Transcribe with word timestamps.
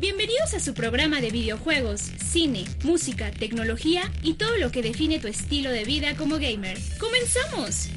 Bienvenidos 0.00 0.54
a 0.54 0.60
su 0.60 0.74
programa 0.74 1.20
de 1.20 1.30
videojuegos, 1.30 2.00
cine, 2.00 2.64
música, 2.84 3.32
tecnología 3.32 4.02
y 4.22 4.34
todo 4.34 4.56
lo 4.56 4.70
que 4.70 4.80
define 4.80 5.18
tu 5.18 5.26
estilo 5.26 5.72
de 5.72 5.82
vida 5.82 6.14
como 6.14 6.36
gamer. 6.36 6.78
¡Comenzamos! 7.00 7.88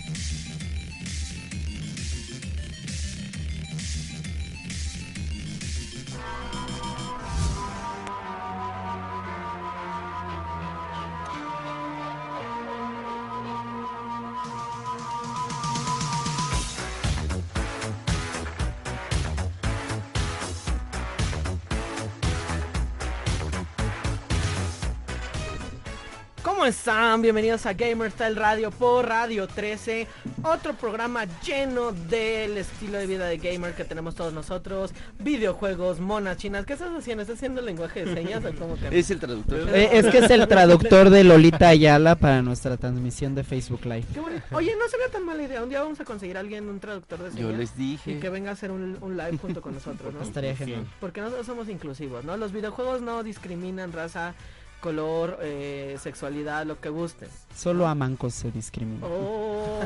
Están? 26.91 27.21
Bienvenidos 27.21 27.65
a 27.65 27.73
Gamer 27.73 28.11
Style 28.11 28.35
Radio 28.35 28.69
por 28.69 29.07
Radio 29.07 29.47
13, 29.47 30.07
otro 30.43 30.73
programa 30.73 31.25
lleno 31.41 31.93
del 31.93 32.57
estilo 32.57 32.97
de 32.97 33.07
vida 33.07 33.27
de 33.27 33.37
gamer 33.37 33.73
que 33.73 33.85
tenemos 33.85 34.13
todos 34.15 34.33
nosotros, 34.33 34.91
videojuegos, 35.19 36.01
monas 36.01 36.35
chinas. 36.35 36.65
¿Qué 36.65 36.73
estás 36.73 36.89
haciendo? 36.93 37.21
¿Estás 37.21 37.37
haciendo 37.37 37.61
lenguaje 37.61 38.03
de 38.03 38.13
señas 38.13 38.43
o 38.43 38.53
cómo 38.55 38.75
que? 38.77 38.99
Es 38.99 39.09
el 39.09 39.19
traductor. 39.21 39.69
Eh, 39.73 39.89
es 39.93 40.07
que 40.07 40.17
es 40.17 40.29
el 40.31 40.49
traductor 40.49 41.09
de 41.09 41.23
Lolita 41.23 41.69
Ayala 41.69 42.15
para 42.15 42.41
nuestra 42.41 42.75
transmisión 42.75 43.35
de 43.35 43.45
Facebook 43.45 43.85
Live. 43.85 44.05
Qué 44.13 44.19
bonito. 44.19 44.43
Oye, 44.51 44.75
no 44.77 44.89
sería 44.89 45.07
tan 45.07 45.25
mala 45.25 45.43
idea. 45.43 45.63
Un 45.63 45.69
día 45.69 45.81
vamos 45.81 45.99
a 46.01 46.03
conseguir 46.03 46.35
a 46.35 46.41
alguien, 46.41 46.67
un 46.67 46.81
traductor 46.81 47.19
de 47.19 47.29
Yo 47.39 47.47
señas. 47.47 47.57
les 47.57 47.71
Y 47.77 47.91
dije. 47.91 48.19
que 48.19 48.29
venga 48.29 48.49
a 48.49 48.53
hacer 48.53 48.69
un, 48.69 48.97
un 48.99 49.15
live 49.15 49.37
junto 49.37 49.61
con 49.61 49.73
nosotros, 49.75 50.13
¿no? 50.13 50.21
Estaría 50.21 50.57
genial. 50.57 50.85
Porque 50.99 51.21
nosotros 51.21 51.45
somos 51.45 51.69
inclusivos, 51.69 52.25
¿no? 52.25 52.35
Los 52.35 52.51
videojuegos 52.51 53.01
no 53.01 53.23
discriminan 53.23 53.93
raza, 53.93 54.33
color, 54.81 55.37
eh, 55.41 55.97
sexualidad, 56.01 56.65
lo 56.65 56.79
que 56.81 56.89
gusten. 56.89 57.29
Solo 57.55 57.87
a 57.87 57.95
mancos 57.95 58.33
se 58.33 58.51
discrimina. 58.51 59.05
Oh, 59.07 59.79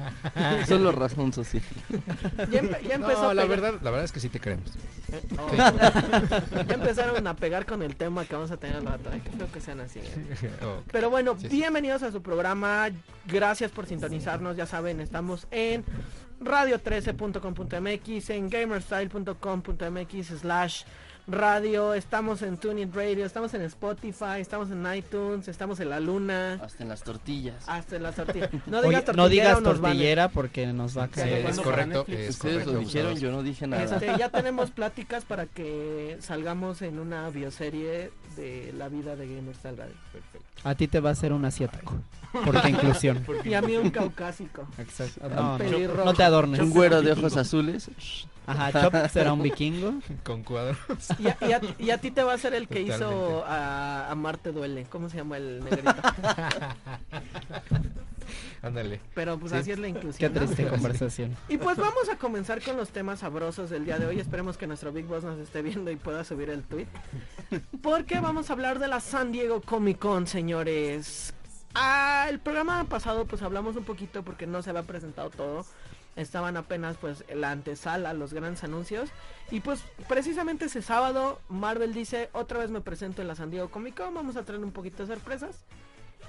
Solo 0.66 0.92
razón 0.92 1.32
social. 1.32 1.62
ya, 2.50 2.62
empe- 2.62 2.80
ya 2.88 2.94
empezó 2.94 3.22
No, 3.24 3.34
la 3.34 3.44
verdad, 3.44 3.74
la 3.82 3.90
verdad 3.90 4.04
es 4.04 4.12
que 4.12 4.20
sí 4.20 4.28
te 4.30 4.40
creemos. 4.40 4.70
Eh, 5.12 5.20
oh. 5.38 5.54
ya 5.56 6.74
empezaron 6.74 7.26
a 7.26 7.34
pegar 7.36 7.66
con 7.66 7.82
el 7.82 7.96
tema 7.96 8.24
que 8.24 8.34
vamos 8.34 8.50
a 8.50 8.56
tener 8.56 8.76
al 8.76 8.86
rato. 8.86 9.10
Ay, 9.12 9.20
feo 9.36 9.50
que 9.52 9.60
sean 9.60 9.80
así. 9.80 9.98
¿eh? 9.98 10.50
Oh, 10.62 10.82
Pero 10.92 11.10
bueno, 11.10 11.34
Sí, 11.38 11.48
sí. 11.48 11.56
bienvenidos 11.56 12.02
a 12.02 12.12
su 12.12 12.22
programa. 12.22 12.88
Gracias 13.26 13.70
por 13.70 13.86
sintonizarnos. 13.86 14.56
Ya 14.56 14.66
saben, 14.66 15.00
estamos 15.00 15.46
en 15.50 15.84
radio13.com.mx, 16.40 18.30
en 18.30 18.48
gamerstyle.com.mx 18.50 20.26
slash 20.40 20.82
radio. 21.32 21.94
Estamos 21.94 22.42
en 22.42 22.56
TuneIn 22.56 22.92
Radio, 22.92 23.24
estamos 23.24 23.54
en 23.54 23.62
Spotify, 23.62 24.40
estamos 24.40 24.70
en 24.70 24.84
iTunes, 24.94 25.48
estamos 25.48 25.80
en 25.80 25.90
la 25.90 26.00
luna. 26.00 26.60
Hasta 26.62 26.82
en 26.82 26.88
las 26.88 27.02
tortillas. 27.02 27.64
Hasta 27.66 27.96
en 27.96 28.02
las 28.02 28.14
tortillas. 28.16 28.50
No 28.66 28.78
Oye, 28.78 28.88
digas 28.88 29.04
tortillera. 29.04 29.22
no 29.24 29.28
digas 29.28 29.56
o 29.56 29.60
nos 29.60 29.80
banean. 29.80 29.82
tortillera 29.98 30.28
porque 30.28 30.66
nos 30.68 30.96
va 30.96 31.04
a 31.04 31.06
sí, 31.06 31.12
caer. 31.14 31.38
es 31.38 31.42
¿Cuándo 31.44 31.62
correcto, 31.62 32.04
es 32.08 32.30
Ustedes 32.30 32.38
correcto. 32.54 32.72
lo 32.72 32.78
dijeron, 32.80 33.16
yo 33.18 33.30
no 33.32 33.42
dije 33.42 33.66
nada. 33.66 33.84
Este, 33.84 34.16
ya 34.18 34.28
tenemos 34.28 34.70
pláticas 34.70 35.24
para 35.24 35.46
que 35.46 36.16
salgamos 36.20 36.82
en 36.82 36.98
una 36.98 37.28
bioserie 37.30 38.10
de 38.40 38.72
la 38.76 38.88
vida 38.88 39.16
de 39.16 39.34
Gamerstyle 39.34 39.76
Radio. 39.76 39.94
A 40.64 40.74
ti 40.74 40.88
te 40.88 41.00
va 41.00 41.10
a 41.10 41.12
hacer 41.12 41.32
un 41.32 41.44
asiático. 41.44 41.94
Porque 42.44 42.70
inclusión. 42.70 43.24
Y 43.44 43.54
a 43.54 43.62
mí 43.62 43.76
un 43.76 43.90
caucásico. 43.90 44.66
Exacto. 44.78 45.28
No, 45.28 45.58
no, 45.58 46.04
no 46.04 46.14
te 46.14 46.22
adornes. 46.22 46.60
Un 46.60 46.70
güero 46.70 47.02
de 47.02 47.12
ojos 47.12 47.36
azules. 47.36 47.90
Ajá, 48.46 48.72
Chop 48.82 48.94
será 49.12 49.32
un 49.32 49.42
vikingo. 49.42 49.94
Con 50.24 50.42
cuadros. 50.42 50.78
Y 51.18 51.28
a, 51.28 51.36
y 51.48 51.52
a- 51.52 51.60
y 51.78 51.90
a 51.90 51.98
ti 51.98 52.10
te 52.10 52.22
va 52.22 52.34
a 52.34 52.38
ser 52.38 52.54
el 52.54 52.68
que 52.68 52.80
hizo 52.82 52.98
Totalmente. 52.98 53.44
a, 53.48 54.10
a 54.10 54.14
Marte 54.14 54.52
Duele. 54.52 54.86
¿Cómo 54.90 55.08
se 55.08 55.18
llama 55.18 55.36
el 55.36 55.62
negrito? 55.64 55.94
Ándale. 58.62 59.00
Pero 59.14 59.38
pues 59.38 59.52
Sí. 59.52 59.58
así 59.58 59.72
es 59.72 59.78
la 59.78 59.84
Qué 59.84 59.88
inclusión. 59.90 60.32
¿no? 60.34 60.40
triste 60.40 60.66
conversación. 60.66 61.36
Y 61.48 61.56
pues 61.58 61.76
vamos 61.76 62.08
a 62.10 62.16
comenzar 62.16 62.62
con 62.62 62.76
los 62.76 62.90
temas 62.90 63.20
sabrosos 63.20 63.70
del 63.70 63.84
día 63.84 63.98
de 63.98 64.06
hoy. 64.06 64.20
Esperemos 64.20 64.56
que 64.56 64.66
nuestro 64.66 64.92
Big 64.92 65.06
Boss 65.06 65.24
nos 65.24 65.38
esté 65.38 65.62
viendo 65.62 65.90
y 65.90 65.96
pueda 65.96 66.24
subir 66.24 66.50
el 66.50 66.62
tweet. 66.62 66.86
Porque 67.82 68.20
vamos 68.20 68.50
a 68.50 68.52
hablar 68.52 68.78
de 68.78 68.88
la 68.88 69.00
San 69.00 69.32
Diego 69.32 69.60
Comic 69.60 69.98
Con, 69.98 70.26
señores. 70.26 71.34
Ah, 71.74 72.26
el 72.28 72.38
programa 72.40 72.84
pasado 72.84 73.26
pues 73.26 73.42
hablamos 73.42 73.76
un 73.76 73.84
poquito 73.84 74.22
porque 74.24 74.46
no 74.46 74.62
se 74.62 74.70
había 74.70 74.82
presentado 74.82 75.30
todo. 75.30 75.64
Estaban 76.16 76.56
apenas 76.56 76.96
pues 76.96 77.24
la 77.34 77.52
antesala, 77.52 78.12
los 78.12 78.34
grandes 78.34 78.64
anuncios. 78.64 79.10
Y 79.52 79.60
pues 79.60 79.82
precisamente 80.08 80.64
ese 80.66 80.82
sábado 80.82 81.40
Marvel 81.48 81.94
dice, 81.94 82.28
otra 82.32 82.58
vez 82.58 82.70
me 82.70 82.80
presento 82.80 83.22
en 83.22 83.28
la 83.28 83.36
San 83.36 83.50
Diego 83.50 83.70
Comic 83.70 83.96
Con, 83.96 84.12
vamos 84.14 84.36
a 84.36 84.42
traer 84.44 84.62
un 84.62 84.72
poquito 84.72 85.06
de 85.06 85.14
sorpresas. 85.14 85.56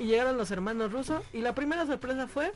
Y 0.02 0.08
llegaron 0.08 0.36
los 0.38 0.50
hermanos 0.50 0.92
rusos 0.92 1.22
y 1.32 1.42
la 1.42 1.54
primera 1.54 1.86
sorpresa 1.86 2.28
fue 2.28 2.52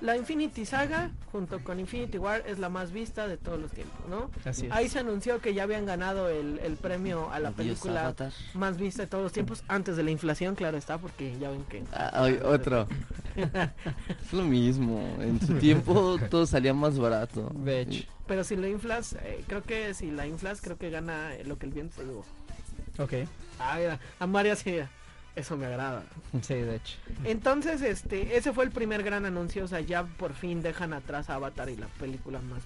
la 0.00 0.16
Infinity 0.16 0.64
Saga 0.64 1.10
junto 1.30 1.62
con 1.62 1.78
Infinity 1.80 2.18
War 2.18 2.42
es 2.46 2.58
la 2.58 2.68
más 2.68 2.90
vista 2.92 3.26
de 3.28 3.36
todos 3.36 3.58
los 3.60 3.70
tiempos, 3.72 3.98
¿no? 4.08 4.30
Así 4.44 4.66
es. 4.66 4.72
Ahí 4.72 4.88
se 4.88 4.98
anunció 4.98 5.40
que 5.40 5.54
ya 5.54 5.62
habían 5.64 5.86
ganado 5.86 6.28
el, 6.28 6.58
el 6.60 6.76
premio 6.76 7.30
a 7.32 7.38
la 7.40 7.48
Adiós, 7.50 7.56
película 7.56 8.02
Avatar. 8.06 8.32
más 8.54 8.76
vista 8.78 9.02
de 9.02 9.08
todos 9.08 9.22
los 9.22 9.32
tiempos 9.32 9.62
antes 9.68 9.96
de 9.96 10.02
la 10.02 10.10
inflación, 10.10 10.54
claro 10.56 10.76
está, 10.76 10.98
porque 10.98 11.36
ya 11.38 11.50
ven 11.50 11.64
que 11.64 11.82
Ah, 11.92 12.28
otro. 12.44 12.86
es 13.36 14.32
lo 14.32 14.42
mismo. 14.44 15.00
En 15.20 15.40
su 15.40 15.54
tiempo 15.54 16.16
todo 16.30 16.46
salía 16.46 16.74
más 16.74 16.98
barato. 16.98 17.50
De 17.54 17.80
hecho. 17.82 18.04
pero 18.26 18.42
si 18.44 18.56
lo 18.56 18.66
inflas, 18.68 19.14
eh, 19.22 19.44
creo 19.46 19.62
que 19.62 19.94
si 19.94 20.10
la 20.10 20.26
inflas 20.26 20.60
creo 20.60 20.78
que 20.78 20.90
gana 20.90 21.30
lo 21.44 21.58
que 21.58 21.66
el 21.66 21.72
viento 21.72 21.96
se 21.96 22.04
llevó. 22.04 22.24
Ok. 22.98 23.12
Ah, 23.60 23.76
mira, 23.78 24.00
a 24.18 24.26
María 24.26 24.56
sí, 24.56 24.80
eso 25.34 25.56
me 25.56 25.66
agrada. 25.66 26.04
Sí, 26.42 26.54
de 26.54 26.76
hecho. 26.76 26.98
Entonces, 27.24 27.82
este, 27.82 28.36
ese 28.36 28.52
fue 28.52 28.64
el 28.64 28.70
primer 28.70 29.02
gran 29.02 29.24
anuncio, 29.24 29.64
o 29.64 29.68
sea, 29.68 29.80
ya 29.80 30.04
por 30.04 30.34
fin 30.34 30.62
dejan 30.62 30.92
atrás 30.92 31.30
a 31.30 31.34
Avatar 31.34 31.70
y 31.70 31.76
la 31.76 31.86
película 31.86 32.40
más 32.40 32.62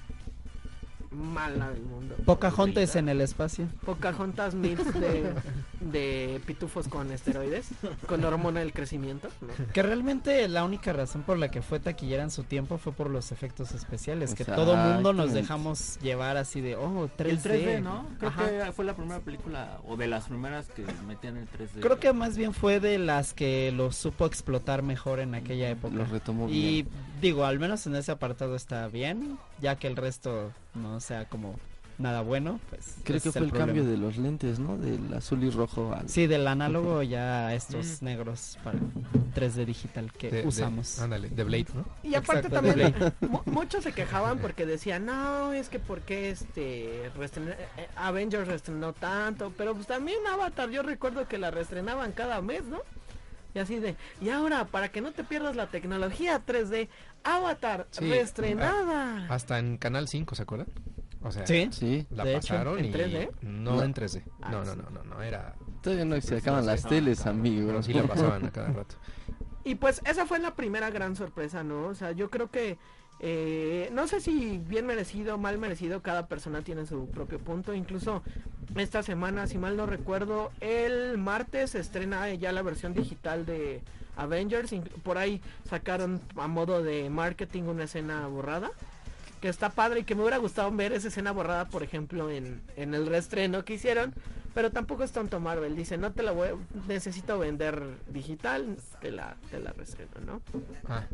mala 1.16 1.70
del 1.70 1.82
mundo. 1.82 2.14
Pocahontas 2.24 2.96
en 2.96 3.08
el 3.08 3.20
espacio. 3.20 3.66
Pocahontas 3.84 4.54
mix 4.54 4.84
de, 5.00 5.32
de 5.80 6.40
pitufos 6.46 6.88
con 6.88 7.10
esteroides, 7.10 7.68
con 8.06 8.24
hormona 8.24 8.60
del 8.60 8.72
crecimiento. 8.72 9.28
¿no? 9.40 9.48
Que 9.72 9.82
realmente 9.82 10.46
la 10.48 10.64
única 10.64 10.92
razón 10.92 11.22
por 11.22 11.38
la 11.38 11.50
que 11.50 11.62
fue 11.62 11.80
taquillera 11.80 12.22
en 12.22 12.30
su 12.30 12.44
tiempo 12.44 12.78
fue 12.78 12.92
por 12.92 13.10
los 13.10 13.32
efectos 13.32 13.72
especiales. 13.72 14.34
Que 14.34 14.44
todo 14.44 14.76
mundo 14.76 15.12
nos 15.12 15.32
dejamos 15.32 15.98
llevar 16.00 16.36
así 16.36 16.60
de, 16.60 16.76
oh, 16.76 17.08
3D. 17.16 17.26
El 17.26 17.40
3D, 17.40 17.82
¿no? 17.82 18.06
Creo 18.18 18.30
Ajá. 18.30 18.66
que 18.66 18.72
fue 18.72 18.84
la 18.84 18.94
primera 18.94 19.20
película, 19.20 19.80
o 19.86 19.96
de 19.96 20.06
las 20.06 20.24
primeras 20.24 20.66
que 20.68 20.84
metían 21.06 21.36
el 21.36 21.46
3D. 21.46 21.80
Creo 21.80 21.98
que 21.98 22.12
más 22.12 22.36
bien 22.36 22.52
fue 22.52 22.80
de 22.80 22.98
las 22.98 23.32
que 23.34 23.72
lo 23.72 23.92
supo 23.92 24.26
explotar 24.26 24.82
mejor 24.82 25.20
en 25.20 25.34
aquella 25.34 25.70
época. 25.70 25.94
Lo 25.94 26.04
retomó 26.04 26.48
Y 26.48 26.82
bien. 26.82 26.88
Digo, 27.20 27.44
al 27.44 27.58
menos 27.58 27.86
en 27.86 27.96
ese 27.96 28.12
apartado 28.12 28.56
está 28.56 28.88
bien, 28.88 29.38
ya 29.60 29.76
que 29.76 29.86
el 29.86 29.96
resto 29.96 30.52
no 30.74 31.00
sea 31.00 31.24
como 31.26 31.54
nada 31.98 32.20
bueno, 32.20 32.60
pues 32.68 32.96
Creo 33.04 33.22
que 33.22 33.32
fue 33.32 33.40
el 33.40 33.52
cambio 33.52 33.82
de 33.82 33.96
los 33.96 34.18
lentes, 34.18 34.58
¿no? 34.58 34.76
Del 34.76 35.14
azul 35.14 35.42
y 35.42 35.48
rojo 35.48 35.94
al... 35.94 36.06
Sí, 36.10 36.26
del 36.26 36.46
análogo 36.46 37.02
ya 37.02 37.46
a 37.46 37.54
estos 37.54 38.02
negros 38.02 38.58
para 38.62 38.78
3D 39.34 39.64
digital 39.64 40.12
que 40.12 40.30
De- 40.30 40.42
de- 40.42 40.46
usamos. 40.48 40.98
ándale, 40.98 41.30
de 41.30 41.42
Blade, 41.44 41.68
¿no? 41.74 41.86
Y 42.02 42.14
aparte 42.14 42.48
Exacto, 42.48 42.66
también 42.68 42.94
muchos 43.46 43.82
se 43.82 43.92
quejaban 43.92 44.40
porque 44.40 44.66
decían, 44.66 45.06
no, 45.06 45.54
es 45.54 45.70
que 45.70 45.78
porque 45.78 46.28
este 46.28 47.10
reestren- 47.16 47.52
eh, 47.52 47.68
eh, 47.78 47.88
Avengers 47.96 48.46
reestrenó 48.46 48.92
tanto, 48.92 49.54
pero 49.56 49.72
pues 49.74 49.86
también 49.86 50.18
Avatar, 50.30 50.68
yo 50.68 50.82
recuerdo 50.82 51.26
que 51.26 51.38
la 51.38 51.50
reestrenaban 51.50 52.12
cada 52.12 52.42
mes, 52.42 52.62
¿no? 52.64 52.80
Y 53.56 53.58
así 53.58 53.78
de, 53.78 53.96
y 54.20 54.28
ahora, 54.28 54.66
para 54.66 54.90
que 54.90 55.00
no 55.00 55.12
te 55.12 55.24
pierdas 55.24 55.56
la 55.56 55.68
tecnología 55.68 56.42
3D, 56.44 56.90
Avatar 57.24 57.86
Sí, 57.90 58.04
reestrenada. 58.06 59.26
Hasta 59.30 59.58
en 59.58 59.78
Canal 59.78 60.08
5, 60.08 60.34
¿se 60.34 60.42
acuerdan? 60.42 60.68
O 61.22 61.32
sea, 61.32 61.46
Sí, 61.46 61.66
Sí. 61.72 62.06
la 62.10 62.24
de 62.24 62.32
hecho, 62.36 62.48
pasaron 62.52 62.78
¿en 62.78 62.84
y 62.84 62.90
3D? 62.92 63.30
no, 63.40 63.76
No. 63.76 63.82
en 63.82 63.94
3D. 63.94 64.22
Ah, 64.42 64.50
No, 64.50 64.62
no, 64.62 64.74
no, 64.76 64.90
no, 64.90 65.04
no, 65.04 65.22
era 65.22 65.54
Todavía 65.80 66.04
no 66.04 66.20
se 66.20 66.36
acaban 66.36 66.66
las 66.66 66.84
Ah, 66.84 66.88
teles, 66.90 67.24
amigo. 67.26 67.68
pero 67.68 67.82
sí 67.82 67.94
la 67.94 68.02
pasaban 68.02 68.44
a 68.44 68.50
cada 68.50 68.72
rato. 68.72 68.96
Y 69.64 69.76
pues 69.76 70.02
esa 70.04 70.26
fue 70.26 70.38
la 70.38 70.54
primera 70.54 70.90
gran 70.90 71.16
sorpresa, 71.16 71.64
¿no? 71.64 71.86
O 71.86 71.94
sea, 71.94 72.12
yo 72.12 72.28
creo 72.28 72.50
que 72.50 72.76
eh, 73.20 73.88
no 73.92 74.06
sé 74.06 74.20
si 74.20 74.58
bien 74.58 74.86
merecido 74.86 75.36
o 75.36 75.38
mal 75.38 75.58
merecido, 75.58 76.02
cada 76.02 76.26
persona 76.26 76.62
tiene 76.62 76.86
su 76.86 77.08
propio 77.08 77.38
punto. 77.38 77.74
Incluso 77.74 78.22
esta 78.76 79.02
semana, 79.02 79.46
si 79.46 79.58
mal 79.58 79.76
no 79.76 79.86
recuerdo, 79.86 80.50
el 80.60 81.18
martes 81.18 81.74
estrena 81.74 82.32
ya 82.34 82.52
la 82.52 82.62
versión 82.62 82.92
digital 82.92 83.46
de 83.46 83.82
Avengers. 84.16 84.74
Por 85.02 85.18
ahí 85.18 85.40
sacaron 85.68 86.20
a 86.36 86.48
modo 86.48 86.82
de 86.82 87.08
marketing 87.10 87.64
una 87.64 87.84
escena 87.84 88.26
borrada. 88.26 88.70
Que 89.40 89.48
está 89.48 89.68
padre 89.68 90.00
y 90.00 90.04
que 90.04 90.14
me 90.14 90.22
hubiera 90.22 90.38
gustado 90.38 90.70
ver 90.72 90.92
esa 90.92 91.08
escena 91.08 91.30
borrada, 91.30 91.66
por 91.68 91.82
ejemplo, 91.82 92.30
en, 92.30 92.62
en 92.76 92.94
el 92.94 93.06
reestreno 93.06 93.64
que 93.64 93.74
hicieron. 93.74 94.14
Pero 94.56 94.70
tampoco 94.70 95.04
es 95.04 95.12
tonto 95.12 95.38
Marvel. 95.38 95.76
Dice, 95.76 95.98
no 95.98 96.12
te 96.12 96.22
la 96.22 96.32
voy, 96.32 96.48
necesito 96.88 97.38
vender 97.38 97.82
digital, 98.08 98.78
te 99.02 99.10
la, 99.10 99.36
te 99.50 99.60
la 99.60 99.74
reestreno, 99.74 100.12
¿no? 100.24 100.40
Ah, 100.88 101.04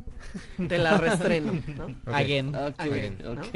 Te 0.68 0.78
la 0.78 0.96
reestreno, 0.96 1.60
¿no? 1.76 1.86
ok. 2.06 2.14
Again. 2.14 2.54
Ok, 2.54 2.74
Again, 2.78 3.18
¿no? 3.20 3.32
ok. 3.32 3.48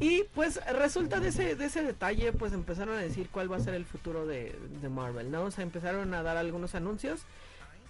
Y 0.00 0.24
pues 0.34 0.58
resulta 0.72 1.20
de 1.20 1.28
ese, 1.28 1.54
de 1.54 1.66
ese 1.66 1.82
detalle, 1.82 2.32
pues 2.32 2.54
empezaron 2.54 2.96
a 2.96 3.02
decir 3.02 3.28
cuál 3.30 3.52
va 3.52 3.58
a 3.58 3.60
ser 3.60 3.74
el 3.74 3.84
futuro 3.84 4.24
de, 4.24 4.58
de 4.80 4.88
Marvel, 4.88 5.30
¿no? 5.30 5.42
O 5.42 5.50
sea, 5.50 5.64
empezaron 5.64 6.14
a 6.14 6.22
dar 6.22 6.38
algunos 6.38 6.74
anuncios. 6.74 7.20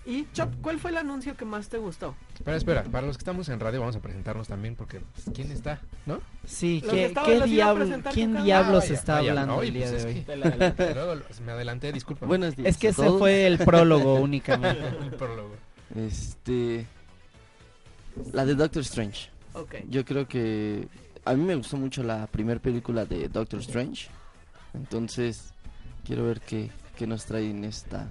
Y 0.05 0.27
Chop, 0.33 0.53
¿cuál 0.61 0.81
fue 0.81 0.91
el 0.91 0.97
anuncio 0.97 1.37
que 1.37 1.45
más 1.45 1.69
te 1.69 1.79
gustó? 1.79 2.17
Espera, 2.35 2.57
espera, 2.57 2.83
para 2.83 3.07
los 3.07 3.17
que 3.17 3.21
estamos 3.21 3.49
en 3.49 3.61
radio 3.61 3.81
vamos 3.81 3.95
a 3.95 4.01
presentarnos 4.01 4.49
también 4.49 4.75
porque 4.75 5.01
pues, 5.01 5.27
¿quién 5.33 5.53
está? 5.53 5.81
¿No? 6.07 6.21
Sí, 6.45 6.83
¿qué, 6.91 7.09
diablo, 7.45 7.87
¿quién 8.13 8.43
diablos 8.43 8.91
Ah, 8.91 8.95
está 8.95 9.19
hablando 9.19 9.57
no, 9.57 9.63
el 9.63 9.69
y 9.69 9.71
día 9.71 9.89
pues 9.89 10.03
de 10.05 10.11
es 10.11 10.29
hoy? 10.29 10.95
Luego 10.95 11.23
me 11.45 11.53
adelanté, 11.53 11.93
disculpa. 11.93 12.27
Buenos 12.27 12.57
días. 12.57 12.71
Es 12.71 12.79
que 12.79 12.89
ese 12.89 13.09
fue 13.11 13.47
el 13.47 13.59
prólogo 13.65 14.15
únicamente. 14.17 14.89
El 15.03 15.11
prólogo. 15.13 15.55
Este. 15.95 16.87
La 18.33 18.45
de 18.45 18.57
Doctor 18.57 18.83
Strange. 18.83 19.31
Ok. 19.53 19.77
Yo 19.89 20.05
creo 20.05 20.27
que. 20.27 20.89
A 21.25 21.35
mí 21.35 21.45
me 21.45 21.55
gustó 21.55 21.77
mucho 21.77 22.03
la 22.03 22.27
primera 22.27 22.61
película 22.61 23.05
de 23.05 23.29
Doctor 23.29 23.61
Strange. 23.61 24.09
Entonces, 24.75 25.53
quiero 26.05 26.25
ver 26.25 26.41
qué, 26.41 26.71
qué 27.03 27.07
nos 27.09 27.25
trae 27.25 27.51
en 27.51 27.65
esta. 27.65 28.07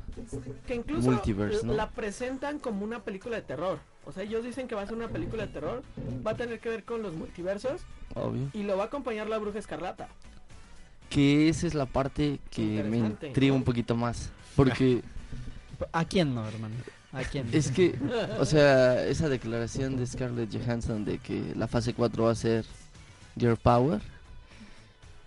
Que 0.67 0.75
incluso 0.75 1.09
Multiverse, 1.09 1.65
¿no? 1.65 1.71
la 1.71 1.91
presentan 1.91 2.59
como 2.59 2.83
una 2.83 3.01
película 3.01 3.37
de 3.37 3.41
terror. 3.41 3.79
O 4.03 4.11
sea, 4.11 4.23
ellos 4.23 4.43
dicen 4.43 4.67
que 4.67 4.75
va 4.75 4.81
a 4.81 4.85
ser 4.85 4.97
una 4.97 5.07
película 5.07 5.45
de 5.45 5.53
terror. 5.53 5.81
Va 6.27 6.31
a 6.31 6.35
tener 6.35 6.59
que 6.59 6.67
ver 6.67 6.83
con 6.83 7.01
los 7.01 7.13
multiversos. 7.13 7.83
Obvio. 8.15 8.49
Y 8.51 8.63
lo 8.63 8.75
va 8.75 8.83
a 8.83 8.87
acompañar 8.87 9.29
la 9.29 9.37
bruja 9.37 9.59
escarlata. 9.59 10.09
Que 11.09 11.47
esa 11.47 11.67
es 11.67 11.73
la 11.73 11.85
parte 11.85 12.41
que 12.49 12.83
me 12.83 12.97
intriga 12.97 13.53
un 13.53 13.63
poquito 13.63 13.95
más. 13.95 14.29
Porque 14.57 15.01
¿A 15.93 16.03
quién 16.03 16.35
no, 16.35 16.45
hermano? 16.45 16.75
¿A 17.13 17.23
quién? 17.23 17.47
es 17.53 17.71
que, 17.71 17.97
o 18.39 18.45
sea, 18.45 19.05
esa 19.05 19.29
declaración 19.29 19.95
de 19.95 20.05
Scarlett 20.05 20.51
Johansson 20.53 21.05
de 21.05 21.17
que 21.17 21.53
la 21.55 21.69
fase 21.69 21.93
4 21.93 22.25
va 22.25 22.31
a 22.31 22.35
ser 22.35 22.65
Girl 23.37 23.55
Power. 23.55 24.01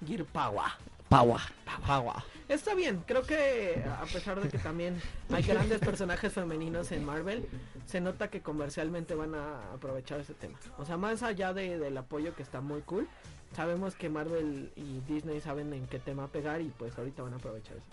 Gear 0.06 0.26
Power. 0.26 0.64
Power. 1.08 1.40
Agua. 1.87 2.22
Está 2.49 2.75
bien, 2.75 3.02
creo 3.06 3.23
que 3.23 3.82
a 4.00 4.05
pesar 4.05 4.38
de 4.41 4.49
que 4.50 4.58
también 4.58 5.00
hay 5.32 5.43
grandes 5.43 5.79
personajes 5.81 6.32
femeninos 6.32 6.93
en 6.93 7.05
Marvel, 7.05 7.49
se 7.87 8.00
nota 8.00 8.29
que 8.29 8.43
comercialmente 8.43 9.14
van 9.14 9.35
a 9.35 9.73
aprovechar 9.73 10.20
ese 10.20 10.35
tema. 10.35 10.58
O 10.79 10.85
sea, 10.85 10.96
más 10.99 11.23
allá 11.23 11.55
de- 11.55 11.79
del 11.79 11.96
apoyo 11.96 12.35
que 12.35 12.43
está 12.43 12.61
muy 12.61 12.82
cool, 12.82 13.08
sabemos 13.56 13.94
que 13.94 14.11
Marvel 14.11 14.70
y 14.76 15.00
Disney 15.11 15.41
saben 15.41 15.73
en 15.73 15.87
qué 15.87 15.99
tema 15.99 16.26
pegar 16.29 16.61
y 16.61 16.69
pues 16.79 16.96
ahorita 16.99 17.23
van 17.23 17.32
a 17.32 17.37
aprovechar 17.37 17.76
eso. 17.79 17.87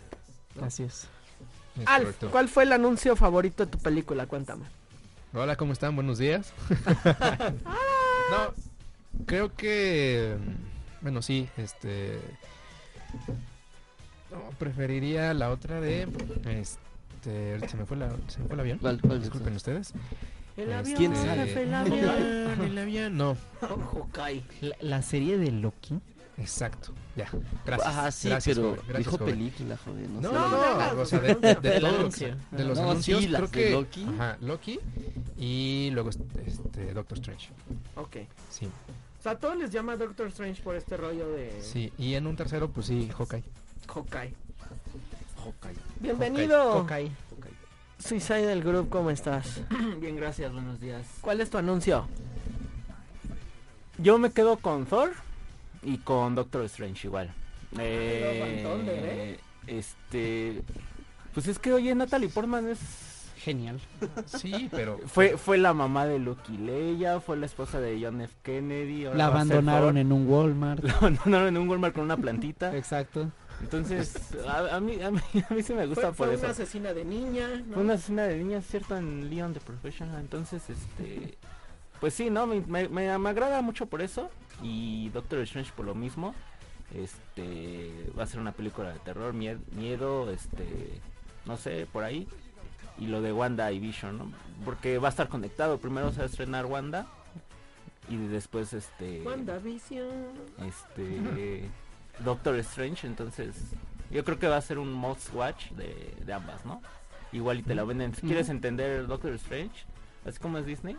¿no? 0.59 0.65
Así 0.65 0.83
es. 0.83 1.07
Es 1.79 1.87
Alf, 1.87 2.03
correcto. 2.03 2.31
¿cuál 2.31 2.49
fue 2.49 2.63
el 2.63 2.73
anuncio 2.73 3.15
favorito 3.15 3.65
de 3.65 3.71
tu 3.71 3.77
película? 3.77 4.25
Cuéntame. 4.27 4.65
Hola, 5.33 5.55
¿cómo 5.55 5.71
están? 5.71 5.95
Buenos 5.95 6.17
días. 6.17 6.51
no, 8.31 8.53
creo 9.25 9.55
que. 9.55 10.35
Bueno, 10.99 11.21
sí, 11.21 11.47
este. 11.55 12.19
No, 14.31 14.49
preferiría 14.57 15.33
la 15.33 15.51
otra 15.51 15.79
de. 15.81 16.07
Este. 16.45 17.67
Se 17.69 17.77
me 17.77 17.85
fue, 17.85 17.97
la, 17.97 18.09
se 18.27 18.39
me 18.39 18.45
fue 18.47 18.53
el 18.55 18.59
avión. 18.61 18.77
¿Cuál- 18.79 18.99
Disculpen 19.19 19.55
ustedes. 19.55 19.93
El 20.57 20.63
Este, 20.71 20.73
avión, 20.75 20.97
¿Quién 20.97 21.15
sabe? 21.15 21.51
el 21.51 21.57
El 21.59 21.73
avión. 21.73 22.61
el 22.61 22.77
avión, 22.77 23.17
no. 23.17 23.37
Hawkeye. 23.61 24.43
La, 24.61 24.75
la 24.81 25.01
serie 25.01 25.37
de 25.37 25.51
Loki. 25.51 25.99
Exacto, 26.37 26.93
ya. 27.15 27.29
Gracias. 27.65 27.87
Ajá, 27.89 28.11
sí, 28.11 28.29
gracias, 28.29 28.57
pero 28.57 28.69
joven, 28.69 28.81
gracias, 28.87 28.97
dijo 29.05 29.17
joven. 29.17 29.35
película, 29.35 29.77
joven. 29.77 30.13
No, 30.15 30.21
No, 30.21 30.29
sé. 30.29 30.33
no, 30.33 30.49
no, 30.49 30.77
no, 30.87 30.93
no, 30.95 31.01
o 31.01 31.05
sea, 31.05 31.19
de, 31.19 31.35
de, 31.35 31.55
de 31.55 31.69
de 31.71 31.79
los 32.65 32.77
No, 32.79 32.89
anuncios, 32.89 33.19
sí, 33.21 33.27
las 33.27 33.41
creo 33.41 33.51
de 33.51 33.69
que 33.69 33.71
Loki. 33.71 34.05
Ajá, 34.15 34.37
Loki 34.41 34.79
y 35.37 35.89
luego 35.93 36.09
este 36.09 36.93
Doctor 36.93 37.17
Strange. 37.19 37.49
Ok. 37.95 38.17
Sí, 38.49 38.65
O 38.65 39.21
sea, 39.21 39.33
a 39.33 39.37
todos 39.39 39.55
les 39.57 39.71
llama 39.71 39.95
Doctor 39.97 40.27
Strange 40.29 40.63
por 40.63 40.75
este 40.75 40.97
rollo 40.97 41.29
de 41.29 41.61
sí, 41.61 41.93
y 41.99 42.15
en 42.15 42.25
un 42.25 42.35
tercero 42.35 42.69
pues 42.69 42.87
sí, 42.87 43.09
Hawkeye. 43.15 43.43
Hawkeye. 43.87 44.33
Hawkeye. 45.37 45.75
Bienvenido. 45.99 46.73
Hawkeye. 46.73 47.11
Suicide 47.99 48.47
del 48.47 48.63
Group, 48.63 48.89
¿cómo 48.89 49.11
estás? 49.11 49.61
Bien, 49.99 50.15
gracias, 50.15 50.51
buenos 50.51 50.79
días. 50.79 51.05
¿Cuál 51.21 51.41
es 51.41 51.49
tu 51.49 51.57
anuncio? 51.57 52.07
Yo 53.97 54.17
me 54.17 54.31
quedo 54.31 54.57
con 54.57 54.85
Thor 54.85 55.11
y 55.83 55.97
con 55.99 56.33
Doctor 56.33 56.63
Strange 56.65 57.07
igual. 57.07 57.31
Van 57.71 58.63
Thunder, 58.63 58.99
¿eh? 59.03 59.39
Este, 59.67 60.63
pues 61.33 61.47
es 61.47 61.59
que 61.59 61.71
oye 61.73 61.93
Natalie 61.93 62.29
Portman 62.29 62.67
es 62.69 62.79
Genial. 63.37 63.79
Sí, 64.25 64.69
pero 64.71 64.99
fue 65.07 65.37
fue 65.37 65.57
la 65.57 65.73
mamá 65.73 66.05
de 66.05 66.19
Luke 66.19 66.41
y 66.51 66.57
Leia, 66.57 67.19
fue 67.19 67.37
la 67.37 67.47
esposa 67.47 67.79
de 67.79 67.99
John 68.01 68.21
F. 68.21 68.33
Kennedy. 68.43 69.05
ahora 69.05 69.17
La 69.17 69.25
abandonaron 69.27 69.97
en 69.97 70.11
un 70.11 70.27
Walmart. 70.27 70.83
La 70.83 70.93
abandonaron 70.93 71.47
en 71.47 71.57
un 71.57 71.67
Walmart 71.67 71.95
con 71.95 72.03
una 72.03 72.17
plantita. 72.17 72.75
Exacto. 72.75 73.31
Entonces, 73.61 74.15
a, 74.47 74.75
a 74.75 74.79
mí, 74.79 75.01
a 75.01 75.11
mí 75.11 75.19
a 75.49 75.53
mí 75.53 75.63
sí 75.63 75.73
me 75.73 75.85
gusta 75.85 76.13
Fue, 76.13 76.13
por 76.13 76.27
fue 76.27 76.35
eso. 76.35 76.43
una 76.45 76.51
asesina 76.51 76.93
de 76.93 77.05
niña. 77.05 77.47
¿no? 77.67 77.73
Fue 77.75 77.83
una 77.83 77.93
escena 77.95 78.23
de 78.23 78.37
niñas, 78.37 78.65
¿cierto? 78.67 78.97
En 78.97 79.29
Leon 79.29 79.53
the 79.53 79.59
Professional. 79.59 80.19
Entonces, 80.19 80.63
este. 80.69 81.37
Pues 81.99 82.13
sí, 82.15 82.29
¿no? 82.29 82.47
Me, 82.47 82.61
me, 82.61 82.87
me- 82.89 83.17
me 83.17 83.29
agrada 83.29 83.61
mucho 83.61 83.85
por 83.85 84.01
eso. 84.01 84.29
Y 84.63 85.09
Doctor 85.09 85.39
Strange 85.39 85.71
por 85.75 85.85
lo 85.85 85.95
mismo. 85.95 86.33
Este. 86.95 88.09
Va 88.17 88.23
a 88.23 88.27
ser 88.27 88.39
una 88.39 88.51
película 88.51 88.91
de 88.91 88.99
terror, 88.99 89.33
mie- 89.33 89.59
miedo, 89.75 90.29
este. 90.31 90.99
No 91.45 91.57
sé, 91.57 91.87
por 91.91 92.03
ahí. 92.03 92.27
Y 92.97 93.07
lo 93.07 93.21
de 93.21 93.31
Wanda 93.33 93.71
y 93.71 93.79
Vision, 93.79 94.17
¿no? 94.17 94.31
Porque 94.65 94.97
va 94.97 95.07
a 95.07 95.11
estar 95.11 95.27
conectado. 95.29 95.77
Primero 95.77 96.11
se 96.11 96.17
va 96.17 96.23
a 96.23 96.27
estrenar 96.27 96.65
Wanda. 96.65 97.07
Y 98.09 98.17
después, 98.17 98.73
este. 98.73 99.21
WandaVision. 99.21 100.07
Este. 100.67 101.69
Doctor 102.23 102.55
Strange. 102.59 103.07
Entonces. 103.07 103.55
Yo 104.09 104.25
creo 104.25 104.37
que 104.39 104.47
va 104.47 104.57
a 104.57 104.61
ser 104.61 104.77
un 104.77 104.91
must 104.91 105.33
watch 105.33 105.69
de, 105.71 106.13
de 106.25 106.33
ambas, 106.33 106.65
¿no? 106.65 106.81
Igual 107.31 107.59
y 107.59 107.63
te 107.63 107.75
la 107.75 107.85
venden. 107.85 108.13
Si 108.13 108.21
quieres 108.21 108.49
entender 108.49 109.07
Doctor 109.07 109.31
Strange, 109.35 109.85
así 110.25 110.37
como 110.37 110.57
es 110.57 110.65
Disney, 110.65 110.97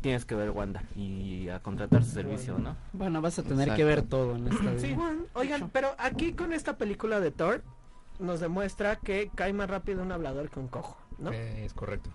tienes 0.00 0.24
que 0.24 0.34
ver 0.34 0.50
Wanda 0.50 0.82
y 0.96 1.48
a 1.48 1.60
contratar 1.60 2.02
su 2.02 2.10
servicio, 2.10 2.58
¿no? 2.58 2.76
Bueno, 2.92 3.20
vas 3.22 3.38
a 3.38 3.42
tener 3.44 3.68
Exacto. 3.68 3.76
que 3.76 3.84
ver 3.84 4.02
todo 4.02 4.34
en 4.36 4.48
esta 4.48 4.70
vida. 4.70 4.80
Sí, 4.80 4.96
oigan, 5.34 5.70
pero 5.70 5.94
aquí 5.98 6.32
con 6.32 6.52
esta 6.52 6.76
película 6.76 7.20
de 7.20 7.30
Thor 7.30 7.62
nos 8.18 8.40
demuestra 8.40 8.96
que 8.96 9.30
cae 9.34 9.52
más 9.52 9.70
rápido 9.70 10.02
un 10.02 10.10
hablador 10.10 10.50
que 10.50 10.58
un 10.58 10.66
cojo, 10.66 10.96
¿no? 11.18 11.30
eh, 11.32 11.64
es 11.64 11.72
correcto. 11.72 12.10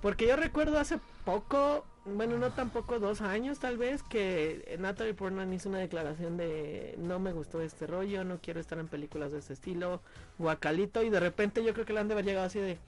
Porque 0.00 0.28
yo 0.28 0.36
recuerdo 0.36 0.78
hace 0.78 0.98
poco, 1.24 1.84
bueno, 2.14 2.38
no 2.38 2.50
tampoco 2.50 2.98
dos 2.98 3.20
años 3.20 3.58
tal 3.58 3.76
vez, 3.78 4.02
que 4.02 4.76
Natalie 4.78 5.14
Portman 5.14 5.52
hizo 5.52 5.68
una 5.68 5.78
declaración 5.78 6.36
de 6.36 6.94
no 6.98 7.18
me 7.18 7.32
gustó 7.32 7.60
este 7.60 7.86
rollo, 7.86 8.24
no 8.24 8.38
quiero 8.40 8.60
estar 8.60 8.78
en 8.78 8.88
películas 8.88 9.32
de 9.32 9.38
este 9.38 9.52
estilo, 9.52 10.00
guacalito, 10.38 11.02
y 11.02 11.10
de 11.10 11.20
repente 11.20 11.64
yo 11.64 11.72
creo 11.72 11.84
que 11.84 11.92
le 11.92 12.00
han 12.00 12.08
de 12.08 12.14
haber 12.14 12.24
llegado 12.24 12.46
así 12.46 12.60
de, 12.60 12.78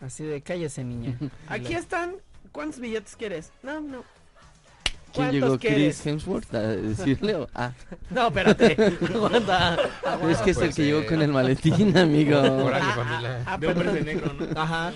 Así 0.00 0.24
de 0.24 0.40
cállese, 0.40 0.82
niña. 0.82 1.16
aquí 1.48 1.74
están, 1.74 2.16
¿cuántos 2.52 2.80
billetes 2.80 3.16
quieres? 3.16 3.52
No, 3.62 3.80
no. 3.80 4.02
¿Quién 5.12 5.40
¿Cuántos 5.40 5.60
llegó? 5.62 5.74
Chris 5.76 6.06
Hemsworth 6.06 6.54
a 6.54 6.60
decirle. 6.60 7.34
o- 7.36 7.48
Ah, 7.54 7.72
No, 8.10 8.28
espérate. 8.28 8.76
Aguanta. 9.14 9.76
es 10.28 10.38
que 10.38 10.50
es 10.50 10.56
el 10.58 10.64
pues, 10.66 10.76
que 10.76 10.84
llegó 10.84 11.00
eh. 11.00 11.06
con 11.06 11.22
el 11.22 11.32
maletín, 11.32 11.96
amigo. 11.98 12.38
Órale, 12.40 12.92
familia. 12.92 13.42
Ah, 13.46 13.58
De 13.58 13.66
hombres 13.68 13.90
perdón. 13.90 14.04
de 14.06 14.14
negro, 14.14 14.32
¿no? 14.34 14.60
Ajá. 14.60 14.92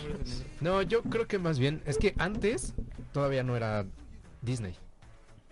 No, 0.60 0.82
yo 0.82 1.02
creo 1.02 1.26
que 1.26 1.38
más 1.38 1.58
bien 1.58 1.82
es 1.86 1.98
que 1.98 2.14
antes 2.18 2.74
todavía 3.12 3.42
no 3.42 3.56
era 3.56 3.84
Disney. 4.42 4.74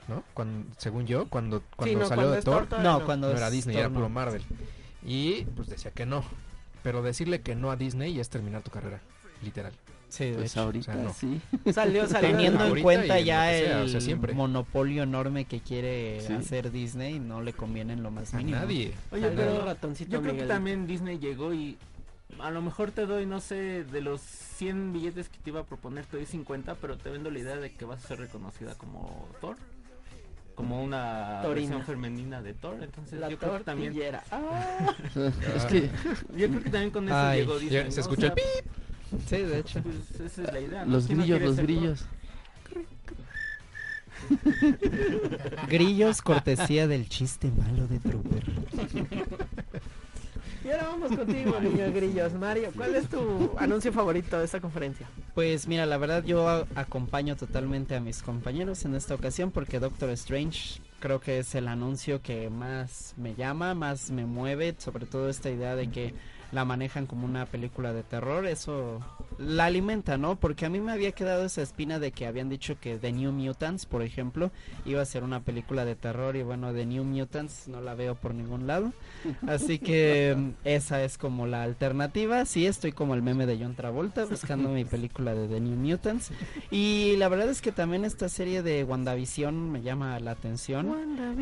¿No? 0.09 0.25
Cuando, 0.35 0.67
según 0.79 1.07
yo, 1.07 1.29
cuando, 1.29 1.63
cuando 1.77 1.93
Sí, 1.93 1.97
no, 1.97 2.07
salió 2.09 2.23
cuando 2.25 2.35
de 2.37 2.43
Thor, 2.43 2.81
No, 2.83 3.05
cuando 3.05 3.31
no 3.31 3.37
era 3.37 3.51
Disney, 3.51 3.77
Thor, 3.77 3.85
era 3.87 3.95
puro 3.95 4.09
Marvel. 4.09 4.43
Y 5.07 5.45
pues 5.57 5.69
decía 5.69 5.91
que 5.93 6.07
no. 6.07 6.25
Pero 6.83 7.03
decirle 7.03 7.41
que 7.41 7.55
no 7.55 7.71
a 7.71 7.77
Disney 7.77 8.19
es 8.19 8.29
terminar 8.29 8.63
tu 8.63 8.71
carrera, 8.73 9.01
literal. 9.43 9.73
Sí, 10.13 10.27
de 10.27 10.35
Pues 10.35 10.51
hecho. 10.53 10.61
ahorita 10.61 10.93
o 10.93 10.95
sea, 10.95 11.05
no. 11.05 11.13
sí. 11.15 11.41
Salió, 11.73 12.07
salió. 12.07 12.31
Teniendo 12.33 12.67
en 12.67 12.83
cuenta 12.83 13.19
en 13.19 13.25
ya 13.25 13.51
el 13.55 13.87
o 13.87 13.89
sea, 13.89 13.99
siempre. 14.03 14.35
monopolio 14.35 15.05
enorme 15.05 15.47
que 15.47 15.61
quiere 15.61 16.21
Sí. 16.21 16.35
hacer 16.35 16.71
Disney, 16.71 17.19
no 17.19 17.41
le 17.41 17.55
conviene 17.55 17.95
en 17.95 18.03
lo 18.03 18.11
más 18.11 18.35
A 18.35 18.37
mínimo. 18.37 18.59
nadie. 18.59 18.93
Oye, 19.11 19.23
Salió 19.23 19.37
pero 19.37 19.65
ratoncito 19.65 20.11
yo 20.13 20.21
creo 20.21 20.37
que 20.37 20.43
también 20.45 20.87
Disney 20.87 21.19
llegó 21.19 21.55
y 21.55 21.79
a 22.41 22.51
lo 22.51 22.61
mejor 22.61 22.91
te 22.91 23.07
doy, 23.07 23.25
no 23.25 23.41
sé, 23.41 23.85
de 23.85 24.01
los 24.03 24.21
100 24.21 24.93
billetes 24.93 25.31
que 25.31 25.39
te 25.39 25.49
iba 25.49 25.61
a 25.61 25.65
proponer, 25.65 26.05
te 26.05 26.19
doy 26.19 26.27
50, 26.27 26.75
pero 26.75 26.99
te 26.99 27.09
vendo 27.09 27.31
la 27.31 27.39
idea 27.39 27.57
de 27.57 27.73
que 27.73 27.87
vas 27.87 28.05
a 28.05 28.09
ser 28.09 28.19
reconocida 28.19 28.75
como 28.75 29.27
Thor. 29.41 29.57
Como 30.55 30.85
una 30.85 31.41
Torina. 31.43 31.71
versión 31.77 31.87
femenina 31.87 32.43
de 32.43 32.53
Thor, 32.53 32.77
entonces 32.83 33.19
La 33.19 33.31
yo 33.31 33.39
creo 33.39 33.57
que 33.57 33.65
también. 33.65 33.95
Ah. 34.31 34.95
Es 35.57 35.65
que 35.65 35.89
yo 36.37 36.49
creo 36.51 36.63
que 36.63 36.69
también 36.71 36.91
con 36.91 37.07
eso 37.07 37.17
Ay, 37.17 37.41
llegó 37.41 37.59
Disney. 37.59 37.81
se 37.81 37.89
¿no? 37.89 37.97
O 37.97 38.01
escuchó 38.01 38.27
el 38.27 38.33
sea, 38.35 38.63
Sí, 39.29 39.37
de 39.37 39.59
hecho. 39.59 39.83
Pues 39.83 40.21
esa 40.33 40.43
es 40.43 40.53
la 40.53 40.61
idea. 40.61 40.85
¿no? 40.85 40.93
los 40.93 41.07
¿Quién 41.07 41.19
no 41.19 41.25
grillos, 41.25 41.39
quiere 41.39 41.47
los 41.47 41.57
ser 41.57 41.67
grillos. 41.67 42.05
Grillos, 45.69 46.23
cortesía 46.23 46.87
del 46.87 47.09
chiste 47.09 47.51
malo 47.51 47.87
de 47.89 47.99
Trooper. 47.99 48.43
Y 50.65 50.71
ahora 50.71 50.85
vamos 50.91 51.17
contigo, 51.17 51.59
niño 51.61 51.93
grillos. 51.93 52.33
Mario, 52.35 52.71
¿cuál 52.77 52.95
es 52.95 53.09
tu 53.09 53.51
anuncio 53.59 53.93
favorito 53.93 54.39
de 54.39 54.45
esta 54.45 54.61
conferencia? 54.61 55.09
Pues 55.35 55.67
mira, 55.67 55.87
la 55.87 55.99
verdad 55.99 56.23
yo 56.25 56.49
a- 56.49 56.67
acompaño 56.77 57.35
totalmente 57.37 57.97
a 57.97 58.01
mis 58.01 58.23
compañeros 58.23 58.85
en 58.85 58.95
esta 58.95 59.15
ocasión 59.17 59.51
porque 59.51 59.81
Doctor 59.81 60.11
Strange 60.11 60.81
creo 61.01 61.21
que 61.21 61.41
es 61.41 61.55
el 61.57 61.67
anuncio 61.67 62.23
que 62.23 62.49
más 62.49 63.15
me 63.17 63.35
llama, 63.35 63.75
más 63.75 64.13
me 64.13 64.25
mueve, 64.25 64.77
sobre 64.79 65.07
todo 65.07 65.29
esta 65.29 65.51
idea 65.51 65.75
de 65.75 65.91
que 65.91 66.15
la 66.53 66.65
manejan 66.67 67.07
como 67.07 67.25
una 67.25 67.47
película 67.47 67.93
de 67.93 68.03
terror, 68.03 68.47
eso 68.47 69.01
la 69.39 69.65
alimenta, 69.65 70.19
¿no? 70.19 70.37
Porque 70.37 70.67
a 70.67 70.69
mí 70.69 70.81
me 70.81 70.93
había 70.93 71.13
quedado 71.13 71.45
esa 71.45 71.63
espina 71.63 71.99
de 71.99 72.13
que 72.13 72.27
habían 72.27 72.51
dicho 72.51 72.79
que 72.79 72.99
The 72.99 73.11
New 73.11 73.33
Mutants, 73.33 73.87
por 73.87 74.03
ejemplo, 74.03 74.51
iba 74.85 75.01
a 75.01 75.07
ser 75.07 75.25
una 75.25 75.41
película 75.41 75.85
de 75.85 75.97
terror 75.97 76.37
y 76.37 76.43
bueno, 76.43 76.73
The 76.73 76.85
New 76.85 77.05
Mutants 77.05 77.69
no 77.69 77.81
la 77.81 77.95
veo 77.95 78.15
por 78.15 78.35
ningún 78.35 78.67
lado. 78.67 78.93
Así 79.47 79.79
que 79.79 80.37
esa 80.65 81.03
es 81.03 81.17
como 81.17 81.47
la 81.47 81.63
alternativa. 81.63 82.45
Sí, 82.45 82.67
estoy 82.67 82.93
como 82.93 83.15
el 83.15 83.23
meme 83.23 83.47
de 83.47 83.59
John 83.59 83.75
Travolta 83.75 84.27
buscando 84.27 84.69
mi 84.69 84.85
película 84.85 85.35
de 85.35 85.49
The 85.49 85.61
New 85.61 85.77
Mutants. 85.77 86.31
Y 86.71 87.17
la 87.17 87.29
verdad 87.29 87.49
es 87.49 87.63
que 87.63 87.73
también 87.73 88.05
esta 88.05 88.29
serie 88.29 88.63
de 88.63 88.85
WandaVision 88.85 89.73
me 89.73 89.83
llama 89.83 90.21
la 90.21 90.33
atención. 90.33 90.95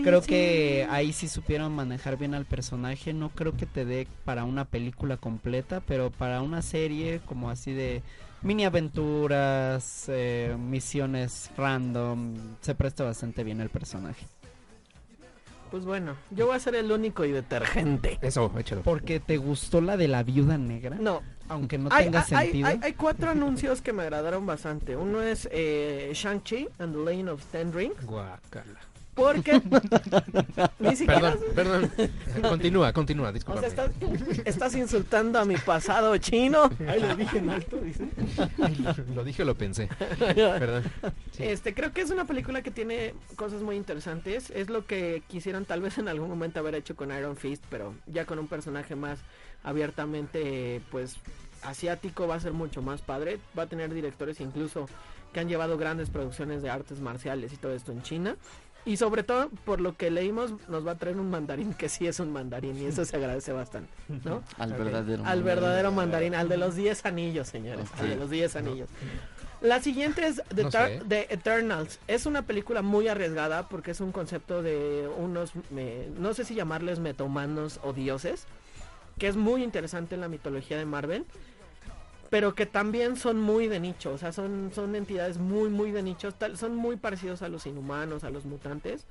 Creo 0.05 0.23
que 0.23 0.87
ahí 0.91 1.13
sí 1.13 1.29
supieron 1.29 1.75
manejar 1.75 2.17
bien 2.17 2.35
al 2.35 2.45
personaje. 2.45 3.13
No 3.13 3.31
creo 3.31 3.57
que 3.57 3.67
te 3.67 3.85
dé 3.85 4.07
para 4.25 4.45
una 4.45 4.65
película 4.65 5.00
completa, 5.17 5.81
pero 5.87 6.11
para 6.11 6.43
una 6.43 6.63
serie 6.63 7.21
como 7.27 7.51
así 7.51 7.73
de 7.73 8.03
mini 8.43 8.65
aventuras, 8.65 10.05
eh, 10.09 10.57
misiones 10.59 11.51
random, 11.57 12.35
se 12.61 12.75
presta 12.75 13.05
bastante 13.05 13.45
bien 13.45 13.61
el 13.61 13.71
personaje. 13.71 14.27
Pues 15.71 15.85
bueno, 15.85 16.17
yo 16.33 16.47
voy 16.47 16.57
a 16.57 16.59
ser 16.59 16.75
el 16.75 16.91
único 16.91 17.25
y 17.25 17.31
detergente. 17.31 18.19
Eso, 18.23 18.53
échalo. 18.59 18.83
Porque 18.83 19.21
te 19.21 19.37
gustó 19.37 19.81
la 19.81 19.97
de 19.97 20.09
la 20.09 20.25
viuda 20.25 20.59
negra, 20.59 20.97
No, 20.99 21.23
aunque 21.49 21.79
no 21.79 21.91
hay, 21.93 22.07
tenga 22.07 22.21
hay- 22.21 22.27
sentido. 22.27 22.67
hay- 22.67 22.81
hay 22.83 22.93
cuatro 22.95 23.31
anuncios 23.31 23.81
que 23.81 23.93
me 23.93 24.03
agradaron 24.03 24.45
bastante. 24.47 24.97
Uno 24.97 25.23
es 25.23 25.49
eh, 25.53 26.11
Shang-Chi 26.13 26.69
and 26.81 26.93
the 26.97 27.05
Lane 27.17 27.31
of 27.31 27.45
Ten 27.53 27.73
Rings. 27.73 28.05
Guacala. 28.05 28.81
Porque 29.21 29.61
ni 30.79 30.97
siquiera... 30.97 31.37
Perdón, 31.55 31.91
perdón. 31.95 32.11
Continúa, 32.49 32.93
continúa, 32.95 33.29
O 33.29 33.33
disculpa. 33.33 33.61
sea, 33.61 33.69
estás, 33.69 33.91
estás 34.47 34.75
insultando 34.75 35.39
a 35.39 35.45
mi 35.45 35.57
pasado 35.59 36.17
chino. 36.17 36.71
Ahí 36.89 37.01
lo 37.01 37.15
dije 37.17 37.39
en 37.39 37.51
alto, 37.51 37.77
dice. 37.77 38.09
Lo 39.15 39.23
dije 39.23 39.43
o 39.43 39.45
lo 39.45 39.55
pensé. 39.55 39.89
Perdón. 40.19 40.85
Sí. 41.33 41.45
Este, 41.45 41.75
creo 41.75 41.93
que 41.93 42.01
es 42.01 42.11
una 42.11 42.25
película 42.25 42.63
que 42.63 42.71
tiene 42.71 43.15
cosas 43.37 43.61
muy 43.61 43.77
interesantes. 43.77 44.51
Es 44.51 44.71
lo 44.71 44.87
que 44.87 45.23
quisieron 45.29 45.67
tal 45.67 45.83
vez 45.83 45.99
en 45.99 46.09
algún 46.09 46.31
momento 46.31 46.61
haber 46.61 46.75
hecho 46.75 46.97
con 46.97 47.11
Iron 47.17 47.37
Fist, 47.37 47.63
pero 47.69 47.95
ya 48.07 48.25
con 48.25 48.39
un 48.39 48.49
personaje 48.49 48.97
más 48.97 49.19
abiertamente, 49.63 50.81
pues, 50.91 51.17
asiático 51.63 52.27
va 52.27 52.37
a 52.37 52.41
ser 52.41 52.53
mucho 52.53 52.81
más 52.81 53.03
padre. 53.03 53.39
Va 53.59 53.65
a 53.65 53.67
tener 53.67 53.93
directores 53.93 54.41
incluso 54.41 54.87
que 55.33 55.41
han 55.41 55.49
llevado 55.49 55.79
grandes 55.79 56.11
producciones 56.11 56.63
de 56.63 56.71
artes 56.71 57.01
marciales 57.01 57.53
y 57.53 57.57
todo 57.57 57.73
esto 57.73 57.93
en 57.93 58.03
China. 58.03 58.37
Y 58.91 58.97
sobre 58.97 59.23
todo, 59.23 59.51
por 59.65 59.81
lo 59.81 59.97
que 59.97 60.11
leímos, 60.11 60.53
nos 60.69 60.85
va 60.85 60.93
a 60.93 60.95
traer 60.97 61.17
un 61.17 61.31
mandarín 61.31 61.75
que 61.75 61.89
sí 61.89 62.09
es 62.09 62.19
un 62.19 62.33
mandarín 62.33 62.77
y 62.77 62.87
eso 62.87 63.05
se 63.05 63.15
agradece 63.17 63.53
bastante, 63.53 63.89
¿no? 64.25 64.43
Al 64.59 64.73
verdadero. 64.73 65.25
Al 65.25 65.45
verdadero 65.45 65.93
mandarín, 65.93 66.35
al 66.35 66.49
de 66.49 66.57
los 66.57 66.75
10 66.75 67.07
anillos, 67.07 67.47
señores. 67.47 67.89
Al 68.01 68.09
de 68.09 68.17
los 68.17 68.31
10 68.31 68.57
anillos. 68.57 68.89
La 69.61 69.81
siguiente 69.81 70.27
es 70.27 70.43
The, 70.53 70.65
No. 70.65 70.71
The 71.09 71.33
Eternals. 71.33 72.01
Es 72.09 72.27
una 72.27 72.43
película 72.43 72.83
muy 72.83 73.07
arriesgada 73.07 73.69
porque 73.69 73.93
es 73.93 74.01
un 74.01 74.11
concepto 74.11 74.61
de 74.61 75.09
unos, 75.19 75.53
me- 75.71 76.09
no 76.19 76.35
sé 76.35 76.45
si 76.45 76.57
llamarles 76.57 76.99
metahumanos 76.99 77.79
o 77.85 77.93
dioses, 77.93 78.47
que 79.19 79.29
es 79.29 79.37
muy 79.37 79.63
interesante 79.63 80.17
en 80.17 80.21
la 80.23 80.29
mitología 80.29 80.79
de 80.79 80.85
Marvel, 80.85 81.27
pero 82.31 82.55
que 82.55 82.65
también 82.65 83.17
son 83.17 83.41
muy 83.41 83.67
de 83.69 83.81
nicho, 83.81 84.13
o 84.13 84.19
sea, 84.19 84.33
son, 84.33 84.71
son 84.75 84.95
entidades 84.97 85.39
muy, 85.39 85.69
muy 85.69 85.91
de 85.91 86.03
nicho, 86.03 86.33
tal- 86.33 86.57
son 86.57 86.77
muy 86.77 86.97
parecidos 86.97 87.43
a 87.43 87.49
los 87.49 87.67
inhumanos, 87.67 88.25
a 88.25 88.31
los 88.31 88.45
mutantes. 88.45 89.05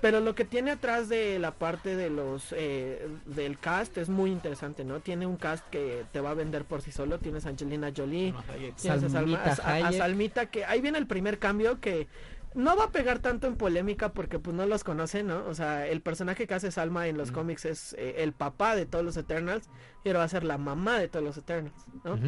Pero 0.00 0.20
lo 0.20 0.34
que 0.34 0.44
tiene 0.44 0.70
atrás 0.72 1.08
de 1.08 1.38
la 1.38 1.52
parte 1.52 1.96
de 1.96 2.10
los 2.10 2.52
eh, 2.52 3.08
del 3.24 3.58
cast 3.58 3.96
es 3.96 4.10
muy 4.10 4.30
interesante, 4.30 4.84
¿no? 4.84 5.00
Tiene 5.00 5.26
un 5.26 5.36
cast 5.36 5.64
que 5.70 6.04
te 6.12 6.20
va 6.20 6.32
a 6.32 6.34
vender 6.34 6.64
por 6.64 6.82
sí 6.82 6.92
solo. 6.92 7.18
Tienes 7.20 7.46
a 7.46 7.48
Angelina 7.50 7.90
Jolie, 7.96 8.34
tienes 8.82 9.02
a, 9.04 9.08
Salma- 9.08 9.54
Salmita 9.54 9.86
a-. 9.88 9.92
Salmita, 9.92 10.46
que 10.46 10.66
ahí 10.66 10.82
viene 10.82 10.98
el 10.98 11.06
primer 11.06 11.38
cambio 11.38 11.80
que 11.80 12.06
no 12.54 12.76
va 12.76 12.84
a 12.84 12.90
pegar 12.92 13.18
tanto 13.18 13.46
en 13.46 13.56
polémica 13.56 14.12
porque 14.12 14.38
pues 14.38 14.56
no 14.56 14.64
los 14.66 14.84
conocen, 14.84 15.26
¿no? 15.26 15.44
O 15.46 15.54
sea, 15.54 15.86
el 15.88 16.00
personaje 16.00 16.46
que 16.46 16.54
hace 16.54 16.70
Salma 16.70 17.08
en 17.08 17.16
los 17.18 17.32
cómics 17.32 17.64
es 17.64 17.94
eh, 17.98 18.16
el 18.18 18.32
papá 18.32 18.76
de 18.76 18.86
todos 18.86 19.04
los 19.04 19.16
Eternals 19.16 19.68
y 20.04 20.08
ahora 20.08 20.20
va 20.20 20.24
a 20.24 20.28
ser 20.28 20.44
la 20.44 20.56
mamá 20.58 20.98
de 20.98 21.08
todos 21.08 21.24
los 21.24 21.36
Eternals, 21.36 21.74
¿no? 22.04 22.18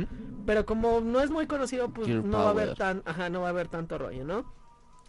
Pero 0.44 0.66
como 0.66 1.00
no 1.00 1.20
es 1.20 1.30
muy 1.30 1.46
conocido, 1.46 1.90
pues 1.90 2.08
no 2.08 2.38
va 2.38 2.46
a 2.48 2.50
haber 2.50 2.74
tan, 2.74 3.02
ajá, 3.06 3.28
no 3.30 3.40
va 3.42 3.46
a 3.48 3.50
haber 3.50 3.68
tanto 3.68 3.98
rollo, 3.98 4.24
¿no? 4.24 4.52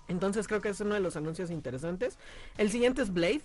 Entonces 0.07 0.47
creo 0.47 0.62
que 0.62 0.69
es 0.69 0.79
uno 0.79 0.93
de 0.93 1.00
los 1.01 1.17
anuncios 1.17 1.51
interesantes. 1.51 2.17
El 2.57 2.69
siguiente 2.71 3.01
es 3.01 3.12
Blade. 3.12 3.41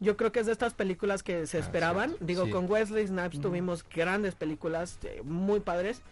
Yo 0.00 0.16
creo 0.16 0.32
que 0.32 0.40
es 0.40 0.46
de 0.46 0.52
estas 0.52 0.74
películas 0.74 1.22
que 1.22 1.46
se 1.46 1.58
Ah, 1.58 1.60
esperaban. 1.60 2.16
Digo, 2.20 2.46
sí. 2.46 2.50
con 2.50 2.68
Wesley 2.70 3.06
Snipes 3.06 3.40
tuvimos 3.40 3.84
grandes 3.88 4.34
películas 4.34 4.98
eh, 5.04 5.22
muy 5.24 5.60
padres. 5.60 6.02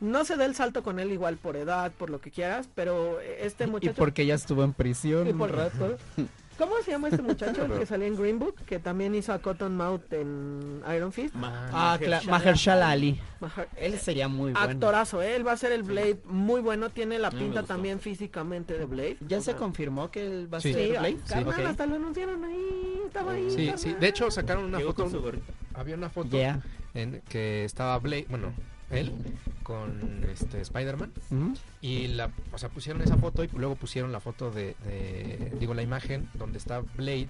No 0.00 0.24
se 0.24 0.36
da 0.36 0.46
el 0.46 0.54
salto 0.54 0.82
con 0.82 0.98
él 0.98 1.12
igual 1.12 1.36
por 1.36 1.56
edad, 1.56 1.92
por 1.92 2.08
lo 2.10 2.20
que 2.20 2.30
quieras, 2.30 2.68
pero 2.74 3.20
este 3.20 3.64
Y 3.64 3.66
muchacho... 3.68 3.94
porque 3.96 4.24
ya 4.26 4.34
estuvo 4.34 4.64
en 4.64 4.72
prisión 4.72 5.28
y 5.28 5.32
por- 5.32 5.52
rato. 5.54 5.96
¿Cómo 6.58 6.74
se 6.84 6.90
llama 6.90 7.08
este 7.08 7.22
muchacho 7.22 7.64
el 7.64 7.78
que 7.78 7.86
salía 7.86 8.06
en 8.06 8.16
Green 8.16 8.38
Book? 8.38 8.54
Que 8.66 8.78
también 8.78 9.14
hizo 9.14 9.32
a 9.32 9.38
Cottonmouth 9.38 10.12
en 10.12 10.82
Iron 10.94 11.10
Fist. 11.10 11.34
Ah, 11.42 11.96
claro, 11.98 12.28
Mahershala 12.30 12.90
Ali. 12.90 13.18
Maher- 13.40 13.66
Él 13.78 13.98
sería 13.98 14.28
muy 14.28 14.52
bueno. 14.52 14.60
Actorazo, 14.68 15.22
¿eh? 15.22 15.36
él 15.36 15.46
va 15.46 15.52
a 15.52 15.56
ser 15.56 15.72
el 15.72 15.84
Blade 15.84 16.18
muy 16.26 16.60
bueno, 16.60 16.90
tiene 16.90 17.18
la 17.18 17.30
pinta 17.30 17.62
también 17.62 17.98
físicamente 17.98 18.76
de 18.76 18.84
Blade. 18.84 19.16
¿Ya 19.26 19.38
O 19.38 19.40
se 19.40 19.54
confirmó 19.54 20.10
que 20.10 20.26
él 20.26 20.52
va 20.52 20.58
a 20.58 20.60
Sí. 20.60 20.74
ser 20.74 20.84
Sí, 20.84 20.90
Blade? 20.90 21.16
carnal, 21.26 21.60
Ok. 21.60 21.66
hasta 21.66 21.86
lo 21.86 21.94
anunciaron 21.94 22.44
ahí, 22.44 23.00
estaba 23.06 23.32
ahí. 23.32 23.48
Sí, 23.48 23.56
carnal. 23.56 23.78
sí. 23.78 23.94
De 23.98 24.08
hecho, 24.08 24.30
sacaron 24.30 24.64
una 24.64 24.78
Llegó 24.80 24.92
foto. 24.92 25.32
Había 25.72 25.94
una 25.94 26.10
foto 26.10 26.36
Yeah. 26.36 26.60
en 26.92 27.22
que 27.30 27.64
estaba 27.64 27.98
Blade, 28.00 28.26
bueno, 28.28 28.52
él 28.90 29.12
con 29.62 30.24
este 30.30 30.60
Spider-Man 30.60 31.12
y 31.80 32.08
la, 32.08 32.30
o 32.52 32.58
sea, 32.58 32.68
pusieron 32.68 33.02
esa 33.02 33.16
foto 33.16 33.44
y 33.44 33.48
luego 33.48 33.76
pusieron 33.76 34.10
la 34.12 34.20
foto 34.20 34.50
de, 34.50 34.74
de- 34.84 35.52
digo, 35.60 35.74
la 35.74 35.82
imagen 35.82 36.28
donde 36.34 36.58
está 36.58 36.80
Blade 36.96 37.28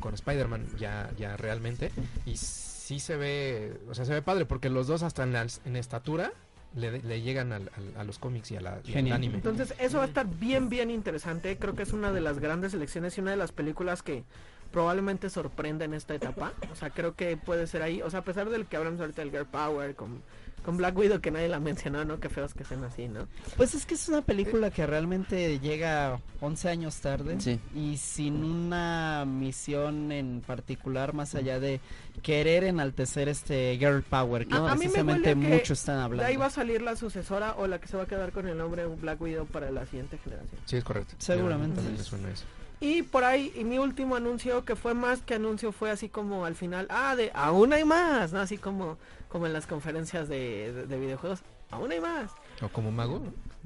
con 0.00 0.14
Spider-Man 0.14 0.66
ya, 0.78 1.10
ya 1.18 1.36
realmente 1.36 1.90
y 2.26 2.36
sí 2.36 3.00
se 3.00 3.16
ve, 3.16 3.80
o 3.88 3.94
sea, 3.94 4.04
se 4.04 4.12
ve 4.12 4.22
padre 4.22 4.44
porque 4.44 4.68
los 4.70 4.86
dos 4.86 5.02
hasta 5.02 5.22
en, 5.22 5.32
la- 5.32 5.46
en 5.64 5.76
estatura 5.76 6.32
le, 6.74 7.00
le 7.02 7.22
llegan 7.22 7.52
al- 7.52 7.70
al- 7.74 8.00
a 8.00 8.04
los 8.04 8.18
cómics 8.18 8.50
y, 8.50 8.56
a 8.56 8.60
la, 8.60 8.80
y 8.84 8.92
al 8.96 9.12
anime. 9.12 9.36
Entonces, 9.36 9.74
eso 9.80 9.96
va 9.98 10.04
a 10.04 10.06
estar 10.06 10.26
bien, 10.26 10.68
bien 10.68 10.90
interesante. 10.90 11.56
Creo 11.56 11.74
que 11.74 11.82
es 11.82 11.94
una 11.94 12.12
de 12.12 12.20
las 12.20 12.38
grandes 12.40 12.74
elecciones 12.74 13.16
y 13.16 13.22
una 13.22 13.30
de 13.30 13.38
las 13.38 13.52
películas 13.52 14.02
que 14.02 14.22
probablemente 14.70 15.30
sorprenda 15.30 15.86
en 15.86 15.94
esta 15.94 16.14
etapa. 16.14 16.52
O 16.70 16.76
sea, 16.76 16.90
creo 16.90 17.14
que 17.14 17.38
puede 17.38 17.66
ser 17.66 17.80
ahí. 17.80 18.02
O 18.02 18.10
sea, 18.10 18.20
a 18.20 18.24
pesar 18.24 18.50
del 18.50 18.66
que 18.66 18.76
hablamos 18.76 19.00
ahorita 19.00 19.22
del 19.22 19.30
Girl 19.30 19.46
Power, 19.46 19.94
con, 19.96 20.22
con 20.68 20.76
Black 20.76 20.98
Widow, 20.98 21.18
que 21.22 21.30
nadie 21.30 21.48
la 21.48 21.60
mencionó, 21.60 22.04
¿no? 22.04 22.20
Qué 22.20 22.28
feos 22.28 22.52
que 22.52 22.62
sean 22.62 22.84
así, 22.84 23.08
¿no? 23.08 23.26
Pues 23.56 23.74
es 23.74 23.86
que 23.86 23.94
es 23.94 24.06
una 24.10 24.20
película 24.20 24.70
que 24.70 24.86
realmente 24.86 25.58
llega 25.60 26.20
11 26.42 26.68
años 26.68 26.96
tarde 27.00 27.40
Sí. 27.40 27.58
y 27.74 27.96
sin 27.96 28.44
una 28.44 29.24
misión 29.26 30.12
en 30.12 30.42
particular 30.46 31.14
más 31.14 31.34
allá 31.34 31.58
de 31.58 31.80
querer 32.22 32.64
enaltecer 32.64 33.30
este 33.30 33.78
girl 33.78 34.02
power 34.02 34.46
que 34.46 34.52
A- 34.56 34.58
a 34.58 34.60
mí 34.62 34.68
me 34.72 34.76
precisamente 34.90 35.34
muchos 35.34 35.78
están 35.78 35.96
De 35.96 36.02
hablando. 36.02 36.26
ahí 36.28 36.36
va 36.36 36.46
a 36.46 36.50
salir 36.50 36.82
la 36.82 36.96
sucesora 36.96 37.54
o 37.56 37.66
la 37.66 37.80
que 37.80 37.88
se 37.88 37.96
va 37.96 38.02
a 38.02 38.06
quedar 38.06 38.30
con 38.32 38.46
el 38.46 38.58
nombre 38.58 38.84
Black 38.84 39.18
Widow 39.22 39.46
para 39.46 39.70
la 39.70 39.86
siguiente 39.86 40.18
generación. 40.18 40.60
Sí, 40.66 40.76
es 40.76 40.84
correcto. 40.84 41.14
Seguramente. 41.16 41.76
También 41.76 41.96
me 41.96 42.02
suena 42.04 42.28
eso. 42.30 42.44
Y 42.80 43.02
por 43.02 43.24
ahí, 43.24 43.52
y 43.56 43.64
mi 43.64 43.78
último 43.78 44.14
anuncio, 44.16 44.64
que 44.64 44.76
fue 44.76 44.94
más 44.94 45.22
que 45.22 45.34
anuncio, 45.34 45.72
fue 45.72 45.90
así 45.90 46.08
como 46.08 46.44
al 46.44 46.54
final, 46.54 46.86
ah, 46.90 47.16
de 47.16 47.30
aún 47.34 47.72
hay 47.72 47.84
más, 47.84 48.32
¿no? 48.32 48.40
Así 48.40 48.56
como, 48.56 48.98
como 49.28 49.46
en 49.46 49.52
las 49.52 49.66
conferencias 49.66 50.28
de, 50.28 50.72
de- 50.72 50.86
de 50.86 50.98
videojuegos, 51.00 51.40
aún 51.70 51.90
hay 51.90 52.00
más. 52.00 52.30
O 52.62 52.68
como 52.68 52.92
mago. 52.92 53.20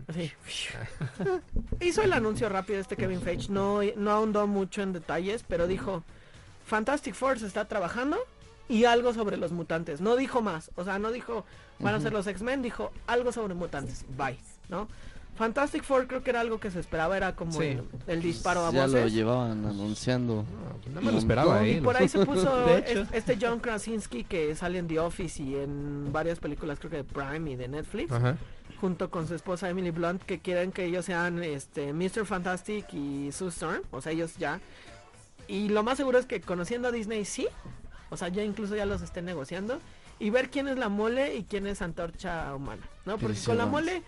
Así. 0.08 0.32
Hizo 1.80 2.02
el 2.02 2.12
anuncio 2.12 2.48
rápido 2.48 2.80
este 2.80 2.96
Kevin 2.96 3.20
Feige, 3.20 3.50
no, 3.50 3.80
no 3.96 4.10
ahondó 4.10 4.46
mucho 4.46 4.82
en 4.82 4.92
detalles, 4.92 5.44
pero 5.46 5.66
dijo, 5.66 6.02
Fantastic 6.66 7.14
Four 7.14 7.38
se 7.38 7.46
está 7.46 7.66
trabajando 7.66 8.16
y 8.68 8.84
algo 8.84 9.12
sobre 9.12 9.36
los 9.36 9.52
mutantes. 9.52 10.00
No 10.00 10.16
dijo 10.16 10.40
más, 10.40 10.70
o 10.76 10.84
sea, 10.84 10.98
no 10.98 11.12
dijo, 11.12 11.44
van 11.80 11.94
a 11.94 12.00
ser 12.00 12.12
los 12.12 12.26
X-Men, 12.26 12.62
dijo 12.62 12.92
algo 13.06 13.32
sobre 13.32 13.54
mutantes, 13.54 14.04
bye, 14.16 14.38
¿no? 14.68 14.88
Fantastic 15.42 15.82
Four 15.82 16.06
creo 16.06 16.22
que 16.22 16.30
era 16.30 16.40
algo 16.40 16.60
que 16.60 16.70
se 16.70 16.78
esperaba, 16.78 17.16
era 17.16 17.34
como 17.34 17.50
Sí. 17.52 17.64
el, 17.64 17.82
el 18.06 18.22
disparo 18.22 18.64
a 18.64 18.70
Ya 18.70 18.86
lo 18.86 18.92
voces. 18.92 19.12
llevaban 19.12 19.64
anunciando. 19.66 20.44
No, 20.44 20.78
pues 20.92 21.04
más 21.04 21.12
lo 21.14 21.18
esperaba, 21.18 21.66
Y 21.66 21.70
¿eh? 21.72 21.82
por 21.82 21.96
ahí 21.96 22.08
se 22.08 22.24
puso 22.26 22.68
es- 22.76 23.08
este 23.12 23.36
John 23.40 23.58
Krasinski 23.58 24.22
que 24.22 24.54
sale 24.54 24.78
en 24.78 24.86
The 24.86 25.00
Office 25.00 25.42
y 25.42 25.56
en 25.56 26.12
varias 26.12 26.38
películas 26.38 26.78
creo 26.78 26.90
que 26.92 26.96
de 26.98 27.04
Prime 27.04 27.50
y 27.50 27.56
de 27.56 27.66
Netflix 27.66 28.12
Ajá. 28.12 28.36
junto 28.80 29.10
con 29.10 29.26
su 29.26 29.34
esposa 29.34 29.68
Emily 29.68 29.90
Blunt 29.90 30.22
que 30.22 30.38
quieren 30.38 30.70
que 30.70 30.84
ellos 30.84 31.06
sean 31.06 31.42
este 31.42 31.92
Mr. 31.92 32.24
Fantastic 32.24 32.86
y 32.94 33.32
Sue 33.32 33.48
Storm, 33.48 33.82
o 33.90 34.00
sea 34.00 34.12
ellos 34.12 34.36
ya. 34.38 34.60
Y 35.48 35.70
lo 35.70 35.82
más 35.82 35.96
seguro 35.96 36.18
es 36.18 36.26
que 36.26 36.40
conociendo 36.40 36.86
a 36.86 36.92
Disney 36.92 37.24
sí, 37.24 37.48
O 38.10 38.16
sea, 38.16 38.28
ya 38.28 38.44
incluso 38.44 38.76
ya 38.76 38.86
los 38.86 39.02
estén 39.02 39.24
negociando. 39.24 39.80
Y 40.20 40.30
ver 40.30 40.50
quién 40.50 40.68
es 40.68 40.78
la 40.78 40.88
mole 40.88 41.34
y 41.34 41.42
quién 41.44 41.66
es 41.66 41.82
antorcha 41.82 42.54
humana. 42.54 42.82
¿no? 43.06 43.18
Porque 43.18 43.38
con 43.44 43.56
la 43.58 43.66
mole 43.66 44.02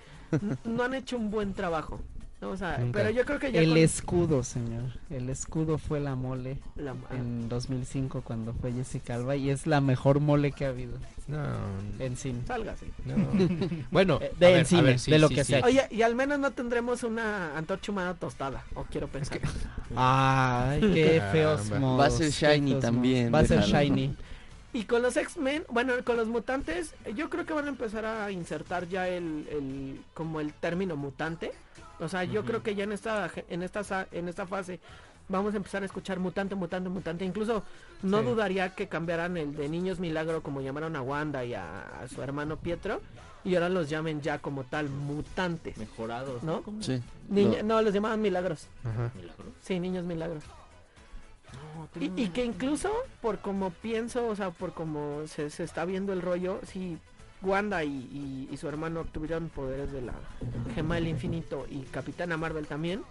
no 0.65 0.83
han 0.83 0.95
hecho 0.95 1.17
un 1.17 1.31
buen 1.31 1.55
trabajo. 1.55 2.01
¿no? 2.41 2.51
O 2.51 2.57
sea, 2.57 2.85
pero 2.93 3.09
yo 3.11 3.25
creo 3.25 3.39
que 3.39 3.51
ya 3.53 3.61
El 3.61 3.71
con 3.71 3.79
escudo, 3.79 4.43
señor. 4.43 4.83
El 5.09 5.31
escudo 5.31 5.79
fue 5.79 5.99
la 6.01 6.15
mole 6.15 6.59
la- 6.77 6.95
en 7.11 7.49
2005 7.49 8.21
cuando 8.23 8.53
fue 8.53 8.73
Jessica 8.73 9.15
Alba 9.15 9.35
y 9.37 9.49
es 9.51 9.67
la 9.67 9.81
mejor 9.81 10.21
mole 10.21 10.53
que 10.53 10.67
ha 10.67 10.69
habido 10.69 10.99
No, 11.27 11.39
en 11.99 12.17
cine. 12.19 12.41
salga 12.47 12.73
así. 12.73 12.87
no. 13.07 13.17
bueno, 13.91 14.19
Eh, 14.23 14.31
a 14.35 14.39
del 14.39 14.53
ver, 14.53 14.61
a 14.61 14.65
cine, 14.67 14.83
ver, 14.83 14.99
sí, 14.99 15.11
de 15.11 15.19
lo 15.21 15.29
sí, 15.29 15.35
que 15.37 15.45
sí. 15.45 15.53
sea. 15.55 15.65
Oye, 15.65 15.87
y 15.91 16.03
al 16.03 16.15
menos 16.15 16.39
no 16.39 16.51
tendremos 16.51 17.03
una 17.03 17.57
antorcha 17.57 17.91
humana 17.93 18.13
tostada. 18.15 18.63
O 18.75 18.83
quiero 18.85 19.09
pensar. 19.09 19.41
Ay, 19.97 20.81
qué 20.81 21.23
feos 21.33 21.71
modos, 21.71 22.01
Va 22.01 22.07
a 22.07 22.11
ser 22.11 22.31
Shiny 22.31 22.75
también. 22.81 23.33
Va 23.33 23.39
a 23.41 23.45
ser. 23.47 23.61
Shiny. 23.63 24.15
Y 24.75 24.85
con 24.85 25.01
los 25.03 25.17
X-Men, 25.17 25.65
bueno, 25.71 25.95
con 26.05 26.17
los 26.19 26.29
mutantes, 26.29 26.95
yo 27.15 27.31
creo 27.31 27.47
que 27.47 27.53
van 27.55 27.65
a 27.67 27.69
empezar 27.69 28.05
a 28.05 28.31
insertar 28.31 28.87
ya 28.89 29.09
el, 29.09 29.47
el 29.51 30.01
como 30.13 30.41
el 30.41 30.53
término 30.53 30.97
mutante. 30.97 31.53
O 32.01 32.09
sea, 32.09 32.25
yo 32.25 32.45
creo 32.45 32.63
que 32.63 32.75
ya 32.75 32.85
en 32.85 32.93
esta 32.93 33.31
en 33.49 33.63
esta 33.63 33.85
sa- 33.85 34.09
en 34.11 34.29
esta 34.29 34.47
fase 34.47 34.81
vamos 35.29 35.55
a 35.55 35.57
empezar 35.59 35.83
a 35.83 35.87
escuchar 35.87 36.19
mutante, 36.19 36.55
mutante, 36.57 36.89
mutante. 36.91 37.25
Incluso 37.25 37.63
no 38.03 38.19
Sí. 38.19 38.25
dudaría 38.27 38.75
que 38.75 38.89
cambiaran 38.89 39.37
el 39.37 39.55
de 39.57 39.69
niños 39.69 40.01
milagro 40.01 40.43
como 40.43 40.61
llamaron 40.61 40.97
a 40.97 41.03
Wanda 41.03 41.45
y 41.45 41.55
a, 41.55 42.01
a 42.03 42.09
su 42.09 42.21
hermano 42.21 42.57
Pietro 42.57 43.01
y 43.45 43.55
ahora 43.55 43.69
los 43.69 43.89
llamen 43.89 44.23
ya 44.23 44.41
como 44.41 44.65
tal 44.65 44.89
mutantes. 44.91 45.79
Mejorados, 45.79 46.43
¿No? 46.43 46.63
¿Cómo? 46.63 46.83
Sí. 46.83 47.01
Niña- 47.29 47.59
Lo- 47.59 47.63
no, 47.77 47.83
los 47.83 47.95
llamaban 47.95 48.21
milagros. 48.21 48.67
Ajá. 48.83 49.13
¿Milagros? 49.15 49.47
Sí, 49.63 49.79
niños 49.79 50.05
milagros. 50.05 50.43
No, 51.97 52.01
Y, 52.17 52.29
que 52.29 52.45
incluso 52.45 52.91
por 53.23 53.39
como 53.39 53.71
pienso, 53.71 54.27
o 54.27 54.37
sea, 54.37 54.51
por 54.51 54.73
como 54.73 55.27
se, 55.27 55.51
se 55.51 55.65
está 55.65 55.85
viendo 55.85 56.13
el 56.13 56.23
rollo, 56.23 56.61
si 56.67 56.99
Wanda 57.43 57.85
y, 57.85 57.89
y- 57.91 58.49
y 58.51 58.57
su 58.57 58.69
hermano 58.69 59.01
obtuvieron 59.01 59.49
poderes 59.49 59.93
de 59.93 60.01
la 60.03 60.15
gema 60.75 60.95
del 60.97 61.09
infinito 61.09 61.67
y 61.71 61.81
Capitana 61.83 62.37
Marvel 62.37 62.67
también, 62.67 63.03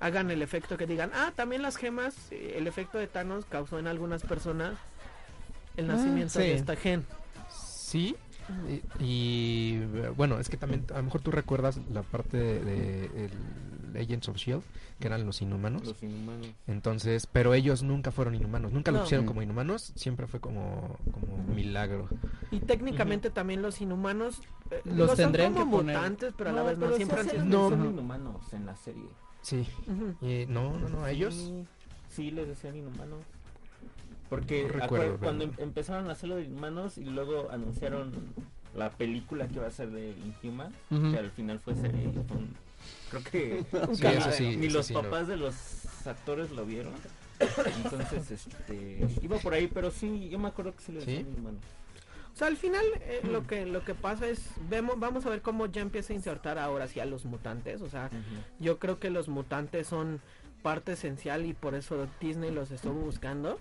hagan 0.00 0.30
el 0.30 0.40
efecto 0.42 0.76
que 0.78 0.86
digan, 0.86 1.10
ah, 1.14 1.32
también 1.36 1.60
las 1.62 1.76
gemas, 1.76 2.14
eh, 2.30 2.54
el 2.56 2.66
efecto 2.66 2.96
de 2.98 3.06
Thanos 3.06 3.44
causó 3.44 3.78
en 3.78 3.86
algunas 3.86 4.22
personas 4.22 4.74
el 5.76 5.90
Ah, 5.90 5.94
nacimiento 5.94 6.32
sí. 6.40 6.46
de 6.46 6.54
esta 6.54 6.74
gen. 6.76 7.04
Sí. 7.50 8.16
Y, 8.68 8.82
y, 9.04 9.84
bueno, 10.16 10.40
es 10.40 10.48
que 10.48 10.56
también 10.56 10.84
a 10.92 10.96
lo 10.96 11.04
mejor 11.04 11.20
tú 11.20 11.30
recuerdas 11.30 11.78
la 11.92 12.02
parte 12.02 12.36
de, 12.36 12.58
de 12.64 13.04
el 13.26 13.30
Agents 13.96 14.28
of 14.28 14.36
Shield, 14.36 14.62
que 14.98 15.06
eran 15.08 15.24
los 15.26 15.40
inhumanos. 15.42 15.84
Los 15.86 16.02
inhumanos. 16.02 16.48
Entonces, 16.66 17.26
pero 17.26 17.54
ellos 17.54 17.82
nunca 17.82 18.10
fueron 18.12 18.34
inhumanos, 18.34 18.72
nunca 18.72 18.90
No. 18.90 18.98
lo 18.98 19.04
pusieron 19.04 19.24
Mm. 19.24 19.28
como 19.28 19.42
inhumanos, 19.42 19.92
siempre 19.96 20.26
fue 20.26 20.40
como, 20.40 20.96
como 21.12 21.34
un 21.36 21.54
milagro. 21.54 22.08
Y 22.50 22.60
técnicamente 22.60 23.30
también 23.30 23.62
los 23.62 23.80
inhumanos 23.80 24.40
eh, 24.70 24.80
Los 24.84 24.94
digo, 24.94 25.06
son 25.08 25.16
tendrían 25.16 25.52
como 25.54 25.78
que 25.80 25.92
poner- 25.92 26.32
pero 26.36 26.50
a 26.50 26.52
la 26.52 26.62
vez 26.62 26.78
no, 26.78 26.92
siempre 26.94 27.20
han 27.20 27.28
sido... 27.28 27.44
No. 27.44 27.70
de 27.70 27.76
inhumanos 27.88 28.52
en 28.52 28.66
la 28.66 28.76
serie. 28.76 29.08
Sí. 29.42 29.66
Y 30.20 30.46
no, 30.46 30.78
no, 30.78 30.88
no, 30.88 31.02
a 31.04 31.10
ellos. 31.10 31.34
Sí, 31.34 31.64
sí 32.08 32.30
les 32.30 32.46
decían 32.46 32.76
inhumanos. 32.76 33.18
Porque 34.28 34.62
No 34.62 34.68
recuerdo, 34.68 35.18
cuando 35.18 35.44
em- 35.44 35.52
empezaron 35.58 36.08
a 36.08 36.12
hacerlo 36.12 36.36
de 36.36 36.44
inhumanos 36.44 36.98
y 36.98 37.04
luego 37.04 37.50
anunciaron 37.50 38.12
la 38.76 38.90
película 38.90 39.48
que 39.48 39.54
iba 39.56 39.66
a 39.66 39.70
ser 39.72 39.90
de 39.90 40.14
Inhuman, 40.44 40.72
Ujú. 40.92 41.10
que 41.10 41.18
al 41.18 41.30
final 41.32 41.58
fue 41.58 41.74
serie, 41.74 42.12
fue 42.28 42.36
un- 42.36 42.54
creo 43.10 43.22
que 43.24 43.64
Sí, 43.94 44.02
ni- 44.04 44.08
eso 44.14 44.32
sí, 44.32 44.56
ni 44.56 44.66
eso 44.66 44.76
los 44.78 44.86
sí, 44.86 44.94
no. 44.94 45.02
papás 45.02 45.26
de 45.28 45.36
los 45.36 45.54
actores 46.06 46.50
lo 46.50 46.64
vieron. 46.66 46.92
Entonces, 47.84 48.30
este, 48.30 49.06
iba 49.22 49.38
por 49.38 49.54
ahí, 49.54 49.66
pero 49.66 49.90
sí, 49.90 50.28
yo 50.28 50.38
me 50.38 50.48
acuerdo 50.48 50.74
que 50.74 50.82
se 50.82 50.92
le 50.92 51.00
¿Sí? 51.00 51.06
decían 51.06 51.28
inhumanos. 51.32 51.60
O 52.34 52.36
sea, 52.36 52.46
al 52.48 52.56
final 52.56 52.84
eh, 53.00 53.20
lo 53.24 53.46
que 53.46 53.66
lo 53.66 53.84
que 53.84 53.94
pasa 53.94 54.26
es 54.28 54.40
vemos 54.68 54.98
vamos 54.98 55.26
a 55.26 55.30
ver 55.30 55.42
cómo 55.42 55.66
ya 55.66 55.82
empieza 55.82 56.12
a 56.12 56.16
insertar 56.16 56.58
ahora 56.58 56.86
sí 56.86 57.00
a 57.00 57.04
los 57.04 57.24
mutantes, 57.24 57.82
o 57.82 57.90
sea, 57.90 58.08
yo 58.60 58.78
creo 58.78 58.98
que 59.00 59.10
los 59.10 59.28
mutantes 59.28 59.88
son 59.88 60.20
parte 60.62 60.92
esencial 60.92 61.44
y 61.44 61.54
por 61.54 61.74
eso 61.74 62.06
Disney 62.20 62.50
los 62.52 62.70
estuvo 62.70 62.94
buscando 62.94 63.58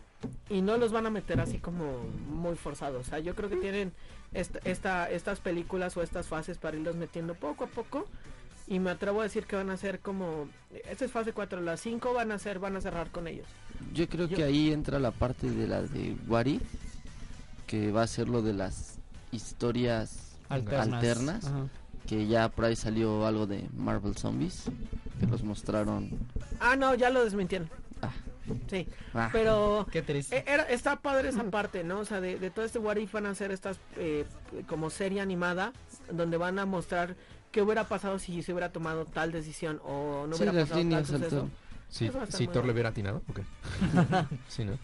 y 0.50 0.62
no 0.62 0.78
los 0.78 0.92
van 0.92 1.08
a 1.08 1.10
meter 1.10 1.40
así 1.42 1.58
como 1.58 2.04
muy 2.30 2.56
forzados, 2.56 3.08
o 3.08 3.10
sea, 3.10 3.20
yo 3.20 3.36
creo 3.36 3.50
que 3.50 3.56
tienen 3.58 3.92
esta, 4.34 4.60
esta 4.64 5.10
estas 5.10 5.40
películas 5.40 5.98
o 5.98 6.04
estas 6.04 6.28
fases 6.28 6.58
para 6.60 6.78
irlos 6.78 6.96
metiendo 6.96 7.34
poco 7.34 7.64
a 7.64 7.68
poco 7.68 8.06
y 8.70 8.80
me 8.80 8.92
atrevo 8.92 9.20
a 9.20 9.24
decir 9.24 9.46
que 9.46 9.56
van 9.58 9.70
a 9.70 9.76
ser 9.78 10.00
como 10.00 10.48
esta 10.90 11.04
es 11.04 11.12
fase 11.12 11.34
4, 11.34 11.60
las 11.60 11.82
5 11.82 12.14
van 12.14 12.32
a 12.32 12.40
ser 12.40 12.60
van 12.60 12.76
a 12.78 12.82
cerrar 12.82 13.10
con 13.10 13.28
ellos. 13.28 13.48
Yo 13.94 14.08
creo 14.08 14.28
Yo- 14.28 14.38
que 14.38 14.44
ahí 14.44 14.72
entra 14.72 15.00
la 15.00 15.12
parte 15.12 15.50
de 15.50 15.68
la 15.68 15.82
de 15.82 16.16
What 16.28 16.46
If, 16.46 16.62
que 17.68 17.92
va 17.92 18.04
a 18.04 18.08
ser 18.08 18.30
lo 18.30 18.42
de 18.42 18.54
las 18.54 19.00
historias 19.32 20.36
Alternas. 20.50 20.94
Alternas. 20.94 21.46
Ajá. 21.46 21.68
que 22.08 22.26
ya 22.26 22.50
por 22.50 22.66
ahí 22.66 22.76
salió 22.76 23.28
algo 23.28 23.46
de 23.46 23.70
Marvel 23.76 24.16
Zombies, 24.16 24.64
que 25.20 25.28
los 25.28 25.44
mostraron. 25.44 26.10
Ah, 26.60 26.76
no, 26.76 26.96
ya 26.96 27.12
lo 27.12 27.24
desmintieron. 27.24 27.70
Ah. 28.02 28.10
Sí, 28.68 28.88
Ah, 29.14 29.30
pero 29.32 29.86
Qué 29.92 30.02
triste. 30.02 30.38
Eh, 30.40 30.44
Era, 30.48 30.64
está 30.64 30.96
padre 30.96 31.30
esa 31.30 31.44
parte, 31.52 31.84
¿no? 31.84 32.00
O 32.00 32.06
sea, 32.06 32.20
de, 32.20 32.40
de 32.40 32.50
todo 32.50 32.66
este 32.66 32.80
What 32.80 32.98
If 32.98 33.12
van 33.14 33.28
a 33.28 33.30
hacer 33.30 33.52
estas 33.52 33.78
eh, 33.98 34.26
como 34.68 34.90
serie 34.90 35.22
animada 35.22 35.72
donde 36.12 36.38
van 36.38 36.58
a 36.58 36.66
mostrar 36.66 37.16
qué 37.52 37.62
hubiera 37.62 37.86
pasado 37.86 38.20
si 38.20 38.42
se 38.44 38.52
hubiera 38.52 38.72
tomado 38.72 39.06
tal 39.06 39.32
decisión 39.32 39.82
o 39.84 40.28
no 40.28 40.36
sí, 40.36 40.44
hubiera 40.44 40.66
pasado 40.66 40.90
tal 40.90 41.06
suceso. 41.06 41.50
Sí, 41.90 42.08
a 42.08 42.26
si 42.28 42.48
Thor 42.48 42.66
le 42.66 42.74
hubiera 42.74 42.90
atinado, 42.90 43.24
¿o 43.28 43.34
qué? 43.34 43.44
sí, 44.48 44.64
¿no? 44.64 44.78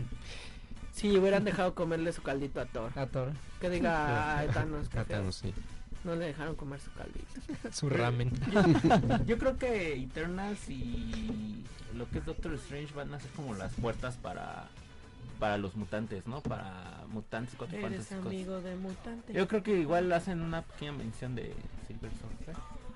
Si 0.92 1.18
hubieran 1.18 1.44
dejado 1.44 1.76
comerle 1.76 2.14
su 2.14 2.24
caldito 2.24 2.62
a 2.62 2.66
Thor. 2.66 2.98
A 2.98 3.06
Thor. 3.06 3.32
Que 3.60 3.70
diga, 3.70 4.40
ay, 4.40 4.48
Thanos, 4.48 4.90
feo". 4.90 5.06
Thanos, 5.06 5.36
sí. 5.36 5.54
No 6.06 6.16
le 6.16 6.28
dejaron 6.28 6.56
comer 6.56 6.80
su 6.80 6.92
caldito. 6.94 7.28
Su 7.72 7.90
ramen. 7.90 8.32
Yo 9.26 9.38
creo 9.40 9.58
que 9.58 9.94
Eternals 9.94 10.70
y 10.70 11.64
lo 11.96 12.08
que 12.10 12.20
es 12.20 12.26
Doctor 12.26 12.54
Strange 12.54 12.94
van 12.94 13.14
a 13.14 13.20
ser 13.20 13.32
como 13.32 13.56
las 13.56 13.74
puertas 13.74 14.16
para 14.18 14.68
para 15.40 15.58
los 15.58 15.76
mutantes, 15.76 16.26
¿no? 16.28 16.42
Para 16.42 17.04
mutantes 17.10 17.56
cuatro 17.58 17.78
Eres 17.78 17.90
fantásticos. 18.08 18.26
amigo 18.28 18.62
de 18.62 18.76
mutante. 18.76 19.34
Yo 19.34 19.48
creo 19.48 19.64
que 19.64 19.80
igual 19.80 20.12
hacen 20.12 20.42
una 20.42 20.62
pequeña 20.62 20.94
mención 20.94 21.36
de 21.36 21.54
Silver 21.88 22.12
Surfer 22.12 22.56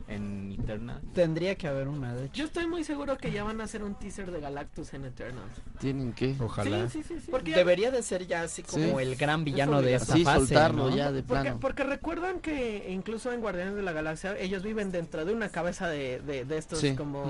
en 0.10 0.58
Eternals. 0.60 1.02
Tendría 1.14 1.56
que 1.56 1.68
haber 1.68 1.88
una, 1.88 2.14
de 2.16 2.26
hecho. 2.26 2.34
Yo 2.36 2.46
estoy 2.46 2.68
muy 2.68 2.84
seguro 2.84 3.18
que 3.18 3.32
ya 3.32 3.44
van 3.44 3.62
a 3.62 3.64
hacer 3.66 3.84
un 3.84 3.96
teaser 3.96 4.32
de 4.32 4.40
Galactus 4.40 4.94
en 4.94 5.06
Eternals. 5.06 5.52
Tienen 5.80 6.14
que 6.14 6.36
Ojalá. 6.40 6.90
Sí, 6.90 7.02
sí, 7.04 7.16
sí, 7.16 7.20
sí. 7.26 7.32
Porque 7.32 7.52
ya- 7.52 7.58
Debería 7.58 7.92
de 7.92 8.02
ser 8.04 8.26
ya 8.28 8.42
así 8.44 8.64
como 8.64 8.84
Sí. 9.00 9.06
el 9.06 9.16
gran 9.16 9.44
villano 9.44 9.82
de 9.82 9.96
esta 9.96 10.14
sí 10.14 10.24
fase, 10.24 10.40
soltarlo 10.40 10.90
¿no? 10.90 10.96
ya 10.96 11.12
de 11.12 11.24
Porque, 11.24 11.44
plano. 11.44 11.60
porque 11.60 11.84
recuerdan 11.84 12.40
que 12.40 12.88
incluso 12.90 13.32
en 13.32 13.42
Guardianes 13.42 13.76
de 13.76 13.82
la 13.84 13.92
Galaxia 13.92 14.38
ellos 14.38 14.64
viven 14.64 14.92
dentro 14.92 15.26
de 15.26 15.34
una 15.34 15.50
cabeza 15.50 15.88
de, 15.88 16.20
de, 16.22 16.46
de 16.46 16.58
estos 16.58 16.80
Sí. 16.80 16.96
como, 16.96 17.26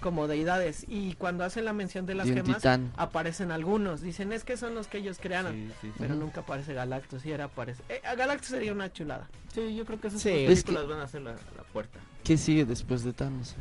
como 0.00 0.26
deidades 0.28 0.84
y 0.88 1.14
cuando 1.14 1.44
hacen 1.44 1.64
la 1.64 1.72
mención 1.72 2.06
de 2.06 2.14
las 2.14 2.26
De 2.26 2.34
gemas 2.34 2.56
titán. 2.56 2.92
aparecen 2.96 3.50
algunos, 3.50 4.00
dicen 4.00 4.32
es 4.32 4.44
que 4.44 4.56
son 4.56 4.74
los 4.74 4.86
que 4.88 4.98
ellos 4.98 5.18
crearon, 5.20 5.52
Sí, 5.52 5.68
sí, 5.80 5.86
sí. 5.88 5.92
pero 5.98 6.14
Ujú. 6.14 6.24
nunca 6.24 6.40
aparece 6.42 6.74
Galactus 6.74 7.24
y 7.26 7.32
era 7.32 7.44
aparece. 7.44 7.82
Eh, 7.88 8.00
Galactus 8.16 8.48
sería 8.48 8.72
una 8.72 8.92
chulada. 8.92 9.28
Sí, 9.52 9.74
yo 9.76 9.84
creo 9.84 10.00
que 10.00 10.08
esas 10.08 10.20
Sí. 10.20 10.30
dos 10.30 10.50
Es 10.52 10.64
que- 10.64 10.72
películas 10.72 10.88
van 10.96 11.00
a 11.04 11.08
ser 11.08 11.22
la, 11.22 11.32
la 11.32 11.62
puerta. 11.72 11.98
¿Qué 12.24 12.36
sigue 12.38 12.64
después 12.64 13.04
de 13.04 13.12
Thanos? 13.12 13.54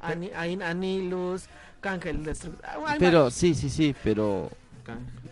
Ani, 0.00 0.28
Ain- 0.34 0.62
Anilus, 0.62 1.46
Cángel 1.80 2.22
Destructor. 2.24 2.64
ah, 2.66 2.96
Pero 2.98 3.30
sí, 3.30 3.54
sí, 3.54 3.70
sí, 3.70 3.94
pero 4.04 4.50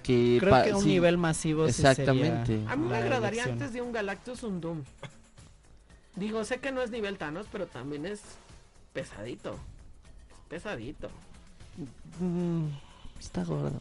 que 0.02 0.38
Creo 0.40 0.50
pa- 0.50 0.64
que 0.64 0.74
un 0.74 0.82
sí, 0.82 0.88
nivel 0.88 1.18
masivo 1.18 1.64
sí 1.66 1.70
Exactamente. 1.82 2.46
sería 2.56 2.70
A 2.72 2.76
mí 2.76 2.86
me 2.88 2.96
agradaría 2.96 3.42
elección. 3.42 3.52
antes 3.52 3.72
de 3.74 3.82
un 3.82 3.92
Galactus 3.92 4.42
un 4.42 4.60
Doom. 4.62 4.82
Digo, 6.16 6.44
sé 6.44 6.58
que 6.60 6.72
no 6.72 6.82
es 6.82 6.90
nivel 6.90 7.18
Thanos, 7.18 7.46
pero 7.52 7.66
también 7.66 8.06
es 8.06 8.20
pesadito. 8.94 9.52
Es 9.52 10.48
pesadito. 10.48 11.10
Mm, 12.20 12.68
está 13.20 13.44
gordo. 13.44 13.80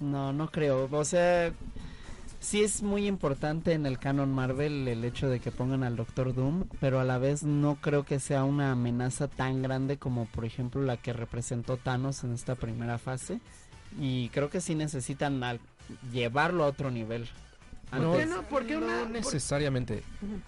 No, 0.00 0.32
no 0.32 0.50
creo. 0.50 0.88
O 0.90 1.04
sea, 1.04 1.52
sí 2.44 2.62
es 2.62 2.82
muy 2.82 3.06
importante 3.06 3.72
en 3.72 3.86
el 3.86 3.98
canon 3.98 4.32
Marvel 4.32 4.86
el 4.88 5.04
hecho 5.04 5.28
de 5.28 5.40
que 5.40 5.50
pongan 5.50 5.82
al 5.82 5.96
Doctor 5.96 6.34
Doom, 6.34 6.64
pero 6.80 7.00
a 7.00 7.04
la 7.04 7.18
vez 7.18 7.42
no 7.42 7.76
creo 7.80 8.04
que 8.04 8.20
sea 8.20 8.44
una 8.44 8.72
amenaza 8.72 9.28
tan 9.28 9.62
grande 9.62 9.96
como 9.96 10.26
por 10.26 10.44
ejemplo 10.44 10.82
la 10.82 10.96
que 10.96 11.12
representó 11.12 11.76
Thanos 11.76 12.22
en 12.24 12.32
esta 12.34 12.54
primera 12.54 12.98
fase. 12.98 13.40
Y 14.00 14.28
creo 14.30 14.50
que 14.50 14.60
sí 14.60 14.74
necesitan 14.74 15.42
al- 15.44 15.60
llevarlo 16.12 16.64
a 16.64 16.68
otro 16.68 16.90
nivel. 16.90 17.28
¿Por 17.90 18.00
No, 18.00 18.16
qué 18.16 18.26
no? 18.26 18.42
¿Por 18.42 18.66
qué 18.66 18.76
una- 18.76 18.86
no 18.96 19.02
por- 19.02 19.10
necesariamente, 19.10 20.02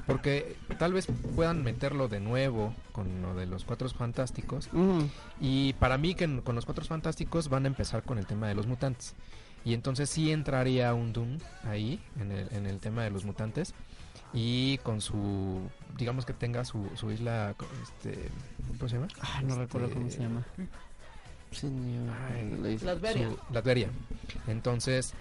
porque 0.06 0.56
tal 0.78 0.92
vez 0.92 1.06
puedan 1.36 1.62
meterlo 1.62 2.08
de 2.08 2.18
nuevo 2.18 2.74
con 2.92 3.22
lo 3.22 3.34
de 3.34 3.46
los 3.46 3.64
Cuatro 3.64 3.88
Fantásticos 3.88 4.68
y 5.40 5.74
para 5.74 5.96
mí 5.96 6.14
que 6.16 6.40
con 6.42 6.54
los 6.56 6.64
Cuatro 6.64 6.84
Fantásticos 6.84 7.48
van 7.48 7.64
a 7.64 7.68
empezar 7.68 8.02
con 8.02 8.18
el 8.18 8.26
tema 8.26 8.48
de 8.48 8.54
los 8.56 8.66
mutantes 8.66 9.14
y 9.66 9.74
entonces 9.74 10.08
sí 10.08 10.30
entraría 10.30 10.94
un 10.94 11.12
Doom 11.12 11.38
ahí 11.64 12.00
en 12.20 12.30
el, 12.32 12.48
en 12.52 12.66
el 12.66 12.78
tema 12.78 13.02
de 13.04 13.10
los 13.10 13.24
mutantes 13.24 13.74
y 14.32 14.78
con 14.78 15.00
su 15.00 15.60
digamos 15.98 16.24
que 16.24 16.32
tenga 16.32 16.64
su, 16.64 16.88
su 16.94 17.10
isla 17.10 17.54
este 17.82 18.28
¿cómo 18.78 18.88
se 18.88 18.94
llama? 18.96 19.08
Ah, 19.20 19.42
no 19.42 19.56
recuerdo 19.56 19.90
cómo 19.90 20.06
se 20.06 20.12
Este, 20.12 20.22
llama. 20.22 20.44
Señor. 21.52 22.14
Ay, 22.32 22.58
le 22.62 22.68
dice- 22.70 22.84
Latveria. 22.86 23.28
su- 23.30 23.54
Latveria. 23.54 23.88
Entonces, 24.46 25.14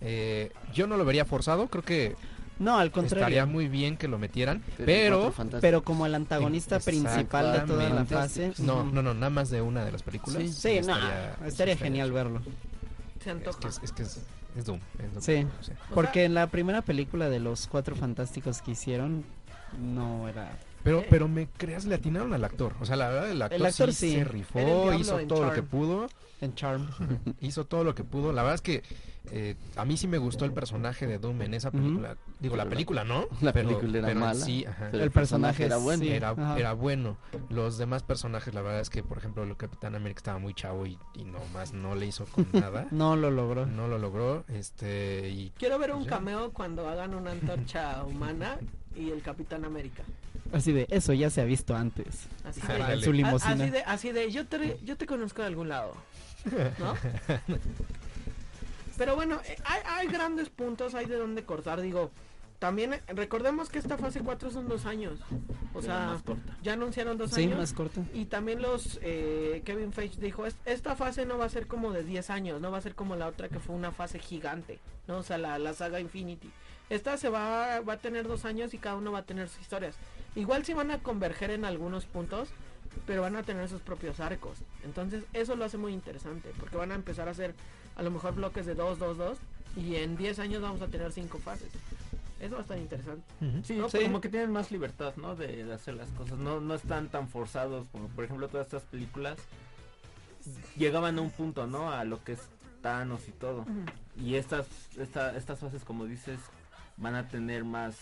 eh, 0.00 0.50
yo 0.72 0.86
no 0.86 0.96
lo 0.96 1.04
vería 1.04 1.24
forzado, 1.24 1.66
creo 1.68 1.82
que 1.84 2.16
No, 2.58 2.78
al 2.78 2.86
estaría 2.86 3.08
contrario. 3.08 3.46
muy 3.46 3.68
bien 3.68 3.96
que 3.96 4.08
lo 4.08 4.18
metieran, 4.18 4.62
pero... 4.78 5.34
Pero 5.60 5.82
como 5.84 6.06
el 6.06 6.14
antagonista 6.14 6.78
principal 6.80 7.52
de 7.52 7.60
toda 7.66 7.88
la 7.90 8.04
fase. 8.06 8.52
No, 8.58 8.84
no, 8.84 9.02
no, 9.02 9.12
nada 9.12 9.30
más 9.30 9.50
de 9.50 9.60
una 9.60 9.84
de 9.84 9.92
las 9.92 10.02
películas. 10.02 10.40
Sí. 10.42 10.48
Sí, 10.52 10.68
no, 10.86 10.94
estaría- 10.96 11.36
estaría, 11.46 11.76
genial 11.76 12.12
verlo. 12.12 12.40
Se 13.22 13.30
Es 13.30 13.36
antoja. 13.36 13.60
que 13.60 13.68
es, 13.68 13.80
es 13.82 13.92
que 13.92 14.02
es, 14.02 14.20
es 14.56 14.64
Doom. 14.64 14.80
es 14.98 15.12
Doom, 15.12 15.22
Sí. 15.22 15.46
Porque 15.94 16.24
en 16.24 16.34
la 16.34 16.46
primera 16.48 16.82
película 16.82 17.28
de 17.28 17.40
los 17.40 17.66
cuatro 17.66 17.94
fantásticos 17.96 18.62
que 18.62 18.72
hicieron, 18.72 19.24
no 19.80 20.28
era. 20.28 20.58
Pero, 20.82 21.04
pero 21.08 21.28
me 21.28 21.46
creas, 21.46 21.84
le 21.84 21.94
atinaron 21.94 22.34
al 22.34 22.44
actor. 22.44 22.74
O 22.80 22.84
sea, 22.86 22.96
la 22.96 23.08
verdad, 23.08 23.30
el 23.30 23.40
actor, 23.40 23.60
El 23.60 23.66
actor 23.66 23.92
sí, 23.92 24.10
sí. 24.10 24.16
se 24.16 24.24
rifó, 24.24 24.92
hizo 24.94 25.16
todo 25.28 25.44
lo 25.44 25.52
que 25.52 25.62
pudo. 25.62 26.08
En 26.40 26.54
Charm. 26.56 26.88
hizo 27.40 27.64
todo 27.66 27.84
lo 27.84 27.94
que 27.94 28.02
pudo. 28.02 28.32
La 28.32 28.42
verdad 28.42 28.56
es 28.56 28.60
que 28.62 28.82
eh, 29.30 29.54
a 29.76 29.84
mí 29.84 29.96
sí 29.96 30.08
me 30.08 30.18
gustó 30.18 30.44
el 30.44 30.52
personaje 30.52 31.06
de 31.06 31.18
Doom 31.18 31.42
en 31.42 31.54
esa 31.54 31.70
película. 31.70 32.16
Digo, 32.40 32.56
la 32.56 32.64
Pero 32.64 32.64
la- 32.64 32.70
película 32.70 33.04
no. 33.04 33.26
la 33.40 33.52
pero- 33.52 33.68
película 33.68 33.98
era 33.98 34.08
pero 34.08 34.20
mala, 34.20 34.34
Sí, 34.44 34.64
ajá. 34.64 34.88
pero 34.90 35.04
el 35.04 35.10
personaje 35.10 35.64
era 35.64 35.76
bueno. 35.76 36.02
sí, 36.02 36.10
era, 36.10 36.32
bueno. 36.72 37.16
Los 37.48 37.78
demás 37.78 38.02
personajes, 38.02 38.52
la 38.52 38.62
verdad 38.62 38.80
es 38.80 38.90
que, 38.90 39.02
por 39.02 39.18
ejemplo, 39.18 39.42
el 39.44 39.56
Capitán 39.56 39.94
América 39.94 40.18
estaba 40.18 40.38
muy 40.38 40.54
chavo 40.54 40.86
y, 40.86 40.98
y 41.14 41.24
nomás 41.24 41.72
no 41.72 41.94
le 41.94 42.06
hizo 42.06 42.24
con 42.26 42.46
nada. 42.52 42.88
No 42.90 43.16
lo 43.16 43.30
logró. 43.30 43.66
No 43.66 43.86
lo 43.88 43.98
logró. 43.98 44.44
Este, 44.48 45.28
y 45.30 45.50
Quiero 45.58 45.78
ver 45.78 45.92
un 45.92 46.04
Ya. 46.04 46.10
cameo 46.10 46.52
cuando 46.52 46.88
hagan 46.88 47.14
una 47.14 47.30
antorcha 47.30 48.04
humana 48.06 48.58
y 48.96 49.10
el 49.10 49.22
Capitán 49.22 49.64
América. 49.64 50.02
Así 50.52 50.72
de, 50.72 50.86
eso 50.90 51.14
ya 51.14 51.30
se 51.30 51.40
ha 51.40 51.44
visto 51.44 51.74
antes. 51.74 52.26
Así 52.44 52.60
de, 52.60 52.66
su 53.00 53.10
así 53.46 53.70
de, 53.70 53.82
así 53.86 54.12
de 54.12 54.30
yo, 54.30 54.46
te, 54.46 54.78
yo 54.84 54.96
te 54.98 55.06
conozco 55.06 55.40
de 55.40 55.48
algún 55.48 55.70
lado. 55.70 55.94
¿No? 56.78 56.94
Pero 59.02 59.16
bueno, 59.16 59.40
eh, 59.48 59.56
hay, 59.64 59.80
hay 59.84 60.06
grandes 60.06 60.48
puntos, 60.48 60.94
hay 60.94 61.06
de 61.06 61.16
dónde 61.16 61.42
cortar. 61.44 61.80
Digo, 61.80 62.12
también 62.60 62.92
eh, 62.94 63.00
recordemos 63.08 63.68
que 63.68 63.80
esta 63.80 63.98
fase 63.98 64.20
4 64.20 64.52
son 64.52 64.68
dos 64.68 64.86
años. 64.86 65.18
O 65.74 65.80
Pero 65.80 65.82
sea, 65.82 66.06
más 66.06 66.22
corta. 66.22 66.56
ya 66.62 66.74
anunciaron 66.74 67.18
dos 67.18 67.32
Sí, 67.32 67.42
años. 67.42 67.58
más 67.58 67.72
corto. 67.72 68.04
Y 68.14 68.26
también 68.26 68.62
los 68.62 69.00
eh, 69.02 69.60
Kevin 69.64 69.92
Feige 69.92 70.20
dijo, 70.20 70.46
"Es- 70.46 70.54
esta 70.66 70.94
fase 70.94 71.26
no 71.26 71.36
va 71.36 71.46
a 71.46 71.48
ser 71.48 71.66
como 71.66 71.90
de 71.92 72.04
10 72.04 72.30
años, 72.30 72.60
no 72.60 72.70
va 72.70 72.78
a 72.78 72.80
ser 72.80 72.94
como 72.94 73.16
la 73.16 73.26
otra 73.26 73.48
que 73.48 73.58
fue 73.58 73.74
una 73.74 73.90
fase 73.90 74.20
gigante, 74.20 74.78
¿no? 75.08 75.16
O 75.18 75.22
sea, 75.24 75.36
la, 75.36 75.58
la 75.58 75.74
saga 75.74 75.98
Infinity. 75.98 76.52
Esta 76.88 77.16
se 77.16 77.28
va, 77.28 77.80
va 77.80 77.94
a 77.94 77.98
tener 77.98 78.28
dos 78.28 78.44
años 78.44 78.72
y 78.72 78.78
cada 78.78 78.94
uno 78.94 79.10
va 79.10 79.18
a 79.18 79.24
tener 79.24 79.48
sus 79.48 79.62
historias. 79.62 79.96
Igual 80.36 80.64
sí 80.64 80.74
van 80.74 80.92
a 80.92 80.98
converger 81.02 81.50
en 81.50 81.64
algunos 81.64 82.04
puntos, 82.04 82.50
pero 83.04 83.22
van 83.22 83.34
a 83.34 83.42
tener 83.42 83.68
sus 83.68 83.80
propios 83.80 84.20
arcos. 84.20 84.58
Entonces 84.84 85.24
eso 85.32 85.56
lo 85.56 85.64
hace 85.64 85.76
muy 85.76 85.92
interesante, 85.92 86.52
porque 86.60 86.76
van 86.76 86.92
a 86.92 86.94
empezar 86.94 87.26
a 87.26 87.32
hacer 87.32 87.52
a 87.96 88.02
lo 88.02 88.10
mejor 88.10 88.34
bloques 88.34 88.66
de 88.66 88.74
2, 88.74 88.98
2, 88.98 89.16
2, 89.18 89.38
y 89.76 89.96
en 89.96 90.16
10 90.16 90.38
años 90.38 90.62
vamos 90.62 90.82
a 90.82 90.88
tener 90.88 91.10
cinco 91.12 91.38
fases. 91.38 91.70
Eso 92.40 92.54
va 92.54 92.58
a 92.58 92.62
estar 92.62 92.78
interesante. 92.78 93.22
Ujú. 93.40 93.60
Sí, 93.62 93.74
No, 93.76 93.82
pues 93.82 93.92
sí. 93.92 93.98
como 94.02 94.20
que 94.20 94.28
tienen 94.28 94.50
más 94.50 94.70
libertad, 94.72 95.14
¿no? 95.16 95.36
De, 95.36 95.64
de 95.64 95.72
hacer 95.72 95.94
las 95.94 96.08
cosas. 96.10 96.38
No, 96.38 96.60
no 96.60 96.74
están 96.74 97.08
tan 97.08 97.28
forzados 97.28 97.86
como, 97.92 98.08
por 98.08 98.24
ejemplo, 98.24 98.48
todas 98.48 98.66
estas 98.66 98.82
películas 98.82 99.38
llegaban 100.76 101.18
a 101.18 101.22
un 101.22 101.30
punto, 101.30 101.66
¿no? 101.66 101.90
A 101.92 102.04
lo 102.04 102.22
que 102.24 102.32
es 102.32 102.40
Thanos 102.80 103.28
y 103.28 103.32
todo. 103.32 103.64
Y 104.16 104.34
estas, 104.34 104.66
esta, 104.98 105.36
estas 105.36 105.60
fases, 105.60 105.84
como 105.84 106.04
dices, 106.06 106.40
van 106.96 107.14
a 107.14 107.28
tener 107.28 107.64
más... 107.64 107.96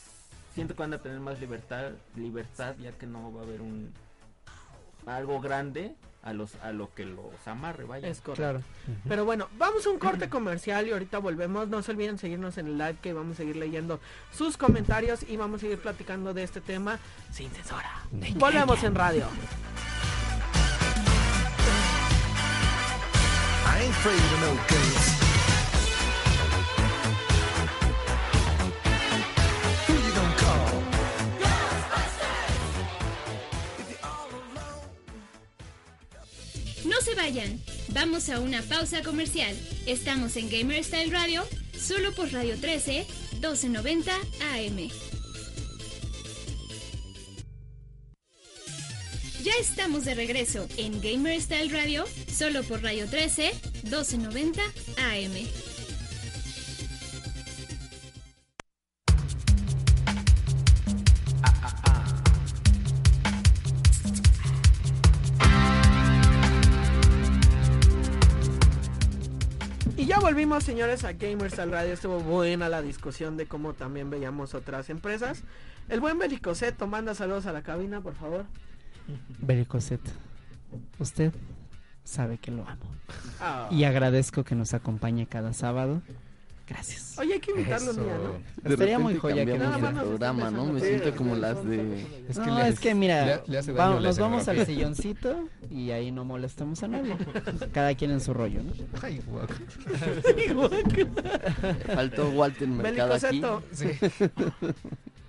Siento 0.54 0.74
que 0.74 0.80
van 0.82 0.94
a 0.94 0.98
tener 0.98 1.20
más 1.20 1.38
libertad, 1.38 1.92
libertad 2.16 2.74
ya 2.80 2.92
que 2.92 3.06
no 3.06 3.32
va 3.32 3.40
a 3.42 3.44
haber 3.44 3.60
un... 3.60 3.92
Algo 5.06 5.40
grande 5.40 5.94
a 6.22 6.32
los 6.32 6.54
a 6.56 6.72
lo 6.72 6.92
que 6.94 7.04
los 7.04 7.46
amarre, 7.46 7.84
vaya. 7.84 8.08
Es 8.08 8.20
correcto. 8.20 8.42
Claro. 8.42 8.62
Pero 9.08 9.24
bueno, 9.24 9.48
vamos 9.56 9.86
a 9.86 9.90
un 9.90 9.98
corte 9.98 10.28
comercial 10.28 10.86
y 10.86 10.92
ahorita 10.92 11.18
volvemos. 11.18 11.68
No 11.68 11.82
se 11.82 11.92
olviden 11.92 12.18
seguirnos 12.18 12.58
en 12.58 12.66
el 12.66 12.78
live 12.78 12.96
que 13.00 13.12
vamos 13.12 13.34
a 13.34 13.36
seguir 13.38 13.56
leyendo 13.56 14.00
sus 14.32 14.56
comentarios 14.56 15.24
y 15.28 15.36
vamos 15.36 15.58
a 15.58 15.60
seguir 15.62 15.78
platicando 15.78 16.34
de 16.34 16.42
este 16.42 16.60
tema 16.60 16.98
sin 17.32 17.50
censura. 17.50 17.90
Volvemos 18.36 18.82
en 18.84 18.94
radio. 18.94 19.26
I 23.66 23.82
ain't 23.82 25.29
No 36.90 37.00
se 37.02 37.14
vayan, 37.14 37.62
vamos 37.90 38.28
a 38.30 38.40
una 38.40 38.62
pausa 38.62 39.00
comercial. 39.02 39.56
Estamos 39.86 40.34
en 40.34 40.50
Gamer 40.50 40.82
Style 40.82 41.12
Radio, 41.12 41.46
solo 41.78 42.12
por 42.12 42.32
Radio 42.32 42.58
13, 42.58 43.06
1290 43.34 44.12
AM. 44.12 44.90
Ya 49.44 49.52
estamos 49.60 50.04
de 50.04 50.16
regreso 50.16 50.66
en 50.78 51.00
Gamer 51.00 51.40
Style 51.40 51.70
Radio, 51.70 52.04
solo 52.28 52.64
por 52.64 52.82
Radio 52.82 53.06
13, 53.06 53.52
1290 53.84 54.60
AM. 54.96 55.69
Volvimos, 70.20 70.64
señores, 70.64 71.04
a 71.04 71.12
Gamers 71.12 71.58
al 71.58 71.70
Radio. 71.70 71.94
Estuvo 71.94 72.20
buena 72.20 72.68
la 72.68 72.82
discusión 72.82 73.36
de 73.36 73.46
cómo 73.46 73.72
también 73.72 74.10
veíamos 74.10 74.54
otras 74.54 74.90
empresas. 74.90 75.42
El 75.88 76.00
buen 76.00 76.18
Belicoseto 76.18 76.86
manda 76.86 77.14
saludos 77.14 77.46
a 77.46 77.52
la 77.52 77.62
cabina, 77.62 78.00
por 78.00 78.14
favor. 78.14 78.44
Belicoset, 79.40 80.00
usted 80.98 81.32
sabe 82.04 82.38
que 82.38 82.50
lo 82.50 82.68
amo. 82.68 82.84
Ah. 83.40 83.68
Y 83.70 83.84
agradezco 83.84 84.44
que 84.44 84.54
nos 84.54 84.74
acompañe 84.74 85.26
cada 85.26 85.52
sábado. 85.52 86.02
Gracias. 86.70 87.18
Oye, 87.18 87.34
hay 87.34 87.40
que 87.40 87.50
invitarlo 87.50 87.90
Eso. 87.90 88.02
día, 88.04 88.14
¿no? 88.16 88.70
Estaría 88.70 88.98
muy 89.00 89.16
joya 89.16 89.44
que 89.44 89.58
nada 89.58 89.90
el 89.90 89.94
programa, 89.96 90.50
¿no? 90.52 90.66
Me 90.66 90.80
siento 90.80 91.14
como 91.16 91.34
las 91.34 91.62
de... 91.66 92.06
Es 92.28 92.38
no, 92.38 92.44
que 92.44 92.50
le- 92.52 92.68
es 92.68 92.78
que 92.80 92.94
mira, 92.94 93.26
le- 93.26 93.42
le 93.48 93.58
hace 93.58 93.72
daño 93.72 93.88
vamos- 93.90 94.02
nos 94.04 94.18
vamos 94.18 94.46
al 94.48 94.64
silloncito 94.66 95.48
y 95.68 95.90
ahí 95.90 96.12
no 96.12 96.24
molestemos 96.24 96.80
a 96.84 96.88
nadie. 96.88 97.16
Cada 97.72 97.94
quien 97.96 98.12
en 98.12 98.20
su 98.20 98.32
rollo, 98.32 98.62
¿no? 98.62 98.72
Ay, 99.02 99.20
guac. 99.26 99.50
Faltó 101.94 102.30
Walter 102.30 102.68
Mercado 102.68 103.14
aquí. 103.14 103.42
Sí. 103.72 103.88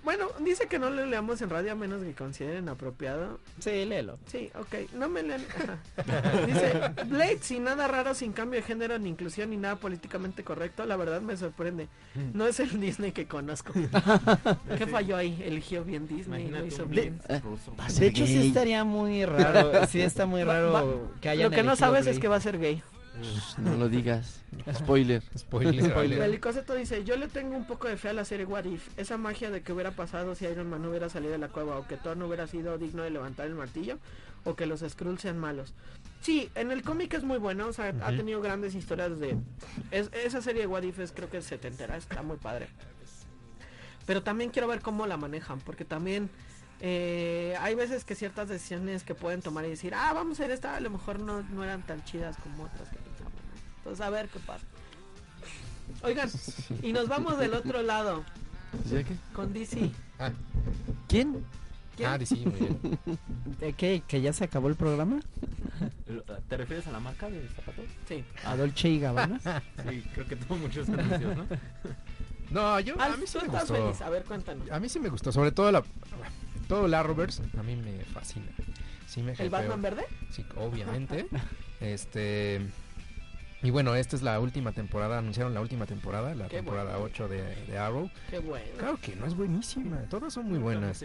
Bueno, 0.04 0.26
dice 0.40 0.66
que 0.66 0.80
no 0.80 0.90
le 0.90 1.06
leamos 1.06 1.40
en 1.42 1.50
radio 1.50 1.72
a 1.72 1.74
menos 1.76 2.02
que 2.02 2.12
consideren 2.12 2.68
apropiado. 2.68 3.38
Sí, 3.60 3.84
léelo. 3.84 4.18
Sí, 4.26 4.50
ok, 4.58 4.92
no 4.94 5.08
me 5.08 5.22
lean. 5.22 5.44
Dice, 6.46 6.72
Blade 7.06 7.38
sin 7.40 7.64
nada 7.64 7.86
raro, 7.86 8.12
sin 8.14 8.32
cambio 8.32 8.58
de 8.60 8.66
género, 8.66 8.98
ni 8.98 9.10
inclusión, 9.10 9.50
ni 9.50 9.56
nada 9.56 9.76
políticamente 9.76 10.42
correcto, 10.42 10.84
la 10.86 10.96
verdad 10.96 11.20
me 11.20 11.36
sorprende. 11.36 11.86
No 12.34 12.46
es 12.46 12.58
el 12.58 12.80
Disney 12.80 13.12
que 13.12 13.26
conozco. 13.26 13.72
¿Qué 14.78 14.86
falló 14.88 15.16
ahí? 15.16 15.40
Eligió 15.44 15.84
bien 15.84 16.08
Disney, 16.08 16.44
lo 16.48 16.58
Imagínate 16.58 16.66
hizo 16.66 16.86
bien. 16.86 17.20
Blade 17.28 17.38
Eh, 17.38 17.84
De 17.86 17.92
ser 17.92 18.04
hecho, 18.04 18.26
sí 18.26 18.46
estaría 18.48 18.82
muy 18.84 19.24
raro. 19.24 19.86
Sí, 19.86 20.00
está 20.00 20.26
muy 20.26 20.42
raro 20.42 20.72
va- 20.72 21.20
que 21.20 21.28
hayan 21.28 21.50
Lo 21.50 21.56
que 21.56 21.62
no 21.62 21.76
sabes 21.76 22.06
es 22.08 22.18
que 22.18 22.26
va 22.28 22.36
a 22.36 22.40
ser 22.40 22.58
gay. 22.58 22.82
No 23.58 23.76
lo 23.76 23.88
digas. 23.88 24.40
Spoiler. 24.74 25.22
Spoiler. 25.36 25.90
Spoiler. 25.90 26.18
Belicoseto 26.18 26.74
dice, 26.74 27.04
yo 27.04 27.16
le 27.16 27.28
tengo 27.28 27.56
un 27.56 27.66
poco 27.66 27.88
de 27.88 27.96
fe 27.96 28.08
a 28.08 28.12
la 28.12 28.24
serie 28.24 28.46
What 28.46 28.64
If. 28.64 28.88
Esa 28.98 29.16
magia 29.18 29.50
de 29.50 29.62
que 29.62 29.72
hubiera 29.72 29.90
pasado 29.92 30.34
si 30.34 30.44
Iron 30.46 30.70
Man 30.70 30.82
no 30.82 30.90
hubiera 30.90 31.08
salido 31.08 31.32
de 31.32 31.38
la 31.38 31.48
cueva 31.48 31.78
o 31.78 31.86
que 31.86 31.96
Thor 31.96 32.16
no 32.16 32.26
hubiera 32.26 32.46
sido 32.46 32.78
digno 32.78 33.02
de 33.02 33.10
levantar 33.10 33.46
el 33.46 33.54
martillo 33.54 33.98
o 34.44 34.56
que 34.56 34.66
los 34.66 34.80
Skrulls 34.80 35.20
sean 35.22 35.38
malos. 35.38 35.74
Sí, 36.20 36.50
en 36.54 36.70
el 36.70 36.82
cómic 36.82 37.14
es 37.14 37.22
muy 37.24 37.38
bueno, 37.38 37.66
o 37.68 37.72
sea, 37.72 37.88
ha 38.02 38.10
tenido 38.16 38.40
grandes 38.40 38.74
historias 38.74 39.18
de... 39.20 39.36
es- 39.90 40.10
esa 40.12 40.40
serie 40.42 40.62
de 40.62 40.66
What 40.66 40.82
If 40.82 40.98
es 40.98 41.12
creo 41.12 41.28
que 41.30 41.38
es 41.38 41.44
setentera, 41.44 41.96
está 41.96 42.22
muy 42.22 42.38
padre. 42.38 42.68
Pero 44.06 44.22
también 44.22 44.50
quiero 44.50 44.66
ver 44.68 44.80
cómo 44.80 45.06
la 45.06 45.16
manejan, 45.16 45.60
porque 45.60 45.84
también 45.84 46.28
eh, 46.80 47.54
hay 47.60 47.74
veces 47.76 48.04
que 48.04 48.16
ciertas 48.16 48.48
decisiones 48.48 49.04
que 49.04 49.14
pueden 49.14 49.42
tomar 49.42 49.64
y 49.64 49.68
decir, 49.70 49.94
ah, 49.94 50.12
vamos 50.12 50.40
a 50.40 50.42
hacer 50.42 50.52
esta, 50.52 50.74
a 50.76 50.80
lo 50.80 50.90
mejor 50.90 51.20
no, 51.20 51.42
no 51.42 51.62
eran 51.62 51.82
tan 51.86 52.02
chidas 52.04 52.36
como 52.38 52.64
otras. 52.64 52.88
Entonces, 53.82 54.00
a 54.06 54.10
ver 54.10 54.28
qué 54.28 54.38
pasa. 54.40 54.64
Oigan, 56.02 56.30
y 56.82 56.92
nos 56.92 57.08
vamos 57.08 57.38
del 57.38 57.54
otro 57.54 57.82
lado, 57.82 58.24
¿Ya 58.90 59.02
qué? 59.02 59.14
con 59.34 59.52
DC. 59.52 59.90
Ah, 60.18 60.30
¿Quién? 61.08 61.44
¿Quién? 61.96 62.08
ah, 62.08 62.18
sí, 62.24 62.46
muy 62.46 62.58
bien. 62.58 62.98
¿De 63.60 63.72
qué? 63.74 64.02
¿Que 64.06 64.20
ya 64.20 64.32
se 64.32 64.44
acabó 64.44 64.68
el 64.68 64.76
programa? 64.76 65.20
¿Te 66.48 66.56
refieres 66.56 66.86
a 66.86 66.92
la 66.92 67.00
marca 67.00 67.28
de 67.28 67.46
zapatos? 67.48 67.84
Sí. 68.08 68.24
¿A 68.44 68.56
Dolce 68.56 68.88
y 68.88 69.00
Gabbana? 69.00 69.40
Sí, 69.88 70.02
creo 70.14 70.26
que 70.26 70.36
tuvo 70.36 70.56
muchos 70.56 70.88
anuncios, 70.88 71.36
¿no? 71.36 71.46
No, 72.50 72.80
yo 72.80 72.98
a 73.00 73.04
Alf, 73.06 73.18
mí 73.18 73.26
sí 73.26 73.38
me 73.42 73.48
gustó. 73.48 73.74
feliz, 73.74 74.00
a 74.00 74.10
ver, 74.10 74.24
cuéntanos. 74.24 74.70
A 74.70 74.78
mí 74.78 74.88
sí 74.88 75.00
me 75.00 75.08
gustó, 75.08 75.32
sobre 75.32 75.52
todo 75.52 75.72
la 75.72 75.82
todo 76.68 76.86
el 76.86 76.94
Arrowverse, 76.94 77.42
a 77.58 77.62
mí 77.62 77.76
me 77.76 78.04
fascina. 78.04 78.46
Sí 79.06 79.22
me 79.22 79.32
¿El. 79.32 79.50
Batman 79.50 79.82
verde? 79.82 80.04
Sí, 80.30 80.44
obviamente. 80.56 81.26
Este. 81.80 82.60
Y 83.62 83.70
bueno, 83.70 83.94
esta 83.94 84.16
es 84.16 84.22
la 84.22 84.40
última 84.40 84.72
temporada, 84.72 85.18
anunciaron 85.18 85.54
la 85.54 85.60
última 85.60 85.86
temporada, 85.86 86.34
la 86.34 86.48
Qué 86.48 86.56
temporada 86.56 86.96
bueno. 86.96 87.04
8 87.12 87.28
de, 87.28 87.42
de 87.66 87.78
Arrow. 87.78 88.10
Qué 88.30 88.38
bueno. 88.40 88.66
Claro 88.76 88.98
que 89.00 89.14
no 89.16 89.26
es 89.26 89.34
buenísima, 89.36 89.98
todas 90.10 90.32
son 90.32 90.48
muy 90.48 90.58
buenas. 90.58 91.04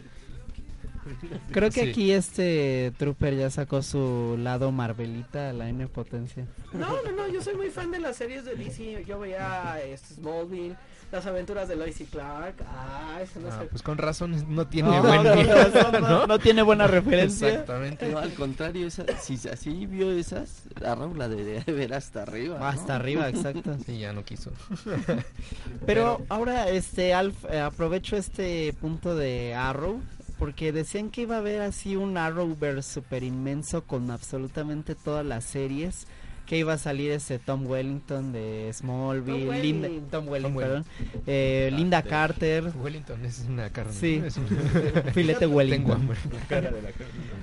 Creo 1.51 1.69
que 1.69 1.83
Sí. 1.85 1.89
aquí 1.89 2.11
este 2.11 2.91
Trooper 2.97 3.35
ya 3.37 3.49
sacó 3.49 3.81
su 3.81 4.35
lado 4.39 4.71
Marvelita 4.73 5.51
a 5.51 5.53
la 5.53 5.69
N 5.69 5.87
potencia. 5.87 6.45
No, 6.73 7.01
no, 7.01 7.11
no, 7.13 7.27
yo 7.29 7.41
soy 7.41 7.55
muy 7.55 7.69
fan 7.69 7.91
de 7.91 7.99
las 7.99 8.17
series 8.17 8.43
de 8.43 8.55
DC. 8.55 9.05
Yo 9.05 9.17
veía 9.19 9.79
este, 9.85 10.15
Smallville, 10.15 10.75
las 11.11 11.25
aventuras 11.25 11.67
de 11.69 11.75
Lois 11.75 11.99
y 12.01 12.05
Clark. 12.05 12.55
Ah, 12.67 13.19
eso 13.21 13.39
no 13.39 13.47
Ah, 13.49 13.59
sé. 13.61 13.65
pues 13.67 13.81
con 13.81 13.97
razón 13.97 14.43
no 14.53 14.67
tiene 14.67 14.89
No, 14.89 15.01
buen 15.01 15.23
con 15.23 15.33
guion, 15.35 15.47
razón, 15.73 15.91
no, 16.01 16.09
¿no? 16.09 16.27
no 16.27 16.39
tiene 16.39 16.61
buena 16.61 16.85
referencia. 16.87 17.49
Exactamente. 17.49 18.09
No, 18.09 18.19
al 18.19 18.33
contrario, 18.33 18.87
esa, 18.87 19.05
si 19.19 19.35
así 19.47 19.85
vio 19.85 20.11
esas, 20.11 20.63
a 20.85 20.95
Raúl 20.95 21.17
la 21.17 21.27
debería 21.29 21.61
de 21.63 21.71
ver 21.71 21.93
hasta 21.93 22.23
arriba. 22.23 22.59
¿no? 22.59 22.65
Hasta 22.65 22.95
arriba, 22.95 23.29
exacto. 23.29 23.77
Sí, 23.85 23.99
ya 23.99 24.11
no 24.13 24.23
quiso. 24.25 24.51
Pero 25.85 26.21
ahora, 26.29 26.69
este, 26.69 27.13
Alf, 27.13 27.45
eh, 27.49 27.59
aprovecho 27.59 28.15
este 28.17 28.73
punto 28.79 29.15
de 29.15 29.53
Arrow, 29.55 30.01
porque 30.37 30.71
decían 30.71 31.09
que 31.09 31.21
iba 31.21 31.35
a 31.35 31.39
haber 31.39 31.61
así 31.61 31.95
un 31.95 32.17
Arrowverse 32.17 32.93
super 32.93 33.23
inmenso 33.23 33.83
con 33.83 34.11
absolutamente 34.11 34.93
todas 34.95 35.25
las 35.25 35.43
series, 35.45 36.05
que 36.47 36.57
iba 36.57 36.73
a 36.73 36.77
salir 36.77 37.11
ese 37.11 37.37
Tom 37.39 37.67
Wellington 37.67 38.31
de 38.33 38.71
Smallville, 38.73 39.45
Tom 39.47 39.55
Linda, 39.61 39.87
Welling. 39.89 40.07
Tom 40.09 40.27
Welling, 40.29 40.47
Tom 40.53 40.55
perdón, 40.57 40.85
eh, 41.27 41.69
Linda 41.73 42.01
Carter, 42.01 42.71
Wellington 42.75 43.23
es 43.25 43.45
una 43.47 43.69
carne. 43.69 43.93
Sí. 43.93 44.21
Es 44.25 44.37
un- 44.37 44.47
filete 45.13 45.41
Tengo 45.41 45.55
Wellington. 45.57 45.91
hambre. 45.91 46.17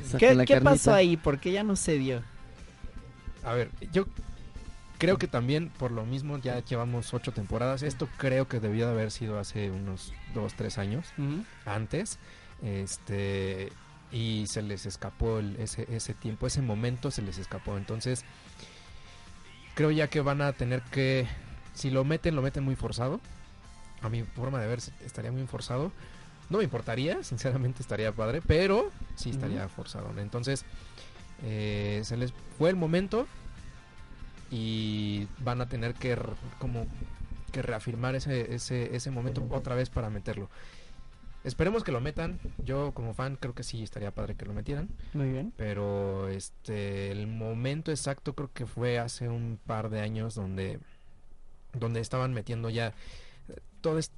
Saquen 0.05 0.19
¿Qué, 0.19 0.35
la 0.35 0.45
qué 0.47 0.61
pasó 0.61 0.93
ahí? 0.95 1.17
¿Por 1.17 1.39
qué 1.39 1.53
ya 1.53 1.63
no 1.63 1.77
se 1.77 1.99
dio? 1.99 2.23
A 3.45 3.53
ver, 3.53 3.71
yo 3.93 4.07
creo 4.99 5.19
que 5.19 5.29
también 5.29 5.69
por 5.69 5.91
lo 5.93 6.07
mismo 6.07 6.39
ya 6.39 6.65
llevamos 6.65 7.13
ocho 7.13 7.33
temporadas. 7.33 7.83
Esto 7.83 8.09
creo 8.17 8.49
que 8.49 8.59
debió 8.59 8.87
de 8.87 8.93
haber 8.93 9.11
sido 9.11 9.39
hace 9.39 9.71
unos 9.71 10.13
dos, 10.35 10.55
tres 10.55 10.79
años 10.79 11.07
antes. 11.67 12.19
Este 12.63 13.71
y 14.13 14.47
se 14.47 14.63
les 14.63 14.87
escapó 14.87 15.41
el- 15.41 15.57
ese, 15.57 15.87
ese 15.91 16.15
tiempo, 16.15 16.47
ese 16.47 16.63
momento 16.63 17.11
se 17.11 17.21
les 17.21 17.37
escapó. 17.39 17.77
Entonces, 17.77 18.25
creo 19.75 19.91
ya 19.91 20.09
que 20.09 20.21
van 20.21 20.41
a 20.41 20.53
tener 20.53 20.83
que, 20.83 21.27
si 21.75 21.91
lo 21.91 22.05
meten, 22.05 22.37
lo 22.37 22.43
meten 22.43 22.65
muy 22.65 22.77
forzado. 22.77 23.21
A 24.03 24.09
mi 24.09 24.23
forma 24.23 24.61
de 24.61 24.67
ver, 24.67 24.79
estaría 25.05 25.33
muy 25.33 25.47
forzado. 25.47 25.93
No 26.51 26.59
me 26.59 26.65
importaría, 26.65 27.23
sinceramente 27.23 27.83
estaría 27.83 28.13
padre, 28.13 28.43
pero 28.47 28.91
sí 29.17 29.31
estaría 29.31 29.69
forzado. 29.69 30.13
Entonces, 30.19 30.65
eh, 31.43 32.01
se 32.05 32.17
les 32.17 32.33
fue 32.59 32.71
el 32.71 32.77
momento 32.77 33.27
y 34.51 35.27
van 35.39 35.61
a 35.61 35.69
tener 35.69 35.95
que 35.95 36.17
como 36.59 36.87
que 37.51 37.63
reafirmar 37.63 38.15
ese, 38.15 38.55
ese, 38.55 38.95
ese 38.95 39.11
momento 39.11 39.47
otra 39.51 39.75
vez 39.75 39.91
para 39.91 40.11
meterlo. 40.11 40.49
Esperemos 41.45 41.85
que 41.85 41.93
lo 41.93 42.01
metan. 42.01 42.41
Yo 42.65 42.93
como 42.93 43.13
fan 43.15 43.37
creo 43.37 43.55
que 43.55 43.63
sí 43.63 43.83
estaría 43.83 44.11
padre 44.11 44.35
que 44.35 44.47
lo 44.47 44.55
metieran. 44.55 44.89
Muy 45.13 45.31
bien. 45.31 45.53
Pero 45.57 46.29
este 46.29 47.11
el 47.13 47.27
momento 47.27 47.91
exacto 47.91 48.35
creo 48.35 48.51
que 48.53 48.67
fue 48.67 48.99
hace 48.99 49.29
un 49.29 49.59
par 49.67 49.91
de 49.91 50.01
años 50.01 50.35
donde 50.35 50.81
donde 51.75 52.01
estaban 52.01 52.33
metiendo 52.33 52.71
ya 52.71 52.89
eh, 53.49 53.61
todo 53.81 53.99
est- 53.99 54.13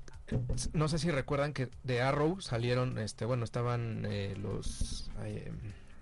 no 0.74 0.88
sé 0.88 0.98
si 0.98 1.10
recuerdan 1.10 1.52
que 1.52 1.68
de 1.84 2.02
Arrow 2.02 2.40
salieron 2.40 2.98
este 2.98 3.24
bueno 3.24 3.44
estaban 3.44 4.04
eh, 4.08 4.34
los 4.40 5.08
eh, 5.22 5.50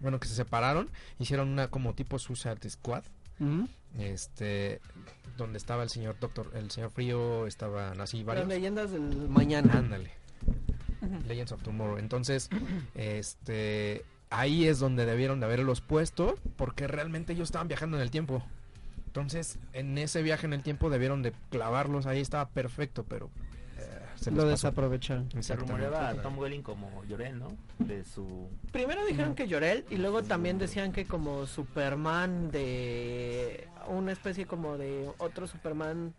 bueno 0.01 0.19
que 0.19 0.27
se 0.29 0.35
separaron 0.35 0.89
hicieron 1.19 1.49
una 1.51 1.69
como 1.69 1.95
tipo 1.95 2.19
Suicide 2.19 2.69
Squad 2.71 3.05
este 3.99 4.81
donde 5.37 5.59
estaba 5.59 5.83
el 5.83 5.91
señor 5.91 6.17
Doctor 6.21 6.51
el 6.55 6.71
señor 6.71 6.91
Frío 6.91 7.47
estaban 7.47 8.01
así 8.01 8.19
Las 8.19 8.27
varios 8.27 8.49
leyendas 8.49 8.91
del 8.91 9.29
mañana. 9.29 9.73
Ándale. 9.75 10.11
Legends 11.27 11.53
of 11.53 11.63
Tomorrow. 11.63 11.99
Entonces, 11.99 12.51
este 12.95 14.05
ahí 14.31 14.67
es 14.67 14.79
donde 14.79 15.07
debieron 15.07 15.41
de 15.41 15.47
haberlos 15.47 15.81
puesto 15.81 16.37
porque 16.57 16.89
realmente 16.89 17.33
ellos 17.33 17.49
estaban 17.49 17.69
viajando 17.69 17.97
en 17.97 18.03
el 18.03 18.11
tiempo. 18.11 18.43
Entonces, 19.07 19.59
en 19.73 19.97
ese 19.97 20.23
viaje 20.23 20.47
en 20.47 20.53
el 20.53 20.63
tiempo 20.63 20.91
debieron 20.91 21.23
de 21.23 21.33
clavarlos 21.51 22.07
ahí, 22.07 22.21
estaba 22.21 22.49
perfecto, 22.49 23.05
pero 23.05 23.31
eh, 23.79 24.01
se 24.17 24.33
Lo 24.33 24.45
desaprovecharon. 24.45 25.31
Se 25.41 25.55
rumoreaba 25.55 26.09
a 26.09 26.15
Tom 26.17 26.37
Welling 26.37 26.63
como 26.63 27.05
Llorel, 27.05 27.39
¿no? 27.39 27.49
De 27.79 28.05
su... 28.05 28.49
Primero 28.73 29.07
dijeron 29.07 29.37
que 29.37 29.47
Llorel 29.47 29.85
y 29.89 29.97
luego 29.99 30.25
también 30.25 30.59
decían 30.59 30.91
que 30.91 31.05
como 31.05 31.47
Superman 31.47 32.51
de 32.51 33.69
una 33.89 34.11
especie 34.11 34.47
como 34.47 34.79
de 34.79 35.09
otro 35.19 35.47
Superman 35.47 36.13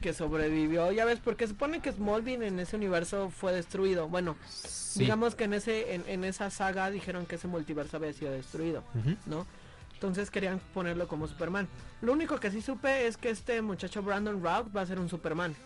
que 0.00 0.12
sobrevivió. 0.12 0.90
Ya 0.92 1.04
ves, 1.04 1.18
porque 1.22 1.46
supone 1.46 1.80
que 1.80 1.92
Smallville 1.92 2.46
en 2.46 2.58
ese 2.60 2.76
universo 2.76 3.30
fue 3.30 3.52
destruido. 3.52 4.08
Bueno, 4.08 4.36
Sí. 4.48 5.00
digamos 5.00 5.34
que 5.34 5.44
en 5.44 5.54
ese 5.54 5.94
en, 5.94 6.04
en 6.08 6.24
esa 6.24 6.50
saga 6.50 6.90
dijeron 6.90 7.26
que 7.26 7.36
ese 7.36 7.48
multiverso 7.48 7.96
había 7.96 8.12
sido 8.12 8.32
destruido. 8.32 8.82
¿no? 9.26 9.46
Entonces 9.94 10.30
querían 10.30 10.60
ponerlo 10.74 11.08
como 11.08 11.26
Superman. 11.26 11.68
Lo 12.02 12.12
único 12.12 12.38
que 12.38 12.50
sí 12.50 12.62
supe 12.62 13.06
es 13.08 13.16
que 13.16 13.30
este 13.30 13.60
muchacho 13.62 14.02
Brandon 14.02 14.40
Routh 14.42 14.74
va 14.76 14.82
a 14.82 14.86
ser 14.86 15.00
un 15.00 15.08
Superman, 15.08 15.56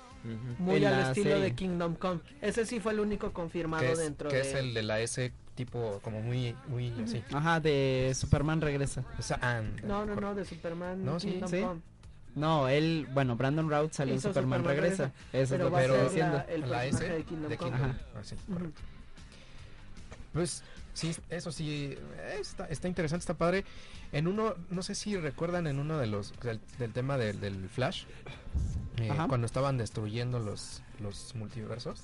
muy 0.58 0.76
En 0.76 0.86
al 0.86 1.00
estilo 1.10 1.30
serie. 1.32 1.42
de 1.44 1.54
Kingdom 1.54 1.94
Come. 1.96 2.20
Ese 2.40 2.64
sí 2.64 2.80
fue 2.80 2.92
el 2.92 3.00
único 3.00 3.32
confirmado 3.32 3.84
es, 3.84 3.98
dentro 3.98 4.30
que 4.30 4.36
de 4.36 4.42
es 4.42 4.54
el 4.54 4.72
de 4.72 4.82
la 4.84 5.00
S 5.00 5.32
tipo 5.54 6.00
como 6.02 6.22
muy 6.22 6.56
muy 6.68 6.90
así. 7.04 7.22
Ajá, 7.32 7.60
de 7.60 8.10
Superman 8.14 8.62
regresa. 8.62 9.04
Esa 9.18 9.34
and- 9.42 9.82
No, 9.84 10.06
no, 10.06 10.14
no, 10.16 10.34
de 10.34 10.46
Superman 10.46 11.04
No, 11.04 11.20
sí, 11.20 11.32
Kingdom 11.32 11.50
sí. 11.50 11.60
Come. 11.60 11.80
No, 12.34 12.68
él, 12.68 13.06
bueno, 13.12 13.36
Brandon 13.36 13.68
Routh 13.68 13.92
salió 13.92 14.14
en 14.14 14.20
Superman, 14.20 14.60
Superman 14.60 14.82
regresa. 14.82 15.12
Eso 15.32 15.42
es 15.42 15.50
Pero 15.50 15.64
lo 15.64 15.70
va 15.70 15.78
que 15.80 15.84
estoy 15.86 16.02
diciendo. 16.04 16.36
la- 16.38 16.42
el 16.44 16.60
la 16.62 16.66
personaje 16.80 16.88
S 16.88 17.08
de 17.12 17.24
Kingdom 17.24 17.50
de 17.50 17.56
Come. 17.58 17.70
Kingdom. 17.72 17.90
Ajá. 17.90 18.00
Ah, 18.16 18.24
sí. 18.24 18.36
Pues 20.32 20.62
sí, 20.94 21.14
eso 21.28 21.52
sí, 21.52 21.94
eh, 22.18 22.36
está, 22.40 22.66
está 22.66 22.88
interesante, 22.88 23.20
está 23.22 23.34
padre. 23.34 23.64
En 24.12 24.26
uno, 24.28 24.54
no 24.70 24.82
sé 24.82 24.94
si 24.94 25.16
recuerdan 25.16 25.66
en 25.66 25.78
uno 25.78 25.98
de 25.98 26.06
los, 26.06 26.32
del, 26.40 26.60
del 26.78 26.92
tema 26.92 27.18
del, 27.18 27.40
del 27.40 27.68
Flash, 27.68 28.04
eh, 28.98 29.10
cuando 29.28 29.46
estaban 29.46 29.76
destruyendo 29.78 30.38
los, 30.38 30.82
los 31.00 31.34
multiversos, 31.34 32.02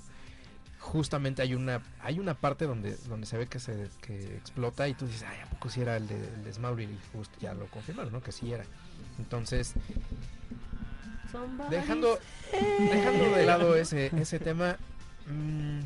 justamente 0.78 1.42
hay 1.42 1.54
una, 1.54 1.82
hay 2.00 2.18
una 2.18 2.34
parte 2.34 2.66
donde, 2.66 2.96
donde 3.08 3.26
se 3.26 3.36
ve 3.36 3.46
que 3.46 3.58
se 3.58 3.88
que 4.00 4.36
explota 4.36 4.88
y 4.88 4.94
tú 4.94 5.06
dices, 5.06 5.24
ay, 5.24 5.38
¿a 5.44 5.50
poco 5.50 5.68
sí 5.68 5.80
era 5.80 5.96
el 5.96 6.06
de, 6.06 6.52
el? 6.52 6.90
Y 6.90 6.98
justo 7.12 7.36
ya 7.40 7.54
lo 7.54 7.66
confirmaron, 7.66 8.12
¿no? 8.12 8.22
Que 8.22 8.32
sí 8.32 8.52
era. 8.52 8.64
Entonces, 9.18 9.74
dejando, 11.70 12.18
dejando 12.52 13.36
de 13.36 13.46
lado 13.46 13.76
ese, 13.76 14.10
ese 14.16 14.38
tema, 14.38 14.76
mm, 15.26 15.80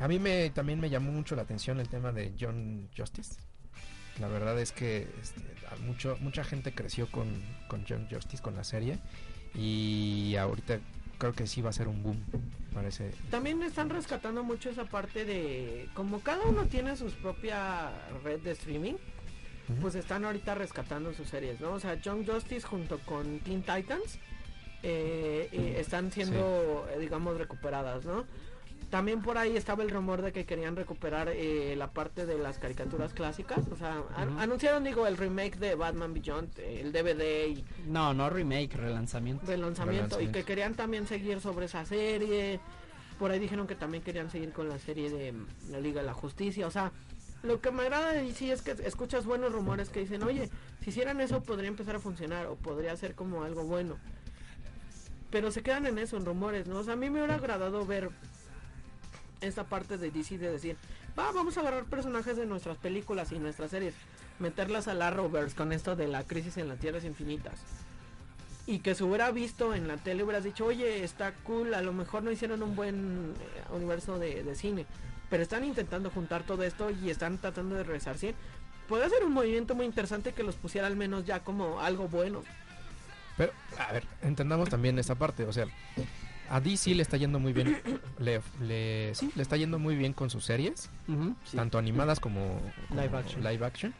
a 0.00 0.08
mí 0.08 0.18
me 0.18 0.50
también 0.50 0.80
me 0.80 0.90
llamó 0.90 1.10
mucho 1.10 1.34
la 1.34 1.42
atención 1.42 1.80
el 1.80 1.88
tema 1.88 2.12
de 2.12 2.32
John 2.38 2.88
Justice. 2.96 3.36
La 4.20 4.28
verdad 4.28 4.58
es 4.58 4.72
que 4.72 5.08
este, 5.20 5.42
mucho, 5.84 6.16
mucha 6.20 6.44
gente 6.44 6.72
creció 6.72 7.10
con, 7.10 7.42
con 7.68 7.84
John 7.88 8.08
Justice, 8.10 8.42
con 8.42 8.56
la 8.56 8.64
serie, 8.64 8.98
y 9.54 10.36
ahorita 10.36 10.80
creo 11.18 11.32
que 11.32 11.46
sí 11.46 11.60
va 11.60 11.70
a 11.70 11.72
ser 11.72 11.88
un 11.88 12.02
boom, 12.02 12.22
parece. 12.72 13.12
También 13.30 13.62
están 13.62 13.90
rescatando 13.90 14.42
mucho 14.44 14.70
esa 14.70 14.84
parte 14.84 15.24
de 15.24 15.88
como 15.94 16.20
cada 16.20 16.44
uno 16.44 16.66
tiene 16.66 16.96
su 16.96 17.10
propia 17.10 17.90
red 18.24 18.40
de 18.40 18.52
streaming, 18.52 18.94
pues 19.82 19.94
están 19.96 20.24
ahorita 20.24 20.54
rescatando 20.54 21.12
sus 21.12 21.28
series, 21.28 21.60
¿no? 21.60 21.72
O 21.72 21.80
sea, 21.80 22.00
Young 22.00 22.26
Justice 22.26 22.66
junto 22.66 22.98
con 23.00 23.40
Teen 23.40 23.62
Titans 23.62 24.18
eh, 24.82 25.48
eh, 25.52 25.76
están 25.78 26.10
siendo, 26.12 26.88
eh, 26.90 26.98
digamos, 26.98 27.36
recuperadas, 27.36 28.04
¿no? 28.04 28.24
También 28.90 29.20
por 29.20 29.36
ahí 29.36 29.54
estaba 29.54 29.82
el 29.82 29.90
rumor 29.90 30.22
de 30.22 30.32
que 30.32 30.46
querían 30.46 30.74
recuperar 30.74 31.28
eh, 31.28 31.74
la 31.76 31.88
parte 31.90 32.24
de 32.24 32.38
las 32.38 32.58
caricaturas 32.58 33.12
clásicas, 33.12 33.58
o 33.70 33.76
sea, 33.76 34.02
an- 34.16 34.38
anunciaron, 34.38 34.82
digo, 34.82 35.06
el 35.06 35.18
remake 35.18 35.58
de 35.58 35.74
Batman 35.74 36.14
Beyond, 36.14 36.58
eh, 36.58 36.80
el 36.80 36.92
DVD 36.92 37.48
y 37.48 37.64
No, 37.86 38.14
no 38.14 38.30
remake, 38.30 38.74
relanzamiento. 38.76 39.44
de 39.44 39.58
lanzamiento 39.58 39.94
y 39.94 39.98
Relanzamiento. 39.98 40.38
que 40.38 40.44
querían 40.44 40.74
también 40.74 41.06
seguir 41.06 41.40
sobre 41.42 41.66
esa 41.66 41.84
serie. 41.84 42.60
Por 43.18 43.30
ahí 43.30 43.38
dijeron 43.38 43.66
que 43.66 43.74
también 43.74 44.02
querían 44.02 44.30
seguir 44.30 44.52
con 44.52 44.70
la 44.70 44.78
serie 44.78 45.10
de 45.10 45.32
mm, 45.32 45.46
la 45.70 45.80
Liga 45.80 46.00
de 46.00 46.06
la 46.06 46.14
Justicia. 46.14 46.66
O 46.66 46.70
sea, 46.70 46.90
lo 47.42 47.60
que 47.60 47.70
me 47.70 47.82
agrada 47.82 48.12
de 48.14 48.22
DC 48.22 48.52
es 48.52 48.62
que 48.62 48.70
escuchas 48.86 49.26
buenos 49.26 49.52
rumores 49.52 49.90
que 49.90 50.00
dicen, 50.00 50.22
oye, 50.22 50.48
si 50.82 50.88
hicieran 50.90 51.20
eso 51.20 51.42
podría 51.42 51.68
empezar 51.68 51.96
a 51.96 52.00
funcionar 52.00 52.46
o 52.46 52.56
podría 52.56 52.96
ser 52.96 53.14
como 53.14 53.44
algo 53.44 53.64
bueno. 53.64 53.98
Pero 55.30 55.50
se 55.50 55.62
quedan 55.62 55.84
en 55.84 55.98
eso, 55.98 56.16
en 56.16 56.24
rumores, 56.24 56.66
¿no? 56.68 56.78
O 56.78 56.84
sea, 56.84 56.94
a 56.94 56.96
mí 56.96 57.10
me 57.10 57.18
hubiera 57.18 57.34
agradado 57.34 57.84
ver 57.84 58.08
esta 59.40 59.64
parte 59.64 59.98
de 59.98 60.10
DC 60.10 60.38
de 60.38 60.50
decir, 60.50 60.76
va, 61.18 61.30
vamos 61.32 61.56
a 61.56 61.60
agarrar 61.60 61.84
personajes 61.84 62.36
de 62.36 62.46
nuestras 62.46 62.78
películas 62.78 63.32
y 63.32 63.38
nuestras 63.38 63.70
series, 63.70 63.94
meterlas 64.38 64.88
a 64.88 64.94
la 64.94 65.08
Arrowverse 65.08 65.56
con 65.56 65.72
esto 65.72 65.96
de 65.96 66.08
la 66.08 66.24
crisis 66.24 66.56
en 66.56 66.68
las 66.68 66.78
tierras 66.78 67.04
infinitas 67.04 67.60
y 68.68 68.80
que 68.80 68.94
se 68.94 69.02
hubiera 69.02 69.30
visto 69.30 69.74
en 69.74 69.88
la 69.88 69.96
tele 69.96 70.22
hubieras 70.22 70.44
dicho, 70.44 70.66
oye, 70.66 71.02
está 71.02 71.32
cool, 71.42 71.72
a 71.72 71.80
lo 71.80 71.94
mejor 71.94 72.22
no 72.22 72.30
hicieron 72.30 72.62
un 72.62 72.76
buen 72.76 73.32
eh, 73.40 73.74
universo 73.74 74.18
de, 74.18 74.42
de 74.42 74.54
cine, 74.54 74.84
pero 75.30 75.42
están 75.42 75.64
intentando 75.64 76.10
juntar 76.10 76.42
todo 76.42 76.62
esto 76.62 76.90
y 76.90 77.08
están 77.08 77.38
tratando 77.38 77.76
de 77.76 77.84
resarcir. 77.84 78.34
puede 78.86 79.08
ser 79.08 79.24
un 79.24 79.32
movimiento 79.32 79.74
muy 79.74 79.86
interesante 79.86 80.32
que 80.32 80.42
los 80.42 80.56
pusiera 80.56 80.86
al 80.86 80.96
menos 80.96 81.24
ya 81.24 81.40
como 81.40 81.80
algo 81.80 82.08
bueno. 82.08 82.42
Pero, 83.38 83.52
a 83.78 83.90
ver, 83.90 84.04
entendamos 84.20 84.68
también 84.68 84.98
esta 84.98 85.14
parte. 85.14 85.44
O 85.44 85.52
sea, 85.52 85.64
a 86.50 86.60
DC 86.60 86.94
le 86.94 87.02
está 87.02 87.16
yendo 87.16 87.38
muy 87.38 87.52
bien. 87.52 87.80
Le, 88.18 88.40
le- 88.60 89.14
sí, 89.14 89.30
le 89.36 89.42
está 89.42 89.56
yendo 89.56 89.78
muy 89.78 89.94
bien 89.94 90.12
con 90.12 90.28
sus 90.28 90.44
series. 90.44 90.90
Sí. 91.44 91.56
tanto 91.56 91.78
animadas 91.78 92.18
como, 92.18 92.60
como 92.88 93.00
Live 93.00 93.16
action. 93.16 93.44
live 93.44 93.64
action. 93.64 93.94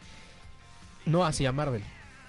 No 1.06 1.24
así 1.24 1.46
a 1.46 1.52
Marvel. 1.52 1.82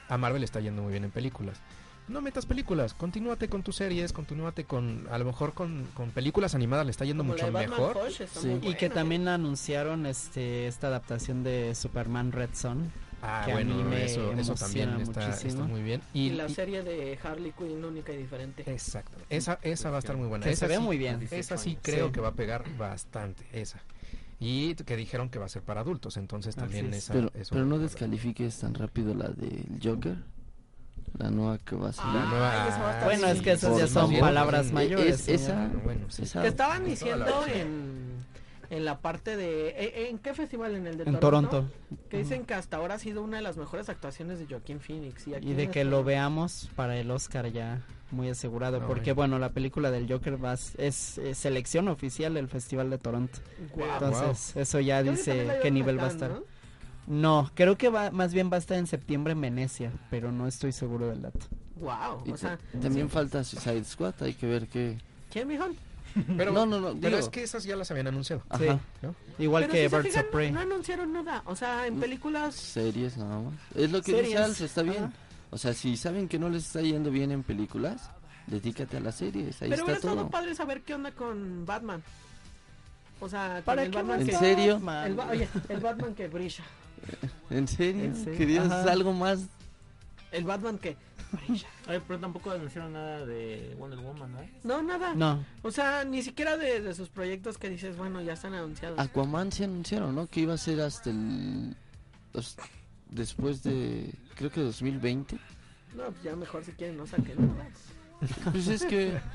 A 0.07 0.17
Marvel 0.17 0.41
le 0.41 0.45
está 0.45 0.59
yendo 0.59 0.81
muy 0.83 0.91
bien 0.91 1.03
en 1.05 1.11
películas. 1.11 1.59
No 2.07 2.21
metas 2.21 2.45
películas, 2.47 2.93
continúate 2.95 3.49
con 3.49 3.61
tus 3.61 3.75
series, 3.75 4.13
continúate 4.13 4.63
con, 4.63 5.07
a 5.11 5.17
lo 5.19 5.25
mejor 5.25 5.53
con, 5.53 5.85
con 5.93 6.09
películas 6.09 6.55
animadas 6.55 6.85
le 6.85 6.91
está 6.91 7.05
yendo 7.05 7.21
Como 7.23 7.33
mucho 7.33 7.51
mejor. 7.51 7.97
Sí. 8.11 8.57
Y 8.63 8.73
que 8.75 8.89
también 8.89 9.27
anunciaron 9.27 10.05
este 10.07 10.65
esta 10.67 10.87
adaptación 10.87 11.43
de 11.43 11.75
Superman 11.75 12.31
Red 12.31 12.49
Son. 12.53 12.91
Ah, 13.21 13.41
que 13.45 13.51
a 13.51 13.55
bueno, 13.55 13.75
mí 13.75 13.83
me 13.83 14.05
eso, 14.05 14.31
eso 14.33 14.55
también 14.55 14.89
está, 15.01 15.29
está 15.31 15.63
muy 15.63 15.81
bien. 15.83 16.01
Y, 16.13 16.27
Y, 16.27 16.29
la 16.31 16.45
y- 16.47 16.53
serie 16.53 16.83
de 16.83 17.17
Harley 17.21 17.51
Quinn 17.51 17.83
única 17.83 18.13
y 18.13 18.17
diferente. 18.17 18.63
exacto, 18.65 19.17
esa, 19.29 19.59
esa 19.61 19.89
va 19.89 19.97
a 19.97 19.99
estar 19.99 20.15
muy 20.15 20.27
buena. 20.27 20.45
Que 20.45 20.51
esa 20.51 20.61
se 20.61 20.67
ve 20.67 20.75
sí- 20.77 20.81
muy 20.81 20.97
bien. 20.97 21.27
Esa 21.29 21.57
sí 21.57 21.71
18 21.71 21.81
creo 21.83 22.05
Sí. 22.07 22.11
que 22.13 22.21
va 22.21 22.29
a 22.29 22.33
pegar 22.33 22.63
bastante, 22.77 23.43
esa. 23.51 23.79
Y 24.39 24.75
que 24.75 24.95
dijeron 24.95 25.29
que 25.29 25.37
va 25.37 25.47
a 25.47 25.49
ser 25.49 25.63
para 25.63 25.81
adultos, 25.81 26.15
entonces 26.15 26.55
también 26.55 26.87
es. 26.93 26.99
esa... 27.03 27.13
Pero, 27.13 27.31
eso 27.33 27.49
pero 27.53 27.65
no 27.65 27.77
descalifiques 27.77 28.57
tan 28.59 28.73
rápido 28.73 29.13
la 29.13 29.27
del 29.29 29.65
Joker. 29.83 30.15
La 31.17 31.29
nueva 31.31 31.57
que 31.57 31.75
va 31.75 31.89
a 31.89 31.91
salir. 31.91 32.13
La 32.13 32.21
Ah, 32.23 32.29
va 32.29 32.89
a 32.89 32.91
estar 32.93 33.03
Bueno, 33.03 33.27
es 33.27 33.41
que 33.41 33.51
esas 33.51 33.77
ya 33.77 33.87
son 33.87 34.17
palabras 34.19 34.71
mayores. 34.71 35.27
es- 35.27 35.41
esa- 35.41 35.67
Bueno, 35.83 36.05
sí. 36.09 36.21
esa- 36.23 36.41
Que 36.43 36.47
estaban 36.49 36.85
diciendo 36.85 37.25
en, 37.47 38.23
en 38.69 38.85
la 38.85 38.99
parte 38.99 39.35
de... 39.37 39.69
¿en, 39.77 40.05
en 40.07 40.17
qué 40.19 40.33
festival? 40.33 40.75
¿En 40.75 40.87
el 40.87 40.97
de 40.97 41.03
En 41.05 41.19
Toronto. 41.19 41.65
Que 42.09 42.17
dicen 42.19 42.45
que 42.45 42.53
hasta 42.53 42.77
ahora 42.77 42.95
ha 42.95 42.99
sido 42.99 43.23
una 43.23 43.37
de 43.37 43.43
las 43.43 43.57
mejores 43.57 43.89
actuaciones 43.89 44.39
de 44.39 44.45
Joaquín 44.47 44.79
Phoenix. 44.79 45.27
Y, 45.27 45.33
aquí 45.35 45.49
Y 45.49 45.53
de 45.53 45.63
que 45.69 45.81
este- 45.81 45.85
lo 45.85 46.03
veamos 46.03 46.69
para 46.75 46.97
el 46.97 47.09
Oscar 47.11 47.51
ya 47.51 47.81
muy 48.11 48.29
asegurado. 48.29 48.79
No, 48.79 48.87
porque 48.87 49.13
bueno. 49.13 49.33
bueno, 49.33 49.39
la 49.47 49.49
película 49.53 49.91
del 49.91 50.11
Joker 50.11 50.43
va, 50.43 50.53
es, 50.53 51.17
eh, 51.17 51.35
selección 51.35 51.87
oficial 51.87 52.33
del 52.33 52.47
Festival 52.47 52.89
de 52.89 52.97
Toronto. 52.97 53.39
Guau. 53.73 53.89
Entonces, 53.93 54.55
eso 54.55 54.79
ya 54.79 55.03
dice 55.03 55.59
qué 55.61 55.69
nivel 55.71 55.99
va 55.99 56.05
a 56.05 56.09
estar. 56.09 56.31
¿no? 56.31 56.43
No, 57.07 57.51
creo 57.55 57.75
que 57.77 57.89
va, 57.89 58.11
más 58.11 58.33
bien 58.33 58.51
va 58.51 58.55
a 58.55 58.59
estar 58.59 58.77
en 58.77 58.85
septiembre 58.87 59.33
en 59.33 59.41
Venecia, 59.41 59.91
pero 60.11 60.31
no 60.31 60.47
estoy 60.47 60.71
seguro 60.71 61.07
del 61.07 61.23
dato. 61.23 61.39
Guau, 61.75 62.21
Y 62.25 62.31
o 62.31 62.37
sea, 62.37 62.57
ta- 62.57 62.79
también 62.81 63.09
falta 63.09 63.43
Suicide 63.43 63.83
Squad, 63.83 64.13
hay 64.21 64.33
que 64.33 64.45
ver 64.47 64.67
qué. 64.67 64.97
¿quién, 65.31 65.47
mijón? 65.47 65.75
Pero, 66.37 66.51
no, 66.51 66.65
no, 66.65 66.79
no, 66.79 66.87
pero 66.99 67.17
digo- 67.17 67.19
es 67.19 67.29
que 67.29 67.43
esas 67.43 67.63
ya 67.63 67.75
las 67.75 67.89
habían 67.91 68.07
anunciado. 68.07 68.43
Ajá, 68.49 68.79
Igual 69.37 69.63
Pero 69.63 69.73
que 69.73 69.89
si 69.89 69.95
Birds 69.95 70.07
fijan, 70.07 70.25
of 70.25 70.31
Prey. 70.31 70.51
No 70.51 70.59
anunciaron 70.59 71.13
nada. 71.13 71.43
O 71.45 71.55
sea, 71.55 71.87
en 71.87 71.97
Mm. 71.97 71.99
películas. 71.99 72.55
series 72.55 73.17
nada 73.17 73.39
más. 73.39 73.53
Es 73.75 73.91
lo 73.91 74.01
que 74.01 74.11
Series. 74.11 74.27
dice 74.29 74.37
Alce, 74.43 74.65
está 74.65 74.81
bien. 74.81 75.03
Ajá. 75.05 75.13
O 75.51 75.57
sea, 75.57 75.73
si 75.73 75.97
saben 75.97 76.27
que 76.27 76.37
no 76.39 76.49
les 76.49 76.65
está 76.67 76.81
yendo 76.81 77.09
bien 77.11 77.31
en 77.31 77.43
películas, 77.43 78.09
dedícate 78.47 78.97
a 78.97 78.99
las 78.99 79.15
series, 79.15 79.61
ahí 79.61 79.69
Pero 79.69 79.83
hubiera 79.83 79.97
está 79.97 80.07
estado 80.09 80.15
todo. 80.23 80.29
padre 80.29 80.55
saber 80.55 80.81
qué 80.81 80.93
onda 80.95 81.11
con 81.11 81.65
Batman. 81.65 82.03
O 83.21 83.27
sea, 83.29 83.55
con 83.55 83.63
¿Para 83.63 83.83
el 83.83 83.91
Batman 83.91 84.21
¿En 84.21 84.27
que. 84.27 84.35
serio? 84.35 84.75
El, 85.05 85.15
ba- 85.15 85.27
oye, 85.31 85.47
el 85.69 85.79
Batman 85.79 86.15
que 86.15 86.27
brilla. 86.27 86.63
¿En 87.49 87.67
serio? 87.67 88.03
¿En 88.05 88.15
serio? 88.15 88.37
¿Querías 88.37 88.65
Ajá. 88.71 88.91
algo 88.91 89.13
más? 89.13 89.39
El 90.31 90.43
Batman 90.43 90.77
que. 90.77 90.95
Ay, 91.87 92.01
pero 92.07 92.19
tampoco 92.19 92.51
anunciaron 92.51 92.93
nada 92.93 93.25
de 93.25 93.75
Wonder 93.79 93.99
Woman, 93.99 94.31
¿no? 94.31 94.39
No, 94.63 94.81
nada. 94.81 95.13
No, 95.15 95.43
O 95.63 95.71
sea, 95.71 96.03
ni 96.03 96.21
siquiera 96.21 96.57
de, 96.57 96.81
de 96.81 96.93
sus 96.93 97.09
proyectos 97.09 97.57
que 97.57 97.69
dices, 97.69 97.97
bueno, 97.97 98.21
ya 98.21 98.33
están 98.33 98.53
anunciados. 98.53 98.99
Aquaman 98.99 99.51
se 99.51 99.63
anunciaron, 99.65 100.15
¿no? 100.15 100.27
Que 100.27 100.41
iba 100.41 100.53
a 100.53 100.57
ser 100.57 100.81
hasta 100.81 101.09
el... 101.09 101.75
los- 102.33 102.57
después 103.09 103.63
de... 103.63 104.13
creo 104.35 104.51
que 104.51 104.61
2020. 104.61 105.37
No, 105.95 106.03
pues 106.05 106.23
ya 106.23 106.35
mejor 106.35 106.63
si 106.63 106.71
quieren 106.73 106.97
no 106.97 107.07
saquen 107.07 107.35
nada. 107.39 107.67
Pues 108.51 108.67
es 108.67 108.85
que... 108.85 109.19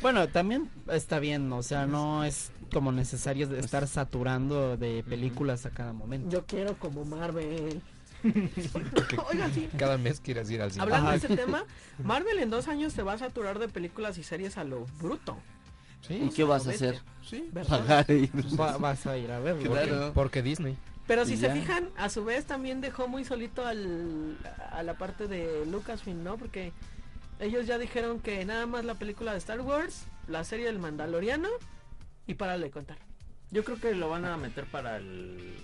Bueno, 0.00 0.28
también 0.28 0.70
está 0.92 1.18
bien, 1.18 1.52
o 1.52 1.60
sea, 1.64 1.84
no 1.86 2.22
es 2.22 2.52
como 2.72 2.92
necesario 2.92 3.48
de 3.48 3.58
estar 3.58 3.88
saturando 3.88 4.76
de 4.76 5.02
películas 5.02 5.66
a 5.66 5.70
cada 5.70 5.92
momento. 5.92 6.28
Yo 6.30 6.46
quiero 6.46 6.78
como 6.78 7.04
Marvel. 7.04 7.82
Oigan, 9.30 9.52
sí. 9.54 9.68
Cada 9.78 9.98
mes 9.98 10.20
quieres 10.20 10.50
ir 10.50 10.60
al 10.62 10.70
cine. 10.70 10.82
Hablando 10.82 11.08
Ajá. 11.08 11.18
de 11.18 11.26
ese 11.26 11.36
tema, 11.36 11.64
Marvel 12.02 12.38
en 12.38 12.50
dos 12.50 12.68
años 12.68 12.92
se 12.92 13.02
va 13.02 13.12
a 13.14 13.18
saturar 13.18 13.58
de 13.58 13.68
películas 13.68 14.18
y 14.18 14.22
series 14.22 14.58
a 14.58 14.64
lo 14.64 14.86
bruto. 15.00 15.36
Sí, 16.00 16.14
¿Y 16.14 16.28
qué 16.30 16.44
vas 16.44 16.64
a 16.66 16.70
bestia. 16.70 16.90
hacer? 16.90 17.02
sí. 17.28 17.50
vas 17.52 19.06
a 19.06 19.16
ir 19.18 19.30
a 19.30 19.40
verlo. 19.40 19.68
Porque, 19.70 19.86
Claro. 19.88 20.12
porque 20.14 20.42
Disney. 20.42 20.76
Pero 21.06 21.24
si 21.24 21.36
se 21.38 21.50
fijan, 21.50 21.88
a 21.96 22.10
su 22.10 22.24
vez 22.24 22.44
también 22.44 22.80
dejó 22.82 23.08
muy 23.08 23.24
solito 23.24 23.66
al, 23.66 24.36
a 24.70 24.82
la 24.82 24.94
parte 24.98 25.26
de 25.26 25.64
Lucasfilm, 25.66 26.22
¿no? 26.22 26.36
Porque 26.36 26.72
ellos 27.40 27.66
ya 27.66 27.78
dijeron 27.78 28.20
que 28.20 28.44
nada 28.44 28.66
más 28.66 28.84
la 28.84 28.94
película 28.94 29.32
de 29.32 29.38
Star 29.38 29.60
Wars, 29.62 30.04
la 30.26 30.44
serie 30.44 30.66
del 30.66 30.78
Mandaloriano 30.78 31.48
y 32.26 32.34
para 32.34 32.58
de 32.58 32.70
contar. 32.70 32.98
Yo 33.50 33.64
creo 33.64 33.80
que 33.80 33.94
lo 33.94 34.10
van 34.10 34.26
a 34.26 34.36
meter 34.36 34.66
para 34.66 34.98
el, 34.98 35.54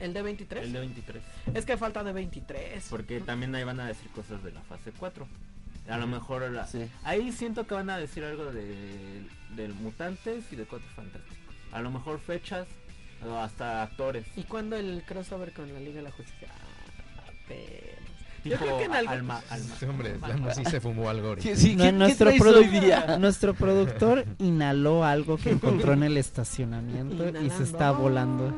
El 0.00 0.12
de 0.14 0.22
23. 0.22 0.64
el 0.64 0.72
de 0.72 0.80
23. 0.80 1.22
Es 1.54 1.64
que 1.64 1.76
falta 1.76 2.04
de 2.04 2.12
23. 2.12 2.86
Porque 2.90 3.20
también 3.20 3.54
ahí 3.54 3.64
van 3.64 3.80
a 3.80 3.86
decir 3.86 4.08
cosas 4.10 4.42
de 4.44 4.52
la 4.52 4.60
fase 4.62 4.92
4. 4.98 5.26
A 5.88 5.96
lo 5.98 6.06
mejor 6.06 6.48
la- 6.50 6.66
Sí. 6.66 6.86
ahí 7.04 7.32
siento 7.32 7.66
que 7.66 7.74
van 7.74 7.88
a 7.90 7.96
decir 7.98 8.22
algo 8.24 8.44
de 8.52 9.22
del 9.56 9.72
mutantes 9.74 10.44
y 10.52 10.56
de 10.56 10.64
cuatro 10.66 10.86
fantásticos. 10.94 11.54
A 11.72 11.80
lo 11.80 11.90
mejor 11.90 12.20
fechas 12.20 12.68
o 13.26 13.34
hasta 13.38 13.82
actores. 13.82 14.26
¿Y 14.36 14.42
cuándo 14.42 14.76
el 14.76 15.02
crossover 15.06 15.52
con 15.52 15.72
la 15.72 15.80
Liga 15.80 15.96
de 15.96 16.02
la 16.02 16.10
Justicia? 16.12 16.48
Ah, 16.52 17.30
Yo 18.44 18.56
creo 18.56 18.78
que 18.78 18.84
en 18.84 18.94
algún- 18.94 19.12
alma, 19.14 19.42
alma. 19.50 19.66
Este 19.72 19.86
hombre, 19.86 20.14
sí 20.54 20.64
se 20.66 20.80
fumó 20.80 21.08
algo 21.10 21.28
ahorita. 21.28 21.48
¿Qué, 21.48 21.56
sí, 21.56 21.74
No, 21.74 21.84
¿qué- 21.84 21.90
qué 21.90 21.92
nuestro, 21.92 22.30
produ- 23.54 23.54
productor 23.58 24.24
inhaló 24.38 25.04
algo 25.04 25.36
que 25.38 25.50
encontró 25.50 25.92
en 25.94 26.02
el 26.04 26.16
estacionamiento 26.16 27.28
y 27.40 27.50
se 27.50 27.62
está 27.64 27.90
volando. 27.90 28.54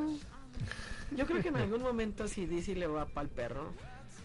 Yo 1.17 1.27
creo 1.27 1.43
que 1.43 1.49
en 1.49 1.57
algún 1.57 1.83
momento 1.83 2.29
si 2.29 2.47
DC 2.47 2.75
le 2.77 2.87
va 2.87 3.07
para 3.07 3.25
el 3.25 3.31
perro. 3.31 3.73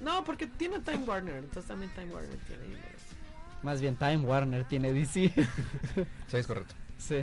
No, 0.02 0.24
porque 0.24 0.48
tiene 0.48 0.80
Time 0.80 1.04
Warner, 1.06 1.36
entonces 1.38 1.66
también 1.66 1.92
Time 1.96 2.14
Warner 2.14 2.38
tiene 2.48 2.64
dinero. 2.64 2.86
Más 3.64 3.82
bien 3.82 3.96
Time 3.96 4.18
Warner 4.20 4.66
tiene 4.68 4.94
DC. 4.94 5.32
Sí, 6.28 6.38
es 6.38 6.48
correcto. 6.48 6.76
Sí. 6.98 7.18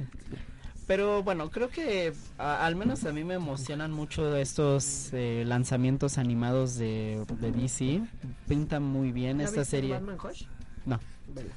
Pero 0.87 1.23
bueno, 1.23 1.51
creo 1.51 1.69
que 1.69 2.13
a- 2.39 2.67
al 2.67 2.75
menos 2.77 3.05
a 3.05 3.13
mí 3.13 3.23
me 3.25 3.35
emocionan 3.35 3.93
mucho 3.93 4.37
estos 4.37 5.11
eh, 5.13 5.45
lanzamientos 5.47 6.19
animados 6.19 6.77
de, 6.77 7.25
de 7.41 7.53
DC. 7.53 8.03
Pintan 8.49 8.83
muy 8.83 9.13
bien 9.13 9.39
¿Ya 9.39 9.45
esta 9.45 9.61
viste 9.61 9.71
serie. 9.77 9.93
Batman 9.95 10.19
Hush? 10.23 10.45
No. 10.87 10.99
Vela. 11.35 11.53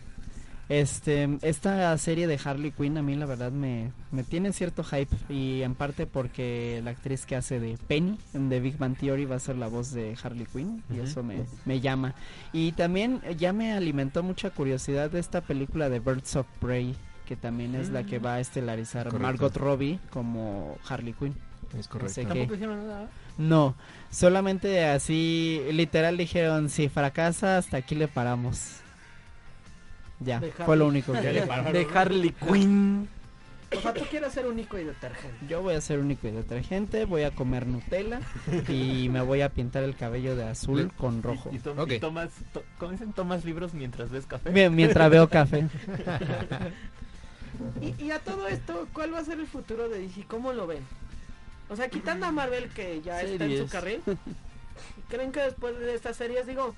Este, 0.67 1.37
esta 1.43 1.95
serie 1.97 2.25
de 2.25 2.39
Harley 2.43 2.71
Quinn 2.71 2.97
a 2.97 3.03
mí 3.03 3.15
la 3.15 3.27
verdad 3.27 3.51
me, 3.51 3.91
me 4.11 4.23
tiene 4.23 4.51
cierto 4.51 4.83
hype 4.83 5.15
y 5.29 5.61
en 5.61 5.75
parte 5.75 6.07
porque 6.07 6.81
la 6.83 6.91
actriz 6.91 7.25
que 7.27 7.35
hace 7.35 7.59
de 7.59 7.77
Penny 7.87 8.17
en 8.33 8.49
The 8.49 8.59
Big 8.59 8.77
Bang 8.77 8.97
Theory 8.97 9.25
va 9.25 9.35
a 9.35 9.39
ser 9.39 9.57
la 9.57 9.67
voz 9.67 9.91
de 9.91 10.15
Harley 10.21 10.47
Quinn 10.51 10.83
y 10.89 10.99
eso 10.99 11.21
me, 11.21 11.45
me 11.65 11.81
llama. 11.81 12.15
Y 12.51 12.71
también 12.71 13.21
ya 13.37 13.53
me 13.53 13.73
alimentó 13.73 14.23
mucha 14.23 14.49
curiosidad 14.49 15.11
de 15.11 15.19
esta 15.19 15.41
película 15.41 15.89
de 15.89 15.99
Birds 15.99 16.35
of 16.35 16.47
Prey 16.59 16.95
que 17.25 17.35
también 17.35 17.75
es 17.75 17.89
la 17.89 18.03
que 18.03 18.19
va 18.19 18.35
a 18.35 18.39
estelarizar 18.39 19.05
Correcto. 19.05 19.23
Margot 19.23 19.57
Robbie 19.57 19.99
como 20.11 20.77
Harley 20.87 21.13
Quinn. 21.13 21.35
Es 21.77 21.87
correcto. 21.87 22.13
sé 22.13 22.25
nada. 22.25 23.09
No, 23.37 23.75
solamente 24.11 24.85
así 24.85 25.61
literal 25.71 26.17
dijeron 26.17 26.69
si 26.69 26.87
fracasa 26.87 27.57
hasta 27.57 27.77
aquí 27.77 27.95
le 27.95 28.07
paramos. 28.07 28.81
Ya, 30.19 30.39
De 30.39 30.51
fue 30.51 30.77
lo 30.77 30.87
único 30.87 31.13
que. 31.13 31.19
De 31.73 31.87
Harley 31.93 32.31
Quinn. 32.31 33.07
O 33.75 33.81
sea, 33.81 33.93
tú 33.93 34.05
quieres 34.09 34.31
ser 34.31 34.45
único 34.45 34.77
y 34.79 34.83
detergente. 34.85 35.35
Yo 35.49 35.61
voy 35.61 35.73
a 35.73 35.81
ser 35.81 35.99
único 35.99 36.27
y 36.27 36.31
detergente, 36.31 37.03
voy 37.05 37.23
a 37.23 37.31
comer 37.31 37.67
Nutella 37.67 38.21
y 38.69 39.09
me 39.09 39.19
voy 39.21 39.41
a 39.41 39.49
pintar 39.49 39.83
el 39.83 39.95
cabello 39.95 40.35
de 40.35 40.45
azul 40.47 40.91
con 40.97 41.21
rojo. 41.21 41.49
Y, 41.51 41.57
y 41.57 41.59
tom- 41.59 41.79
Ok. 41.79 41.91
y 41.91 41.99
tomas, 41.99 42.29
to- 42.53 42.63
¿cómo 42.77 42.91
dicen? 42.93 43.11
Tomas 43.11 43.43
libros 43.43 43.73
mientras 43.73 44.11
ves 44.11 44.27
café. 44.27 44.51
Bien, 44.51 44.73
mientras 44.73 45.09
veo 45.09 45.27
café. 45.27 45.67
Y, 47.81 48.03
y 48.03 48.11
a 48.11 48.19
todo 48.19 48.47
esto, 48.47 48.87
¿cuál 48.93 49.13
va 49.13 49.19
a 49.19 49.23
ser 49.23 49.39
el 49.39 49.47
futuro 49.47 49.87
de 49.87 49.99
DC? 49.99 50.25
¿Cómo 50.27 50.51
lo 50.51 50.67
ven? 50.67 50.83
O 51.69 51.75
sea, 51.77 51.89
quitando 51.89 52.25
a 52.25 52.31
Marvel 52.31 52.67
que 52.69 53.01
ya 53.01 53.21
está 53.21 53.45
en 53.45 53.51
su 53.51 53.67
Series. 53.67 53.71
carril, 53.71 54.01
¿creen 55.09 55.31
que 55.31 55.39
después 55.41 55.77
de 55.79 55.95
estas 55.95 56.17
series, 56.17 56.47
digo, 56.47 56.75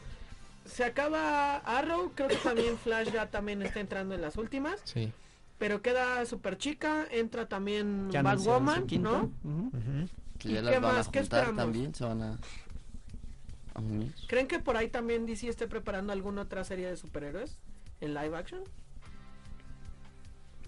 se 0.68 0.84
acaba 0.84 1.58
Arrow, 1.58 2.12
creo 2.16 2.28
que 2.30 2.36
también 2.38 2.78
Flash 2.78 3.12
ya 3.12 3.30
también 3.30 3.62
está 3.62 3.80
entrando 3.80 4.14
en 4.16 4.22
las 4.22 4.38
últimas, 4.38 4.82
Sí. 4.84 5.12
pero 5.58 5.82
queda 5.82 6.26
Super 6.26 6.58
Chica, 6.58 7.06
entra 7.12 7.48
también 7.48 8.10
Ya 8.12 8.22
Batwoman. 8.22 8.86
¿no? 9.00 9.32
Ujú. 9.44 9.68
Ujú. 9.74 10.10
Que 10.38 10.50
¿Y 10.50 10.54
ya 10.54 10.62
qué 10.62 10.80
van 10.80 10.96
más? 10.96 11.08
a 11.08 11.12
¿Qué 11.12 11.20
juntar 11.22 11.40
esperamos? 11.42 11.64
también, 11.64 11.96
se 11.96 12.04
van 12.06 12.22
a, 12.22 12.34
a. 12.34 13.82
¿Creen 14.28 14.48
que 14.48 14.60
por 14.60 14.78
ahí 14.78 14.90
también 14.90 15.26
DC 15.26 15.48
esté 15.50 15.68
preparando 15.68 16.14
alguna 16.14 16.42
otra 16.44 16.64
serie 16.64 16.88
de 16.88 16.96
superhéroes 16.98 17.58
en 18.02 18.14
live 18.14 18.38
action? 18.38 18.62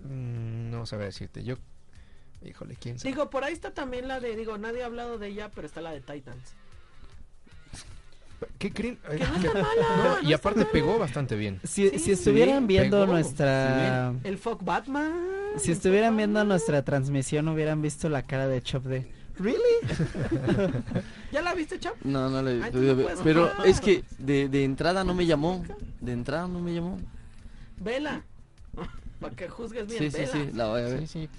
Mm, 0.04 0.72
no 0.72 0.86
sabré 0.86 1.06
decirte. 1.06 1.44
Yo. 1.44 1.56
Híjole, 2.42 2.76
quién 2.78 2.98
sabe. 2.98 3.12
Digo, 3.12 3.30
por 3.30 3.44
ahí 3.44 3.52
está 3.54 3.74
también 3.74 4.08
la 4.08 4.20
de, 4.22 4.36
digo, 4.36 4.58
nadie 4.58 4.82
ha 4.82 4.86
hablado 4.86 5.18
de 5.18 5.28
ella, 5.28 5.52
pero 5.54 5.68
está 5.68 5.82
la 5.82 5.92
de 5.92 6.00
Titans. 6.02 6.54
¿Qué 8.58 8.72
creen? 8.72 8.98
Que 8.98 9.18
no 9.20 9.36
está 9.36 9.54
mala. 9.54 9.66
No, 9.98 10.22
no 10.22 10.30
y 10.30 10.34
aparte 10.34 10.66
pegó 10.66 10.98
bastante 10.98 11.36
bien. 11.36 11.60
Si, 11.64 11.90
Sí, 11.90 12.00
si 12.00 12.12
estuvieran 12.12 12.62
sí, 12.62 12.68
viendo 12.68 13.00
pegó. 13.02 13.14
nuestra... 13.14 14.14
El 14.24 14.38
Fog 14.38 14.64
Batman. 14.64 15.14
Si 15.58 15.72
estuvieran 15.72 16.16
viendo 16.16 16.44
nuestra 16.44 16.84
transmisión 16.84 17.48
hubieran 17.48 17.82
visto 17.82 18.10
la 18.10 18.24
cara 18.24 18.48
de 18.48 18.62
Chop 18.62 18.86
de... 18.86 19.12
¿Really? 19.38 19.58
¿Ya 21.32 21.42
la 21.42 21.54
viste, 21.54 21.80
Chap? 21.80 21.96
No, 22.04 22.30
no 22.30 22.42
le 22.42 22.62
Ay, 22.62 22.72
he 22.74 22.94
puedes 22.96 23.20
Pero 23.24 23.50
es 23.64 23.80
que 23.80 24.04
de, 24.18 24.50
de 24.50 24.66
entrada 24.66 25.04
no 25.06 25.14
me 25.14 25.26
llamó. 25.26 25.64
De 26.02 26.12
entrada 26.12 26.48
no 26.48 26.60
me 26.60 26.74
llamó. 26.74 27.00
Vela. 27.78 28.24
Para 29.20 29.36
que 29.36 29.50
juzgues 29.50 29.88
bien, 29.88 30.00
Sí, 30.00 30.12
sí, 30.12 30.18
vela. 30.18 30.32
sí, 30.32 30.50
la 30.56 30.68
voy 30.68 30.82
a 30.82 30.86
ver. 30.86 31.08
sí. 31.08 31.30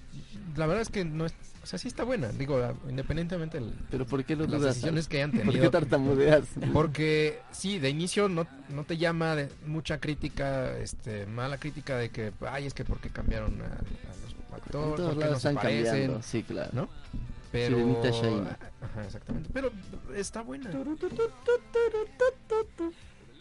La 0.57 0.67
verdad 0.67 0.83
es 0.83 0.89
que 0.91 1.05
no 1.05 1.25
es, 1.27 1.35
o 1.63 1.67
sea, 1.67 1.79
sí 1.79 1.89
está 1.89 2.03
buena. 2.05 2.29
Digo, 2.29 2.59
la- 2.59 2.75
independientemente 2.89 3.59
de 3.61 3.71
Pero 3.91 4.05
¿por 4.05 4.23
qué 4.25 4.35
lo 4.37 4.43
las 4.47 4.51
dudas? 4.61 4.75
decisiones 4.75 5.07
que 5.09 5.19
hayan 5.19 5.31
¿Por 5.33 5.45
qué 5.45 5.51
tenido. 5.53 5.71
tartamudeas? 5.71 6.45
Porque 6.73 7.39
sí, 7.53 7.79
de 7.79 7.89
inicio 7.89 8.29
no, 8.29 8.47
no 8.69 8.85
te 8.85 8.97
llama 8.99 9.35
de 9.37 9.49
mucha 9.67 9.99
crítica, 9.99 10.77
este, 10.79 11.27
mala 11.27 11.59
crítica 11.59 11.97
de 11.97 12.11
que, 12.11 12.33
ay, 12.49 12.67
es 12.67 12.75
que 12.75 12.85
porque 12.85 13.09
cambiaron 13.11 13.61
a, 13.63 13.65
a 13.67 13.69
los 13.69 14.35
En 14.35 14.55
actores, 14.55 14.97
todos 14.97 15.01
porque 15.01 15.15
no 15.15 15.21
lados 15.21 15.43
se 15.43 15.49
están 15.49 15.55
parecen, 15.63 15.85
cambiando. 15.87 16.23
Sí, 16.23 16.43
claro. 16.43 16.71
¿no? 16.73 16.89
Pero. 17.53 17.79
Ajá, 18.83 19.05
exactamente. 19.05 19.51
Pero 19.53 19.71
está 20.15 20.43
buena. 20.43 20.71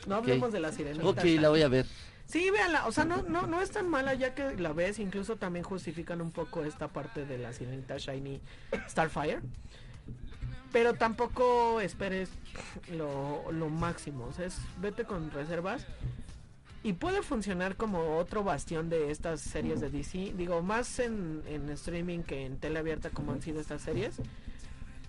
No 0.07 0.15
hablemos 0.15 0.51
de 0.51 0.59
la 0.59 0.71
sirenita. 0.71 1.05
Ok, 1.07 1.23
la 1.39 1.49
voy 1.49 1.61
a 1.61 1.67
ver. 1.67 1.85
Sí, 2.29 2.51
véanla, 2.51 2.85
o 2.85 2.91
sea, 2.91 3.05
no, 3.05 3.23
no, 3.23 3.47
no 3.47 3.59
es 3.59 3.71
tan 3.71 3.89
mala 3.89 4.13
ya 4.13 4.35
que 4.35 4.55
la 4.55 4.71
ves, 4.71 4.99
incluso 4.99 5.37
también 5.37 5.63
justifican 5.63 6.21
un 6.21 6.29
poco 6.29 6.63
esta 6.63 6.87
parte 6.87 7.25
de 7.25 7.39
la 7.39 7.53
sirenita 7.53 7.97
Shiny 7.97 8.39
Starfire. 8.87 9.39
Pero 10.71 10.93
tampoco 10.93 11.81
esperes 11.81 12.29
lo, 12.91 13.51
lo 13.51 13.69
máximo, 13.69 14.25
o 14.25 14.33
sea, 14.33 14.45
es, 14.45 14.59
vete 14.79 15.05
con 15.05 15.31
reservas. 15.31 15.87
Y 16.83 16.93
puede 16.93 17.23
funcionar 17.23 17.75
como 17.75 18.17
otro 18.17 18.43
bastión 18.43 18.89
de 18.89 19.09
estas 19.09 19.41
series 19.41 19.81
de 19.81 19.89
DC. 19.89 20.33
Digo, 20.37 20.61
más 20.61 20.99
en, 20.99 21.41
en 21.47 21.67
streaming 21.69 22.19
que 22.19 22.45
en 22.45 22.59
tele 22.59 22.77
abierta 22.77 23.09
como 23.09 23.31
han 23.31 23.41
sido 23.41 23.59
estas 23.59 23.81
series. 23.81 24.17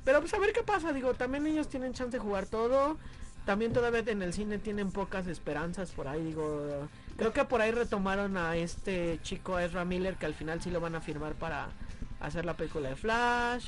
Pero 0.06 0.20
pues 0.20 0.32
a 0.32 0.38
ver 0.38 0.54
qué 0.54 0.62
pasa, 0.62 0.94
digo, 0.94 1.12
también 1.12 1.46
ellos 1.46 1.68
tienen 1.68 1.92
chance 1.92 2.16
de 2.16 2.18
jugar 2.18 2.46
todo. 2.46 2.96
También 3.44 3.74
todavía 3.74 4.00
en 4.06 4.22
el 4.22 4.32
cine 4.32 4.56
tienen 4.56 4.90
pocas 4.90 5.26
esperanzas 5.26 5.90
por 5.90 6.08
ahí, 6.08 6.24
digo. 6.24 6.88
Creo 7.16 7.32
que 7.32 7.44
por 7.44 7.60
ahí 7.60 7.70
retomaron 7.70 8.36
a 8.36 8.56
este 8.56 9.18
chico 9.22 9.58
Ezra 9.58 9.84
Miller 9.84 10.16
que 10.16 10.26
al 10.26 10.34
final 10.34 10.60
sí 10.62 10.70
lo 10.70 10.80
van 10.80 10.94
a 10.94 11.00
firmar 11.00 11.34
para 11.34 11.68
hacer 12.20 12.44
la 12.44 12.54
película 12.54 12.88
de 12.88 12.96
Flash. 12.96 13.66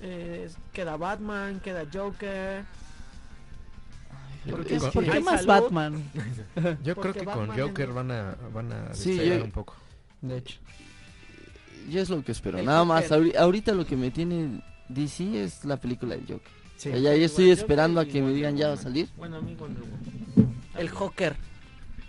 Eh, 0.00 0.48
queda 0.72 0.96
Batman, 0.96 1.60
queda 1.60 1.84
Joker. 1.92 2.62
¿Por 4.48 4.64
qué 4.64 5.20
más 5.20 5.42
salud. 5.42 5.46
Batman? 5.64 6.04
Yo 6.84 6.94
Porque 6.94 7.10
creo 7.10 7.12
que 7.14 7.24
Batman 7.24 7.46
con 7.48 7.58
Joker 7.58 7.88
van 7.92 8.10
a, 8.12 8.36
van 8.54 8.72
a 8.72 8.94
Sí, 8.94 9.10
despegar 9.12 9.38
yo- 9.38 9.44
un 9.44 9.50
poco. 9.50 9.74
De 10.20 10.38
hecho. 10.38 10.58
Yo 11.90 12.00
es 12.00 12.08
lo 12.10 12.22
que 12.22 12.32
espero. 12.32 12.58
El 12.58 12.66
Nada 12.66 12.84
más, 12.84 13.08
Joker. 13.08 13.18
ahori- 13.18 13.36
ahorita 13.36 13.72
lo 13.72 13.84
que 13.86 13.96
me 13.96 14.10
tiene 14.12 14.62
DC 14.88 15.42
es 15.44 15.64
la 15.64 15.76
película 15.78 16.14
del 16.14 16.24
Joker. 16.26 16.52
Sí. 16.76 16.90
Ya, 16.90 16.98
ya 16.98 17.12
estoy 17.14 17.50
esperando 17.50 18.00
a 18.00 18.04
que 18.04 18.20
me 18.22 18.32
digan 18.32 18.56
ya 18.56 18.68
va 18.68 18.74
a 18.74 18.76
salir. 18.76 19.08
Bueno, 19.16 19.36
a 19.36 19.40
mí 19.40 19.54
Wonder 19.56 19.82
Woman. 19.82 20.54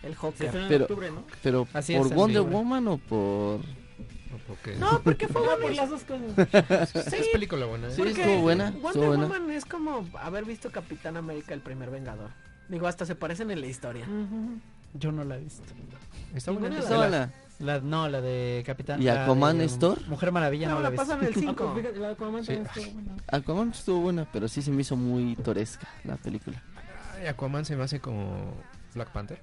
El 0.07 0.15
Joker. 0.15 0.47
El 0.47 0.51
Se 0.51 0.57
estrena 0.57 0.65
en 0.65 0.69
Pero- 0.69 0.83
octubre, 0.85 1.11
¿no? 1.11 1.23
Pero 1.43 1.67
Así 1.73 1.95
por 1.95 2.07
es, 2.07 2.13
Wonder 2.13 2.41
octubre. 2.41 2.57
Woman 2.57 2.87
o 2.87 2.97
por... 2.97 3.59
¿no? 3.59 4.37
Porque 4.47 4.75
No, 4.75 5.01
porque 5.03 5.27
fue 5.27 5.41
Por 5.45 5.61
bueno. 5.61 5.75
las 5.75 5.89
dos 5.89 6.03
cosas. 6.03 6.89
Sí, 7.09 7.15
es 7.17 7.27
película 7.29 7.65
buena. 7.65 7.87
¿eh? 7.87 7.91
Sí, 7.91 8.01
estuvo 8.01 8.41
buena, 8.41 8.65
Wonder 8.71 8.85
estuvo 8.87 9.05
buena. 9.07 9.23
Woman 9.27 9.51
es 9.51 9.65
como 9.65 10.07
haber 10.19 10.45
visto 10.45 10.71
Capitán 10.71 11.17
América 11.17 11.53
el 11.53 11.61
primer 11.61 11.89
Vengador. 11.91 12.31
Digo, 12.69 12.87
hasta 12.87 13.05
se 13.05 13.15
parecen 13.15 13.51
en 13.51 13.61
la 13.61 13.67
historia. 13.67 14.05
Yo 14.93 15.11
no 15.11 15.23
la 15.23 15.35
he 15.35 15.39
visto. 15.39 15.63
Está 16.33 16.51
buena. 16.51 16.79
Está 16.79 16.97
buena. 16.97 17.33
La, 17.59 17.79
no, 17.79 18.07
la 18.07 18.21
de 18.21 18.61
Capitán. 18.65 19.01
¿Y 19.01 19.07
Aquaman 19.09 19.57
Thor? 19.79 19.99
Mujer 20.07 20.31
Maravilla 20.31 20.67
no, 20.67 20.75
No, 20.75 20.79
la 20.81 20.83
la 20.83 20.87
he 20.89 20.91
visto. 20.91 21.07
pasan 21.07 21.25
el 21.25 21.33
5. 21.33 21.73
Fíjate, 21.75 21.97
la 21.99 22.09
Aquaman 22.11 22.41
Sí. 22.45 22.53
también 22.53 22.67
estuvo 22.67 22.93
buena. 22.93 23.15
Aquaman 23.31 23.69
estuvo 23.71 23.99
buena, 24.01 24.27
pero 24.31 24.47
sí 24.47 24.61
se 24.61 24.69
me 24.71 24.81
hizo 24.81 24.95
muy 24.95 25.35
toresca 25.37 25.87
la 26.03 26.17
película. 26.17 26.61
Ay, 27.19 27.25
Aquaman 27.27 27.65
se 27.65 27.75
me 27.75 27.83
hace 27.83 27.99
como 27.99 28.53
Black 28.93 29.09
Panther. 29.11 29.41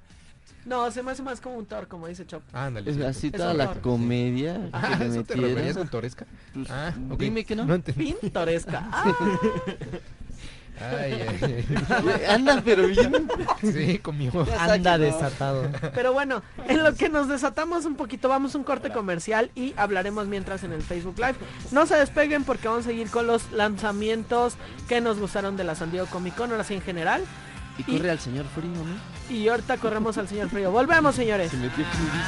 No, 0.64 0.90
se 0.90 1.02
me 1.02 1.10
hace 1.12 1.22
más 1.22 1.40
como 1.40 1.56
un 1.56 1.66
Thor, 1.66 1.88
como 1.88 2.06
dice 2.08 2.26
Chop. 2.26 2.42
Ándale. 2.52 2.90
Es 2.90 2.96
sí, 2.96 3.02
así 3.02 3.30
toda 3.30 3.52
la 3.54 3.66
Thor. 3.66 3.80
comedia 3.80 4.68
Ah, 4.72 4.96
que 4.98 5.04
le 5.04 5.10
¿eso 5.10 5.24
te 5.24 5.34
referías 5.34 5.76
con 5.76 5.88
Toresca? 5.88 6.26
Pues, 6.54 6.70
Ah, 6.70 6.92
ok. 7.10 7.18
Dime 7.20 7.44
que 7.44 7.54
no. 7.56 7.64
No 7.66 7.74
entendí. 7.74 8.12
Pintoresca. 8.20 8.88
Ah, 10.80 10.90
Ay, 11.00 11.12
ay, 11.12 11.38
ay. 11.40 12.24
Anda, 12.28 12.60
pero 12.64 12.88
bien. 12.88 13.28
Sí, 13.62 13.98
conmigo. 14.00 14.44
Anda 14.58 14.98
desatado. 14.98 15.70
pero 15.94 16.12
bueno, 16.12 16.42
en 16.66 16.82
lo 16.82 16.94
que 16.96 17.08
nos 17.08 17.28
desatamos 17.28 17.84
un 17.84 17.94
poquito, 17.94 18.28
vamos 18.28 18.56
a 18.56 18.58
un 18.58 18.64
corte 18.64 18.90
comercial 18.90 19.52
y 19.54 19.72
hablaremos 19.76 20.26
mientras 20.26 20.64
en 20.64 20.72
el 20.72 20.82
Facebook 20.82 21.14
Live. 21.18 21.36
No 21.70 21.86
se 21.86 21.94
despeguen 21.96 22.42
porque 22.42 22.66
vamos 22.66 22.86
a 22.86 22.88
seguir 22.88 23.08
con 23.08 23.28
los 23.28 23.52
lanzamientos 23.52 24.54
que 24.88 25.00
nos 25.00 25.20
gustaron 25.20 25.56
de 25.56 25.62
la 25.62 25.76
San 25.76 25.92
Diego 25.92 26.06
Comic 26.08 26.34
Con, 26.34 26.50
ahora 26.50 26.64
sí 26.64 26.74
en 26.74 26.82
general. 26.82 27.22
Y 27.78 27.82
corre 27.82 28.10
al 28.10 28.20
señor 28.20 28.46
frío, 28.54 28.70
¿no? 28.70 29.34
Y 29.34 29.48
ahorita 29.48 29.78
corremos 29.78 30.16
al 30.18 30.28
señor 30.28 30.48
Frío. 30.48 30.70
Volvemos, 30.70 31.14
señores. 31.14 31.50
Se 31.50 31.56
metió 31.56 31.84
crudísimo. 31.84 32.24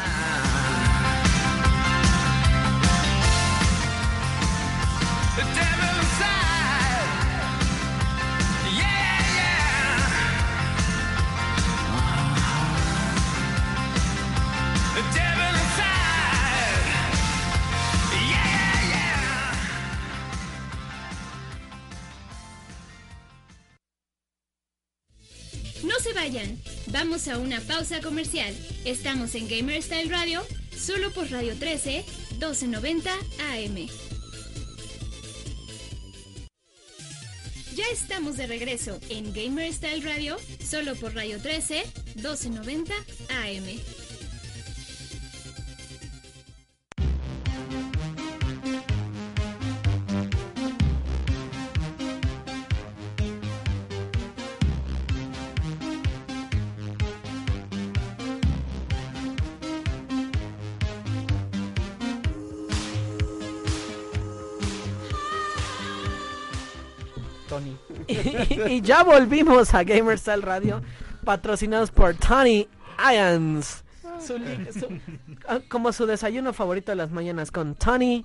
Se 26.07 26.13
vayan, 26.13 26.57
vamos 26.93 27.27
a 27.27 27.37
una 27.39 27.61
pausa 27.61 28.01
comercial. 28.01 28.55
Estamos 28.85 29.35
en 29.35 29.49
Gamer 29.49 29.83
Style 29.83 30.09
Radio, 30.09 30.41
solo 30.77 31.11
por 31.11 31.29
Radio 31.33 31.57
13, 31.59 32.05
1290 32.33 33.11
AM. 33.13 33.89
Ya 37.75 37.85
estamos 37.93 38.37
de 38.37 38.47
regreso 38.47 39.01
en 39.09 39.33
Gamer 39.33 39.73
Style 39.73 40.03
Radio, 40.03 40.37
solo 40.65 40.95
por 40.95 41.13
Radio 41.13 41.41
13, 41.41 41.83
1290 42.15 42.95
AM. 43.31 44.06
Y 68.69 68.81
ya 68.81 69.03
volvimos 69.05 69.75
a 69.75 69.85
Gamerstal 69.85 70.43
Radio, 70.43 70.83
patrocinados 71.25 71.91
por 71.91 72.15
Tony 72.15 72.69
Irons. 73.13 73.83
Su- 74.21 74.99
ah, 75.49 75.59
como 75.69 75.93
su 75.93 76.07
desayuno 76.07 76.53
favorito 76.53 76.93
de 76.93 76.97
las 76.97 77.11
mañanas 77.11 77.51
con 77.51 77.75
Tony 77.75 78.25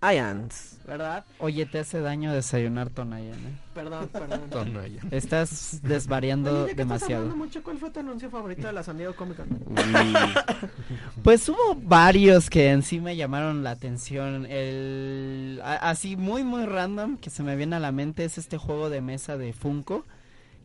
Irons, 0.00 0.78
¿verdad? 0.86 1.24
Oye, 1.40 1.66
te 1.66 1.80
hace 1.80 2.00
daño 2.00 2.32
desayunar 2.32 2.88
Tonayan, 2.88 3.34
¿eh? 3.34 3.58
Perdón, 3.74 4.08
perdón. 4.12 4.42
Tonaya. 4.50 5.00
Estás 5.10 5.80
desvariando 5.82 6.62
estás 6.62 6.76
demasiado. 6.76 7.34
mucho, 7.34 7.62
¿cuál 7.64 7.78
fue 7.78 7.90
tu 7.90 7.98
anuncio 8.00 8.30
favorito 8.30 8.66
de 8.68 8.72
la 8.72 8.82
San 8.84 8.96
Diego 8.96 9.16
Comic 9.16 9.36
Con? 9.38 9.48
Uy, 9.50 10.14
Pues 11.24 11.48
hubo 11.48 11.74
varios 11.82 12.48
que 12.48 12.70
en 12.70 12.82
sí 12.82 13.00
me 13.00 13.16
llamaron 13.16 13.64
la 13.64 13.72
atención. 13.72 14.46
El 14.48 15.60
a- 15.64 15.90
así 15.90 16.16
muy 16.16 16.44
muy 16.44 16.64
random 16.64 17.16
que 17.16 17.30
se 17.30 17.42
me 17.42 17.56
viene 17.56 17.76
a 17.76 17.80
la 17.80 17.90
mente 17.92 18.24
es 18.24 18.38
este 18.38 18.56
juego 18.56 18.90
de 18.90 19.00
mesa 19.00 19.36
de 19.36 19.52
Funko 19.52 20.04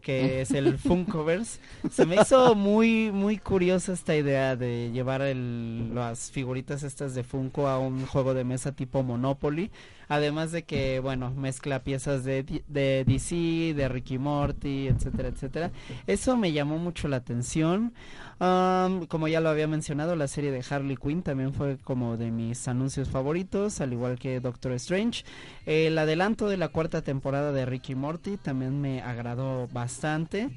que 0.04 0.42
es 0.42 0.52
el 0.52 0.78
Funkoverse. 0.78 1.60
Se 1.90 2.06
me 2.06 2.18
hizo 2.22 2.54
muy 2.56 3.12
muy 3.12 3.38
curiosa 3.38 3.94
esta 3.94 4.16
idea 4.16 4.56
de 4.56 4.92
llevar 4.92 5.22
el- 5.22 5.96
las 5.96 6.30
figuritas 6.30 6.84
estas 6.84 7.16
de 7.16 7.24
Funko 7.24 7.68
a 7.68 7.80
un 7.80 8.06
juego 8.06 8.34
de 8.34 8.44
mesa 8.44 8.74
tipo 8.74 9.02
Monopoly. 9.02 9.72
Además 10.14 10.52
de 10.52 10.62
que, 10.62 11.00
bueno, 11.00 11.32
mezcla 11.32 11.84
piezas 11.84 12.24
de, 12.24 12.44
DC, 12.68 13.74
de 13.74 13.90
Ricky 13.90 14.20
Morty, 14.20 14.88
etcétera, 14.88 15.30
etcétera. 15.30 15.72
Eso 16.06 16.38
me 16.38 16.52
llamó 16.52 16.78
mucho 16.78 17.08
la 17.08 17.16
atención. 17.16 17.96
Como 18.38 19.28
ya 19.28 19.42
lo 19.42 19.50
había 19.50 19.68
mencionado, 19.68 20.16
la 20.16 20.28
serie 20.28 20.52
de 20.52 20.64
Harley 20.70 20.98
Quinn 20.98 21.24
también 21.24 21.52
fue 21.52 21.80
como 21.80 22.16
de 22.16 22.30
mis 22.30 22.68
anuncios 22.68 23.10
favoritos, 23.10 23.82
al 23.82 23.94
igual 23.94 24.20
que 24.20 24.40
Doctor 24.40 24.74
Strange. 24.74 25.26
El 25.66 25.98
adelanto 25.98 26.48
de 26.48 26.58
la 26.58 26.68
cuarta 26.68 27.02
temporada 27.02 27.52
de 27.52 27.66
Ricky 27.66 27.96
Morty 27.96 28.38
también 28.38 28.80
me 28.80 29.02
agradó 29.02 29.68
bastante. 29.70 30.52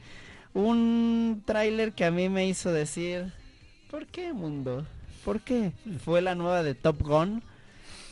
Un 0.52 1.42
tráiler 1.46 1.94
que 1.94 2.04
a 2.04 2.10
mí 2.10 2.28
me 2.28 2.46
hizo 2.46 2.72
decir, 2.72 3.32
¿por 3.90 4.06
qué 4.06 4.34
mundo? 4.34 4.84
¿Por 5.24 5.40
qué? 5.40 5.72
Fue 6.04 6.20
la 6.20 6.34
nueva 6.34 6.62
de 6.62 6.74
Top 6.74 7.00
Gun 7.00 7.42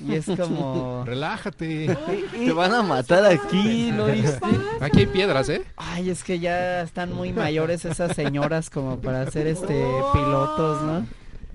y 0.00 0.14
es 0.14 0.26
como... 0.26 1.04
Relájate. 1.06 1.96
Te 2.32 2.52
van 2.52 2.74
a 2.74 2.82
matar 2.82 3.24
aquí, 3.26 3.90
¿no 3.92 4.06
viste? 4.06 4.46
Aquí 4.80 5.00
hay 5.00 5.06
piedras, 5.06 5.48
¿eh? 5.48 5.62
Ay, 5.76 6.10
es 6.10 6.24
que 6.24 6.38
ya 6.38 6.82
están 6.82 7.12
muy 7.12 7.32
mayores 7.32 7.84
esas 7.84 8.14
señoras 8.14 8.70
como 8.70 9.00
para 9.00 9.30
ser 9.30 9.46
este 9.46 9.84
pilotos, 10.12 10.82
¿no? 10.82 11.06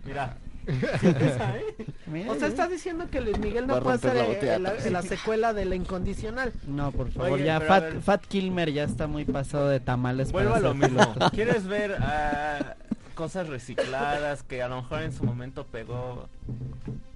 Mira, 0.06 0.38
O 2.28 2.36
sea, 2.36 2.48
estás 2.48 2.70
diciendo 2.70 3.06
que 3.12 3.22
Luis 3.22 3.40
Miguel 3.40 3.68
no 3.68 3.76
a 3.76 3.82
puede 3.82 3.98
ser 4.00 4.16
la 4.16 4.26
eh, 4.26 4.60
la, 4.60 4.74
la 4.74 5.02
secuela 5.02 5.54
de 5.54 5.66
La 5.66 5.76
Incondicional. 5.76 6.54
No, 6.68 6.92
por 6.92 7.12
favor, 7.12 7.34
Oye, 7.34 7.46
ya 7.46 7.58
a 7.58 7.62
Fat. 7.62 8.02
Fat 8.02 8.26
Kilmer 8.26 8.72
ya 8.72 8.84
está 8.84 9.08
muy 9.08 9.26
pasado 9.26 9.70
de 9.70 9.80
tamales. 9.80 10.32
vuelvo 10.32 10.56
a 10.56 10.60
lo 10.60 10.74
mismo. 10.74 11.02
¿Quieres 11.34 11.68
ver 11.68 11.98
ah, 12.00 12.76
cosas 13.20 13.48
recicladas 13.50 14.44
que 14.44 14.64
a 14.64 14.70
lo 14.70 14.78
mejor 14.82 15.02
en 15.04 15.12
su 15.12 15.26
momento 15.26 15.66
pegó 15.66 16.30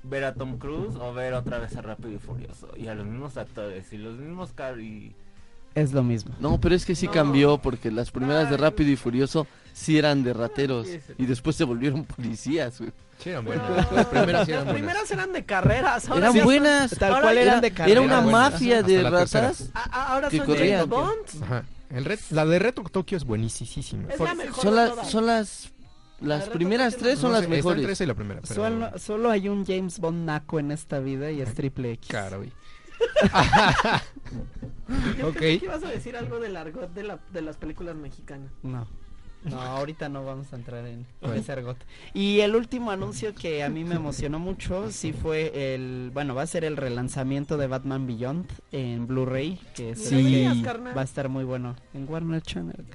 ver 0.03 0.25
a 0.25 0.33
Tom 0.33 0.57
Cruise 0.57 0.95
o 0.99 1.13
ver 1.13 1.33
otra 1.33 1.59
vez 1.59 1.77
a 1.77 1.81
Rápido 1.81 2.11
y 2.11 2.17
Furioso? 2.19 2.67
Y 2.75 2.87
a 2.87 2.93
los 2.93 3.05
mismos 3.05 3.37
actores 3.37 3.91
y 3.93 3.97
los 3.97 4.17
mismos 4.17 4.51
car 4.53 4.79
y... 4.81 5.15
Es 5.75 5.93
lo 5.93 6.03
mismo. 6.03 6.35
No, 6.41 6.59
pero 6.59 6.75
es 6.75 6.85
que 6.85 6.93
sí 6.93 7.05
No. 7.07 7.13
cambió 7.13 7.57
porque 7.57 7.89
las 7.89 8.11
primeras 8.11 8.49
de. 8.51 8.57
Rápido 8.57 8.91
y 8.91 8.95
Furioso 8.95 9.47
sí 9.73 9.97
eran 9.97 10.23
de 10.23 10.31
rateros 10.33 10.87
y 11.17 11.25
después 11.25 11.55
se 11.55 11.63
volvieron 11.63 12.03
policías, 12.03 12.77
güey. 12.79 12.91
Sí, 13.17 13.29
eran 13.31 13.43
Pero 13.45 13.59
buenas. 13.63 13.91
Las 13.91 14.05
primeras 14.05 14.45
sí 14.45 14.51
eran 14.51 14.65
las 14.65 14.73
buenas. 14.73 14.91
primeras 14.91 15.11
eran 15.11 15.33
de 15.33 15.45
carreras. 15.45 16.09
Ahora 16.09 16.19
Eran 16.19 16.33
sí- 16.33 16.41
buenas. 16.41 16.91
Tal 16.91 17.09
Ahora 17.13 17.21
cual 17.23 17.37
era- 17.39 17.43
eran 17.53 17.61
de 17.61 17.67
Era 17.67 17.75
carrera. 17.77 18.01
una 18.01 18.21
mafia 18.21 18.83
de 18.83 19.01
ratas. 19.09 19.71
a- 19.73 19.79
a- 19.83 20.13
ahora 20.13 20.29
que 20.29 20.37
son 20.37 20.45
corrían. 20.45 20.77
James 20.81 20.89
Bond. 20.89 21.43
Ajá. 21.43 21.63
El 21.89 22.05
ret- 22.05 22.29
la 22.31 22.45
de 22.45 22.59
Reto 22.59 22.83
Tokio 22.83 23.17
es 23.17 23.23
buenísima. 23.23 24.11
Es 24.13 24.19
la 24.19 24.35
mejor 24.35 24.63
Son, 24.63 24.71
de 24.75 24.77
las 24.81 24.89
todas. 24.91 25.09
son 25.09 25.25
las 25.25 25.71
La 25.81 25.82
las 26.23 26.49
primeras 26.49 26.97
tres 26.97 27.19
son 27.19 27.31
No 27.31 27.37
las 27.37 27.45
sé, 27.45 27.49
mejores. 27.49 27.87
esa 27.89 28.03
y 28.03 28.07
la 28.07 28.15
primera. 28.15 28.41
Pero... 28.41 28.53
Solo, 28.55 28.97
solo 28.99 29.29
hay 29.29 29.49
un 29.49 29.65
James 29.65 29.99
Bond 29.99 30.25
naco 30.25 30.59
en 30.59 30.71
esta 30.71 30.99
vida 30.99 31.31
y 31.31 31.41
es 31.41 31.53
Triple 31.53 31.91
X. 31.93 32.09
Caray. 32.09 32.51
Yo 35.19 35.27
Ok. 35.29 35.33
pensé 35.35 35.59
que 35.59 35.65
ibas 35.65 35.83
a 35.83 35.87
decir 35.89 36.15
algo 36.17 36.39
del 36.39 36.55
argot 36.57 36.93
de, 36.93 37.03
la, 37.03 37.19
de 37.31 37.41
las 37.41 37.57
películas 37.57 37.95
mexicanas. 37.95 38.51
No. 38.61 38.87
No, 39.43 39.59
ahorita 39.61 40.07
no 40.07 40.23
vamos 40.23 40.53
a 40.53 40.55
entrar 40.55 40.87
en 40.87 41.05
ese 41.35 41.51
argot. 41.51 41.75
Y 42.13 42.39
el 42.39 42.55
último 42.55 42.91
anuncio 42.91 43.35
que 43.35 43.61
a 43.63 43.69
mí 43.69 43.83
me 43.83 43.95
emocionó 43.95 44.39
mucho 44.39 44.89
sí 44.89 45.11
fue 45.11 45.73
el, 45.75 46.11
bueno, 46.13 46.33
va 46.33 46.43
a 46.43 46.47
ser 46.47 46.63
el 46.63 46.77
relanzamiento 46.77 47.57
de 47.57 47.67
Batman 47.67 48.07
Beyond 48.07 48.49
en 48.71 49.05
Blu-ray, 49.05 49.59
que 49.75 49.97
Sí. 49.97 50.47
que 50.63 50.71
va 50.95 51.01
a 51.01 51.03
estar 51.03 51.27
muy 51.27 51.43
bueno 51.43 51.75
en 51.93 52.09
Warner 52.09 52.41
Channel. 52.41 52.85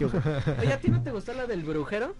¿A 0.00 0.78
ti 0.78 0.88
no 0.88 1.02
te 1.02 1.10
gustó 1.10 1.32
la 1.34 1.46
del 1.46 1.62
brujero? 1.62 2.14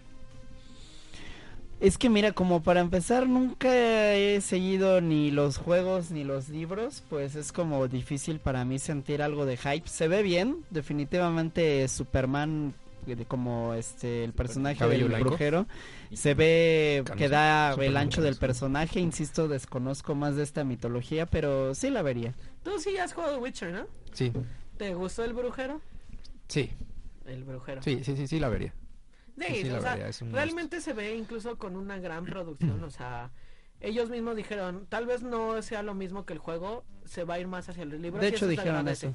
Es 1.80 1.98
que 1.98 2.08
mira, 2.08 2.30
como 2.30 2.62
para 2.62 2.78
empezar, 2.80 3.28
nunca 3.28 4.14
he 4.14 4.40
seguido 4.40 5.00
ni 5.00 5.32
los 5.32 5.56
juegos 5.56 6.12
ni 6.12 6.22
los 6.22 6.48
libros, 6.48 7.02
pues 7.10 7.34
es 7.34 7.50
como 7.50 7.88
difícil 7.88 8.38
para 8.38 8.64
mí 8.64 8.78
sentir 8.78 9.20
algo 9.20 9.46
de 9.46 9.56
hype. 9.56 9.88
Se 9.88 10.06
ve 10.06 10.22
bien, 10.22 10.64
definitivamente 10.70 11.88
Superman 11.88 12.72
eh, 13.08 13.24
como 13.26 13.74
este 13.74 14.22
el 14.22 14.32
personaje 14.32 14.78
Cabello 14.78 15.00
del 15.06 15.08
blanco. 15.08 15.30
brujero 15.30 15.66
se 16.12 16.34
ve 16.34 17.02
que 17.16 17.28
da 17.28 17.72
el 17.74 17.96
ancho 17.96 18.22
del 18.22 18.36
personaje, 18.36 19.00
insisto, 19.00 19.48
desconozco 19.48 20.14
más 20.14 20.36
de 20.36 20.44
esta 20.44 20.62
mitología, 20.62 21.26
pero 21.26 21.74
sí 21.74 21.90
la 21.90 22.02
vería. 22.02 22.32
Tú 22.62 22.78
sí 22.78 22.96
has 22.96 23.12
jugado 23.12 23.40
Witcher, 23.40 23.72
¿no? 23.72 23.86
Sí, 24.12 24.30
¿Te 24.76 24.94
gustó 24.94 25.24
el 25.24 25.32
brujero? 25.32 25.80
sí, 26.46 26.70
El 27.26 27.44
brujero. 27.44 27.82
sí, 27.82 28.02
sí, 28.04 28.16
sí, 28.16 28.26
sí 28.26 28.38
la 28.38 28.48
vería. 28.48 28.74
Sí, 29.38 29.62
sí, 29.62 29.64
la 29.64 29.78
o 29.78 29.80
sea, 29.80 29.92
vería, 29.92 30.08
es 30.08 30.22
un 30.22 30.32
realmente 30.32 30.80
se 30.80 30.92
ve 30.92 31.16
incluso 31.16 31.56
con 31.56 31.76
una 31.76 31.98
gran 31.98 32.24
producción, 32.24 32.82
o 32.84 32.90
sea, 32.90 33.30
ellos 33.80 34.10
mismos 34.10 34.36
dijeron, 34.36 34.86
tal 34.88 35.06
vez 35.06 35.22
no 35.22 35.60
sea 35.62 35.82
lo 35.82 35.94
mismo 35.94 36.24
que 36.24 36.32
el 36.32 36.38
juego, 36.38 36.84
se 37.12 37.24
va 37.24 37.34
a 37.34 37.38
ir 37.40 37.46
más 37.46 37.68
hacia 37.68 37.84
los 37.84 38.00
libros. 38.00 38.20
De 38.22 38.28
hecho 38.28 38.48
dijeron 38.48 38.88
eso. 38.88 39.12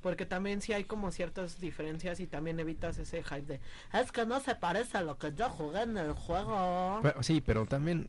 Porque 0.00 0.24
también 0.26 0.60
sí 0.62 0.72
hay 0.72 0.84
como 0.84 1.10
ciertas 1.10 1.60
diferencias 1.60 2.18
y 2.20 2.26
también 2.26 2.58
evitas 2.60 2.96
ese 2.98 3.22
hype 3.22 3.42
de, 3.42 3.60
es 3.92 4.10
que 4.12 4.24
no 4.24 4.40
se 4.40 4.54
parece 4.54 4.98
a 4.98 5.02
lo 5.02 5.18
que 5.18 5.32
yo 5.34 5.48
jugué 5.50 5.82
en 5.82 5.96
el 5.98 6.12
juego. 6.12 7.00
Pero- 7.02 7.22
sí, 7.22 7.42
pero 7.44 7.66
también 7.66 8.08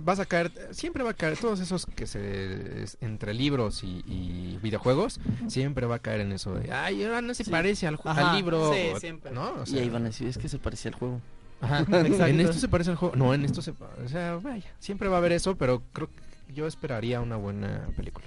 vas 0.00 0.18
a 0.20 0.26
caer, 0.26 0.52
siempre 0.70 1.02
va 1.02 1.10
a 1.10 1.14
caer, 1.14 1.36
todos 1.36 1.60
esos 1.60 1.86
que 1.86 2.06
se, 2.06 2.82
es- 2.82 2.96
entre 3.00 3.34
libros 3.34 3.82
y, 3.84 4.02
y 4.06 4.58
videojuegos, 4.62 5.20
siempre 5.48 5.86
va 5.86 5.96
a 5.96 5.98
caer 5.98 6.20
en 6.20 6.32
eso 6.32 6.54
de, 6.54 6.72
ay, 6.72 7.02
ahora 7.04 7.20
no 7.20 7.34
se 7.34 7.44
Sí. 7.44 7.50
parece 7.50 7.86
al, 7.86 7.96
ju- 7.98 8.14
al 8.16 8.36
libro, 8.36 8.72
sí, 8.72 8.90
o- 8.94 9.00
siempre. 9.00 9.30
¿no? 9.32 9.50
O 9.50 9.64
Y 9.66 9.78
ahí 9.78 9.88
van 9.88 10.02
a 10.02 10.06
decir, 10.06 10.28
es 10.28 10.38
que 10.38 10.48
se 10.48 10.58
parecía 10.58 10.90
al 10.90 10.94
juego. 10.98 11.20
Ajá, 11.60 11.80
Exacto. 11.80 12.26
en 12.26 12.40
esto 12.40 12.52
se 12.54 12.68
parece 12.68 12.90
al 12.90 12.96
juego, 12.96 13.16
no, 13.16 13.34
en 13.34 13.44
esto 13.44 13.60
se, 13.60 13.72
o 13.72 14.08
sea, 14.08 14.36
vaya, 14.36 14.70
siempre 14.78 15.08
va 15.08 15.16
a 15.16 15.18
haber 15.18 15.32
eso, 15.32 15.56
pero 15.56 15.82
creo 15.92 16.08
que 16.08 16.52
yo 16.54 16.66
esperaría 16.66 17.20
una 17.20 17.36
buena 17.36 17.86
película. 17.96 18.26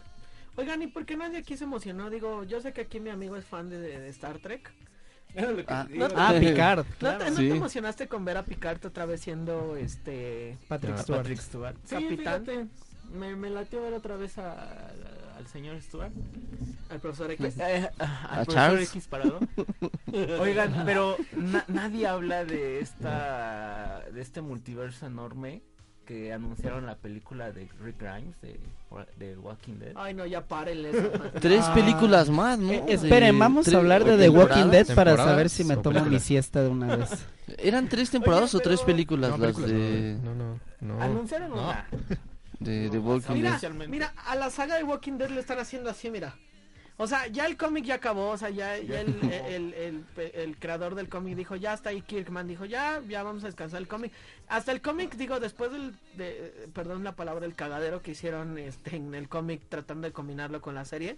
Oigan, 0.57 0.81
¿y 0.81 0.87
por 0.87 1.05
qué 1.05 1.15
nadie 1.17 1.37
aquí 1.39 1.55
se 1.57 1.63
emocionó? 1.63 2.09
Digo, 2.09 2.43
yo 2.43 2.59
sé 2.61 2.73
que 2.73 2.81
aquí 2.81 2.99
mi 2.99 3.09
amigo 3.09 3.35
es 3.37 3.45
fan 3.45 3.69
de, 3.69 3.79
de 3.79 4.09
Star 4.09 4.39
Trek. 4.39 4.71
Ah, 5.67 5.87
No, 5.89 6.07
Ah, 6.15 6.33
Picard. 6.37 6.85
¿No, 6.99 6.99
te, 6.99 6.99
claro. 6.99 7.29
no 7.29 7.35
Sí. 7.37 7.49
te 7.49 7.55
emocionaste 7.55 8.07
con 8.09 8.25
ver 8.25 8.35
a 8.37 8.43
Picard 8.43 8.85
otra 8.85 9.05
vez 9.05 9.21
siendo 9.21 9.77
este 9.77 10.57
Patrick 10.67 10.95
Ah, 10.97 11.01
Stewart. 11.03 11.19
Patrick 11.21 11.39
Stewart. 11.39 11.75
Sí, 11.85 11.95
Capitán. 11.95 12.17
fíjate, 12.45 12.67
me, 13.13 13.35
me 13.37 13.49
latió 13.49 13.81
ver 13.81 13.93
otra 13.93 14.17
vez 14.17 14.37
a- 14.37 14.51
a- 14.51 15.37
al 15.37 15.47
señor 15.47 15.81
Stewart. 15.81 16.11
al 16.89 16.99
profesor 16.99 17.31
X? 17.31 17.57
Eh, 17.57 17.89
a- 17.97 18.03
al 18.25 18.41
¿A 18.41 18.43
profesor 18.43 18.53
Charles? 18.53 18.89
X 18.89 19.07
parado. 19.07 19.39
Oigan, 20.41 20.83
pero 20.85 21.15
na- 21.33 21.63
nadie 21.69 22.07
habla 22.07 22.43
de 22.43 22.79
esta 22.81 24.03
de 24.13 24.19
este 24.21 24.41
multiverso 24.41 25.05
enorme 25.05 25.61
que 26.11 26.33
anunciaron 26.33 26.85
la 26.85 26.95
película 26.95 27.53
de 27.53 27.69
Rick 27.81 27.95
Grimes 28.01 28.35
de, 28.41 28.59
de 29.17 29.37
Walking 29.37 29.75
Dead. 29.79 29.93
Ay, 29.95 30.13
no, 30.13 30.25
ya 30.25 30.41
párenle. 30.45 30.91
Tres 31.39 31.63
Ah. 31.65 31.73
películas 31.73 32.29
más, 32.29 32.59
¿no? 32.59 32.69
Eh, 32.69 32.83
esperen, 32.89 33.39
vamos 33.39 33.65
a 33.73 33.77
hablar 33.77 34.03
de 34.03 34.17
The 34.17 34.27
Walking. 34.29 34.71
Dead 34.71 34.87
para 34.87 35.11
¿Temporadas 35.11 35.25
saber 35.25 35.49
si 35.49 35.63
me 35.63 35.77
tomo 35.77 36.03
mi 36.03 36.19
siesta 36.19 36.61
de 36.63 36.67
una 36.67 36.97
vez. 36.97 37.11
¿Eran 37.59 37.87
tres 37.87 38.09
temporadas 38.09 38.53
Oye, 38.53 38.61
o 38.61 38.63
tres 38.63 38.81
películas 38.81 39.31
No, 39.31 39.37
las 39.37 39.55
películas, 39.55 39.71
de, 39.71 40.17
no, 40.21 40.35
no, 40.35 40.59
no, 40.81 40.95
no. 40.97 41.01
Anunciaron 41.01 41.49
no. 41.51 41.63
una. 41.69 41.87
de, 42.59 42.89
de 42.89 42.99
Walking 42.99 43.33
Mira, 43.33 43.57
Dead? 43.57 43.71
Mira, 43.87 44.13
a 44.25 44.35
la 44.35 44.49
saga 44.49 44.75
de 44.75 44.83
Walking 44.83 45.13
Dead 45.17 45.29
le 45.29 45.39
están 45.39 45.59
haciendo 45.59 45.89
así, 45.89 46.09
mira. 46.11 46.35
O 46.97 47.07
sea, 47.07 47.25
ya 47.27 47.47
el 47.47 47.57
cómic 47.57 47.85
ya 47.85 47.95
acabó, 47.95 48.29
o 48.29 48.37
sea, 48.37 48.49
ya, 48.51 48.77
ya 48.77 49.01
el, 49.01 49.15
el, 49.73 50.05
el- 50.35 50.57
creador 50.57 50.93
del 50.93 51.09
cómic 51.09 51.35
dijo, 51.35 51.55
ya 51.55 51.73
está 51.73 51.89
ahí 51.89 52.01
Kirkman, 52.01 52.47
dijo, 52.47 52.65
ya, 52.65 53.01
ya 53.07 53.23
vamos 53.23 53.43
a 53.43 53.47
descansar 53.47 53.79
el 53.81 53.87
cómic. 53.87 54.11
Hasta 54.47 54.71
el 54.71 54.81
cómic, 54.81 55.15
digo, 55.15 55.39
después 55.39 55.71
del, 55.71 55.95
de, 56.15 56.69
perdón 56.73 57.03
la 57.03 57.15
palabra, 57.15 57.45
el 57.45 57.55
cagadero 57.55 58.01
que 58.03 58.11
hicieron 58.11 58.57
este, 58.59 58.95
en 58.97 59.15
el 59.15 59.29
cómic 59.29 59.61
tratando 59.67 60.07
de 60.07 60.13
combinarlo 60.13 60.61
con 60.61 60.75
la 60.75 60.85
serie, 60.85 61.17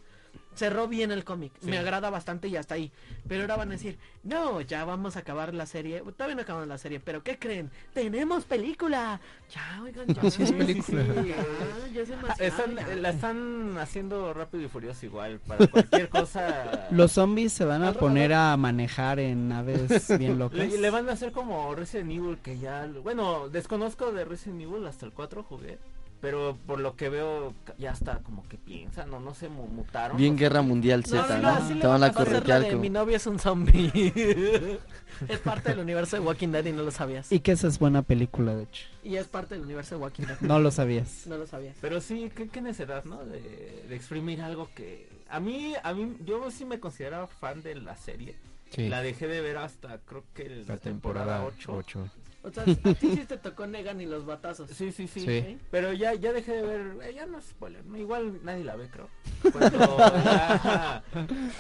cerró 0.55 0.88
bien 0.88 1.11
el 1.11 1.23
cómic, 1.23 1.51
me 1.63 1.79
agrada 1.79 2.11
bastante 2.11 2.47
y 2.47 2.55
hasta 2.55 2.75
ahí. 2.75 2.91
Pero 3.27 3.41
ahora 3.41 3.55
van 3.57 3.69
a 3.69 3.71
decir, 3.71 3.97
no, 4.23 4.61
ya 4.61 4.86
vamos 4.86 5.15
a 5.15 5.19
acabar 5.19 5.51
la 5.53 5.65
serie, 5.65 6.01
todavía 6.15 6.36
no 6.36 6.41
acabamos 6.43 6.67
la 6.67 6.77
serie, 6.77 6.99
pero 6.99 7.23
¿qué 7.23 7.39
creen? 7.39 7.71
¡Tenemos 7.93 8.43
película! 8.45 9.19
Ya, 9.53 9.81
oigan, 9.84 10.07
ya. 10.07 10.21
Sí, 10.31 10.43
es 10.43 10.51
película. 10.51 11.03
Ya, 11.23 11.91
ya 11.91 12.01
es 12.01 12.09
Ah, 12.27 12.36
Están, 12.39 12.75
ya. 12.75 12.95
la 12.95 13.09
están 13.09 13.77
haciendo 13.79 14.31
rápido 14.34 14.63
y 14.63 14.67
furioso 14.67 15.05
igual 15.07 15.39
para 15.39 15.65
cualquier 15.67 16.09
cosa. 16.09 16.88
Los 16.91 17.13
zombies 17.13 17.51
se 17.53 17.65
van 17.65 17.81
a 17.84 17.88
Al- 17.89 17.95
poner 17.95 18.34
a 18.34 18.55
manejar 18.55 19.19
en 19.19 19.49
naves 19.49 20.17
bien 20.19 20.38
locas. 20.38 20.59
Le, 20.59 20.77
le 20.77 20.89
van 20.91 21.09
a 21.09 21.13
hacer 21.13 21.31
como 21.31 21.73
Resident 21.73 22.11
Evil 22.11 22.38
que 22.38 22.59
ya... 22.59 22.88
Bueno, 23.03 23.49
desconozco 23.49 24.11
de 24.11 24.23
Resident 24.25 24.61
Evil 24.61 24.86
hasta 24.86 25.05
el 25.07 25.13
4 25.13 25.43
jugué. 25.43 25.79
Pero 26.24 26.57
por 26.65 26.80
lo 26.80 26.95
que 26.95 27.09
veo 27.09 27.53
ya 27.78 27.91
está 27.91 28.19
como 28.19 28.47
que 28.47 28.57
piensan 28.57 29.13
o 29.13 29.19
no 29.19 29.34
se 29.34 29.49
mu- 29.49 29.67
mutaron. 29.67 30.15
Bien 30.15 30.38
Guerra 30.38 30.61
Mundial 30.61 31.01
No, 31.01 31.05
Z, 31.21 31.38
no, 31.39 31.59
¿no? 31.59 31.69
le 31.76 31.82
Te 31.82 31.86
van 31.88 32.01
va 32.01 32.05
a 32.05 32.13
corretear 32.13 32.63
como... 32.69 32.78
Mi 32.82 32.89
novio 32.89 33.17
es 33.17 33.28
un 33.28 33.39
zombie. 33.39 33.91
es 35.28 35.39
parte 35.39 35.71
del 35.71 35.80
universo 35.80 36.15
de 36.15 36.21
Walking 36.21 36.47
Dead 36.47 36.63
y 36.65 36.71
no 36.71 36.84
lo 36.84 36.91
sabías. 36.91 37.30
Y 37.30 37.41
que 37.41 37.51
esa 37.51 37.67
es 37.67 37.78
buena 37.78 38.03
película, 38.03 38.55
de 38.55 38.63
hecho. 38.63 38.88
Y 39.03 39.17
es 39.17 39.28
parte 39.28 39.55
del 39.55 39.65
universo 39.65 39.95
de 39.97 40.01
Walking 40.01 40.24
Dead. 40.24 40.39
No 40.39 40.59
lo 40.59 40.71
sabías. 40.71 41.28
No 41.28 41.38
lo 41.38 41.45
sabías. 41.45 41.76
Pero 41.82 41.99
sí, 41.99 42.32
qué, 42.34 42.47
qué 42.47 42.61
necesidad, 42.61 43.03
¿no? 43.03 43.26
De, 43.26 43.84
de 43.89 43.93
exprimir 43.93 44.41
algo 44.41 44.69
que... 44.74 45.09
A 45.30 45.41
mí, 45.41 45.74
a 45.84 45.93
mí, 45.93 46.15
yo 46.26 46.49
sí 46.51 46.63
me 46.63 46.80
consideraba 46.80 47.28
fan 47.28 47.61
de 47.63 47.76
la 47.76 47.97
serie. 47.97 48.36
Sí, 48.69 48.88
La 48.88 49.01
dejé 49.01 49.28
de 49.28 49.41
ver 49.41 49.57
hasta 49.57 49.97
creo 49.99 50.24
que 50.34 50.43
el- 50.45 50.65
la 50.67 50.78
temporada 50.78 51.43
8. 51.43 51.74
8. 51.76 52.09
O 52.43 52.51
sea, 52.51 52.63
a 52.63 52.93
ti 52.93 52.95
sí 53.15 53.25
te 53.25 53.37
tocó 53.37 53.65
Negan 53.67 54.01
y 54.01 54.05
los 54.05 54.25
batazos. 54.25 54.69
Sí, 54.69 54.91
sí, 54.91 55.07
sí, 55.07 55.21
Sí. 55.21 55.57
Pero 55.71 55.93
ya, 55.93 56.13
ya 56.13 56.33
dejé 56.33 56.51
de 56.53 56.61
ver, 56.61 56.97
eh, 57.03 57.13
ya 57.13 57.25
no 57.25 57.37
es 57.39 57.45
spoiler, 57.45 57.85
¿no? 57.85 57.97
igual 57.97 58.39
nadie 58.43 58.65
la 58.65 58.75
ve, 58.75 58.89
creo. 58.89 59.07
Cuando 59.51 59.97
ya 59.97 61.03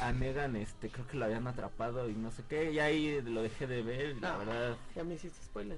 a 0.01 0.11
Negan, 0.11 0.55
este, 0.57 0.89
creo 0.89 1.07
que 1.07 1.15
la 1.17 1.27
habían 1.27 1.47
atrapado 1.47 2.09
y 2.09 2.13
no 2.13 2.31
sé 2.31 2.43
qué, 2.49 2.71
y 2.73 2.79
ahí 2.79 3.21
lo 3.21 3.41
dejé 3.41 3.65
de 3.65 3.81
ver, 3.81 4.15
y 4.17 4.19
la 4.19 4.33
No. 4.33 4.39
verdad. 4.39 4.75
Ya 4.95 5.03
me 5.05 5.15
hiciste 5.15 5.41
spoiler. 5.45 5.77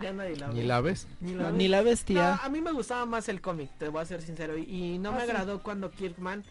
Ya 0.00 0.12
nadie 0.12 0.36
la 0.36 0.48
¿Ni 0.48 0.60
ve. 0.60 0.66
la 0.66 0.80
ves? 0.80 1.06
Ni 1.20 1.32
No, 1.32 1.42
la 1.44 1.50
ni 1.50 1.64
ve. 1.64 1.68
la 1.70 1.78
No, 1.78 1.84
bestia. 1.84 2.34
a 2.36 2.48
mí 2.48 2.60
me 2.60 2.72
gustaba 2.72 3.04
más 3.06 3.28
el 3.28 3.40
cómic, 3.40 3.70
te 3.78 3.88
voy 3.88 4.02
a 4.02 4.04
ser 4.04 4.22
sincero. 4.22 4.56
Y, 4.56 4.62
y 4.94 4.98
no 4.98 5.10
Ah, 5.10 5.12
me 5.14 5.18
sí. 5.24 5.30
agradó 5.30 5.62
cuando 5.62 5.90
Kirkman 5.90 6.44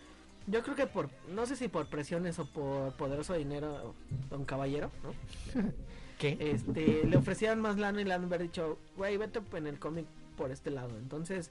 Yo 0.48 0.62
creo 0.64 0.76
que 0.76 0.88
por, 0.88 1.10
no 1.30 1.46
sé 1.46 1.56
si 1.56 1.68
por 1.68 1.86
presiones 1.88 2.38
o 2.40 2.46
por 2.46 2.94
poderoso 2.98 3.34
dinero, 3.36 3.94
don 4.30 4.44
caballero, 4.44 4.92
¿no? 5.04 5.14
¿Qué? 6.22 6.38
Este, 6.40 7.04
le 7.08 7.18
ofrecían 7.18 7.60
más 7.60 7.78
lana 7.80 8.00
y 8.00 8.06
le 8.06 8.14
han 8.14 8.26
haber 8.26 8.44
dicho, 8.44 8.78
güey, 8.96 9.18
vete 9.18 9.42
en 9.54 9.66
el 9.66 9.80
cómic 9.80 10.06
por 10.38 10.52
este 10.52 10.70
lado. 10.70 10.96
Entonces, 11.00 11.50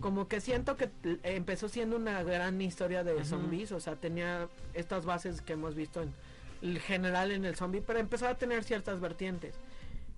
como 0.00 0.26
que 0.26 0.40
siento 0.40 0.76
que 0.76 0.90
empezó 1.22 1.68
siendo 1.68 1.94
una 1.96 2.24
gran 2.24 2.60
historia 2.60 3.04
de 3.04 3.14
Ujú. 3.14 3.24
zombies, 3.24 3.70
o 3.70 3.78
sea, 3.78 3.94
tenía 3.94 4.48
estas 4.74 5.04
bases 5.04 5.40
que 5.40 5.52
hemos 5.52 5.76
visto 5.76 6.02
en 6.02 6.12
el 6.62 6.80
general 6.80 7.30
en 7.30 7.44
el 7.44 7.54
zombie, 7.54 7.80
pero 7.80 8.00
empezó 8.00 8.26
a 8.26 8.34
tener 8.36 8.64
ciertas 8.64 8.98
vertientes. 9.00 9.54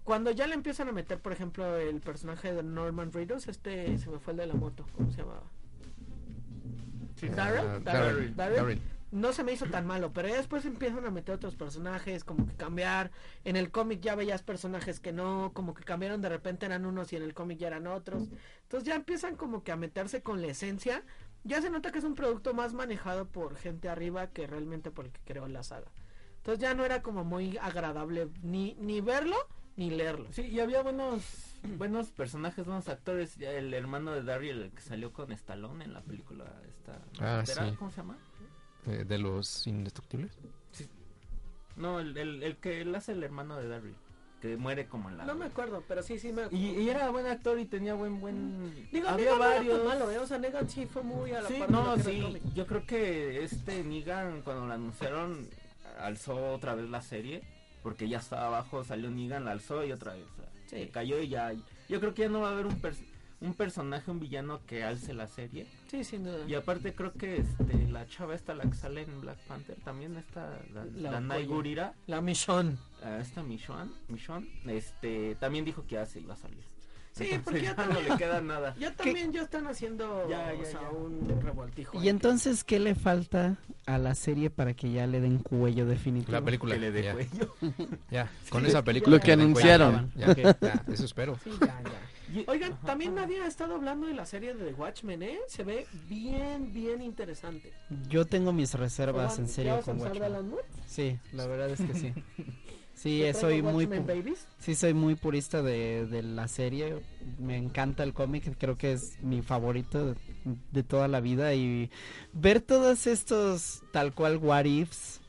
Cuando 0.05 0.31
ya 0.31 0.47
le 0.47 0.55
empiezan 0.55 0.89
a 0.89 0.93
meter, 0.93 1.19
por 1.19 1.33
ejemplo, 1.33 1.77
el 1.77 2.01
personaje 2.01 2.55
de 2.55 2.63
Norman 2.63 3.13
Reedus, 3.13 3.49
este 3.49 3.99
se 3.99 4.09
me 4.09 4.19
fue 4.19 4.33
el 4.33 4.39
de 4.39 4.47
la 4.47 4.55
moto, 4.55 4.87
¿cómo 4.97 5.11
se 5.11 5.19
llamaba? 5.19 5.43
Darryl, 7.21 7.61
Ah, 7.61 7.79
Darryl, 7.85 8.35
Darryl, 8.35 8.57
Darryl. 8.57 8.81
No 9.11 9.33
se 9.33 9.43
me 9.43 9.53
hizo 9.53 9.67
tan 9.67 9.87
malo, 9.87 10.13
pero 10.13 10.29
ya 10.29 10.37
después 10.37 10.65
empiezan 10.65 11.05
a 11.05 11.11
meter 11.11 11.35
otros 11.35 11.57
personajes, 11.57 12.23
como 12.23 12.47
que 12.47 12.55
cambiar. 12.55 13.11
En 13.45 13.57
el 13.57 13.71
cómic 13.71 14.01
ya 14.01 14.15
veías 14.15 14.43
personajes 14.43 15.01
que 15.01 15.13
no, 15.13 15.51
como 15.53 15.75
que 15.75 15.83
cambiaron 15.83 16.21
de 16.21 16.29
repente 16.29 16.67
eran 16.67 16.87
unos 16.87 17.13
y 17.13 17.17
en 17.17 17.25
el 17.25 17.35
cómic 17.35 17.59
ya 17.59 17.69
eran 17.69 17.89
otros. 17.89 18.29
Entonces 18.63 18.87
ya 18.87 18.95
empiezan 18.95 19.35
como 19.35 19.65
que 19.65 19.73
a 19.73 19.77
meterse 19.77 20.23
con 20.23 20.41
la 20.41 20.49
esencia. 20.49 21.03
Ya 21.43 21.61
se 21.61 21.71
nota 21.71 21.91
que 21.91 21.99
es 21.99 22.05
un 22.05 22.15
producto 22.15 22.55
más 22.55 22.73
manejado 22.73 23.27
por 23.27 23.57
gente 23.57 23.89
arriba 23.89 24.29
que 24.29 24.47
realmente 24.47 24.91
por 24.91 25.07
el 25.07 25.13
que 25.13 25.21
creó 25.25 25.49
la 25.49 25.63
saga. 25.65 25.91
Entonces 26.37 26.61
ya 26.61 26.75
no 26.75 26.85
era 26.85 27.03
como 27.03 27.25
muy 27.25 27.59
agradable 27.59 28.29
ni, 28.43 28.75
ni 28.75 29.01
verlo 29.01 29.37
ni 29.77 29.91
leerlo. 29.91 30.31
Sí, 30.33 30.43
y 30.43 30.61
había 30.61 30.83
buenos 30.83 31.51
buenos 31.77 32.11
personajes, 32.11 32.67
buenos 32.67 32.89
actores. 32.89 33.37
Ya 33.37 33.51
El 33.53 33.73
hermano 33.75 34.13
de 34.13 34.23
Daryl, 34.23 34.63
el 34.63 34.71
que 34.73 34.83
salió 34.83 35.13
con 35.13 35.33
Stallone 35.33 35.85
en 35.85 35.93
la 35.93 36.03
película 36.03 36.45
esta. 36.69 37.01
Ah, 37.19 37.43
¿era? 37.47 37.71
sí. 37.71 37.77
¿Cómo 37.77 37.91
se 37.91 37.99
llama? 37.99 38.19
Eh, 38.87 39.05
de 39.07 39.19
los 39.19 39.67
indestructibles. 39.67 40.31
No, 41.77 42.01
el, 42.01 42.17
el, 42.17 42.43
el 42.43 42.57
que 42.57 42.81
él 42.81 42.95
hace 42.95 43.13
el 43.13 43.23
hermano 43.23 43.57
de 43.57 43.69
Daryl. 43.69 43.95
Que 44.41 44.57
muere 44.57 44.87
como 44.87 45.11
en 45.11 45.19
la... 45.19 45.25
No 45.27 45.35
me 45.35 45.45
acuerdo, 45.47 45.85
pero 45.87 46.03
sí, 46.03 46.19
sí 46.19 46.33
me 46.33 46.45
y, 46.51 46.71
y 46.71 46.89
era 46.89 47.11
buen 47.11 47.27
actor 47.27 47.59
y 47.59 47.67
tenía 47.67 47.93
buen 47.95 48.21
buen... 48.21 48.89
Digo, 48.91 49.07
había 49.09 49.33
Negan 49.33 49.39
no 49.39 49.45
era 49.45 49.55
tan 49.57 49.67
varios... 49.69 49.85
malo, 49.85 50.11
¿eh? 50.11 50.19
O 50.19 50.27
sea, 50.27 50.39
Negan 50.39 50.69
sí 50.69 50.87
fue 50.87 51.03
muy 51.03 51.33
a 51.33 51.43
la 51.43 51.49
Sí, 51.49 51.57
par 51.59 51.71
no, 51.71 51.99
sí, 51.99 52.39
yo 52.55 52.67
creo 52.67 52.87
que 52.87 53.45
este 53.45 53.85
Negan 53.85 54.41
cuando 54.41 54.67
lo 54.67 54.73
anunciaron 54.73 55.47
alzó 55.99 56.53
otra 56.55 56.75
vez 56.75 56.89
la 56.89 57.03
serie, 57.03 57.43
porque 57.83 58.09
ya 58.09 58.19
estaba 58.19 58.47
abajo, 58.47 58.83
salió 58.83 59.11
Negan, 59.11 59.45
la 59.45 59.51
alzó 59.53 59.85
y 59.85 59.93
otra 59.93 60.15
vez, 60.15 60.25
o 60.33 60.37
sea, 60.37 60.47
Sí. 60.71 60.85
se 60.85 60.89
cayó 60.89 61.21
y 61.21 61.29
ya, 61.29 61.53
yo 61.89 62.01
creo 62.01 62.15
que 62.15 62.23
ya 62.23 62.29
no 62.31 62.41
va 62.41 62.49
a 62.49 62.53
haber 62.53 62.67
un, 62.67 62.81
pers- 62.81 63.05
un 63.41 63.55
personaje, 63.55 64.11
un 64.11 64.21
villano 64.21 64.61
que 64.67 64.85
alce 64.85 65.15
la 65.15 65.27
serie, 65.27 65.67
Sí, 65.91 66.05
sin 66.05 66.25
duda. 66.25 66.45
y 66.47 66.55
aparte 66.55 66.95
creo 66.95 67.13
que 67.15 67.37
este, 67.39 67.89
la 67.89 68.07
chava 68.07 68.35
esta, 68.35 68.55
la 68.55 68.65
que 68.65 68.75
sale 68.75 69.03
en 69.03 69.21
Black 69.21 69.39
Panther, 69.49 69.77
también 69.83 70.17
está, 70.17 70.61
la, 70.75 70.85
La 70.97 71.11
la 71.13 71.21
Nai 71.21 71.45
joya. 71.45 71.55
Gurira, 71.55 71.95
La 72.07 72.21
Michonne. 72.21 72.77
ah, 73.03 73.19
esta 73.21 73.43
Michonne, 73.43 73.91
Michonne, 74.09 74.47
este, 74.67 75.37
también 75.37 75.65
dijo 75.65 75.87
que 75.87 75.95
ya 75.95 76.05
se 76.07 76.21
iba 76.21 76.35
a 76.35 76.37
salir. 76.37 76.63
Sí, 77.13 77.25
Entonces 77.25 77.43
porque 77.45 77.61
ya 77.63 77.65
ya 77.65 77.71
no 77.87 77.93
también- 77.95 78.09
le 78.13 78.17
queda 78.19 78.41
nada. 78.41 78.75
Ya 78.79 78.95
también 78.95 79.33
ya 79.33 79.43
están 79.43 79.67
haciendo 79.67 80.29
Ya, 80.31 80.53
ya, 80.55 80.61
o 80.61 80.65
sea, 80.65 80.81
ya. 80.83 80.91
un 80.91 81.41
revoltijo. 81.43 82.01
Y 82.01 82.09
entonces, 82.09 82.63
¿qué 82.63 82.79
le 82.79 82.95
falta 82.95 83.57
a 83.87 83.99
la 83.99 84.15
serie 84.15 84.49
para 84.49 84.75
que 84.75 84.93
ya 84.93 85.09
le 85.09 85.21
den 85.21 85.39
cuello 85.39 85.87
definitivo? 85.87 86.31
La 86.33 86.41
película. 86.41 86.75
Que 86.75 86.81
le 86.81 86.93
dé 86.93 87.11
cuello. 87.13 87.55
ya, 88.13 88.31
con 88.49 88.63
Sí, 88.63 88.69
esa 88.69 88.79
es 88.79 88.83
que 88.85 88.87
película. 88.87 89.17
Lo 89.17 89.23
que 89.23 89.31
den 89.33 89.41
anunciaron. 89.41 90.11
cuello. 90.15 90.35
Ya, 90.61 90.85
eso 90.93 91.05
espero. 91.05 91.37
Sí, 91.43 91.51
ya, 91.61 91.67
ya. 91.83 92.01
Y- 92.33 92.45
Oigan, 92.49 92.73
Ajá, 92.73 92.87
también 92.87 93.13
ajá. 93.17 93.23
nadie 93.27 93.41
ha 93.43 93.47
estado 93.47 93.75
hablando 93.75 94.07
de 94.07 94.15
la 94.15 94.25
serie 94.27 94.55
de 94.55 94.67
The 94.67 94.75
Watchmen, 94.75 95.23
¿eh? 95.23 95.39
Se 95.49 95.65
ve 95.65 95.87
bien, 96.09 96.73
bien 96.73 97.03
interesante. 97.03 97.73
Yo 98.09 98.25
tengo 98.27 98.53
mis 98.53 98.75
reservas 98.75 99.33
Oigan, 99.33 99.45
en 99.45 99.47
¿ya 99.49 99.53
serio 99.55 99.81
con 99.85 100.01
Watchmen. 100.01 100.33
Sí, 100.87 101.19
la 101.33 101.47
verdad 101.47 101.71
es 101.71 101.81
que 101.81 101.95
sí. 101.95 102.13
Sí, 102.93 103.21
¿Te 103.21 103.31
eh, 103.31 103.35
soy 103.35 103.63
muy 103.63 103.89
sí 104.59 104.75
soy 104.75 104.93
muy 104.93 105.15
purista 105.15 105.63
de, 105.63 106.05
de 106.07 106.23
la 106.23 106.49
serie. 106.49 106.99
Me 107.39 107.57
encanta 107.57 108.03
el 108.03 108.13
cómic, 108.13 108.55
creo 108.59 108.77
que 108.77 108.93
es 108.93 109.17
mi 109.23 109.41
favorito 109.41 110.09
de, 110.09 110.15
de 110.71 110.83
toda 110.83 111.09
la 111.09 111.21
vida 111.21 111.55
y 111.55 111.91
ver 112.35 112.61
todos 112.61 113.07
estos 113.07 113.83
tal 113.91 114.13
cual 114.13 114.37
what 114.37 114.67
ifs 114.67 115.20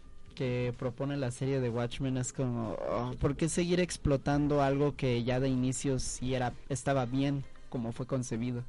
que 0.42 0.74
propone 0.76 1.18
la 1.18 1.30
serie 1.30 1.60
de 1.60 1.70
Watchmen 1.70 2.18
es 2.18 2.34
como 2.34 2.76
oh, 2.90 3.14
¿por 3.22 3.36
qué 3.36 3.48
seguir 3.48 3.80
explotando 3.80 4.64
algo 4.64 4.96
que 4.96 5.24
ya 5.24 5.40
de 5.40 5.50
inicio 5.50 6.00
sí 6.00 6.34
era 6.34 6.52
estaba 6.68 7.06
bien 7.06 7.44
como 7.70 7.92
fue 7.92 8.08
concebido? 8.08 8.64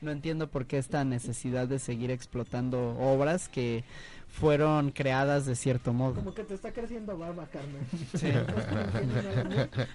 No 0.00 0.12
entiendo 0.12 0.46
por 0.46 0.66
qué 0.66 0.78
esta 0.78 1.02
necesidad 1.02 1.66
de 1.66 1.80
seguir 1.80 2.12
explotando 2.12 2.96
obras 3.00 3.48
que 3.48 3.82
fueron 4.28 4.92
creadas 4.92 5.44
de 5.44 5.56
cierto 5.56 5.92
modo. 5.92 6.14
Como 6.14 6.34
que 6.34 6.44
te 6.44 6.54
está 6.54 6.70
creciendo 6.70 7.18
barba, 7.18 7.46
carnal. 7.46 7.82
Sí. 8.14 8.28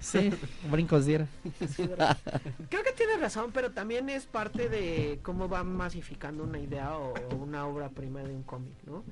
Sí, 0.00 0.30
brincos 0.70 1.06
diera. 1.06 1.26
Creo 2.68 2.82
que 2.82 2.92
tiene 2.94 3.16
razón, 3.18 3.50
pero 3.54 3.70
también 3.70 4.10
es 4.10 4.26
parte 4.26 4.68
de 4.68 5.20
cómo 5.22 5.48
va 5.48 5.64
masificando 5.64 6.44
una 6.44 6.58
idea 6.58 6.98
o 6.98 7.14
una 7.34 7.66
obra 7.66 7.88
prima 7.88 8.22
de 8.22 8.34
un 8.34 8.42
cómic, 8.42 8.74
¿no? 8.84 9.04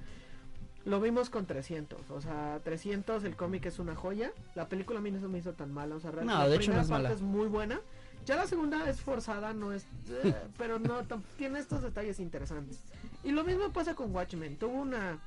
Lo 0.85 1.01
vimos 1.01 1.31
con 1.31 1.47
300, 1.47 2.11
o 2.11 2.21
sea, 2.21 2.61
300 2.65 3.23
el 3.25 3.37
cómic 3.37 3.67
es 3.67 3.79
una 3.79 3.95
joya, 3.95 4.33
la 4.57 4.69
película 4.69 4.99
a 4.99 5.03
mí 5.03 5.13
no 5.13 5.21
se 5.21 5.29
me 5.29 5.39
hizo 5.39 5.53
tan 5.53 5.73
mala, 5.73 5.95
o 5.95 6.01
sea, 6.01 6.11
realmente 6.11 6.39
No, 6.39 6.49
de 6.49 6.51
la 6.51 6.57
hecho 6.57 6.73
no 6.73 6.79
primera 6.79 6.83
es 6.83 6.89
parte 6.89 7.03
mala. 7.05 7.15
es 7.15 7.23
muy 7.23 7.47
buena, 7.47 7.81
ya 8.27 8.35
la 8.37 8.47
segunda 8.49 8.89
es 8.91 9.01
forzada, 9.01 9.53
no 9.55 9.73
es, 9.73 9.87
eh, 10.25 10.35
pero 10.59 10.79
no, 10.81 11.03
tiene 11.39 11.61
estos 11.61 11.83
detalles 11.83 12.19
interesantes. 12.19 12.81
Y 13.23 13.31
lo 13.31 13.45
mismo 13.45 13.73
pasa 13.73 13.95
con 13.95 14.13
Watchmen, 14.13 14.57
tuvo 14.57 14.73
una, 14.81 15.21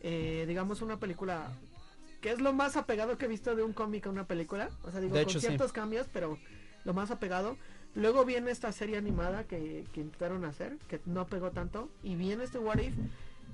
eh, 0.00 0.44
digamos, 0.48 0.80
una 0.80 0.98
película 0.98 1.52
que 2.22 2.30
es 2.32 2.40
lo 2.40 2.52
más 2.54 2.76
apegado 2.76 3.18
que 3.18 3.26
he 3.26 3.28
visto 3.28 3.54
de 3.54 3.62
un 3.62 3.72
cómic 3.74 4.06
a 4.06 4.10
una 4.10 4.26
película, 4.26 4.70
o 4.84 4.90
sea, 4.90 5.00
digo, 5.00 5.14
De 5.14 5.22
con 5.24 5.30
hecho, 5.30 5.38
sí. 5.40 5.46
ciertos 5.48 5.72
cambios, 5.72 6.06
pero 6.12 6.38
lo 6.84 6.94
más 6.94 7.10
apegado. 7.10 7.56
Luego 7.94 8.24
viene 8.24 8.50
esta 8.50 8.70
serie 8.72 8.96
animada 8.96 9.44
que, 9.44 9.84
que 9.92 10.00
intentaron 10.00 10.44
hacer, 10.44 10.76
que 10.88 11.00
no 11.06 11.26
pegó 11.26 11.50
tanto, 11.50 11.90
y 12.02 12.16
viene 12.16 12.44
este 12.44 12.58
What 12.58 12.78
If, 12.78 12.94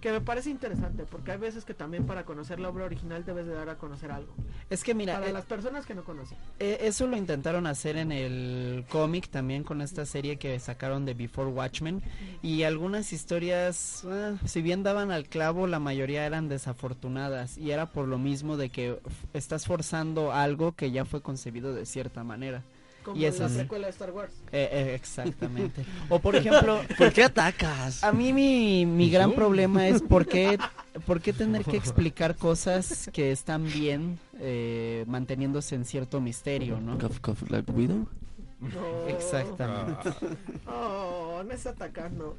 que 0.01 0.13
me 0.13 0.21
parece 0.21 0.51
interesante, 0.51 1.05
porque 1.05 1.33
hay 1.33 1.39
veces 1.39 1.65
que 1.65 1.73
también 1.73 2.05
para 2.05 2.25
conocer 2.25 2.61
la 2.61 2.69
obra 2.69 2.85
original 2.85 3.25
debes 3.25 3.47
de 3.47 3.55
dar 3.55 3.71
a 3.71 3.79
conocer 3.79 4.11
algo. 4.13 4.35
Es 4.69 4.85
que 4.85 4.95
mira, 4.95 5.15
Para 5.15 5.29
eh, 5.29 5.33
las 5.33 5.47
personas 5.47 5.87
que 5.87 5.95
no 5.95 6.05
conocen. 6.05 6.37
eh, 6.59 6.79
eso 6.83 7.07
lo 7.07 7.17
intentaron 7.17 7.67
hacer 7.67 7.97
en 7.97 8.13
el 8.13 8.85
cómic 8.91 9.29
también 9.29 9.65
con 9.65 9.81
esta 9.81 10.05
serie 10.05 10.37
que 10.37 10.59
sacaron 10.61 11.07
de 11.07 11.15
Before 11.15 11.49
Watchmen 11.51 12.03
y 12.43 12.65
algunas 12.65 13.13
historias, 13.15 14.05
eh, 14.07 14.37
si 14.45 14.61
bien 14.61 14.83
daban 14.83 15.11
al 15.11 15.27
clavo, 15.27 15.67
la 15.67 15.79
mayoría 15.79 16.27
eran 16.27 16.49
desafortunadas 16.49 17.57
y 17.57 17.71
era 17.71 17.87
por 17.93 18.07
lo 18.07 18.19
mismo 18.19 18.57
de 18.57 18.69
que 18.69 18.99
estás 19.33 19.67
forzando 19.67 20.33
algo 20.33 20.73
que 20.73 20.91
ya 20.91 21.05
fue 21.07 21.23
concebido 21.23 21.75
de 21.75 21.87
cierta 21.87 22.25
manera. 22.25 22.63
Como 23.05 23.17
Y 23.17 23.27
eso 23.27 23.43
la 23.45 23.49
sí. 23.51 23.57
precuela 23.59 23.87
de 23.87 23.91
Star 23.91 24.11
Wars. 24.13 24.33
Eh, 24.51 24.69
eh, 24.73 24.95
exactamente. 24.95 25.85
o 26.09 26.19
por 26.19 26.37
ejemplo, 26.37 26.81
¿Por 26.99 27.13
qué 27.13 27.25
atacas? 27.25 28.03
A 28.03 28.13
mí 28.13 28.33
mi, 28.33 28.87
mi 28.87 29.11
gran 29.11 29.31
Sí. 29.31 29.37
problema 29.37 29.87
es 29.89 30.01
por 30.03 30.27
qué, 30.27 30.59
por 31.07 31.21
qué 31.21 31.33
tener 31.33 31.65
que 31.65 31.77
explicar 31.77 32.37
cosas 32.37 33.11
que 33.13 33.31
están 33.31 33.65
bien 33.65 34.19
eh, 34.41 35.05
manteniéndose 35.07 35.75
en 35.75 35.85
cierto 35.85 36.21
misterio, 36.21 36.81
¿no? 36.81 36.97
Like 37.51 37.71
widow. 37.73 38.09
No. 38.61 39.07
Exactamente. 39.09 40.11
Oh, 40.67 41.43
no 41.47 41.53
es 41.53 41.67
atacando. 41.67 42.37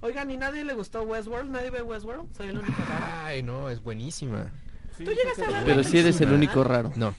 Oigan, 0.00 0.30
¿y 0.30 0.36
nadie 0.36 0.64
le 0.64 0.74
gustó 0.74 1.02
Westworld? 1.02 1.50
¿Nadie 1.50 1.70
ve 1.70 1.82
Westworld? 1.82 2.26
Soy 2.36 2.48
el 2.48 2.58
único 2.58 2.74
raro. 2.88 3.04
Ay, 3.24 3.42
no, 3.42 3.70
es 3.70 3.82
buenísima. 3.82 4.50
¿Tú 4.98 5.04
llegaste 5.04 5.44
a 5.44 5.50
ver 5.50 5.64
Pero 5.64 5.84
si 5.84 5.98
eres 5.98 6.20
el 6.20 6.32
único 6.32 6.62
raro. 6.64 6.92
No, 6.96 7.14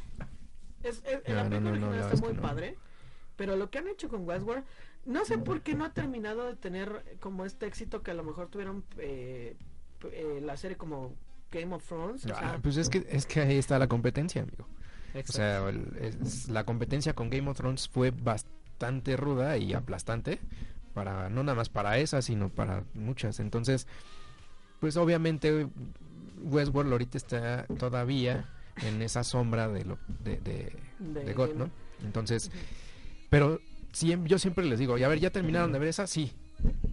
Es, 0.86 1.02
es- 1.06 1.28
No, 1.28 1.36
la 1.36 1.44
no, 1.44 1.50
película 1.50 1.60
no, 1.72 1.80
no, 1.80 1.88
original 1.90 2.14
está 2.14 2.26
muy 2.28 2.34
padre. 2.38 2.78
Pero 3.36 3.56
lo 3.58 3.70
que 3.70 3.80
han 3.80 3.88
hecho 3.90 4.08
con 4.08 4.26
Westworld, 4.28 4.64
no 5.06 5.26
sé 5.26 5.38
por 5.38 5.62
qué 5.62 5.76
no 5.76 5.84
ha 5.86 5.94
terminado 5.94 6.46
de 6.46 6.56
tener 6.56 7.18
como 7.20 7.46
este 7.46 7.66
éxito 7.66 8.02
que 8.02 8.12
a 8.12 8.14
lo 8.14 8.24
mejor 8.24 8.48
tuvieron 8.48 8.84
eh, 8.98 9.58
eh, 10.12 10.40
la 10.42 10.56
serie 10.56 10.78
como 10.78 11.14
Game 11.52 11.76
of 11.76 11.86
Thrones. 11.86 12.26
o 12.26 12.30
Ah, 12.34 12.40
sea, 12.40 12.60
pues 12.62 12.78
es 12.78 12.90
que, 12.90 13.06
es 13.10 13.26
que 13.26 13.42
ahí 13.42 13.58
está 13.58 13.78
la 13.78 13.88
competencia, 13.88 14.42
amigo. 14.44 14.68
O 15.14 15.18
Exacto. 15.18 15.34
sea, 15.34 15.70
el- 15.70 15.98
es- 16.22 16.48
la 16.50 16.64
competencia 16.64 17.14
con 17.14 17.30
Game 17.30 17.50
of 17.50 17.58
Thrones 17.58 17.90
fue 17.90 18.12
bastante 18.12 19.18
ruda 19.18 19.58
y 19.58 19.74
aplastante. 19.74 20.40
Para, 20.94 21.30
no 21.30 21.44
nada 21.44 21.58
más 21.58 21.68
para 21.68 21.98
esa, 21.98 22.22
sino 22.22 22.48
para 22.48 22.86
muchas. 22.94 23.42
Entonces, 23.42 23.86
pues 24.80 24.96
obviamente 24.96 25.68
Westworld 26.42 26.92
ahorita 26.94 27.18
está 27.18 27.66
todavía 27.78 28.50
en 28.84 29.01
esa 29.01 29.23
sombra 29.23 29.67
de 29.67 29.86
lo 29.86 29.97
de, 30.23 30.38
de, 30.38 30.71
de 30.99 31.23
de 31.23 31.34
God, 31.34 31.53
¿no? 31.55 31.69
Entonces, 32.03 32.51
pero 33.30 33.59
yo 34.26 34.39
siempre 34.39 34.65
les 34.65 34.80
digo, 34.80 34.97
y 34.97 35.03
a 35.03 35.07
ver, 35.07 35.19
¿ya 35.19 35.30
terminaron 35.30 35.71
de 35.71 35.80
ver 35.80 35.89
esa? 35.89 36.07
Sí. 36.07 36.32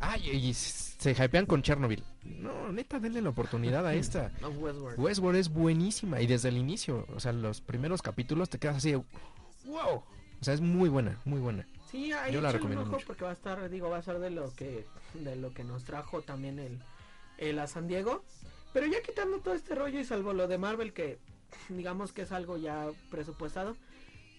Ay, 0.01 0.29
y 0.31 0.55
se 0.55 1.13
hypean 1.13 1.47
con 1.47 1.63
Chernobyl. 1.63 2.03
No, 2.25 2.71
neta, 2.73 2.99
denle 3.01 3.23
la 3.23 3.31
oportunidad 3.31 3.87
a 3.87 3.95
esta. 3.95 4.31
of 4.43 4.57
Westworld. 4.59 4.99
Westworld 4.99 5.39
es 5.41 5.49
buenísima 5.49 6.21
y 6.21 6.27
desde 6.27 6.49
el 6.49 6.57
inicio, 6.57 7.07
o 7.15 7.21
sea, 7.21 7.33
los 7.33 7.61
primeros 7.61 8.03
capítulos 8.03 8.51
te 8.51 8.59
quedas 8.59 8.77
así 8.77 8.93
de, 8.93 8.97
wow. 9.67 9.97
O 9.97 10.45
sea, 10.45 10.55
es 10.55 10.61
muy 10.61 10.89
buena, 10.89 11.19
muy 11.25 11.41
buena. 11.41 11.67
Sí, 11.91 12.13
ahí 12.13 12.33
Yo 12.33 12.41
la 12.41 12.51
recomiendo 12.53 12.87
mucho. 12.87 13.07
porque 13.07 13.25
va 13.25 13.31
a 13.31 13.35
estar, 13.35 13.69
digo, 13.69 13.91
va 13.91 13.99
a 13.99 14.03
ser 14.03 14.19
de 14.19 14.31
lo 14.31 14.53
que 14.55 14.87
de 15.15 15.37
lo 15.37 15.53
que 15.53 15.63
nos 15.63 15.85
trajo 15.85 16.23
también 16.23 16.59
el 16.59 16.79
eh, 17.39 17.53
la 17.53 17.67
San 17.67 17.87
Diego. 17.87 18.25
Pero 18.73 18.87
ya 18.87 19.03
quitando 19.03 19.39
todo 19.39 19.55
este 19.55 19.75
rollo 19.75 20.01
y 20.01 20.05
salvo 20.05 20.33
lo 20.33 20.49
de 20.49 20.57
Marvel 20.59 20.93
que 20.95 21.19
digamos 21.69 22.13
que 22.13 22.23
es 22.23 22.33
algo 22.33 22.57
ya 22.57 22.87
presupuestado. 23.11 23.77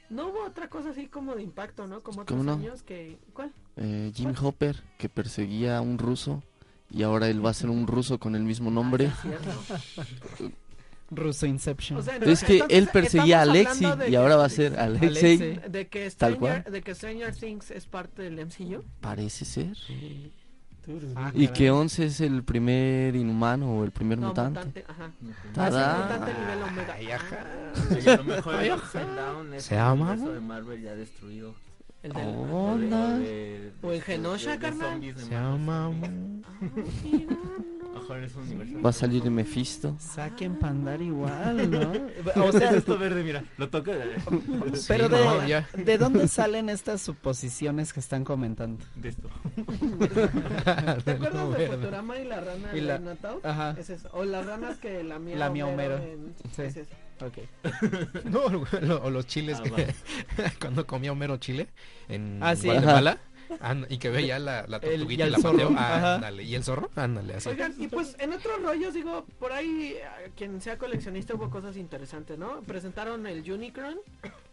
No 0.10 0.28
hubo 0.30 0.44
otra 0.46 0.68
cosa 0.70 0.90
así 0.92 1.08
como 1.08 1.34
de 1.36 1.44
impacto, 1.44 1.88
¿no? 1.88 2.02
Como 2.02 2.22
otros 2.22 2.38
¿Cómo 2.38 2.44
no? 2.44 2.54
años 2.54 2.84
que... 2.84 3.18
¿Cuál? 3.34 3.52
Eh, 3.78 4.12
Jim 4.14 4.34
Hopper, 4.42 4.84
que 4.98 5.10
perseguía 5.10 5.78
a 5.78 5.82
un 5.82 5.98
ruso. 5.98 6.44
Y 6.92 7.02
ahora 7.04 7.28
él 7.30 7.44
va 7.44 7.50
a 7.50 7.54
ser 7.56 7.70
un 7.72 7.88
ruso 7.88 8.20
con 8.20 8.36
el 8.36 8.44
mismo 8.44 8.70
nombre. 8.70 9.12
Ah, 9.12 9.80
sí. 10.38 10.54
Russo 11.12 11.46
Inception. 11.46 12.00
O 12.00 12.02
sea, 12.02 12.16
Es 12.18 12.44
que 12.44 12.54
entonces, 12.54 12.78
él 12.78 12.90
perseguía 12.92 13.40
a 13.40 13.42
Alexi 13.44 13.86
y 13.86 14.10
que- 14.10 14.18
ahora 14.18 14.36
va 14.36 14.46
a 14.46 14.50
ser 14.50 14.80
Alexei. 14.80 15.60
De 15.70 15.88
que, 15.88 16.02
Tal 16.12 16.34
Stranger, 16.34 16.40
cual. 16.40 16.64
de 16.74 16.82
que 16.82 16.96
Stranger 16.96 17.36
Things 17.36 17.72
es 17.72 17.86
parte 17.86 18.24
del 18.24 18.40
MCU. 18.46 18.84
Parece 19.00 19.46
ser. 19.46 19.78
Ah, 21.16 21.32
Y 21.34 21.48
que 21.48 21.72
Once 21.72 22.06
es 22.06 22.20
el 22.22 22.44
primer 22.44 23.16
inhumano 23.16 23.78
o 23.80 23.84
el 23.84 23.92
primer 23.92 24.18
No, 24.20 24.28
mutante. 24.28 24.60
mutante, 24.60 24.86
ajá. 24.88 25.12
Tada. 25.54 26.10
Ah, 26.14 26.28
Se 29.58 29.76
llama, 29.76 30.16
de 32.04 32.08
el 32.10 32.14
del- 32.14 32.36
Hola. 32.52 33.20
O 33.82 33.92
en 33.92 34.02
Genosha, 34.02 34.60
carnal. 34.60 35.02
Se 35.18 35.30
llama... 35.32 35.92
Va 38.86 38.90
a 38.90 38.94
salir 38.94 39.30
Mephisto. 39.30 39.96
Saquen 40.00 40.56
Pandar 40.60 41.02
igual, 41.02 41.70
¿no? 41.72 41.92
O 42.46 42.52
sea, 42.52 42.72
esto 42.72 42.98
verde, 42.98 43.24
mira, 43.24 43.44
lo 43.58 43.70
toca 43.70 43.92
de, 43.94 44.16
pero 44.88 45.06
Sí, 45.08 45.14
de, 45.16 45.26
no, 45.26 45.48
ya. 45.48 45.68
¿de 45.74 45.98
dónde 45.98 46.28
salen 46.28 46.70
estas 46.70 47.02
suposiciones 47.02 47.94
que 47.94 48.00
están 48.00 48.24
comentando? 48.24 48.84
de 48.96 49.10
esto. 49.10 49.30
¿Te 51.06 51.12
acuerdas 51.12 51.34
No, 51.34 51.52
de 51.52 51.58
verde. 51.58 51.78
Futurama 51.78 52.18
y 52.20 52.26
la 52.26 52.42
rana 52.42 52.70
Y 52.78 52.82
la- 52.82 52.98
Reina 52.98 53.16
Tao? 53.16 53.40
Ajá, 53.44 53.76
Es 53.80 53.90
eso. 53.90 54.10
O 54.14 54.26
las 54.26 54.46
ranas 54.46 54.78
que 54.78 55.04
la 55.04 55.20
mía 55.20 55.38
La 55.38 55.50
mía 55.50 55.66
Homero. 55.68 55.98
en- 55.98 56.34
Sí. 56.56 56.64
es 56.64 56.78
eso. 56.78 56.92
Ok. 57.28 58.24
No, 58.26 58.50
lo- 58.50 59.04
o 59.04 59.10
los 59.10 59.26
chiles 59.28 59.60
Ah, 59.60 59.64
que 59.64 59.94
cuando 60.60 60.86
comía 60.88 61.12
Homero 61.12 61.38
chile 61.38 61.68
en 62.10 62.40
Ah, 62.42 62.56
sí. 62.56 62.68
Guatemala 62.68 63.18
and- 63.62 63.86
y 63.92 63.98
que 63.98 64.10
veía 64.10 64.40
la, 64.40 64.66
la 64.68 64.78
El- 64.78 64.84
y 64.84 64.98
tortuguita 64.98 65.24
y, 65.24 65.26
al 65.28 65.32
la 65.32 65.40
zorro. 65.40 65.70
Ajá. 65.78 66.16
Ándale. 66.16 66.44
¿Y 66.44 66.56
el 66.56 66.64
zorro? 66.64 66.90
Ándale, 66.96 67.34
así. 67.36 67.50
Oigan, 67.50 67.74
y 67.80 67.88
pues 67.88 68.16
en 68.20 68.34
otros 68.34 68.62
rollos, 68.62 68.94
digo, 68.94 69.26
por 69.40 69.52
ahí, 69.52 69.96
a 69.98 70.30
quien 70.36 70.62
sea 70.62 70.78
coleccionista 70.78 71.34
hubo 71.36 71.50
cosas 71.50 71.78
interesantes, 71.78 72.38
¿no? 72.38 72.62
Presentaron 72.62 73.26
el 73.28 73.50
Unicron 73.52 73.98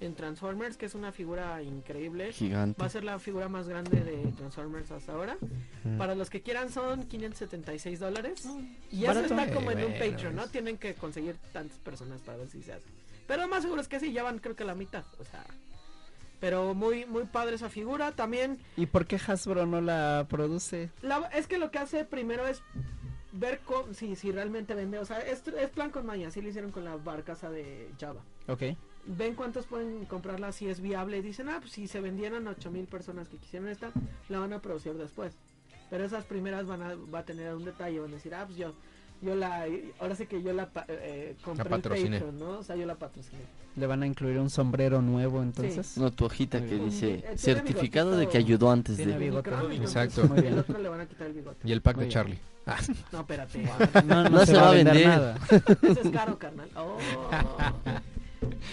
en 0.00 0.14
Transformers, 0.14 0.76
que 0.76 0.86
es 0.86 0.94
una 0.94 1.12
figura 1.12 1.62
increíble. 1.62 2.32
Gigante. 2.32 2.80
Va 2.80 2.86
a 2.86 2.90
ser 2.90 3.04
la 3.04 3.18
figura 3.18 3.48
más 3.48 3.68
grande 3.68 4.00
de 4.00 4.32
Transformers 4.32 4.90
hasta 4.90 5.12
ahora. 5.12 5.36
Mm. 5.84 5.96
Para 5.98 6.14
los 6.14 6.30
que 6.30 6.42
quieran 6.42 6.70
son 6.70 7.04
576 7.04 7.98
dólares. 8.00 8.46
Y 8.90 9.04
eso 9.04 9.20
está 9.20 9.52
como 9.52 9.70
en 9.70 9.78
un 9.84 9.92
Eh, 9.92 10.10
Patreon, 10.10 10.34
¿no? 10.36 10.46
Tienen 10.48 10.78
que 10.78 10.94
conseguir 10.94 11.36
tantas 11.52 11.78
personas 11.78 12.20
para 12.22 12.38
ver 12.38 12.48
si 12.48 12.62
se 12.62 12.72
hace. 12.72 12.86
Pero 13.26 13.46
más 13.48 13.62
seguro 13.62 13.80
es 13.80 13.88
que 13.88 14.00
sí, 14.00 14.12
ya 14.12 14.22
van 14.22 14.38
creo 14.40 14.56
que 14.56 14.64
la 14.64 14.74
mitad. 14.74 15.04
O 15.18 15.24
sea, 15.24 15.44
pero 16.40 16.74
muy 16.74 17.04
muy 17.06 17.24
padre 17.24 17.54
esa 17.56 17.68
figura. 17.68 18.12
También, 18.12 18.58
¿Y 18.76 18.86
por 18.86 19.06
qué 19.06 19.16
Hasbro 19.16 19.66
no 19.66 19.80
la 19.80 20.26
produce? 20.28 20.90
la, 21.02 21.18
es 21.34 21.46
que 21.46 21.58
lo 21.58 21.70
que 21.70 21.78
hace 21.78 22.04
primero 22.04 22.46
es 22.46 22.62
ver 23.32 23.60
si, 23.92 24.16
si 24.16 24.32
realmente 24.32 24.74
vende. 24.74 24.98
O 24.98 25.04
sea, 25.04 25.18
es, 25.20 25.46
es 25.46 25.70
plan 25.70 25.90
con 25.90 26.06
maña, 26.06 26.28
así 26.28 26.40
lo 26.40 26.48
hicieron 26.48 26.72
con 26.72 26.84
la 26.84 26.96
barcaza 26.96 27.50
de 27.50 27.90
Java. 28.00 28.22
Ok. 28.48 28.62
Ven 29.06 29.34
cuántos 29.34 29.66
pueden 29.66 30.04
comprarla 30.06 30.52
si 30.52 30.68
es 30.68 30.80
viable. 30.80 31.18
y 31.18 31.22
Dicen, 31.22 31.48
ah, 31.48 31.58
pues 31.60 31.72
si 31.72 31.86
se 31.86 32.00
vendieran 32.00 32.46
8000 32.46 32.86
personas 32.86 33.28
que 33.28 33.38
quisieran 33.38 33.68
esta, 33.68 33.92
la 34.28 34.40
van 34.40 34.52
a 34.52 34.60
producir 34.60 34.94
después. 34.94 35.32
Pero 35.88 36.04
esas 36.04 36.24
primeras 36.24 36.66
van 36.66 36.82
a, 36.82 36.94
va 36.94 37.20
a 37.20 37.24
tener 37.24 37.54
un 37.54 37.64
detalle, 37.64 37.98
van 37.98 38.10
a 38.10 38.14
decir, 38.14 38.34
ah, 38.34 38.44
pues 38.46 38.58
yo, 38.58 38.74
yo 39.22 39.34
la, 39.34 39.66
ahora 40.00 40.14
sí 40.14 40.26
que 40.26 40.42
yo 40.42 40.52
la 40.52 40.66
pa- 40.66 40.84
eh, 40.88 41.36
compré 41.44 41.68
La 41.68 41.76
el 41.76 41.82
patrociné. 41.82 42.18
Patreon, 42.20 42.38
¿no? 42.38 42.58
O 42.58 42.62
sea, 42.62 42.76
yo 42.76 42.86
la 42.86 42.94
patrociné. 42.94 43.42
¿Le 43.76 43.86
van 43.86 44.02
a 44.02 44.06
incluir 44.06 44.38
un 44.38 44.50
sombrero 44.50 45.00
nuevo 45.02 45.42
entonces? 45.42 45.96
No, 45.96 46.10
tu 46.10 46.24
hojita 46.24 46.60
que 46.64 46.76
dice 46.76 47.22
eh, 47.24 47.36
certificado 47.38 48.16
de 48.16 48.28
que 48.28 48.38
ayudó 48.38 48.70
antes 48.70 48.96
Tiene 48.96 49.12
de. 49.12 49.18
bigote. 49.18 49.50
Exacto. 49.76 50.24
Muy 50.26 50.38
Y 50.38 50.42
bien. 50.42 50.52
al 50.54 50.58
otro 50.60 50.78
le 50.78 50.88
van 50.88 51.00
a 51.00 51.06
quitar 51.06 51.26
el 51.28 51.32
bigote. 51.34 51.68
Y 51.68 51.72
el 51.72 51.80
pack 51.80 51.96
Muy 51.96 52.04
de 52.04 52.08
bien. 52.08 52.12
Charlie. 52.14 52.38
Ah, 52.66 52.76
No, 53.12 53.20
espérate. 53.20 53.62
No, 54.06 54.28
No 54.28 54.44
se 54.46 54.52
va 54.54 54.68
a 54.70 54.72
vender. 54.72 55.06
nada. 55.06 55.38
Eso 55.82 56.00
es 56.02 56.10
caro, 56.10 56.38
carnal. 56.38 56.68
Oh. 56.76 56.98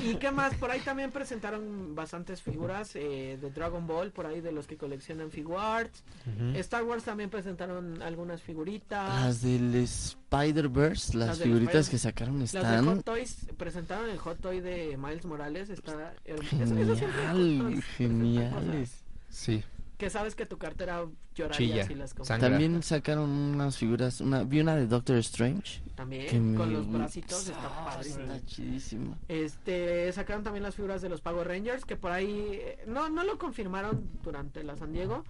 ¿Y 0.03 0.15
qué 0.15 0.31
más? 0.31 0.53
Por 0.55 0.69
ahí 0.71 0.79
también 0.81 1.11
presentaron 1.11 1.95
bastantes 1.95 2.41
figuras 2.41 2.95
eh, 2.95 3.37
de 3.41 3.49
Dragon 3.51 3.85
Ball, 3.87 4.11
por 4.11 4.25
ahí 4.25 4.41
de 4.41 4.51
los 4.51 4.67
que 4.67 4.77
coleccionan 4.77 5.31
Figuarts. 5.31 6.03
ujú. 6.25 6.57
Star 6.59 6.83
Wars 6.83 7.03
también 7.03 7.29
presentaron 7.29 8.01
algunas 8.01 8.41
figuritas. 8.41 9.21
Las 9.21 9.41
del 9.41 9.75
Spider-Verse, 9.75 11.17
las 11.17 11.39
figuritas 11.39 11.75
Spider- 11.75 11.91
que 11.91 11.97
sacaron 11.97 12.39
Las 12.39 12.51
de 12.51 12.59
están 12.59 12.85
Hot 12.85 13.03
Toys 13.05 13.37
presentaron 13.57 14.09
el 14.09 14.17
Hot 14.17 14.39
Toy 14.39 14.59
de 14.61 14.97
Miles 14.97 15.25
Morales. 15.25 15.69
Está. 15.69 16.13
Eso- 16.25 16.41
eso 16.77 16.95
genial, 16.95 17.83
geniales. 17.97 18.91
Sí. 19.29 19.63
Que 19.97 20.11
sabes 20.11 20.35
que 20.35 20.45
tu 20.45 20.59
cartera 20.59 21.05
lloraría 21.33 21.67
Chilla. 21.67 21.87
si 21.87 21.95
las 21.95 22.13
compras. 22.13 22.39
También 22.39 22.83
sacaron 22.83 23.29
unas 23.29 23.77
figuras, 23.77 24.21
una, 24.21 24.43
vi 24.43 24.59
una 24.59 24.75
de 24.75 24.85
Doctor 24.85 25.15
Strange. 25.17 25.81
También, 25.95 26.55
con 26.55 26.71
los 26.71 26.87
bracitos, 26.91 27.47
está 27.49 27.83
padre. 27.85 28.09
Está 28.09 28.45
chidísima. 28.45 29.17
Este, 29.27 30.11
sacaron 30.13 30.43
también 30.43 30.61
las 30.61 30.75
figuras 30.75 31.01
de 31.01 31.09
los 31.09 31.21
Power 31.21 31.47
Rangers, 31.47 31.83
que 31.83 31.95
por 31.95 32.11
ahí, 32.11 32.59
eh, 32.61 32.83
no, 32.85 33.09
no 33.09 33.23
lo 33.23 33.39
confirmaron 33.39 34.07
durante 34.23 34.63
la 34.63 34.77
San 34.77 34.93
Diego, 34.93 35.23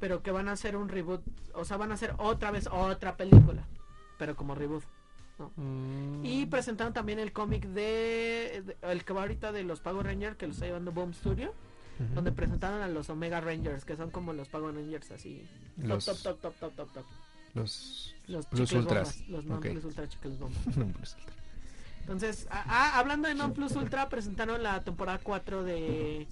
pero 0.00 0.20
que 0.22 0.32
van 0.32 0.48
a 0.48 0.52
hacer 0.52 0.76
un 0.76 0.88
reboot, 0.88 1.22
o 1.54 1.64
sea, 1.64 1.76
van 1.76 1.92
a 1.92 1.94
hacer 1.94 2.14
otra 2.18 2.50
vez 2.50 2.66
otra 2.72 3.16
película, 3.16 3.62
pero 4.18 4.34
como 4.34 4.56
reboot. 4.56 4.82
Mm. 5.56 6.24
Y 6.24 6.46
presentaron 6.46 6.92
también 6.92 7.20
el 7.20 7.32
cómic 7.32 7.66
de, 7.68 8.64
de- 8.66 8.76
el 8.82 9.04
que 9.04 9.12
va 9.12 9.20
ahorita 9.22 9.52
de 9.52 9.62
los 9.62 9.78
Power 9.78 10.04
Rangers, 10.06 10.36
que 10.36 10.46
lo 10.48 10.52
está 10.52 10.66
llevando 10.66 10.90
Boom 10.90 11.14
Studio, 11.14 11.52
Ujú. 11.98 12.14
donde 12.14 12.32
presentaron 12.32 12.80
a 12.82 12.88
los 12.88 13.10
Omega 13.10 13.40
Rangers, 13.40 13.84
que 13.84 13.96
son 13.96 14.10
como 14.10 14.32
los 14.32 14.48
Power 14.48 14.74
Rangers 14.74 15.10
así, 15.10 15.46
top, 15.80 15.86
Los- 15.88 16.04
top, 16.04 16.18
top, 16.22 16.40
top, 16.40 16.54
top, 16.60 16.74
top, 16.76 16.92
top. 16.94 17.04
Los... 17.54 18.14
Los 18.28 18.46
Plus 18.46 18.72
Ultras. 18.72 19.16
bombas, 19.18 19.28
los 19.30 19.44
non 19.46 19.58
Ok. 19.58 19.68
plus 19.70 19.84
ultra 19.86 20.08
chicles 20.08 20.38
bombas. 20.38 21.16
Entonces, 22.02 22.46
ah, 22.50 22.98
hablando 22.98 23.28
de 23.28 23.34
Non 23.34 23.52
Plus 23.52 23.72
Ultra, 23.76 24.08
presentaron 24.08 24.62
la 24.62 24.82
temporada 24.82 25.18
4 25.22 25.62
de 25.64 26.26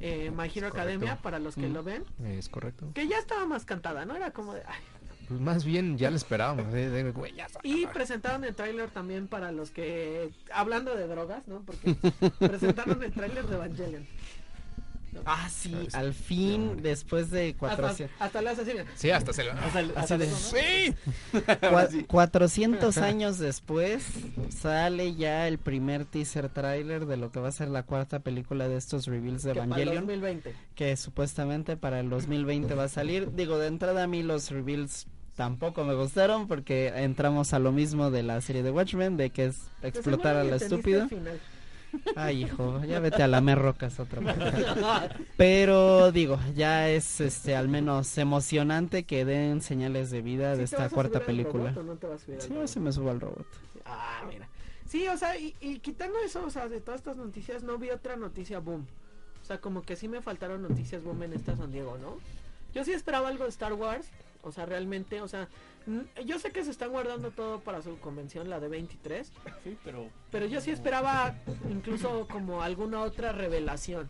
eh, 0.00 0.30
My 0.36 0.50
Hero. 0.54 0.68
Academia 0.68 1.16
para 1.20 1.38
los 1.38 1.54
que 1.56 1.68
Mm. 1.68 1.72
lo 1.72 1.82
ven. 1.82 2.04
Es 2.24 2.48
correcto. 2.48 2.90
Que 2.94 3.08
ya 3.08 3.18
estaba 3.18 3.44
más 3.46 3.64
cantada, 3.64 4.04
¿no? 4.04 4.14
Era 4.14 4.30
como 4.32 4.54
de... 4.54 4.62
ay. 4.66 4.80
Pues 5.28 5.40
más 5.40 5.64
bien 5.64 5.98
ya 5.98 6.10
lo 6.10 6.16
esperábamos. 6.16 6.72
eh, 6.72 6.88
de- 6.90 7.10
güey, 7.10 7.34
ya 7.34 7.48
Y 7.64 7.86
presentaron 7.88 8.44
el 8.44 8.54
tráiler 8.54 8.90
también 8.90 9.26
para 9.26 9.50
los 9.50 9.70
que... 9.72 10.30
Hablando 10.52 10.94
de 10.94 11.08
drogas, 11.08 11.48
¿no? 11.48 11.62
Porque 11.62 11.94
presentaron 12.38 13.02
el 13.02 13.12
tráiler 13.12 13.44
de 13.46 13.54
Evangelion. 13.56 14.06
Ah, 15.24 15.48
sí, 15.48 15.70
¿Sabes? 15.70 15.94
al 15.94 16.14
fin, 16.14 16.82
después 16.82 17.30
de 17.30 17.50
Hasta, 17.50 17.76
400, 17.76 18.16
hasta 18.20 18.42
mira. 18.74 18.84
Sí, 18.94 19.10
hasta 19.10 19.32
se 19.32 19.44
lo... 19.44 19.52
de- 20.18 20.26
¡Sí! 20.30 20.94
cua- 21.32 22.06
400 22.06 22.96
años 22.98 23.38
después 23.38 24.04
sale 24.50 25.14
ya 25.14 25.48
el 25.48 25.58
primer 25.58 26.04
teaser 26.04 26.48
trailer 26.48 27.06
de 27.06 27.16
lo 27.16 27.30
que 27.30 27.40
va 27.40 27.48
a 27.48 27.52
ser 27.52 27.68
la 27.68 27.82
cuarta 27.84 28.20
película 28.20 28.68
de 28.68 28.76
estos 28.76 29.06
reveals 29.06 29.42
de 29.42 29.52
que 29.52 29.58
para 29.60 29.64
el 29.64 29.72
Evangelion, 29.88 30.06
2020. 30.06 30.54
que 30.74 30.96
supuestamente 30.96 31.76
para 31.76 32.00
el 32.00 32.10
2020 32.10 32.74
va 32.74 32.84
a 32.84 32.88
salir. 32.88 33.32
Digo, 33.34 33.58
de 33.58 33.68
entrada 33.68 34.02
a 34.04 34.06
mí 34.06 34.22
los 34.22 34.50
reveals 34.50 35.06
tampoco 35.34 35.84
me 35.84 35.94
gustaron 35.94 36.48
porque 36.48 36.88
entramos 36.96 37.52
a 37.52 37.58
lo 37.58 37.70
mismo 37.72 38.10
de 38.10 38.22
la 38.22 38.40
serie 38.40 38.62
de 38.62 38.70
Watchmen, 38.70 39.16
de 39.16 39.30
que 39.30 39.46
es 39.46 39.58
explotar 39.82 40.36
a 40.36 40.44
ni 40.44 40.50
lo 40.50 40.56
Ay, 42.14 42.44
hijo, 42.44 42.82
ya 42.84 43.00
vete 43.00 43.22
a 43.22 43.28
lamer 43.28 43.58
rocas 43.58 43.98
otra 44.00 44.20
vez. 44.20 44.36
Pero 45.36 46.12
digo, 46.12 46.38
ya 46.54 46.88
es 46.88 47.20
este 47.20 47.56
al 47.56 47.68
menos 47.68 48.16
emocionante 48.18 49.04
que 49.04 49.24
den 49.24 49.60
señales 49.62 50.10
de 50.10 50.22
vida 50.22 50.52
¿Sí 50.54 50.58
de 50.58 50.64
esta 50.64 50.88
cuarta 50.88 51.20
película. 51.20 51.70
robot 51.70 51.78
o 51.78 51.82
no 51.82 51.96
te 51.96 52.06
vas 52.06 52.22
a 52.22 52.24
subir 52.24 52.36
al 52.40 52.42
Sí, 52.46 52.48
robot? 52.54 52.66
sí 52.68 52.80
me 52.80 52.92
subo 52.92 53.10
al 53.10 53.20
robot. 53.20 53.46
Ah, 53.84 54.22
mira. 54.28 54.48
Sí, 54.88 55.06
o 55.08 55.16
sea, 55.16 55.36
y, 55.38 55.54
y 55.60 55.78
quitando 55.80 56.18
eso, 56.24 56.44
o 56.44 56.50
sea, 56.50 56.68
de 56.68 56.80
todas 56.80 57.00
estas 57.00 57.16
noticias, 57.16 57.62
no 57.62 57.76
vi 57.78 57.90
otra 57.90 58.16
noticia 58.16 58.58
boom. 58.60 58.86
O 59.42 59.44
sea, 59.44 59.58
como 59.60 59.82
que 59.82 59.96
sí 59.96 60.08
me 60.08 60.20
faltaron 60.22 60.62
noticias 60.62 61.02
boom 61.02 61.22
en 61.24 61.32
esta 61.34 61.56
San 61.56 61.70
Diego, 61.72 61.96
¿no? 62.00 62.16
Yo 62.74 62.84
sí 62.84 62.92
esperaba 62.92 63.28
algo 63.28 63.44
de 63.44 63.50
Star 63.50 63.72
Wars. 63.74 64.06
O 64.46 64.52
sea, 64.52 64.64
realmente, 64.66 65.20
o 65.20 65.28
sea, 65.28 65.48
yo 66.24 66.38
sé 66.38 66.50
que 66.52 66.64
se 66.64 66.70
están 66.70 66.90
guardando 66.90 67.30
todo 67.30 67.60
para 67.60 67.82
su 67.82 67.98
convención, 67.98 68.48
la 68.48 68.60
de 68.60 68.68
23. 68.68 69.32
Sí, 69.64 69.76
pero. 69.84 70.08
Pero 70.30 70.46
yo 70.46 70.60
sí 70.60 70.70
esperaba 70.70 71.34
incluso 71.70 72.26
como 72.28 72.62
alguna 72.62 73.02
otra 73.02 73.32
revelación. 73.32 74.08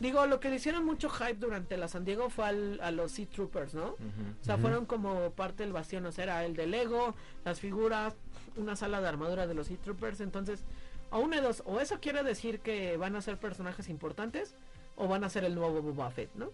Digo, 0.00 0.26
lo 0.26 0.40
que 0.40 0.50
le 0.50 0.56
hicieron 0.56 0.84
mucho 0.84 1.08
hype 1.08 1.34
durante 1.36 1.76
la 1.76 1.86
San 1.86 2.04
Diego 2.04 2.28
fue 2.28 2.46
al- 2.46 2.80
a 2.82 2.90
los 2.90 3.12
Sea 3.12 3.26
Troopers, 3.26 3.74
¿no? 3.74 3.90
O 3.90 4.44
sea, 4.44 4.58
fueron 4.58 4.86
como 4.86 5.30
parte 5.30 5.62
del 5.62 5.72
bastión, 5.72 6.04
o 6.06 6.10
sea, 6.12 6.24
era 6.24 6.44
el 6.44 6.56
de 6.56 6.66
Lego, 6.66 7.14
las 7.44 7.60
figuras, 7.60 8.16
una 8.56 8.74
sala 8.74 9.00
de 9.00 9.06
armadura 9.08 9.46
de 9.46 9.54
los 9.54 9.68
Sea 9.68 9.76
Troopers, 9.76 10.20
entonces, 10.20 10.64
a 11.12 11.18
una 11.18 11.36
de 11.36 11.42
dos, 11.42 11.62
o 11.64 11.78
eso 11.80 12.00
quiere 12.00 12.24
decir 12.24 12.58
que 12.58 12.96
van 12.96 13.14
a 13.14 13.22
ser 13.22 13.38
personajes 13.38 13.88
importantes, 13.88 14.56
o 14.96 15.08
van 15.08 15.24
a 15.24 15.28
ser 15.30 15.44
el 15.44 15.54
nuevo 15.54 15.80
Boba 15.82 16.10
Fett, 16.10 16.30
¿no? 16.34 16.50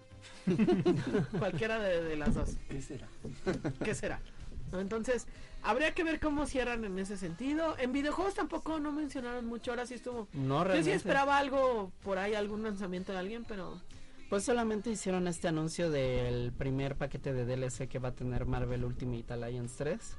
Cualquiera 1.39 1.79
de, 1.79 2.03
de 2.03 2.17
las 2.17 2.35
dos. 2.35 2.57
¿Qué 2.69 2.81
será? 2.83 3.09
¿Qué 3.85 3.95
será? 3.95 4.21
¿no? 4.73 4.81
Entonces, 4.81 5.27
habría 5.63 5.93
que 5.95 6.05
ver 6.05 6.21
cómo 6.21 6.47
cierran 6.47 6.85
en 6.85 6.99
ese 6.99 7.17
sentido. 7.17 7.77
En 7.79 7.93
videojuegos 7.93 8.35
tampoco 8.35 8.79
no 8.81 8.93
mencionaron 8.93 9.47
mucho, 9.47 9.73
ahora 9.73 9.87
sí 9.87 9.95
estuvo. 9.95 10.29
No, 10.33 10.59
Yo 10.59 10.63
sí 10.63 10.69
realmente. 10.69 10.95
esperaba 10.95 11.39
algo 11.39 11.93
por 12.03 12.19
ahí, 12.19 12.35
algún 12.35 12.63
lanzamiento 12.63 13.13
de 13.13 13.19
alguien, 13.19 13.45
pero 13.49 13.81
Pues 14.29 14.45
solamente 14.45 14.91
hicieron 14.91 15.27
este 15.27 15.49
anuncio 15.49 15.91
del 15.91 16.53
primer 16.53 16.95
paquete 16.97 17.33
de 17.33 17.45
DLC 17.47 17.89
que 17.89 17.99
va 17.99 18.11
a 18.11 18.13
tener 18.15 18.47
Marvel 18.47 18.85
Ultimate 18.85 19.33
Alliance 19.33 19.75
3 19.77 20.17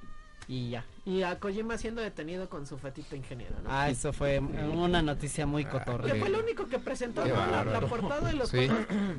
y 0.48 0.70
ya. 0.72 0.84
y 1.06 1.22
a 1.24 1.40
Kojima 1.40 1.78
siendo 1.78 2.02
detenido 2.02 2.50
con 2.50 2.66
su 2.68 2.78
fetito 2.78 3.16
ingeniero, 3.16 3.56
¿no? 3.64 3.70
Ah, 3.72 3.90
eso 3.90 4.12
fue 4.12 4.40
una 4.40 5.02
noticia 5.02 5.46
muy 5.46 5.66
cotorra. 5.66 6.12
que 6.12 6.20
fue 6.20 6.30
lo 6.30 6.40
único 6.40 6.68
que 6.68 6.80
presentó 6.80 7.26
¿no? 7.26 7.34
la, 7.36 7.64
la 7.64 7.80
portada 7.82 8.28
de 8.28 8.34
los 8.34 8.50
Sí. 8.50 8.68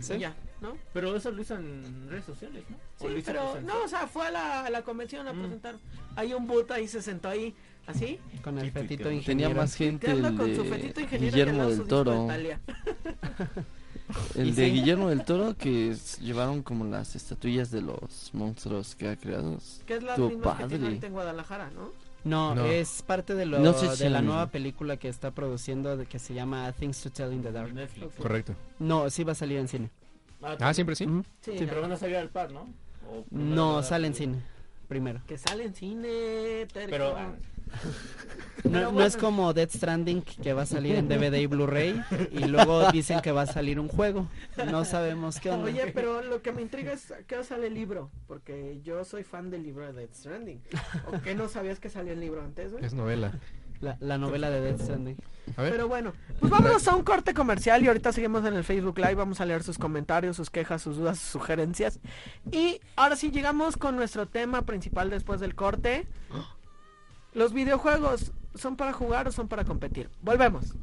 Sí. 0.01 0.15
y 0.15 0.19
ya, 0.19 0.35
¿no? 0.61 0.77
Pero 0.93 1.17
eso 1.17 1.31
lo 1.31 1.41
hizo 1.41 1.55
en 1.55 2.09
redes 2.11 2.25
sociales, 2.25 2.65
¿no? 2.69 2.77
¿O 3.01 3.09
lo 3.09 3.17
Sí, 3.17 3.23
pero 3.25 3.59
no, 3.63 3.83
o 3.85 3.89
sea, 3.89 4.07
fue 4.07 4.27
a 4.27 4.31
la, 4.31 4.67
a 4.67 4.71
la 4.71 4.83
convención 4.83 5.27
a 5.29 5.33
Mm. 5.33 5.39
presentar. 5.41 5.75
Hay 6.17 6.35
un 6.35 6.47
boot 6.47 6.71
ahí, 6.73 6.87
se 6.89 7.01
sentó 7.01 7.29
ahí, 7.29 7.55
así, 7.87 8.19
Con 8.43 8.59
el 8.59 8.71
fetito 8.71 9.11
ingeniero. 9.11 9.51
Tenía 9.51 9.63
más 9.63 9.75
gente 9.75 10.11
el 10.11 10.23
con 10.37 10.55
su 10.55 10.65
fetito 10.65 10.95
de 10.97 11.03
ingeniero 11.03 11.31
Guillermo 11.37 11.67
del 11.69 11.79
de 11.79 11.85
Toro. 11.85 12.29
El 14.35 14.55
de 14.55 14.67
sí. 14.67 14.73
Guillermo 14.73 15.09
del 15.09 15.25
Toro 15.25 15.57
que 15.57 15.97
llevaron 16.21 16.63
como 16.63 16.85
las 16.85 17.15
estatuillas 17.17 17.71
de 17.71 17.83
los 17.83 18.31
monstruos 18.33 18.95
que 18.95 19.09
ha 19.09 19.17
creado. 19.17 19.59
Que 19.87 19.97
es 19.97 20.03
la 20.03 20.17
misma 20.17 20.59
que 20.59 20.67
tiene 20.69 20.99
en 21.03 21.13
Guadalajara, 21.13 21.71
¿no? 21.71 21.91
No, 22.25 22.55
No. 22.55 22.67
es 22.67 23.03
parte 23.03 23.35
de, 23.35 23.47
lo, 23.47 23.59
No 23.59 23.73
sé 23.73 23.97
si 23.97 24.05
de 24.05 24.11
la 24.11 24.23
nueva 24.23 24.47
película 24.47 24.97
que 24.97 25.09
está 25.09 25.33
produciendo 25.33 25.97
de 25.97 26.07
que 26.07 26.19
se 26.21 26.35
llama 26.35 26.71
Things 26.73 27.01
to 27.03 27.11
Tell 27.11 27.33
in 27.33 27.43
the 27.43 27.51
Dark. 27.51 27.73
Netflix. 27.75 28.15
Correcto. 28.17 28.55
No, 28.79 29.11
sí 29.11 29.25
va 29.25 29.33
a 29.33 29.35
salir 29.35 29.59
en 29.59 29.67
cine. 29.69 29.91
Ah, 30.61 30.73
siempre 30.73 30.95
sí. 30.97 31.05
Sí, 31.41 31.53
Sí, 31.53 31.59
ya. 31.59 31.67
pero 31.67 31.83
van 31.83 31.93
a 31.93 31.97
salir 31.97 32.17
al 32.17 32.29
par, 32.29 32.53
¿no? 32.53 32.69
No, 33.31 33.83
sale 33.83 34.07
en 34.07 34.15
cine 34.15 34.43
primero. 34.89 35.21
Que 35.27 35.39
sale 35.39 35.65
en 35.65 35.75
cine, 35.75 36.67
terco. 36.73 36.91
Pero 36.91 37.17
ah, 37.17 37.33
No, 38.65 39.03
es 39.03 39.17
como 39.17 39.53
Death 39.53 39.73
Stranding 39.73 40.23
que 40.23 40.53
va 40.53 40.63
a 40.63 40.67
salir 40.67 40.95
en 40.95 41.09
DVD 41.09 41.35
y 41.35 41.47
Blu-ray 41.47 42.01
y 42.31 42.45
luego 42.45 42.91
dicen 42.93 43.21
que 43.21 43.33
va 43.33 43.43
a 43.43 43.47
salir 43.47 43.81
un 43.81 43.89
juego. 43.89 44.29
No 44.71 44.85
sabemos 44.85 45.41
qué 45.41 45.51
onda. 45.51 45.67
Oye, 45.67 45.91
pero 45.93 46.23
lo 46.23 46.43
que 46.43 46.53
me 46.53 46.63
intriga 46.63 46.93
es 46.93 47.13
que 47.27 47.43
sale 47.43 47.67
el 47.67 47.75
libro, 47.75 48.11
porque 48.29 48.81
yo 48.83 49.05
soy 49.05 49.25
fan 49.25 49.51
del 49.51 49.63
libro 49.65 49.87
de 49.87 49.93
Death 49.93 50.15
Stranding. 50.15 50.63
¿O 51.09 51.21
que 51.21 51.35
no 51.35 51.49
sabías 51.49 51.81
que 51.81 51.91
salió 51.91 52.13
el 52.13 52.21
libro 52.21 52.43
antes, 52.43 52.73
güey? 52.73 52.85
Es 52.85 52.95
novela. 52.95 53.33
La, 53.81 53.97
la 53.99 54.17
novela 54.17 54.49
de 54.49 54.61
Death 54.61 54.83
Stranding. 54.83 55.17
A 55.57 55.63
ver. 55.63 55.73
Pero 55.73 55.89
bueno, 55.89 56.13
pues 56.39 56.49
vámonos 56.49 56.87
a 56.87 56.95
un 56.95 57.03
corte 57.03 57.35
comercial 57.35 57.83
y 57.83 57.89
ahorita 57.89 58.13
seguimos 58.13 58.45
en 58.45 58.55
el 58.55 58.63
Facebook 58.63 58.97
Live. 58.99 59.17
Vamos 59.17 59.41
a 59.41 59.45
leer 59.45 59.65
sus 59.65 59.77
comentarios, 59.77 60.37
sus 60.37 60.51
quejas, 60.51 60.83
sus 60.83 60.99
dudas, 60.99 61.19
sus 61.19 61.31
sugerencias. 61.31 61.99
Y 62.53 62.81
ahora 62.95 63.17
sí 63.17 63.33
llegamos 63.33 63.77
con 63.77 63.97
nuestro 63.97 64.27
tema 64.27 64.63
principal 64.63 65.11
después 65.11 65.41
del 65.41 65.57
corte. 65.57 66.07
Los 67.35 67.53
videojuegos, 67.53 68.33
¿son 68.55 68.77
para 68.77 68.93
jugar 68.93 69.27
o 69.29 69.33
son 69.33 69.49
para 69.49 69.65
competir? 69.65 70.11
Volvemos. 70.21 70.75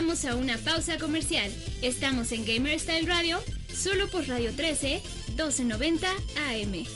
Vamos 0.00 0.24
a 0.24 0.34
una 0.34 0.56
pausa 0.56 0.96
comercial. 0.96 1.52
Estamos 1.82 2.32
en 2.32 2.46
Gamer 2.46 2.80
Style 2.80 3.06
Radio, 3.06 3.38
solo 3.70 4.08
por 4.08 4.26
Radio 4.26 4.50
13, 4.50 5.02
1290 5.28 6.08
AM. 6.48 6.86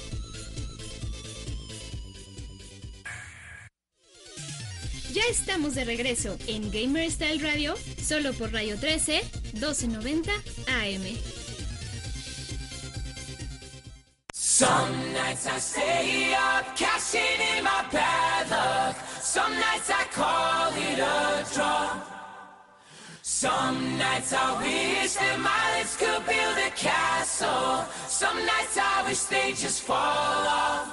Ya 5.12 5.22
estamos 5.28 5.74
de 5.74 5.84
regreso 5.84 6.38
en 6.46 6.70
Gamer 6.70 7.10
Style 7.10 7.40
Radio, 7.40 7.74
solo 8.02 8.32
por 8.32 8.54
Radio 8.54 8.78
13, 8.78 9.22
1290 9.52 10.32
AM. 10.68 11.02
Some 14.32 15.12
nights 15.12 15.46
I 15.46 15.58
stay 15.58 16.34
up, 16.34 16.74
cashing 16.74 17.58
in 17.58 17.64
my 17.64 17.84
bad. 17.92 18.96
Some 19.20 19.52
nights 19.52 19.90
I 19.90 20.04
call 20.10 20.72
it 20.72 20.98
a 20.98 21.44
draw. 21.54 22.14
Some 23.44 23.98
nights 23.98 24.32
I 24.32 24.56
wish 24.56 25.12
that 25.16 25.38
my 25.38 25.76
lips 25.76 25.98
could 25.98 26.24
build 26.24 26.56
a 26.66 26.70
castle. 26.70 27.84
Some 28.08 28.38
nights 28.38 28.78
I 28.78 29.04
wish 29.06 29.20
they 29.24 29.50
just 29.52 29.82
fall 29.82 30.48
off. 30.48 30.88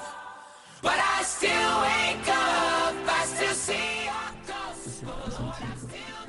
But 0.82 1.00
I 1.00 1.24
still 1.24 1.72
wake 1.88 2.28
up, 2.28 2.94
I 3.08 3.24
still 3.26 3.56
see 3.56 4.04
your 4.04 4.32
ghost. 4.46 5.04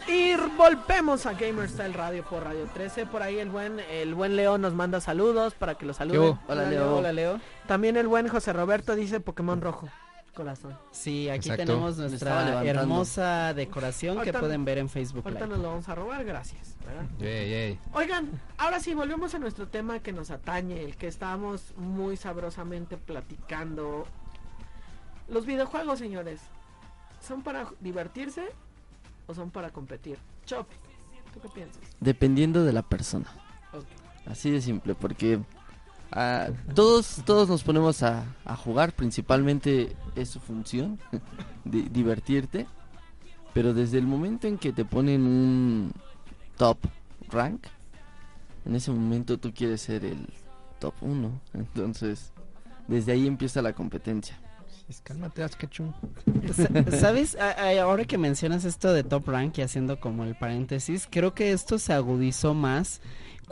Y 0.06 0.36
volvemos 0.56 1.26
a 1.26 1.32
Gamer 1.32 1.68
Style 1.68 1.92
Radio 1.92 2.22
por 2.22 2.44
Radio 2.44 2.68
13. 2.72 3.06
Por 3.06 3.24
ahí 3.24 3.40
el 3.40 3.48
buen, 3.50 3.80
el 3.80 4.14
buen 4.14 4.36
Leo 4.36 4.58
nos 4.58 4.74
manda 4.74 5.00
saludos 5.00 5.54
para 5.54 5.74
que 5.74 5.86
lo 5.86 5.92
saluden. 5.92 6.20
hubo? 6.22 6.38
Hola, 6.46 6.70
Leo. 6.70 6.98
Hola, 6.98 7.12
Leo. 7.12 7.40
También 7.66 7.96
el 7.96 8.06
buen 8.06 8.28
José 8.28 8.52
Roberto 8.52 8.94
dice 8.94 9.18
Pokémon 9.18 9.60
rojo. 9.60 9.88
Corazón. 10.34 10.78
Sí, 10.92 11.28
aquí 11.28 11.50
Exacto. 11.50 11.66
tenemos 11.66 11.98
nuestra 11.98 12.64
hermosa 12.64 13.52
decoración 13.52 14.20
que 14.22 14.32
pueden 14.32 14.64
ver 14.64 14.78
en 14.78 14.88
Facebook 14.88 15.22
Ahorita 15.26 15.44
Live. 15.44 15.54
nos 15.56 15.62
lo 15.62 15.68
vamos 15.70 15.88
a 15.88 15.94
robar, 15.94 16.24
gracias. 16.24 16.74
yay. 17.20 17.78
Oigan, 17.92 18.30
ahora 18.56 18.80
sí, 18.80 18.94
volvemos 18.94 19.34
a 19.34 19.38
nuestro 19.38 19.68
tema 19.68 19.98
que 20.00 20.12
nos 20.12 20.30
atañe, 20.30 20.82
el 20.84 20.96
que 20.96 21.06
estábamos 21.06 21.74
muy 21.76 22.16
sabrosamente 22.16 22.96
platicando. 22.96 24.06
Los 25.28 25.44
videojuegos, 25.44 25.98
señores, 25.98 26.40
¿son 27.20 27.42
para 27.42 27.66
divertirse 27.80 28.46
o 29.26 29.34
son 29.34 29.50
para 29.50 29.70
competir? 29.70 30.16
Chop, 30.46 30.66
¿tú 31.34 31.40
qué 31.40 31.48
piensas? 31.50 31.82
Dependiendo 32.00 32.64
de 32.64 32.72
la 32.72 32.82
persona. 32.82 33.26
Así 34.26 34.50
de 34.50 34.60
simple, 34.62 34.94
porque 34.94 35.40
ah, 36.12 36.48
todos, 36.74 37.22
todos 37.24 37.48
nos 37.48 37.62
ponemos 37.62 38.02
a, 38.02 38.24
a 38.44 38.56
jugar, 38.56 38.92
principalmente 38.94 39.96
es 40.16 40.28
su 40.30 40.40
función, 40.40 40.98
di- 41.64 41.88
divertirte, 41.90 42.66
pero 43.54 43.74
desde 43.74 43.98
el 43.98 44.06
momento 44.06 44.46
en 44.46 44.58
que 44.58 44.72
te 44.72 44.84
ponen 44.84 45.22
un 45.22 45.92
top 46.56 46.78
rank, 47.30 47.66
en 48.64 48.76
ese 48.76 48.90
momento 48.90 49.38
tú 49.38 49.52
quieres 49.52 49.80
ser 49.82 50.04
el 50.04 50.26
top 50.78 50.94
1, 51.00 51.40
entonces 51.54 52.32
desde 52.88 53.12
ahí 53.12 53.26
empieza 53.26 53.62
la 53.62 53.72
competencia. 53.72 54.38
Pues, 54.86 55.00
Cálmate, 55.02 55.42
¿Sabes? 56.98 57.36
Ahora 57.80 58.04
que 58.04 58.18
mencionas 58.18 58.64
esto 58.64 58.92
de 58.92 59.04
Top 59.04 59.28
Rank 59.28 59.56
y 59.58 59.62
haciendo 59.62 60.00
como 60.00 60.24
el 60.24 60.34
paréntesis, 60.34 61.06
creo 61.10 61.34
que 61.34 61.52
esto 61.52 61.78
se 61.78 61.92
agudizó 61.92 62.52
más 62.52 63.00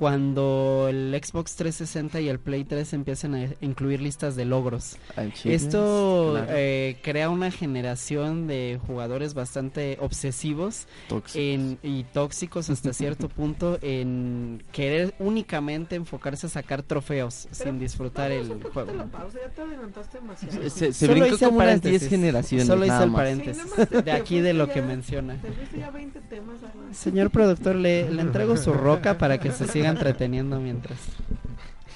cuando 0.04 0.86
el 0.88 1.14
Xbox 1.22 1.56
360 1.56 2.22
y 2.22 2.30
el 2.30 2.38
Play 2.40 2.64
3 2.64 2.94
empiezan 2.94 3.34
a 3.34 3.48
incluir 3.60 4.00
listas 4.00 4.34
de 4.34 4.46
logros. 4.46 4.96
Achievements, 5.10 5.44
Esto 5.44 6.30
claro, 6.32 6.46
eh, 6.52 6.96
crea 7.02 7.28
una 7.28 7.50
generación 7.50 8.46
de 8.46 8.80
jugadores 8.86 9.34
bastante 9.34 9.98
obsesivos 10.00 10.86
tóxicos. 11.06 11.36
en, 11.36 11.78
y 11.82 12.04
tóxicos 12.04 12.70
hasta 12.70 12.94
cierto 12.94 13.28
punto 13.36 13.78
en 13.82 14.64
querer 14.72 15.14
únicamente 15.18 15.96
enfocarse 15.96 16.46
a 16.46 16.48
sacar 16.48 16.82
trofeos 16.82 17.46
sin 17.50 17.78
disfrutar 17.78 18.32
el 18.32 18.48
juego. 18.72 18.92
a 18.92 18.94
la 18.94 19.04
pausa, 19.04 19.38
ya 19.46 19.50
te 19.50 19.60
adelantaste 19.60 20.18
demasiado. 20.18 20.62
Se, 20.62 20.70
se- 20.70 20.92
Solo 20.94 21.26
hice 21.26 21.44
el 21.44 21.50
como 21.50 21.58
unas 21.58 21.82
10 21.82 21.82
paréntesis. 21.82 22.08
generaciones. 22.08 22.66
Solo 22.66 22.84
hice 22.86 22.92
nada 22.94 23.04
el 23.04 23.12
paréntesis 23.12 23.62
Sí, 23.76 24.02
de 24.02 24.12
aquí 24.12 24.40
de 24.40 24.54
lo 24.54 24.64
fuiste 24.64 24.80
que 24.80 24.86
ya- 24.86 24.92
menciona. 24.94 25.36
Te 25.70 25.78
ya 25.78 25.90
20 25.90 26.20
temas. 26.22 26.56
Señor 26.92 27.28
productor, 27.30 27.76
le, 27.76 28.10
le 28.10 28.22
entrego 28.22 28.56
su 28.56 28.72
roca 28.72 29.18
para 29.18 29.36
que 29.38 29.52
se 29.52 29.68
siga 29.68 29.89
entreteniendo 29.90 30.60
mientras. 30.60 30.98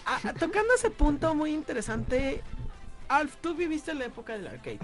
Ah, 0.07 0.19
ah, 0.25 0.33
tocando 0.35 0.75
ese 0.77 0.91
punto 0.91 1.35
muy 1.35 1.53
interesante, 1.53 2.43
Alf, 3.09 3.37
tú 3.41 3.55
viviste 3.55 3.95
la 3.95 4.05
época 4.07 4.35
del 4.35 4.47
arcade. 4.47 4.79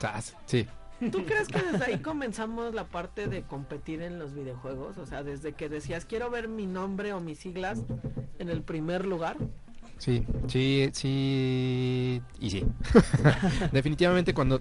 Sas, 0.00 0.36
Sí. 0.46 0.66
¿Tú 1.12 1.24
crees 1.24 1.46
que 1.46 1.62
desde 1.62 1.84
ahí 1.84 1.98
comenzamos 2.00 2.74
la 2.74 2.82
parte 2.84 3.28
de 3.28 3.42
competir 3.42 4.02
en 4.02 4.18
los 4.18 4.34
videojuegos? 4.34 4.98
O 4.98 5.06
sea, 5.06 5.22
desde 5.22 5.52
que 5.52 5.68
decías 5.68 6.04
quiero 6.04 6.28
ver 6.28 6.48
mi 6.48 6.66
nombre 6.66 7.12
o 7.12 7.20
mis 7.20 7.38
siglas 7.38 7.78
en 8.40 8.48
el 8.48 8.62
primer 8.62 9.06
lugar. 9.06 9.36
Sí, 9.98 10.24
sí, 10.48 10.90
sí 10.92 12.20
y 12.40 12.50
sí. 12.50 12.64
Definitivamente 13.72 14.34
cuando 14.34 14.60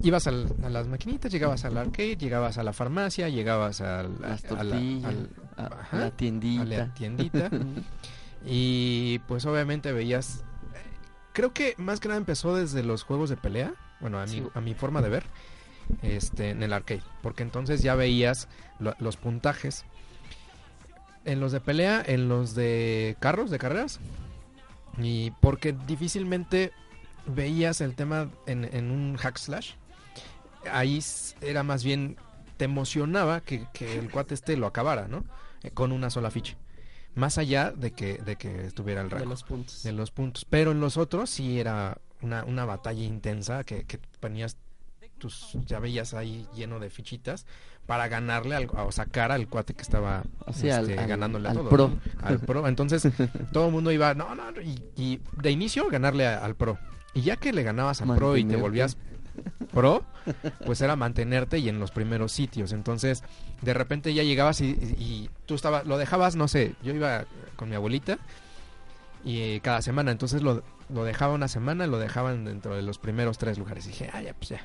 ibas 0.00 0.26
al- 0.26 0.52
a 0.64 0.68
las 0.68 0.88
maquinitas, 0.88 1.30
llegabas 1.30 1.64
al 1.64 1.76
arcade, 1.76 2.16
llegabas 2.16 2.58
a 2.58 2.64
la 2.64 2.72
farmacia, 2.72 3.28
llegabas 3.28 3.80
al, 3.80 4.20
Las 4.20 4.44
a 4.44 4.50
la- 4.64 4.70
tortillas, 4.70 5.04
al- 5.04 5.30
a, 5.64 5.66
a 5.76 5.80
ajá, 5.80 5.98
la 5.98 6.06
a 6.06 6.10
tiendita. 6.10 6.64
la 6.64 6.94
tiendita 6.94 7.50
y 8.44 9.18
pues 9.28 9.44
obviamente 9.46 9.92
veías 9.92 10.44
creo 11.32 11.52
que 11.52 11.74
más 11.78 12.00
que 12.00 12.08
nada 12.08 12.18
empezó 12.18 12.54
desde 12.54 12.82
los 12.82 13.04
juegos 13.04 13.30
de 13.30 13.36
pelea, 13.36 13.72
bueno, 14.00 14.20
a 14.20 14.26
mi, 14.26 14.42
a 14.54 14.60
mi 14.60 14.74
forma 14.74 15.00
de 15.00 15.08
ver, 15.08 15.24
este, 16.02 16.50
en 16.50 16.62
el 16.62 16.72
arcade, 16.72 17.02
porque 17.22 17.42
entonces 17.42 17.82
ya 17.82 17.94
veías 17.94 18.48
lo- 18.78 18.94
los 18.98 19.16
puntajes 19.16 19.84
en 21.24 21.40
los 21.40 21.52
de 21.52 21.60
pelea, 21.60 22.02
en 22.04 22.28
los 22.28 22.54
de 22.54 23.16
carros, 23.20 23.50
de 23.50 23.58
carreras, 23.58 24.00
y 24.98 25.30
porque 25.40 25.72
difícilmente 25.86 26.72
veías 27.26 27.80
el 27.80 27.94
tema 27.94 28.28
en, 28.46 28.64
en 28.64 28.90
un 28.90 29.16
hack 29.16 29.38
slash, 29.38 29.72
ahí 30.70 31.00
era 31.40 31.62
más 31.62 31.84
bien, 31.84 32.16
te 32.56 32.64
emocionaba 32.66 33.40
que, 33.40 33.66
que 33.72 33.98
el 33.98 34.10
cuate 34.10 34.34
este 34.34 34.56
lo 34.56 34.66
acabara, 34.66 35.06
¿no? 35.08 35.24
Eh, 35.62 35.70
Con 35.70 35.92
una 35.92 36.10
sola 36.10 36.30
ficha. 36.30 36.56
Más 37.14 37.36
allá 37.38 37.70
de 37.72 37.90
que, 37.92 38.18
de 38.18 38.36
que 38.36 38.64
estuviera 38.66 39.02
el 39.02 39.08
De 39.08 39.16
rango 39.16 39.30
los 39.30 39.42
puntos. 39.44 39.82
de 39.82 39.92
los 39.92 40.10
puntos. 40.10 40.44
Pero 40.48 40.72
en 40.72 40.80
los 40.80 40.96
otros 40.96 41.28
sí 41.30 41.60
era 41.60 41.98
una, 42.22 42.44
una 42.44 42.64
batalla 42.64 43.02
intensa 43.04 43.64
que, 43.64 43.84
que 43.84 43.98
ponías 44.20 44.56
tus, 45.18 45.52
ya 45.66 45.78
veías 45.78 46.14
ahí 46.14 46.48
lleno 46.54 46.80
de 46.80 46.90
fichitas 46.90 47.46
para 47.86 48.08
ganarle 48.08 48.56
al, 48.56 48.68
o 48.72 48.90
sacar 48.92 49.30
al 49.30 49.46
cuate 49.48 49.74
que 49.74 49.82
estaba 49.82 50.24
O 50.46 50.52
sea, 50.52 50.78
al- 50.78 50.88
este, 50.90 51.00
al- 51.00 51.08
ganándole 51.08 51.48
a 51.48 51.50
al 51.52 51.56
todo. 51.58 51.68
pro. 51.68 51.88
¿no? 51.88 52.00
Al 52.26 52.38
pro. 52.40 52.66
Entonces 52.66 53.06
todo 53.52 53.66
el 53.66 53.72
mundo 53.72 53.92
iba, 53.92 54.14
no, 54.14 54.34
no, 54.34 54.44
y, 54.62 54.82
y 54.96 55.20
de 55.40 55.50
inicio 55.50 55.88
ganarle 55.90 56.26
a- 56.26 56.38
al 56.44 56.56
pro. 56.56 56.78
Y 57.14 57.20
ya 57.22 57.36
que 57.36 57.52
le 57.52 57.62
ganabas 57.62 58.00
al 58.00 58.16
pro 58.16 58.36
y 58.38 58.44
te 58.44 58.56
volvías 58.56 58.96
pro, 59.72 60.04
pues 60.64 60.80
era 60.80 60.96
mantenerte 60.96 61.58
y 61.58 61.68
en 61.68 61.78
los 61.80 61.90
primeros 61.90 62.32
sitios. 62.32 62.72
Entonces, 62.72 63.22
de 63.60 63.74
repente 63.74 64.12
ya 64.14 64.22
llegabas 64.22 64.60
y, 64.60 64.70
y- 64.70 65.30
tú 65.46 65.54
estabas, 65.54 65.86
lo 65.86 65.98
dejabas, 65.98 66.36
no 66.36 66.48
sé, 66.48 66.74
yo 66.82 66.94
iba 66.94 67.24
con 67.56 67.68
mi 67.68 67.74
abuelita 67.76 68.18
y 69.24 69.60
cada 69.60 69.82
semana, 69.82 70.10
entonces 70.10 70.42
lo, 70.42 70.62
lo 70.88 71.04
dejaba 71.04 71.34
una 71.34 71.48
semana, 71.48 71.86
lo 71.86 71.98
dejaban 71.98 72.44
dentro 72.44 72.74
de 72.74 72.82
los 72.82 72.98
primeros 72.98 73.38
tres 73.38 73.58
lugares. 73.58 73.86
Dije, 73.86 74.10
ah, 74.12 74.22
ya, 74.22 74.34
pues 74.34 74.50
ya. 74.50 74.60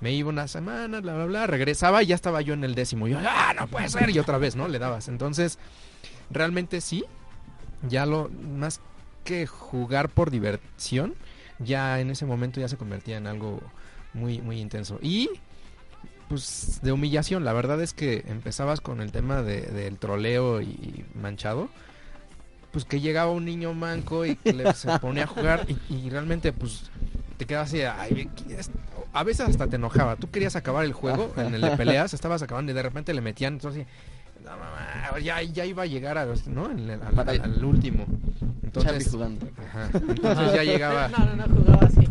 Me 0.00 0.12
iba 0.12 0.28
una 0.28 0.46
semana, 0.46 1.00
bla, 1.00 1.14
bla, 1.14 1.24
bla, 1.24 1.46
regresaba 1.46 2.02
y 2.02 2.06
ya 2.06 2.14
estaba 2.14 2.42
yo 2.42 2.52
en 2.54 2.64
el 2.64 2.74
décimo. 2.74 3.08
Y 3.08 3.12
yo, 3.12 3.18
ah, 3.20 3.54
no 3.58 3.66
puede 3.66 3.88
ser. 3.88 4.10
Y 4.10 4.18
otra 4.18 4.38
vez, 4.38 4.54
¿no? 4.54 4.68
Le 4.68 4.78
dabas. 4.78 5.08
Entonces, 5.08 5.58
realmente 6.30 6.80
sí, 6.82 7.04
ya 7.88 8.04
lo, 8.06 8.28
más 8.28 8.80
que 9.24 9.46
jugar 9.46 10.08
por 10.10 10.30
diversión, 10.30 11.14
ya 11.58 11.98
en 11.98 12.10
ese 12.10 12.26
momento 12.26 12.60
ya 12.60 12.68
se 12.68 12.76
convertía 12.76 13.16
en 13.16 13.26
algo 13.26 13.60
muy, 14.16 14.40
muy 14.40 14.60
intenso. 14.60 14.98
Y, 15.02 15.30
pues, 16.28 16.80
de 16.82 16.92
humillación. 16.92 17.44
La 17.44 17.52
verdad 17.52 17.80
es 17.82 17.92
que 17.94 18.24
empezabas 18.28 18.80
con 18.80 19.00
el 19.00 19.12
tema 19.12 19.42
de, 19.42 19.62
del 19.62 19.98
troleo 19.98 20.60
y 20.60 21.04
manchado. 21.14 21.68
Pues 22.72 22.84
que 22.84 23.00
llegaba 23.00 23.30
un 23.30 23.44
niño 23.44 23.72
manco 23.72 24.26
y 24.26 24.36
que 24.36 24.52
le, 24.52 24.72
se 24.74 24.98
ponía 24.98 25.24
a 25.24 25.26
jugar 25.26 25.66
y, 25.68 25.94
y 25.94 26.10
realmente, 26.10 26.52
pues, 26.52 26.90
te 27.38 27.46
quedabas 27.46 27.68
así, 27.68 27.80
"Ay, 27.82 28.28
es- 28.50 28.70
a 29.14 29.22
veces 29.24 29.48
hasta 29.48 29.66
te 29.66 29.76
enojaba. 29.76 30.16
Tú 30.16 30.30
querías 30.30 30.56
acabar 30.56 30.84
el 30.84 30.92
juego 30.92 31.32
en 31.38 31.54
el 31.54 31.60
de 31.62 31.70
peleas, 31.76 32.12
estabas 32.12 32.42
acabando 32.42 32.72
y 32.72 32.74
de 32.74 32.82
repente 32.82 33.14
le 33.14 33.22
metían, 33.22 33.54
entonces, 33.54 33.86
no, 34.44 34.50
mamá, 34.50 35.18
ya, 35.22 35.40
ya 35.42 35.64
iba 35.64 35.84
a 35.84 35.86
llegar 35.86 36.18
a, 36.18 36.26
¿no? 36.48 36.70
En 36.70 36.90
el- 36.90 37.02
al, 37.02 37.18
al- 37.18 37.40
al 37.40 37.64
último. 37.64 38.04
Charlie 38.82 39.04
Entonces, 39.04 39.12
jugando. 39.12 39.46
ajá, 39.68 39.90
entonces 39.92 40.52
ya 40.54 40.64
llegaba. 40.64 41.08
No, 41.08 41.18
no, 41.24 41.46
no 41.46 41.54
jugaba 41.54 41.86
así. 41.86 42.08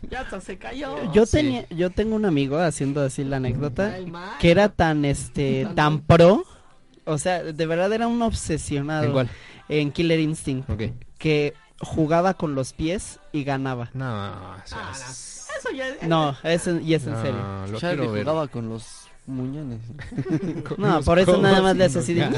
ya 0.10 0.20
hasta 0.20 0.40
se 0.40 0.58
cayó. 0.58 1.12
Yo 1.12 1.26
sí. 1.26 1.32
tenía, 1.38 1.66
yo 1.70 1.90
tengo 1.90 2.16
un 2.16 2.24
amigo 2.24 2.58
haciendo 2.58 3.02
así 3.02 3.24
la 3.24 3.36
anécdota 3.36 3.96
Mike. 3.98 4.12
que 4.40 4.50
era 4.50 4.68
tan 4.68 5.04
este 5.04 5.66
tan 5.74 6.00
pro, 6.00 6.44
o 7.04 7.18
sea, 7.18 7.42
de 7.42 7.66
verdad 7.66 7.92
era 7.92 8.06
un 8.06 8.20
obsesionado 8.22 9.04
¿En 9.06 9.12
cuál? 9.12 9.28
en 9.68 9.92
Killer 9.92 10.20
Instinct 10.20 10.68
Ok. 10.70 10.82
que 11.18 11.54
jugaba 11.80 12.34
con 12.34 12.54
los 12.54 12.72
pies 12.72 13.20
y 13.32 13.44
ganaba. 13.44 13.90
No, 13.94 14.06
o 14.06 14.56
sea, 14.64 14.78
Ah, 14.80 14.90
no. 14.92 14.96
es- 14.96 15.32
Eso 15.58 15.70
ya 15.74 15.88
es- 15.88 16.02
No, 16.06 16.36
es 16.42 16.66
en- 16.66 16.86
y 16.86 16.92
es 16.94 17.06
en 17.06 17.12
no, 17.14 17.22
serio. 17.22 17.66
lo 17.72 17.78
Charlie 17.78 18.06
jugaba 18.08 18.46
con 18.48 18.68
los 18.68 19.08
muñones. 19.26 19.80
No, 20.78 21.00
por 21.02 21.18
eso 21.18 21.36
nada 21.40 21.60
más 21.62 21.76
le 21.76 21.84
hace 21.84 21.98
así 22.00 22.14
de 22.14 22.28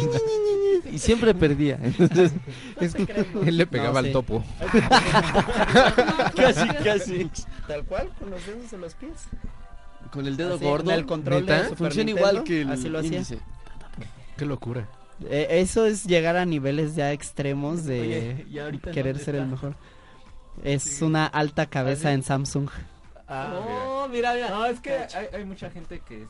y 0.92 0.98
siempre 0.98 1.34
perdía. 1.34 1.78
Entonces. 1.82 2.32
Él 3.46 3.56
le 3.56 3.66
pegaba 3.66 3.92
No, 3.94 3.98
al 3.98 4.06
sí. 4.06 4.12
topo. 4.12 4.44
casi, 6.36 6.68
casi. 6.84 7.30
Tal 7.66 7.84
cual, 7.84 8.08
con 8.18 8.30
los 8.30 8.44
dedos 8.46 8.70
de 8.70 8.78
los 8.78 8.94
pies. 8.94 9.12
Con 10.10 10.26
el 10.26 10.36
dedo 10.36 10.54
Así, 10.54 10.64
gordo. 10.64 10.90
el 10.92 11.04
control 11.06 11.44
de 11.44 11.52
¿Neta? 11.52 11.64
Super 11.68 11.78
Funciona 11.78 12.06
Nintendo, 12.06 12.28
igual 12.30 12.44
que 12.44 12.62
el 12.62 12.70
así 12.70 12.88
lo 12.88 12.98
hacía. 13.00 13.12
índice. 13.12 13.38
Qué 14.36 14.46
locura. 14.46 14.88
Eh, 15.28 15.46
eso 15.50 15.84
es 15.84 16.04
llegar 16.04 16.36
a 16.36 16.46
niveles 16.46 16.94
ya 16.94 17.12
extremos 17.12 17.84
de 17.84 18.00
Oye, 18.00 18.46
¿y 18.50 18.58
ahorita 18.60 18.90
en 18.90 18.94
querer 18.94 19.18
ser 19.18 19.34
el 19.34 19.46
mejor. 19.46 19.74
Es 20.64 21.02
una 21.02 21.26
alta 21.26 21.66
cabeza 21.66 22.12
en 22.12 22.22
Samsung. 22.22 22.68
Ah, 23.28 23.60
mira. 23.66 23.84
Oh, 23.88 24.08
mira, 24.08 24.34
mira. 24.34 24.50
No, 24.50 24.64
es 24.66 24.80
que 24.80 24.92
hay, 24.92 25.26
hay 25.34 25.44
mucha 25.44 25.70
gente 25.70 26.00
que 26.08 26.22
es, 26.22 26.28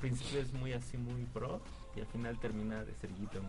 principio 0.00 0.40
es 0.40 0.52
muy 0.52 0.72
así, 0.72 0.96
muy 0.96 1.24
pro, 1.32 1.60
y 1.96 2.00
al 2.00 2.06
final 2.06 2.38
termina 2.38 2.84
de 2.84 2.92
cerillito 2.94 3.38
en, 3.38 3.44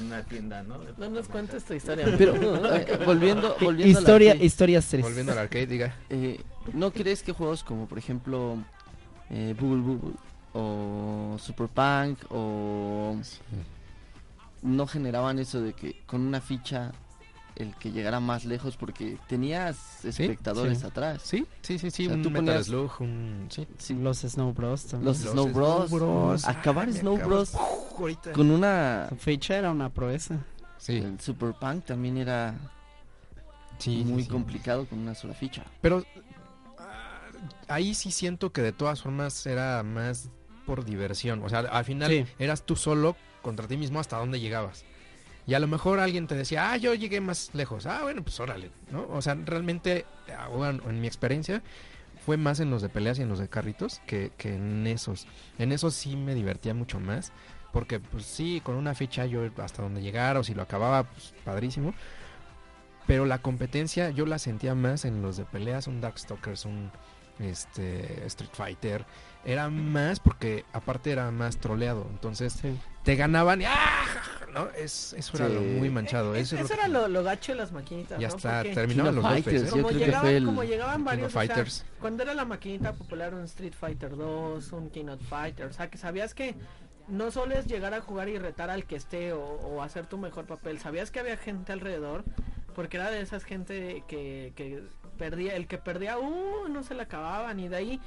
en 0.00 0.06
una 0.06 0.22
tienda, 0.24 0.62
¿no? 0.62 0.78
No 0.98 1.08
nos 1.10 1.28
cuentes 1.28 1.64
tu 1.64 1.74
historia. 1.74 2.06
Pero 2.18 2.34
eh, 2.74 2.98
volviendo, 3.06 3.56
volviendo 3.60 3.98
a 3.98 4.00
la 4.00 4.00
Historia, 4.00 4.30
arcade, 4.32 4.46
historias 4.46 4.84
tristes. 4.88 5.10
Volviendo 5.10 5.32
al 5.32 5.38
arcade, 5.38 5.66
diga. 5.66 5.96
eh, 6.10 6.40
¿no 6.74 6.92
crees 6.92 7.22
que 7.22 7.32
juegos 7.32 7.64
como 7.64 7.86
por 7.88 7.98
ejemplo 7.98 8.56
eh, 9.30 9.54
Bubble 9.58 9.82
Bubble 9.82 10.14
o 10.52 11.36
Super 11.40 11.66
Punk 11.68 12.18
o 12.30 13.16
no 14.62 14.86
generaban 14.86 15.38
eso 15.38 15.60
de 15.60 15.72
que 15.72 16.02
con 16.06 16.20
una 16.20 16.40
ficha 16.40 16.92
el 17.62 17.74
que 17.76 17.90
llegara 17.92 18.20
más 18.20 18.44
lejos 18.44 18.76
porque 18.76 19.16
tenías 19.28 20.04
espectadores 20.04 20.80
sí. 20.80 20.86
atrás? 20.86 21.22
Sí, 21.24 21.46
sí, 21.62 21.78
sí, 21.78 21.90
sí. 21.90 22.04
O 22.06 22.08
sea, 22.08 22.16
un 22.16 22.22
tú 22.22 22.30
Metal 22.30 22.44
ponías- 22.46 22.66
Slug, 22.66 22.90
un... 23.00 23.46
Sí. 23.50 23.66
Sí, 23.78 23.94
Los 23.94 24.18
Snow 24.18 24.52
Bros. 24.52 24.84
también. 24.86 25.06
Los 25.06 25.20
Los 25.22 25.32
Snow 25.32 25.48
Bros. 25.52 25.88
Snow 25.88 25.98
Bros. 25.98 26.44
Acabar 26.48 26.88
Ay, 26.88 26.94
Snow 26.94 27.16
Bros 27.18 27.54
Uf, 27.54 28.16
con 28.32 28.50
una 28.50 29.06
Su 29.08 29.16
ficha 29.16 29.56
era 29.56 29.70
una 29.70 29.88
proeza. 29.88 30.38
Sí, 30.78 30.96
el 30.98 31.20
Super 31.20 31.54
Punk 31.54 31.84
también 31.84 32.16
era 32.18 32.54
sí, 33.78 34.02
sí, 34.04 34.04
muy 34.04 34.24
sí. 34.24 34.28
complicado 34.28 34.86
con 34.86 34.98
una 34.98 35.14
sola 35.14 35.34
ficha. 35.34 35.64
Pero 35.80 36.04
ah, 36.78 37.20
ahí 37.68 37.94
sí 37.94 38.10
siento 38.10 38.52
que 38.52 38.62
de 38.62 38.72
todas 38.72 39.02
formas 39.02 39.46
era 39.46 39.82
más 39.82 40.28
por 40.66 40.84
diversión. 40.84 41.42
O 41.42 41.48
sea, 41.48 41.60
al 41.60 41.84
final 41.84 42.10
Sí. 42.10 42.24
eras 42.38 42.64
tú 42.64 42.76
solo 42.76 43.16
contra 43.42 43.66
ti 43.66 43.76
mismo 43.76 43.98
hasta 44.00 44.16
dónde 44.18 44.40
llegabas. 44.40 44.84
Y 45.46 45.54
a 45.54 45.58
lo 45.58 45.66
mejor 45.66 45.98
alguien 45.98 46.26
te 46.26 46.34
decía, 46.34 46.70
ah, 46.70 46.76
yo 46.76 46.94
llegué 46.94 47.20
más 47.20 47.50
lejos. 47.52 47.86
Ah, 47.86 48.02
bueno, 48.02 48.22
pues 48.22 48.38
órale, 48.38 48.70
¿no? 48.90 49.06
O 49.10 49.20
sea, 49.22 49.34
realmente, 49.34 50.06
ah, 50.36 50.48
bueno, 50.48 50.82
en 50.88 51.00
mi 51.00 51.06
experiencia, 51.06 51.62
fue 52.24 52.36
más 52.36 52.60
en 52.60 52.70
los 52.70 52.82
de 52.82 52.88
peleas 52.88 53.18
y 53.18 53.22
en 53.22 53.28
los 53.28 53.40
de 53.40 53.48
carritos 53.48 54.00
que, 54.06 54.30
que 54.36 54.54
en 54.54 54.86
esos. 54.86 55.26
En 55.58 55.72
esos 55.72 55.94
sí 55.94 56.16
me 56.16 56.34
divertía 56.34 56.74
mucho 56.74 57.00
más. 57.00 57.32
Porque, 57.72 58.00
pues 58.00 58.26
sí, 58.26 58.60
con 58.62 58.76
una 58.76 58.94
ficha 58.94 59.24
yo 59.24 59.48
hasta 59.56 59.82
donde 59.82 60.02
llegara 60.02 60.38
o 60.38 60.44
si 60.44 60.54
lo 60.54 60.62
acababa, 60.62 61.04
pues 61.04 61.34
padrísimo. 61.44 61.94
Pero 63.06 63.24
la 63.26 63.38
competencia 63.38 64.10
yo 64.10 64.26
la 64.26 64.38
sentía 64.38 64.74
más 64.74 65.04
en 65.04 65.22
los 65.22 65.36
de 65.36 65.44
peleas, 65.44 65.86
un 65.86 66.00
Darkstalkers, 66.00 66.66
un 66.66 66.92
este 67.38 68.26
Street 68.26 68.50
Fighter. 68.52 69.04
Era 69.44 69.70
más 69.70 70.20
porque 70.20 70.64
aparte 70.72 71.10
era 71.10 71.30
más 71.30 71.56
troleado. 71.58 72.06
Entonces 72.10 72.60
te 73.02 73.16
ganaban 73.16 73.62
y 73.62 73.64
¡ah! 73.64 74.04
¿No? 74.52 74.68
Es, 74.70 75.12
eso 75.14 75.36
era 75.36 75.48
Sí. 75.48 75.54
lo 75.54 75.60
muy 75.62 75.90
manchado. 75.90 76.34
Es- 76.34 76.52
Eso 76.52 76.56
es 76.56 76.64
eso 76.66 76.74
era 76.74 76.88
lo, 76.88 77.08
lo 77.08 77.22
gacho 77.22 77.52
de 77.52 77.58
las 77.58 77.72
maquinitas. 77.72 78.18
Ya 78.20 78.28
¿no? 78.28 78.36
está, 78.36 78.62
terminaban 78.62 79.14
los 79.14 79.24
golpes. 79.24 79.44
Fighters, 79.44 79.68
¿eh? 79.68 79.70
como, 79.70 79.90
llegaban, 79.90 80.26
el 80.34 80.44
como 80.44 80.64
llegaban 80.64 81.04
varios, 81.04 81.34
o 81.34 81.40
sea, 81.42 81.64
cuando 82.00 82.22
era 82.22 82.34
la 82.34 82.44
maquinita 82.44 82.92
popular 82.92 83.34
un 83.34 83.44
Street 83.44 83.74
Fighter 83.78 84.16
2, 84.16 84.72
un 84.72 84.90
King 84.90 85.06
of 85.06 85.20
Fighter, 85.28 85.66
o 85.66 85.72
sea, 85.72 85.88
que 85.90 85.98
sabías 85.98 86.34
que 86.34 86.54
no 87.08 87.30
solo 87.30 87.54
es 87.56 87.66
llegar 87.66 87.94
a 87.94 88.00
jugar 88.00 88.28
y 88.28 88.38
retar 88.38 88.70
al 88.70 88.84
que 88.86 88.96
esté 88.96 89.32
o, 89.32 89.42
o 89.42 89.82
hacer 89.82 90.06
tu 90.06 90.18
mejor 90.18 90.46
papel, 90.46 90.78
sabías 90.78 91.10
que 91.10 91.20
había 91.20 91.36
gente 91.36 91.72
alrededor, 91.72 92.24
porque 92.74 92.96
era 92.96 93.10
de 93.10 93.20
esas 93.20 93.44
gente 93.44 94.04
que, 94.06 94.52
que 94.56 94.82
perdía, 95.18 95.56
el 95.56 95.66
que 95.66 95.78
perdía, 95.78 96.18
uh, 96.18 96.68
no 96.68 96.82
se 96.84 96.94
le 96.94 97.02
acababan 97.02 97.58
y 97.60 97.68
de 97.68 97.76
ahí 97.76 98.00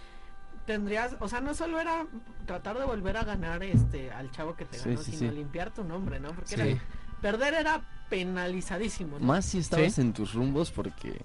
tendrías, 0.65 1.15
o 1.19 1.27
sea, 1.29 1.41
no 1.41 1.53
solo 1.53 1.79
era 1.79 2.05
tratar 2.45 2.77
de 2.79 2.85
volver 2.85 3.17
a 3.17 3.23
ganar 3.23 3.63
este 3.63 4.11
al 4.11 4.31
chavo 4.31 4.55
que 4.55 4.65
te 4.65 4.77
Sí, 4.79 4.89
ganó, 4.89 5.01
sí, 5.01 5.11
sino 5.15 5.31
sí. 5.31 5.37
limpiar 5.37 5.71
tu 5.73 5.83
nombre, 5.83 6.19
¿no? 6.19 6.29
Porque 6.29 6.55
Sí. 6.55 6.61
era- 6.61 6.81
perder 7.21 7.53
era 7.55 7.81
penalizadísimo, 8.09 9.19
¿no? 9.19 9.25
Más 9.25 9.45
si 9.45 9.59
estabas 9.59 9.93
Sí. 9.93 10.01
en 10.01 10.13
tus 10.13 10.33
rumbos 10.33 10.71
porque 10.71 11.21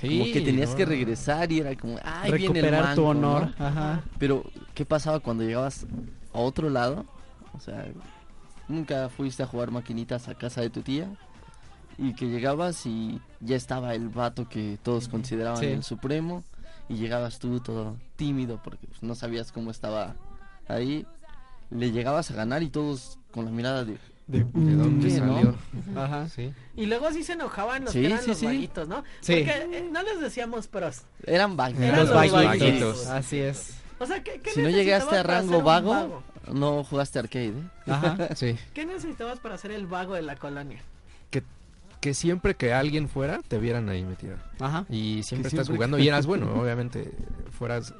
como 0.00 0.24
que 0.24 0.40
tenías 0.44 0.70
no, 0.70 0.76
que 0.76 0.84
regresar 0.86 1.52
y 1.52 1.60
era 1.60 1.74
como, 1.76 1.98
ay, 2.02 2.32
viene 2.32 2.46
el 2.46 2.64
Recuperar 2.64 2.94
tu 2.94 3.02
mango", 3.04 3.14
¿no? 3.14 3.32
honor. 3.36 3.54
Ajá. 3.58 4.02
Pero, 4.18 4.44
¿qué 4.74 4.84
pasaba 4.86 5.20
cuando 5.20 5.44
llegabas 5.44 5.86
a 6.32 6.38
otro 6.38 6.70
lado? 6.70 7.04
O 7.54 7.60
sea, 7.60 7.86
nunca 8.68 9.08
fuiste 9.10 9.42
a 9.42 9.46
jugar 9.46 9.70
maquinitas 9.70 10.28
a 10.28 10.34
casa 10.34 10.60
de 10.62 10.70
tu 10.70 10.80
tía 10.82 11.08
y 11.98 12.14
que 12.14 12.26
llegabas 12.26 12.86
y 12.86 13.20
ya 13.40 13.56
estaba 13.56 13.94
el 13.94 14.08
vato 14.08 14.48
que 14.48 14.78
todos 14.82 15.08
consideraban 15.08 15.58
Sí. 15.60 15.66
el 15.66 15.82
supremo 15.82 16.42
y 16.88 16.94
llegabas 16.96 17.38
tú 17.38 17.60
todo 17.60 17.96
tímido 18.16 18.60
porque 18.62 18.86
pues, 18.86 19.02
no 19.02 19.14
sabías 19.14 19.52
cómo 19.52 19.70
estaba 19.70 20.14
ahí. 20.68 21.06
Le 21.70 21.90
llegabas 21.90 22.30
a 22.30 22.34
ganar 22.34 22.62
y 22.62 22.68
todos 22.70 23.18
con 23.32 23.44
la 23.44 23.50
mirada 23.50 23.84
de... 23.84 23.98
¿De 24.28 24.44
dónde 24.76 25.08
¿Qué, 25.08 25.20
no? 25.20 25.34
salió? 25.34 25.54
Ajá. 25.96 26.28
Sí. 26.28 26.52
Y 26.76 26.86
luego 26.86 27.10
sí 27.12 27.22
se 27.24 27.32
enojaban 27.32 27.84
los 27.84 27.92
Sí, 27.92 28.00
que 28.00 28.06
eran 28.06 28.20
sí, 28.22 28.28
los 28.28 28.38
sí. 28.38 28.46
vaguitos, 28.46 28.88
¿no? 28.88 29.04
Sí. 29.20 29.34
Porque 29.36 29.78
eh, 29.78 29.88
no 29.90 30.02
les 30.02 30.20
decíamos 30.20 30.68
pros. 30.68 31.02
Eran 31.26 31.56
vaguitos. 31.56 31.84
Eran 31.84 32.00
Los 32.00 32.14
vaguitos. 32.14 32.44
vaguitos. 32.44 33.06
Así 33.08 33.38
es. 33.40 33.74
O 33.98 34.06
sea, 34.06 34.22
¿qué, 34.22 34.40
qué 34.40 34.50
Si 34.50 34.62
no 34.62 34.70
llegaste 34.70 35.16
a 35.16 35.22
rango 35.22 35.62
vago, 35.62 36.22
no 36.52 36.84
jugaste 36.84 37.18
arcade, 37.18 37.48
¿eh? 37.48 37.70
Ajá. 37.86 38.34
Sí. 38.36 38.56
¿Qué 38.74 38.86
necesitabas 38.86 39.38
para 39.40 39.58
ser 39.58 39.72
el 39.72 39.86
vago 39.86 40.14
de 40.14 40.22
la 40.22 40.36
colonia? 40.36 40.82
Que 42.02 42.12
siempre 42.14 42.54
que 42.56 42.74
alguien 42.74 43.08
fuera, 43.08 43.40
te 43.48 43.58
vieran 43.58 43.88
ahí 43.88 44.04
metido. 44.04 44.34
Ajá. 44.60 44.84
Y 44.90 45.22
siempre 45.22 45.48
Que 45.50 45.56
estás 45.56 45.66
siempre- 45.68 45.76
jugando 45.76 45.98
y 45.98 46.08
eras 46.08 46.26
bueno, 46.26 46.52
obviamente. 46.60 47.10
Fueras. 47.58 47.94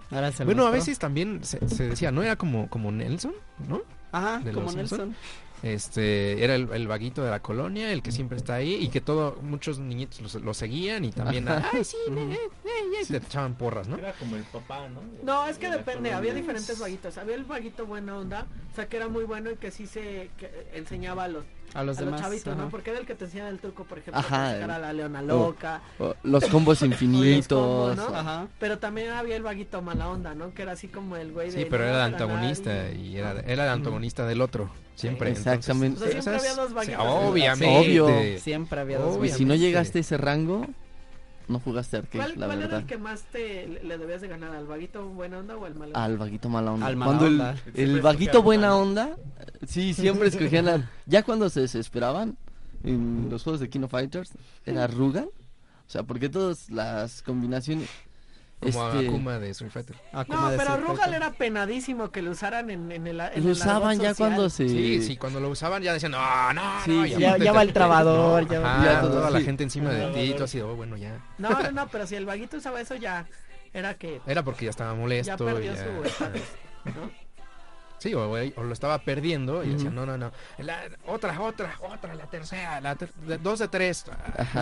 Bueno, 0.44 0.66
a 0.66 0.70
veces 0.70 0.98
también 0.98 1.42
se, 1.44 1.66
se 1.68 1.88
decía, 1.88 2.10
¿no? 2.10 2.22
Era 2.22 2.36
como, 2.36 2.68
como 2.68 2.90
Nelson, 2.92 3.32
¿no? 3.68 3.80
Ajá, 4.10 4.40
de 4.40 4.52
como 4.52 4.70
Nelson. 4.72 5.14
Este, 5.62 6.42
era 6.42 6.56
el, 6.56 6.68
el 6.72 6.88
vaguito 6.88 7.22
de 7.22 7.30
la 7.30 7.38
colonia, 7.40 7.92
el 7.92 8.02
que 8.02 8.10
siempre 8.10 8.36
está 8.36 8.56
ahí 8.56 8.74
y 8.74 8.88
que 8.88 9.00
todo, 9.00 9.38
muchos 9.42 9.78
niñitos 9.78 10.34
lo, 10.34 10.40
lo 10.40 10.54
seguían 10.54 11.04
y 11.04 11.12
también, 11.12 11.46
ay, 11.48 11.84
sí, 11.84 11.96
eh, 12.10 12.36
eh, 12.64 12.68
eh", 13.00 13.06
te 13.06 13.18
echaban 13.18 13.54
porras, 13.54 13.86
¿no? 13.86 13.96
Era 13.96 14.12
como 14.14 14.34
el 14.34 14.42
papá, 14.42 14.88
¿no? 14.88 15.00
No, 15.22 15.46
es 15.46 15.58
que 15.58 15.66
De 15.70 15.76
depende, 15.76 16.10
colonia. 16.10 16.16
había 16.18 16.34
diferentes 16.34 16.76
vaguitos. 16.80 17.16
Había 17.16 17.36
el 17.36 17.44
vaguito 17.44 17.86
buena 17.86 18.16
onda, 18.18 18.46
o 18.72 18.74
sea, 18.74 18.88
que 18.88 18.96
era 18.96 19.06
muy 19.06 19.22
bueno 19.22 19.52
y 19.52 19.56
que 19.56 19.70
sí 19.70 19.86
se 19.86 20.30
que 20.36 20.50
enseñaba 20.74 21.24
a 21.24 21.28
los, 21.28 21.44
A 21.74 21.82
los 21.82 21.96
a 21.96 22.00
los 22.02 22.06
demás. 22.06 22.20
chavitos, 22.20 22.52
ajá. 22.52 22.62
¿no? 22.64 22.68
Porque 22.68 22.90
era 22.90 22.98
el 23.00 23.06
que 23.06 23.14
te 23.14 23.24
enseñaba 23.24 23.48
el 23.50 23.58
truco, 23.58 23.84
por 23.84 23.98
ejemplo, 23.98 24.20
Ajá, 24.20 24.54
para 24.60 24.76
a 24.76 24.78
la 24.78 24.92
leona 24.92 25.22
loca. 25.22 25.80
O 25.98 26.14
los 26.22 26.44
combos 26.46 26.82
infinitos. 26.82 27.96
combos, 27.96 27.96
¿no? 28.10 28.16
Ajá. 28.16 28.46
Pero 28.58 28.78
también 28.78 29.10
había 29.10 29.36
el 29.36 29.42
vaguito 29.42 29.80
mala 29.82 30.08
onda, 30.08 30.34
¿no? 30.34 30.52
Que 30.52 30.62
era 30.62 30.72
así 30.72 30.88
como 30.88 31.16
el 31.16 31.32
güey 31.32 31.50
de... 31.50 31.58
Sí, 31.62 31.66
pero 31.70 31.84
no 31.84 31.90
era 31.90 32.06
el 32.06 32.12
antagonista 32.12 32.90
y- 32.90 33.08
y 33.08 33.16
era, 33.16 33.30
era 33.46 33.64
el 33.64 33.70
antagonista 33.70 34.26
del 34.26 34.40
otro, 34.42 34.70
siempre. 34.96 35.30
Exactamente. 35.30 35.98
O 35.98 36.02
sea, 36.10 36.22
siempre 36.22 36.36
había 36.36 36.54
dos 36.54 36.68
Sí, 36.68 36.74
vaguitos. 36.74 37.04
obviamente. 37.08 38.00
Obvio. 38.02 38.38
Siempre 38.38 38.80
había 38.80 38.98
dos. 38.98 39.16
Obvio. 39.16 39.30
Y 39.30 39.34
si 39.34 39.44
no 39.46 39.54
llegaste 39.54 39.98
a 39.98 40.00
ese 40.02 40.16
rango, 40.18 40.66
no 41.48 41.60
jugaste 41.60 41.98
arcade, 41.98 42.24
¿Cuál, 42.24 42.40
la 42.40 42.46
cuál 42.46 42.62
era 42.62 42.78
el 42.78 42.86
que 42.86 42.98
más 42.98 43.22
te 43.24 43.66
le 43.82 43.98
debías 43.98 44.20
de 44.20 44.28
ganar? 44.28 44.54
¿Al 44.54 44.66
vaguito 44.66 45.06
buena 45.08 45.38
onda 45.38 45.56
o 45.56 45.64
al 45.64 45.74
malo? 45.74 45.96
Al 45.96 46.16
vaguito 46.16 46.48
mala 46.48 46.72
onda. 46.72 46.86
Al 46.86 46.96
mala 46.96 47.10
cuando 47.10 47.26
onda. 47.26 47.56
el, 47.74 47.90
el 47.90 48.00
vaguito 48.00 48.42
buena 48.42 48.76
onda, 48.76 49.16
sí, 49.66 49.94
siempre 49.94 50.28
escogían 50.28 50.68
al... 50.68 50.88
Ya 51.06 51.22
cuando 51.22 51.50
se 51.50 51.60
desesperaban 51.60 52.36
en 52.84 53.28
los 53.30 53.42
juegos 53.42 53.60
de 53.60 53.68
Kino 53.68 53.88
Fighters, 53.88 54.32
era 54.64 54.86
Rugal. 54.86 55.28
O 55.86 55.90
sea, 55.92 56.04
porque 56.04 56.28
todas 56.28 56.70
las 56.70 57.22
combinaciones... 57.22 57.88
Como 58.62 58.88
este, 58.88 59.08
Akuma 59.08 59.38
de 59.38 59.50
Street 59.50 59.72
Fighter. 59.72 59.96
Akuma 60.12 60.40
No, 60.40 60.50
de 60.50 60.56
pero 60.56 60.76
Rugal 60.76 61.14
era 61.14 61.32
penadísimo 61.32 62.10
que 62.10 62.22
lo 62.22 62.30
usaran 62.30 62.70
en, 62.70 62.92
en 62.92 63.06
el 63.08 63.20
en 63.20 63.30
lo 63.34 63.40
el 63.40 63.46
usaban 63.48 63.98
ya 63.98 64.10
social. 64.10 64.28
cuando 64.30 64.48
se... 64.50 64.68
Sí, 64.68 65.02
sí, 65.02 65.16
cuando 65.16 65.40
lo 65.40 65.48
usaban 65.50 65.82
ya 65.82 65.92
decían, 65.92 66.12
no, 66.12 66.52
no, 66.52 66.62
Sí, 66.84 66.90
no. 66.96 67.04
sí. 67.04 67.10
Ya, 67.18 67.36
ya 67.38 67.52
va 67.52 67.62
el 67.62 67.72
trabador, 67.74 68.48
ya 68.48 68.60
va. 68.60 68.74
Ajá, 68.76 68.84
Ya 68.84 69.00
todo, 69.00 69.10
toda 69.14 69.30
la 69.30 69.38
sí. 69.40 69.44
gente 69.44 69.64
encima 69.64 69.90
de 69.90 70.04
Ajá. 70.04 70.12
ti 70.14 70.20
y 70.20 70.34
tú 70.34 70.44
así, 70.44 70.60
oh, 70.60 70.74
bueno, 70.76 70.96
ya. 70.96 71.18
No, 71.38 71.50
no, 71.50 71.70
no, 71.72 71.88
pero 71.88 72.06
si 72.06 72.14
el 72.14 72.24
vaguito 72.24 72.56
usaba 72.56 72.80
eso 72.80 72.94
ya 72.94 73.26
era 73.74 73.94
que 73.94 74.20
Era 74.26 74.42
porque 74.42 74.66
ya 74.66 74.70
estaba 74.70 74.92
ya 74.92 74.96
molesto. 74.98 75.44
perdió 75.44 75.74
ya- 75.74 75.84
su 75.84 75.90
¿no? 76.90 77.10
Sí, 78.02 78.14
o, 78.14 78.28
o 78.30 78.62
lo 78.64 78.72
estaba 78.72 78.98
perdiendo 78.98 79.62
y 79.62 79.68
decía, 79.74 79.90
no, 79.90 80.04
no, 80.04 80.18
no. 80.18 80.32
La- 80.58 80.80
otra, 81.06 81.40
otra, 81.40 81.76
otra, 81.88 82.14
la 82.16 82.26
tercera, 82.26 82.80
la 82.80 82.96
ter- 82.96 83.12
de- 83.14 83.38
dos 83.38 83.60
de 83.60 83.68
tres. 83.68 84.04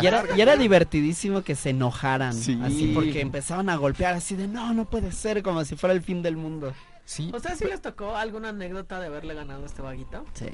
Y 0.02 0.06
era, 0.06 0.24
y 0.36 0.40
era 0.42 0.56
divertidísimo 0.56 1.42
que 1.42 1.54
se 1.54 1.70
enojaran. 1.70 2.34
Sí. 2.34 2.60
Así 2.62 2.92
porque 2.94 3.22
empezaban 3.22 3.70
a 3.70 3.76
golpear 3.76 4.12
así 4.14 4.36
de 4.36 4.46
no, 4.46 4.74
no 4.74 4.84
puede 4.84 5.10
ser, 5.12 5.42
como 5.42 5.64
si 5.64 5.74
fuera 5.76 5.94
el 5.94 6.02
fin 6.02 6.20
del 6.22 6.36
mundo. 6.36 6.74
Sí, 7.06 7.30
¿Ustedes 7.34 7.58
sí 7.58 7.64
les 7.64 7.80
tocó 7.80 8.14
alguna 8.14 8.50
anécdota 8.50 9.00
de 9.00 9.06
haberle 9.06 9.34
ganado 9.34 9.62
a 9.62 9.66
este 9.66 9.80
vaguito? 9.80 10.24
Sí. 10.34 10.46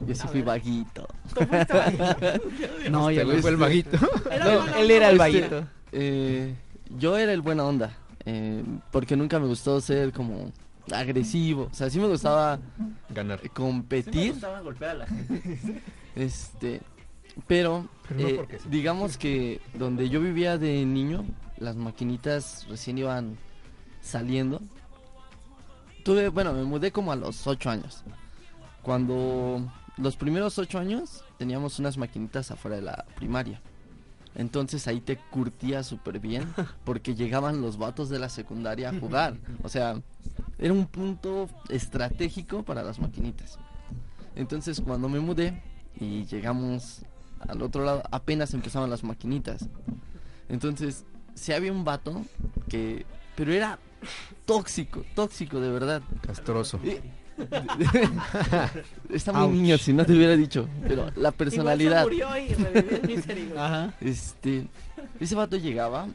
Yo 0.00 0.14
sí 0.14 0.22
A 0.24 0.28
fui 0.28 0.40
ver. 0.40 0.44
vaguito. 0.46 1.06
¿Tú 1.34 1.44
fuiste 1.46 1.72
vaguito? 1.74 2.04
No, 2.90 3.10
este 3.10 3.20
yo 3.22 3.26
güey 3.26 3.40
fue 3.40 3.50
el 3.50 3.54
este- 3.54 3.56
vaguito. 3.56 3.98
Era 4.30 4.44
No, 4.44 4.76
él 4.76 4.90
era 4.90 5.10
el 5.10 5.16
güey. 5.16 5.32
vaguito. 5.40 5.66
Eh, 5.92 6.54
yo 6.98 7.16
era 7.16 7.32
el 7.32 7.40
buena 7.40 7.64
onda. 7.64 7.96
eh, 8.24 8.62
porque 8.90 9.16
nunca 9.16 9.38
me 9.38 9.46
gustó 9.46 9.80
ser 9.80 10.12
como 10.12 10.52
agresivo. 10.92 11.68
O 11.70 11.74
sea, 11.74 11.90
sí 11.90 11.98
me 11.98 12.06
gustaba 12.08 12.58
Ganar. 13.10 13.38
eh, 13.38 13.42
Sí 13.44 13.48
me 13.48 13.54
competir. 13.54 14.32
gustaba 14.32 14.60
golpear 14.60 14.90
a 14.90 14.94
la 14.94 15.06
gente. 15.06 15.82
Este, 16.16 16.80
pero, 17.46 17.88
Pero 18.08 18.20
no 18.20 18.28
eh, 18.28 18.34
porque 18.36 18.58
sí. 18.58 18.68
digamos 18.68 19.16
que 19.16 19.60
donde 19.74 20.08
yo 20.08 20.20
vivía 20.20 20.58
de 20.58 20.84
niño, 20.84 21.24
las 21.58 21.76
maquinitas 21.76 22.66
recién 22.68 22.98
iban 22.98 23.36
saliendo. 24.00 24.60
Tuve, 26.04 26.28
bueno, 26.30 26.52
me 26.52 26.64
mudé 26.64 26.90
como 26.90 27.12
a 27.12 27.16
los 27.16 27.46
8 27.46 27.70
años. 27.70 28.02
Cuando 28.82 29.70
los 29.96 30.16
primeros 30.16 30.58
8 30.58 30.78
años 30.78 31.22
teníamos 31.36 31.78
unas 31.78 31.98
maquinitas 31.98 32.50
afuera 32.50 32.76
de 32.76 32.82
la 32.82 33.04
primaria. 33.16 33.60
Entonces 34.34 34.86
ahí 34.88 35.00
te 35.00 35.16
curtía 35.16 35.82
súper 35.82 36.18
bien 36.20 36.52
porque 36.84 37.14
llegaban 37.14 37.60
los 37.60 37.76
vatos 37.76 38.08
de 38.08 38.18
la 38.18 38.28
secundaria 38.28 38.90
a 38.90 38.98
jugar. 38.98 39.36
O 39.62 39.68
sea, 39.68 40.00
era 40.58 40.72
un 40.72 40.86
punto 40.86 41.48
estratégico 41.68 42.62
para 42.64 42.82
las 42.82 42.98
maquinitas. 42.98 43.58
Entonces 44.34 44.80
cuando 44.80 45.08
me 45.08 45.20
mudé 45.20 45.62
y 45.98 46.24
llegamos 46.26 47.02
al 47.48 47.62
otro 47.62 47.84
lado, 47.84 48.02
apenas 48.10 48.54
empezaban 48.54 48.90
las 48.90 49.04
maquinitas. 49.04 49.68
Entonces, 50.48 51.04
si 51.34 51.52
había 51.52 51.72
un 51.72 51.84
vato 51.84 52.22
que... 52.68 53.04
Pero 53.36 53.52
era 53.52 53.78
tóxico, 54.46 55.04
tóxico 55.14 55.60
de 55.60 55.70
verdad. 55.70 56.02
Castroso. 56.22 56.80
Eh, 56.84 57.00
Está 59.10 59.32
muy 59.32 59.42
Ouch. 59.42 59.52
niño 59.52 59.78
si 59.78 59.92
no 59.92 60.04
te 60.04 60.12
hubiera 60.12 60.36
dicho, 60.36 60.68
pero 60.82 61.04
la 61.04 61.10
Igual 61.10 61.32
se 61.32 61.32
personalidad. 61.38 62.02
murió 62.04 62.28
y 62.36 62.48
revivió. 62.54 63.60
Ajá. 63.62 63.94
Este, 64.00 64.66
ese 65.20 65.34
vato 65.36 65.56
llegaba, 65.56 66.08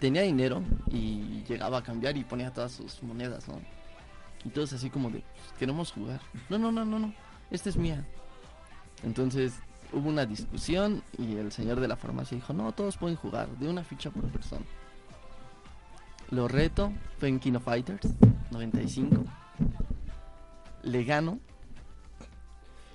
tenía 0.00 0.22
dinero 0.22 0.62
y 0.90 1.44
llegaba 1.48 1.78
a 1.78 1.82
cambiar 1.82 2.16
y 2.16 2.24
ponía 2.24 2.52
todas 2.52 2.72
sus 2.72 3.02
monedas, 3.02 3.46
¿no? 3.48 3.60
Todos 4.52 4.72
así 4.72 4.88
como 4.88 5.10
de, 5.10 5.20
"Pues, 5.20 5.52
queremos 5.58 5.92
jugar. 5.92 6.20
No, 6.48 6.58
no, 6.58 6.72
no, 6.72 6.84
no, 6.84 6.98
no, 6.98 7.14
esta 7.50 7.68
es 7.68 7.76
mía. 7.76 8.04
Entonces 9.02 9.54
hubo 9.92 10.08
una 10.08 10.26
discusión 10.26 11.02
y 11.18 11.36
el 11.36 11.52
señor 11.52 11.80
de 11.80 11.88
la 11.88 11.96
farmacia 11.96 12.36
dijo, 12.36 12.52
no, 12.52 12.72
todos 12.72 12.96
pueden 12.96 13.16
jugar, 13.16 13.48
de 13.58 13.68
una 13.68 13.84
ficha 13.84 14.10
por 14.10 14.24
persona. 14.30 14.64
Lo 16.30 16.48
reto, 16.48 16.92
fue 17.18 17.28
en 17.28 17.40
Kino 17.40 17.60
Fighters 17.60 18.08
95. 18.50 19.24
Le 20.82 21.04
gano. 21.04 21.40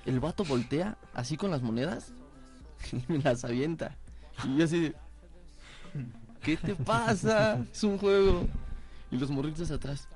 El 0.05 0.19
vato 0.19 0.45
voltea 0.45 0.97
así 1.13 1.35
con 1.35 1.51
las 1.51 1.61
monedas 1.61 2.13
y 2.91 3.03
me 3.11 3.19
las 3.19 3.43
avienta. 3.43 3.97
Y 4.43 4.57
yo 4.57 4.65
así, 4.65 4.93
¿qué 6.45 6.57
te 6.57 6.75
pasa? 6.75 7.65
Es 7.71 7.83
un 7.83 7.97
juego. 7.97 8.47
Y 9.11 9.17
los 9.17 9.29
morritos 9.31 9.71
atrás. 9.71 10.07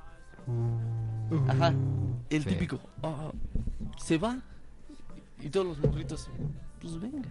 Ajá, 1.48 1.74
el 2.30 2.44
Sí. 2.44 2.50
típico. 2.50 2.80
"Ah, 3.04 3.32
se 3.98 4.18
va. 4.18 4.38
Y 5.42 5.50
todos 5.50 5.66
los 5.68 5.80
morritos, 5.80 6.30
pues 6.82 7.00
venga. 7.00 7.28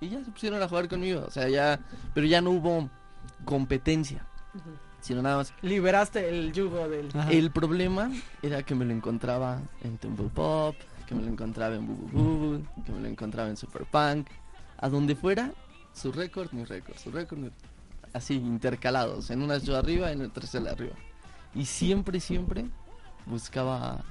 Y 0.00 0.08
ya 0.10 0.24
se 0.24 0.30
pusieron 0.30 0.62
a 0.62 0.68
jugar 0.68 0.88
conmigo. 0.88 1.24
O 1.26 1.30
sea, 1.30 1.48
ya, 1.48 1.80
pero 2.14 2.26
ya 2.26 2.40
no 2.40 2.50
hubo 2.50 2.88
competencia. 3.44 4.24
Sino 5.00 5.22
nada 5.22 5.36
más. 5.36 5.54
Liberaste 5.62 6.28
el 6.28 6.52
yugo 6.52 6.88
del... 6.88 7.08
Ajá. 7.14 7.30
El 7.30 7.50
problema 7.52 8.10
era 8.42 8.62
que 8.64 8.74
me 8.74 8.84
lo 8.84 8.92
encontraba 8.92 9.60
en 9.82 9.96
Tumble 9.98 10.28
Pop, 10.28 10.74
que 11.06 11.14
me 11.14 11.22
lo 11.22 11.28
encontraba 11.28 11.76
en 11.76 11.86
Boo 11.86 11.96
Boo 12.12 12.36
Boo, 12.58 12.62
que 12.84 12.92
me 12.92 13.00
lo 13.00 13.06
encontraba 13.08 13.48
en 13.48 13.56
Super 13.56 13.84
Punk. 13.84 14.26
A 14.78 14.88
donde 14.88 15.14
fuera, 15.14 15.52
su 15.92 16.10
récord, 16.12 16.52
mi 16.52 16.64
récord, 16.64 16.96
su 16.96 17.10
récord, 17.12 17.38
mi- 17.38 17.50
así 18.12 18.34
intercalados. 18.34 19.30
En 19.30 19.42
unas 19.42 19.62
yo 19.64 19.76
arriba, 19.76 20.12
en 20.12 20.22
otras 20.22 20.54
él 20.54 20.66
arriba. 20.66 20.94
Y 21.54 21.64
siempre, 21.64 22.20
siempre 22.20 22.66
buscaba 23.26 24.04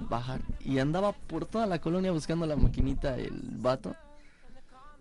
bajar. 0.00 0.40
Y 0.64 0.78
andaba 0.78 1.12
por 1.12 1.46
toda 1.46 1.66
la 1.66 1.80
colonia 1.80 2.12
buscando 2.12 2.46
la 2.46 2.56
maquinita, 2.56 3.16
el 3.16 3.42
vato. 3.58 3.94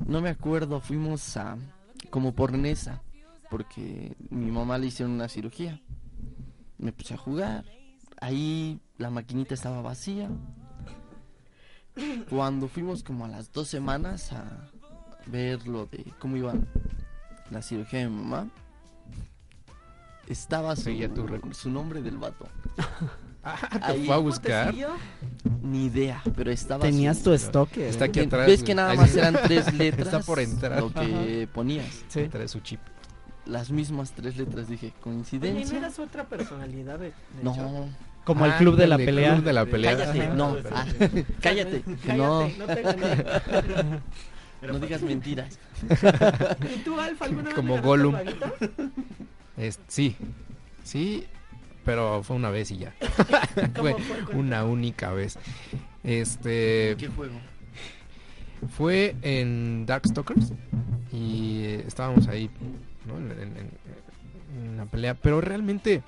No 0.05 0.21
me 0.21 0.29
acuerdo, 0.29 0.79
fuimos 0.79 1.37
a. 1.37 1.57
como 2.09 2.33
por 2.33 2.53
Nesa. 2.53 3.01
Porque 3.49 4.15
mi 4.29 4.51
mamá 4.51 4.77
le 4.77 4.87
hicieron 4.87 5.13
una 5.13 5.29
cirugía. 5.29 5.81
Me 6.77 6.91
puse 6.91 7.13
a 7.13 7.17
jugar. 7.17 7.65
Ahí 8.19 8.79
la 8.97 9.09
maquinita 9.09 9.53
estaba 9.53 9.81
vacía. 9.81 10.29
Cuando 12.29 12.67
fuimos 12.67 13.03
como 13.03 13.25
a 13.25 13.29
las 13.29 13.51
dos 13.51 13.67
semanas 13.67 14.33
a 14.33 14.69
ver 15.27 15.65
lo 15.67 15.85
de 15.85 16.13
cómo 16.19 16.37
iban 16.37 16.67
la 17.51 17.61
cirugía 17.61 17.99
de 17.99 18.09
mi 18.09 18.15
mamá, 18.21 18.47
estaba 20.27 20.75
su, 20.75 20.83
Seguía 20.83 21.09
tu 21.13 21.27
su 21.53 21.69
nombre 21.69 22.01
del 22.01 22.17
vato. 22.17 22.47
Ah, 23.47 23.59
te 23.79 23.85
Ahí. 23.85 24.05
fue 24.07 24.15
a 24.15 24.17
¿Cómo 24.17 24.29
te 24.31 24.37
buscar. 24.39 24.73
Ni 25.61 25.85
idea, 25.85 26.19
pero 26.35 26.49
estaba 26.49 26.81
Tenías 26.81 27.19
su- 27.19 27.25
tu 27.25 27.33
stock. 27.33 27.77
eh. 27.77 27.89
Está 27.89 28.05
aquí 28.05 28.21
atrás. 28.21 28.47
¿Ves 28.47 28.63
que 28.63 28.73
nada 28.73 28.95
más 28.95 29.15
eran 29.15 29.37
tres 29.43 29.71
letras? 29.77 30.07
Está 30.07 30.19
por 30.21 30.39
entrar. 30.39 30.79
Lo 30.81 30.91
que 30.91 31.47
ponías. 31.53 31.85
Sí. 32.07 32.27
Trae 32.27 32.47
su 32.47 32.61
chip. 32.61 32.79
Las 33.45 33.69
mismas 33.69 34.13
tres 34.13 34.35
letras, 34.37 34.67
dije, 34.67 34.87
Oye, 34.87 34.93
¿y 34.95 34.97
¿no 34.97 35.01
¿coincidencia? 35.03 35.77
era 35.77 35.91
su 35.91 36.01
otra 36.01 36.23
personalidad 36.23 36.97
de, 36.97 37.09
de 37.09 37.13
No, 37.43 37.53
hecho? 37.53 37.85
Como 38.23 38.45
el 38.47 38.51
Ah, 38.53 38.57
club 38.57 38.77
de 38.77 38.87
la 38.87 38.97
pelea. 38.97 39.33
club 39.35 39.45
de 39.45 39.53
la 39.53 39.65
pelea. 39.67 39.95
cállate, 39.95 40.21
Ajá. 40.23 40.33
no, 40.33 40.57
ah, 40.71 40.85
cállate, 41.39 41.83
Cállate, 42.03 42.17
no, 42.17 42.47
no 42.57 42.65
te 42.65 42.81
gané. 42.81 43.25
No 44.61 44.79
digas 44.79 45.01
mentiras. 45.01 45.59
¿Y 46.75 46.79
tú, 46.79 46.99
Alfa, 46.99 47.25
alguna 47.25 47.43
vez 47.45 47.53
Como 47.55 47.81
Gollum. 47.81 48.15
Es- 49.57 49.79
sí, 49.87 50.15
sí, 50.83 51.25
pero 51.83 52.23
fue 52.23 52.35
una 52.35 52.49
vez 52.49 52.71
y 52.71 52.77
ya. 52.77 52.93
¿Cómo 53.75 53.97
fue 53.97 54.35
una 54.35 54.63
única 54.65 55.11
vez. 55.11 55.37
Este 56.03 56.95
¿Qué 56.97 57.07
juego? 57.15 57.33
fue 58.77 59.15
en 59.21 59.85
Darkstalkers 59.85 60.53
y 61.11 61.63
estábamos 61.87 62.27
ahí 62.27 62.49
¿no? 63.05 63.17
en, 63.17 63.31
en- 63.31 63.57
en- 63.57 64.65
en 64.69 64.77
la 64.77 64.85
pelea, 64.85 65.13
pero 65.15 65.41
realmente 65.41 66.01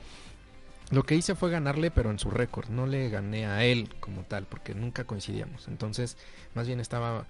lo 0.90 1.04
que 1.04 1.16
hice 1.16 1.36
fue 1.36 1.50
ganarle, 1.50 1.92
pero 1.92 2.12
en 2.12 2.20
su 2.20 2.30
récord. 2.30 2.70
No 2.70 2.88
le 2.88 3.10
gané 3.10 3.46
a 3.46 3.66
él 3.66 3.90
como 4.00 4.24
tal, 4.24 4.46
porque 4.46 4.74
nunca 4.74 5.04
coincidíamos. 5.04 5.68
Entonces, 5.68 6.18
más 6.56 6.68
bien 6.68 6.80
estaba, 6.80 7.26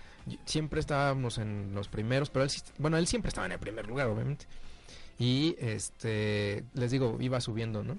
siempre 0.46 0.80
estábamos 0.80 1.40
en 1.40 1.74
los 1.74 1.88
primeros, 1.88 2.30
pero 2.30 2.46
él, 2.46 2.52
bueno, 2.78 2.98
él 2.98 3.08
siempre 3.08 3.30
estaba 3.30 3.48
en 3.48 3.54
el 3.54 3.60
primer 3.60 3.88
lugar, 3.88 4.08
obviamente. 4.08 4.46
Y 5.18 5.56
este, 5.60 6.64
les 6.74 6.92
digo, 6.92 7.18
iba 7.20 7.42
subiendo, 7.42 7.84
¿no? 7.84 7.98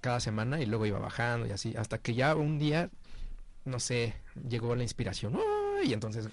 Cada 0.00 0.18
semana 0.18 0.60
y 0.60 0.66
luego 0.66 0.86
iba 0.86 0.98
bajando 0.98 1.46
y 1.46 1.52
así, 1.52 1.74
hasta 1.76 1.98
que 1.98 2.14
ya 2.14 2.34
un 2.34 2.58
día, 2.58 2.90
no 3.64 3.78
sé, 3.78 4.14
llegó 4.48 4.74
la 4.74 4.82
inspiración. 4.82 5.36
¡ay! 5.80 5.90
Y 5.90 5.92
entonces, 5.92 6.28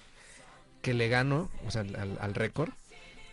que 0.82 0.92
le 0.92 1.08
gano, 1.08 1.50
o 1.66 1.70
sea, 1.70 1.84
al 2.20 2.34
récord. 2.34 2.70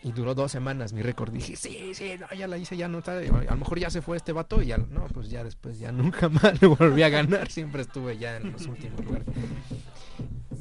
Y 0.04 0.12
duró 0.14 0.34
dos 0.34 0.52
semanas 0.52 0.94
mi 0.94 1.02
récord. 1.04 1.32
Dije, 1.32 1.56
sí, 1.56 1.94
sí, 1.94 2.14
no, 2.20 2.28
ya 2.36 2.48
la 2.48 2.58
hice, 2.58 2.76
ya 2.76 2.88
no 2.88 3.00
está. 3.00 3.18
A 3.18 3.22
lo 3.22 3.56
mejor 3.58 3.78
ya 3.80 3.90
se 3.92 4.02
fue 4.02 4.18
este 4.18 4.32
vato 4.32 4.62
y 4.62 4.68
ya, 4.68 4.78
no, 4.78 5.06
pues 5.08 5.30
ya 5.30 5.44
después 5.44 5.78
ya 5.80 5.92
nunca 5.92 6.28
más 6.30 6.60
lo 6.62 6.76
volví 6.76 7.04
a 7.04 7.10
ganar. 7.10 7.50
Siempre 7.52 7.84
estuve 7.84 8.18
ya 8.18 8.38
en 8.38 8.52
los 8.52 8.66
últimos 8.66 9.04
lugares. 9.06 9.28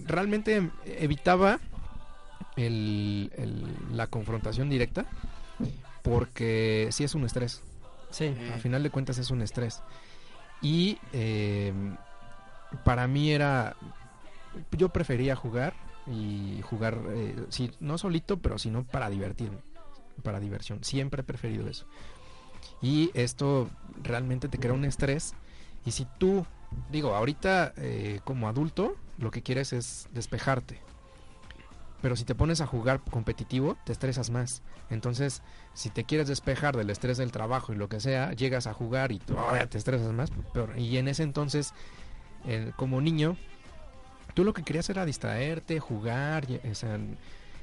Realmente 0.07 0.71
evitaba 0.85 1.59
el, 2.57 3.33
el- 3.37 3.97
la 3.97 4.07
confrontación 4.09 4.69
directa 4.69 5.07
porque 6.03 6.89
sí 6.91 7.05
es 7.05 7.15
un 7.15 7.25
estrés. 7.25 7.63
Sí. 8.11 8.35
Al 8.53 8.61
final 8.61 8.83
de 8.83 8.91
cuentas 8.91 9.19
es 9.19 9.31
un 9.31 9.41
estrés. 9.41 9.83
Y 10.63 10.99
eh, 11.13 11.73
para 12.85 13.07
mí 13.07 13.31
era, 13.31 13.77
yo 14.77 14.89
prefería 14.91 15.37
jugar 15.37 15.75
y 16.11 16.61
jugar, 16.63 16.99
eh, 17.11 17.37
no 17.81 17.99
solito, 17.99 18.39
pero 18.39 18.59
sino 18.59 18.85
para 18.85 19.09
divertirme, 19.09 19.59
para 20.23 20.41
diversión. 20.41 20.83
Siempre 20.83 21.21
he 21.23 21.25
preferido 21.25 21.69
eso. 21.69 21.87
Y 22.83 23.11
esto 23.15 23.71
realmente 24.03 24.49
te 24.49 24.59
crea 24.59 24.73
un 24.73 24.85
estrés. 24.85 25.35
Y 25.85 25.93
si 25.93 26.07
tú, 26.19 26.45
digo, 26.91 27.15
ahorita 27.15 27.73
eh, 27.77 28.21
como 28.25 28.49
adulto, 28.49 28.97
lo 29.19 29.31
que 29.31 29.43
quieres 29.43 29.73
es 29.73 30.09
despejarte. 30.13 30.81
Pero 32.03 32.17
si 32.17 32.25
te 32.25 32.35
pones 32.35 32.61
a 32.63 32.67
jugar 32.67 33.01
competitivo, 33.01 33.77
te 33.85 33.93
estresas 33.93 34.31
más. 34.31 34.63
Entonces, 34.89 35.43
si 35.75 35.91
te 35.91 36.05
quieres 36.05 36.29
despejar 36.29 36.77
del 36.77 36.89
estrés 36.89 37.19
del 37.19 37.31
trabajo 37.31 37.73
y 37.73 37.77
lo 37.77 37.89
que 37.89 38.01
sea, 38.01 38.33
llegas 38.33 38.67
a 38.67 38.73
jugar 38.73 39.13
y 39.13 39.19
te 39.19 39.79
estresas 39.79 40.13
más. 40.13 40.31
Peor. 40.55 40.79
Y 40.79 40.97
en 40.97 41.09
ese 41.09 41.23
entonces, 41.23 41.75
eh, 42.47 42.73
como 42.77 43.03
niño, 43.03 43.37
tú 44.31 44.45
lo 44.45 44.53
que 44.53 44.63
querías 44.63 44.89
era 44.91 45.05
distraerte, 45.05 45.81
jugar, 45.81 46.47
y, 46.51 46.61
o 46.69 46.75
sea, 46.75 46.99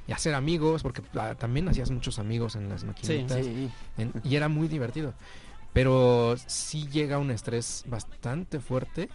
y 0.06 0.12
hacer 0.12 0.34
amigos, 0.34 0.82
porque 0.82 1.02
ah, 1.18 1.34
también 1.38 1.68
hacías 1.68 1.90
muchos 1.90 2.18
amigos 2.18 2.56
en 2.56 2.68
las 2.68 2.84
maquinitas. 2.84 3.44
Sí, 3.44 3.70
En- 3.98 4.12
y 4.24 4.36
era 4.36 4.48
muy 4.48 4.68
divertido. 4.68 5.14
Pero 5.72 6.34
sí 6.46 6.88
llega 6.88 7.18
un 7.18 7.30
estrés 7.30 7.84
bastante 7.86 8.58
fuerte. 8.60 9.08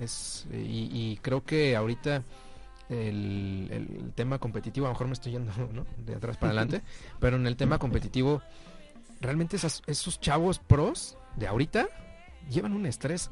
Es, 0.00 0.46
y, 0.52 0.88
y 0.92 1.18
creo 1.22 1.44
que 1.44 1.76
ahorita 1.76 2.22
el, 2.88 3.68
el 3.70 4.12
tema 4.14 4.38
competitivo, 4.38 4.86
a 4.86 4.88
lo 4.90 4.94
mejor 4.94 5.06
me 5.06 5.12
estoy 5.12 5.32
yendo 5.32 5.52
¿no? 5.72 5.86
de 6.04 6.14
atrás 6.16 6.36
para 6.36 6.50
adelante, 6.52 6.82
pero 7.20 7.36
en 7.36 7.46
el 7.46 7.56
tema 7.56 7.78
competitivo, 7.78 8.42
realmente 9.20 9.56
esas- 9.56 9.82
esos 9.86 10.20
chavos 10.20 10.58
pros 10.58 11.16
de 11.36 11.46
ahorita 11.46 11.86
llevan 12.50 12.72
un 12.72 12.86
estrés 12.86 13.30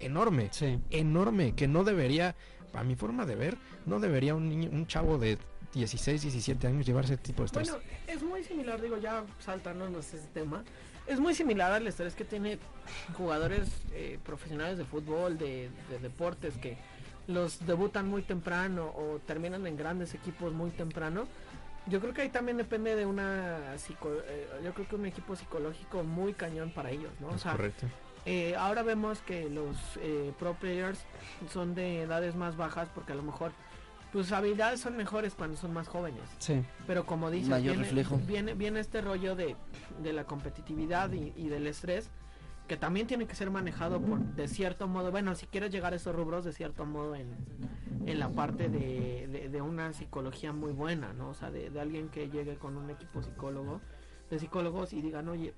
enorme, 0.00 0.48
Sí. 0.50 0.78
enorme, 0.90 1.52
que 1.54 1.68
no 1.68 1.84
debería, 1.84 2.34
a 2.76 2.84
mi 2.84 2.94
forma 2.96 3.24
de 3.26 3.34
ver, 3.36 3.56
no 3.86 3.98
debería 4.00 4.34
un 4.34 4.48
niño, 4.48 4.70
un 4.72 4.86
chavo 4.86 5.18
de 5.18 5.38
16, 5.74 6.22
17 6.22 6.66
años 6.66 6.86
llevar 6.86 7.04
ese 7.04 7.16
tipo 7.16 7.42
de 7.42 7.46
estrés. 7.46 7.70
Bueno, 7.70 7.84
es 8.06 8.22
muy 8.22 8.42
similar, 8.44 8.80
digo, 8.80 8.98
ya 8.98 9.24
saltándonos 9.40 10.12
ese 10.14 10.26
tema. 10.28 10.62
Es 11.06 11.20
muy 11.20 11.34
similar 11.34 11.72
al 11.72 11.86
estrés 11.86 12.14
que 12.14 12.24
tiene 12.24 12.58
jugadores 13.16 13.68
eh, 13.92 14.18
profesionales 14.24 14.78
de 14.78 14.84
fútbol, 14.84 15.38
de, 15.38 15.70
de 15.90 15.98
deportes, 16.00 16.56
que 16.58 16.76
los 17.28 17.64
debutan 17.66 18.08
muy 18.08 18.22
temprano 18.22 18.86
o 18.96 19.18
terminan 19.26 19.66
en 19.66 19.76
grandes 19.76 20.14
equipos 20.14 20.52
muy 20.52 20.70
temprano. 20.70 21.26
Yo 21.88 22.00
creo 22.00 22.12
que 22.12 22.22
ahí 22.22 22.30
también 22.30 22.56
depende 22.56 22.96
de 22.96 23.06
una 23.06 23.76
psico- 23.76 24.20
eh, 24.26 24.48
yo 24.64 24.74
creo 24.74 24.88
que 24.88 24.96
un 24.96 25.06
equipo 25.06 25.36
psicológico 25.36 26.02
muy 26.02 26.32
cañón 26.34 26.70
para 26.72 26.90
ellos, 26.90 27.12
¿no? 27.20 27.28
O 27.28 27.34
es 27.36 27.42
sea, 27.42 27.52
correcto. 27.52 27.86
Eh, 28.26 28.54
ahora 28.56 28.82
vemos 28.82 29.20
que 29.20 29.48
los 29.48 29.76
eh, 30.00 30.32
pro 30.38 30.54
players 30.54 30.98
son 31.50 31.74
de 31.74 32.02
edades 32.02 32.34
más 32.34 32.56
bajas 32.56 32.88
porque 32.94 33.12
a 33.12 33.16
lo 33.16 33.22
mejor 33.22 33.52
sus 34.12 34.32
habilidades 34.32 34.80
son 34.80 34.96
mejores 34.96 35.34
cuando 35.34 35.56
son 35.56 35.72
más 35.72 35.88
jóvenes. 35.88 36.22
Sí. 36.38 36.62
Pero 36.86 37.04
como 37.06 37.30
dices, 37.30 37.48
Mayor 37.50 37.74
viene, 37.74 37.82
reflejo. 37.84 38.16
Viene, 38.26 38.54
viene 38.54 38.80
este 38.80 39.00
rollo 39.00 39.36
de, 39.36 39.56
de 40.02 40.12
la 40.12 40.24
competitividad 40.24 41.12
y, 41.12 41.32
y 41.36 41.48
del 41.48 41.66
estrés 41.66 42.10
que 42.66 42.76
también 42.76 43.06
tiene 43.06 43.26
que 43.28 43.34
ser 43.36 43.48
manejado 43.50 44.00
por, 44.00 44.18
de 44.18 44.48
cierto 44.48 44.88
modo, 44.88 45.12
bueno, 45.12 45.34
si 45.36 45.46
quieres 45.46 45.70
llegar 45.70 45.92
a 45.92 45.96
esos 45.96 46.12
rubros, 46.16 46.44
de 46.44 46.52
cierto 46.52 46.84
modo 46.84 47.14
en, 47.14 47.28
en 48.06 48.18
la 48.18 48.28
parte 48.30 48.68
de, 48.68 49.28
de- 49.28 49.48
de 49.48 49.62
una 49.62 49.92
psicología 49.92 50.52
muy 50.52 50.72
buena, 50.72 51.12
¿no? 51.12 51.28
O 51.28 51.34
sea, 51.34 51.52
de, 51.52 51.70
de 51.70 51.80
alguien 51.80 52.08
que 52.08 52.28
llegue 52.28 52.56
con 52.56 52.76
un 52.76 52.90
equipo 52.90 53.22
psicólogo, 53.22 53.80
de 54.30 54.40
psicólogos 54.40 54.92
y 54.94 55.00
digan, 55.00 55.28
oye, 55.28 55.54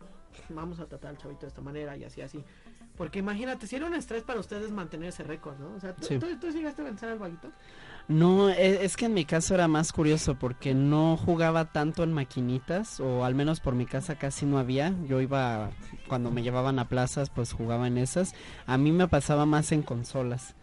vamos 0.51 0.81
a 0.81 0.87
tratar 0.87 1.11
al 1.11 1.19
chavito 1.19 1.43
de 1.43 1.49
esta 1.49 1.61
manera 1.61 1.97
y 1.97 2.05
así, 2.05 2.21
así. 2.21 2.45
Porque 2.97 3.21
imagínate, 3.21 3.67
si 3.67 3.77
era 3.77 3.87
un 3.87 3.95
estrés 3.95 4.23
para 4.25 4.41
ustedes 4.41 4.71
mantener 4.73 5.11
ese 5.11 5.23
récord, 5.23 5.57
¿no? 5.59 5.75
O 5.77 5.81
sea, 5.81 5.95
¿tú, 5.95 6.05
Sí. 6.07 6.19
tú, 6.19 6.27
tú 6.41 6.49
llegaste 6.51 6.83
a 6.83 6.85
vencer 6.87 7.09
al 7.11 7.19
vaguito? 7.19 7.49
No, 8.09 8.49
e- 8.49 8.85
es 8.85 8.97
que 8.97 9.05
en 9.05 9.15
mi 9.15 9.25
caso 9.25 9.55
era 9.55 9.69
más 9.69 9.93
curioso 9.93 10.35
porque 10.37 10.75
no 10.75 11.17
jugaba 11.17 11.73
tanto 11.73 12.03
en 12.03 12.13
maquinitas 12.13 12.99
o 13.01 13.25
al 13.25 13.35
menos 13.35 13.61
por 13.61 13.75
mi 13.75 13.87
casa 13.87 14.17
casi 14.19 14.47
no 14.47 14.59
había. 14.59 14.95
Yo 15.07 15.21
iba 15.21 15.71
cuando 16.09 16.31
me 16.31 16.43
llevaban 16.43 16.79
a 16.79 16.89
plazas 16.89 17.31
pues 17.31 17.53
jugaba 17.53 17.87
en 17.87 17.99
esas. 17.99 18.35
A 18.67 18.79
mí 18.79 18.91
me 18.93 19.07
pasaba 19.09 19.47
más 19.47 19.71
en 19.73 19.83
consolas 19.83 20.55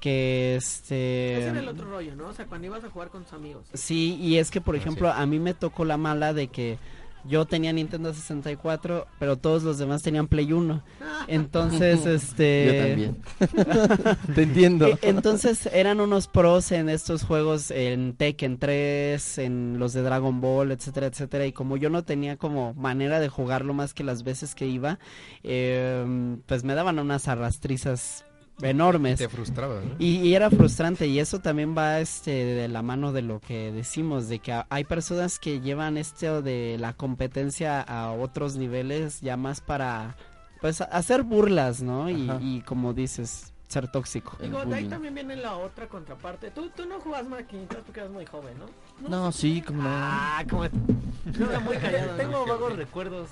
que 0.00 0.56
este 0.56 1.38
Ese 1.38 1.48
era 1.48 1.60
el 1.60 1.68
otro 1.68 1.88
rollo, 1.88 2.14
¿no? 2.16 2.28
O 2.28 2.32
sea, 2.32 2.46
cuando 2.46 2.66
ibas 2.66 2.84
a 2.84 2.90
jugar 2.90 3.08
con 3.08 3.22
tus 3.24 3.32
amigos. 3.32 3.66
Sí, 3.72 4.16
y 4.20 4.36
es 4.38 4.50
que 4.50 4.60
por 4.60 4.76
ejemplo 4.76 5.08
es. 5.08 5.14
a 5.16 5.26
mí 5.26 5.38
me 5.38 5.54
tocó 5.54 5.84
la 5.84 5.96
mala 5.96 6.32
de 6.32 6.48
que 6.48 6.78
yo 7.24 7.44
tenía 7.46 7.72
Nintendo 7.72 8.12
64, 8.12 9.06
pero 9.18 9.36
todos 9.36 9.62
los 9.62 9.78
demás 9.78 10.02
tenían 10.02 10.28
Play 10.28 10.52
1. 10.52 10.82
Entonces, 11.28 12.04
este 12.06 12.66
Yo 12.66 12.86
también. 12.86 14.26
Te 14.34 14.42
entiendo. 14.42 14.86
e- 14.86 14.98
Entonces 15.02 15.66
eran 15.72 16.00
unos 16.00 16.28
pros 16.28 16.72
en 16.72 16.88
estos 16.88 17.22
juegos, 17.24 17.70
en 17.70 18.14
Tekken 18.14 18.58
3, 18.58 19.38
en 19.38 19.78
los 19.78 19.92
de 19.92 20.02
Dragon 20.02 20.40
Ball, 20.40 20.72
etcétera, 20.72 21.06
etcétera. 21.06 21.46
Y 21.46 21.52
como 21.52 21.76
yo 21.76 21.90
no 21.90 22.02
tenía 22.04 22.36
como 22.36 22.74
manera 22.74 23.20
de 23.20 23.28
jugarlo 23.28 23.74
más 23.74 23.94
que 23.94 24.04
las 24.04 24.22
veces 24.24 24.54
que 24.54 24.66
iba, 24.66 24.98
eh, 25.42 26.36
pues 26.46 26.64
me 26.64 26.74
daban 26.74 26.98
unas 26.98 27.28
arrastrizas 27.28 28.24
enormes. 28.60 29.18
Te 29.18 29.28
frustraba, 29.28 29.80
¿no? 29.80 29.94
Y, 29.98 30.18
y 30.18 30.34
era 30.34 30.50
frustrante 30.50 31.06
y 31.06 31.18
eso 31.18 31.40
también 31.40 31.76
va 31.76 32.00
este 32.00 32.30
de 32.30 32.68
la 32.68 32.82
mano 32.82 33.12
de 33.12 33.22
lo 33.22 33.40
que 33.40 33.72
decimos 33.72 34.28
de 34.28 34.38
que 34.38 34.62
hay 34.68 34.84
personas 34.84 35.38
que 35.38 35.60
llevan 35.60 35.96
esto 35.96 36.42
de 36.42 36.76
la 36.78 36.92
competencia 36.92 37.80
a 37.80 38.12
otros 38.12 38.56
niveles 38.56 39.20
ya 39.20 39.36
más 39.36 39.60
para 39.60 40.16
pues 40.60 40.80
hacer 40.80 41.24
burlas, 41.24 41.82
¿no? 41.82 42.08
Y, 42.08 42.30
y 42.40 42.60
como 42.62 42.94
dices, 42.94 43.52
ser 43.72 43.88
tóxico. 43.88 44.36
Digo, 44.40 44.64
de 44.64 44.74
ahí 44.76 44.84
también 44.86 45.14
viene 45.14 45.34
la 45.34 45.56
otra 45.56 45.88
contraparte. 45.88 46.50
Tú, 46.50 46.70
tú 46.70 46.86
no 46.86 47.00
jugabas 47.00 47.26
maquinitas 47.26 47.78
porque 47.84 48.00
eras 48.00 48.12
muy 48.12 48.26
joven, 48.26 48.54
¿no? 48.58 49.08
No, 49.08 49.32
sí, 49.32 49.62
como 49.62 49.82
no. 49.82 49.88
Ah, 49.90 50.44
como... 50.48 50.64
No, 50.64 51.50
era 51.50 51.60
muy 51.60 51.76
callado. 51.78 52.12
¿no? 52.12 52.16
Tengo 52.18 52.46
vagos 52.46 52.76
recuerdos. 52.76 53.28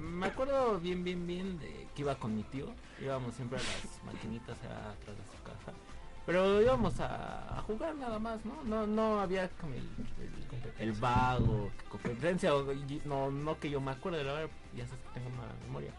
Me 0.00 0.26
acuerdo 0.26 0.80
bien, 0.80 1.04
bien, 1.04 1.26
bien 1.26 1.58
de 1.58 1.86
que 1.94 2.02
iba 2.02 2.14
con 2.14 2.34
mi 2.34 2.42
tío. 2.44 2.66
Íbamos 3.02 3.34
siempre 3.34 3.58
a 3.58 3.62
las 3.62 4.04
maquinitas 4.14 4.56
atrás 4.58 5.16
de 5.16 5.36
su 5.36 5.42
casa. 5.42 5.76
Pero 6.24 6.62
íbamos 6.62 7.00
a, 7.00 7.58
a 7.58 7.62
jugar 7.62 7.96
nada 7.96 8.18
más, 8.20 8.44
¿no? 8.44 8.62
No, 8.64 8.86
no 8.86 9.20
había 9.20 9.48
como 9.60 9.74
el, 9.74 9.80
el, 9.80 10.88
el 10.88 10.92
vago, 10.92 11.70
competencia, 11.88 12.54
o- 12.54 12.72
y- 12.72 13.02
no, 13.04 13.30
no 13.32 13.58
que 13.58 13.68
yo 13.70 13.80
me 13.80 13.90
acuerde, 13.90 14.22
la 14.22 14.32
verdad, 14.34 14.50
ya 14.76 14.84
sé 14.86 14.92
que 14.92 15.18
tengo 15.20 15.28
una 15.30 15.52
memoria. 15.66 15.90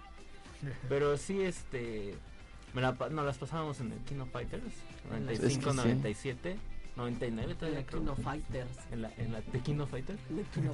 Pero 0.89 1.17
sí, 1.17 1.41
este, 1.41 2.15
me 2.73 2.81
la 2.81 2.93
nos 2.93 3.25
las 3.25 3.37
pasábamos 3.37 3.81
en 3.81 3.91
el 3.91 3.99
Kino 3.99 4.25
Fighters, 4.27 4.63
En 5.11 5.25
la- 5.25 5.33
95, 5.33 5.45
Es 5.45 5.57
que 5.57 5.71
sí. 5.71 5.75
97, 5.89 6.57
99 6.95 7.55
todavía 7.55 7.79
La. 7.81 7.85
Kino 7.85 8.15
Fighters. 8.15 8.77
En 8.91 9.01
la, 9.01 9.11
en 9.17 9.33
la. 9.33 9.39
La 9.51 9.59
Kino 9.59 9.87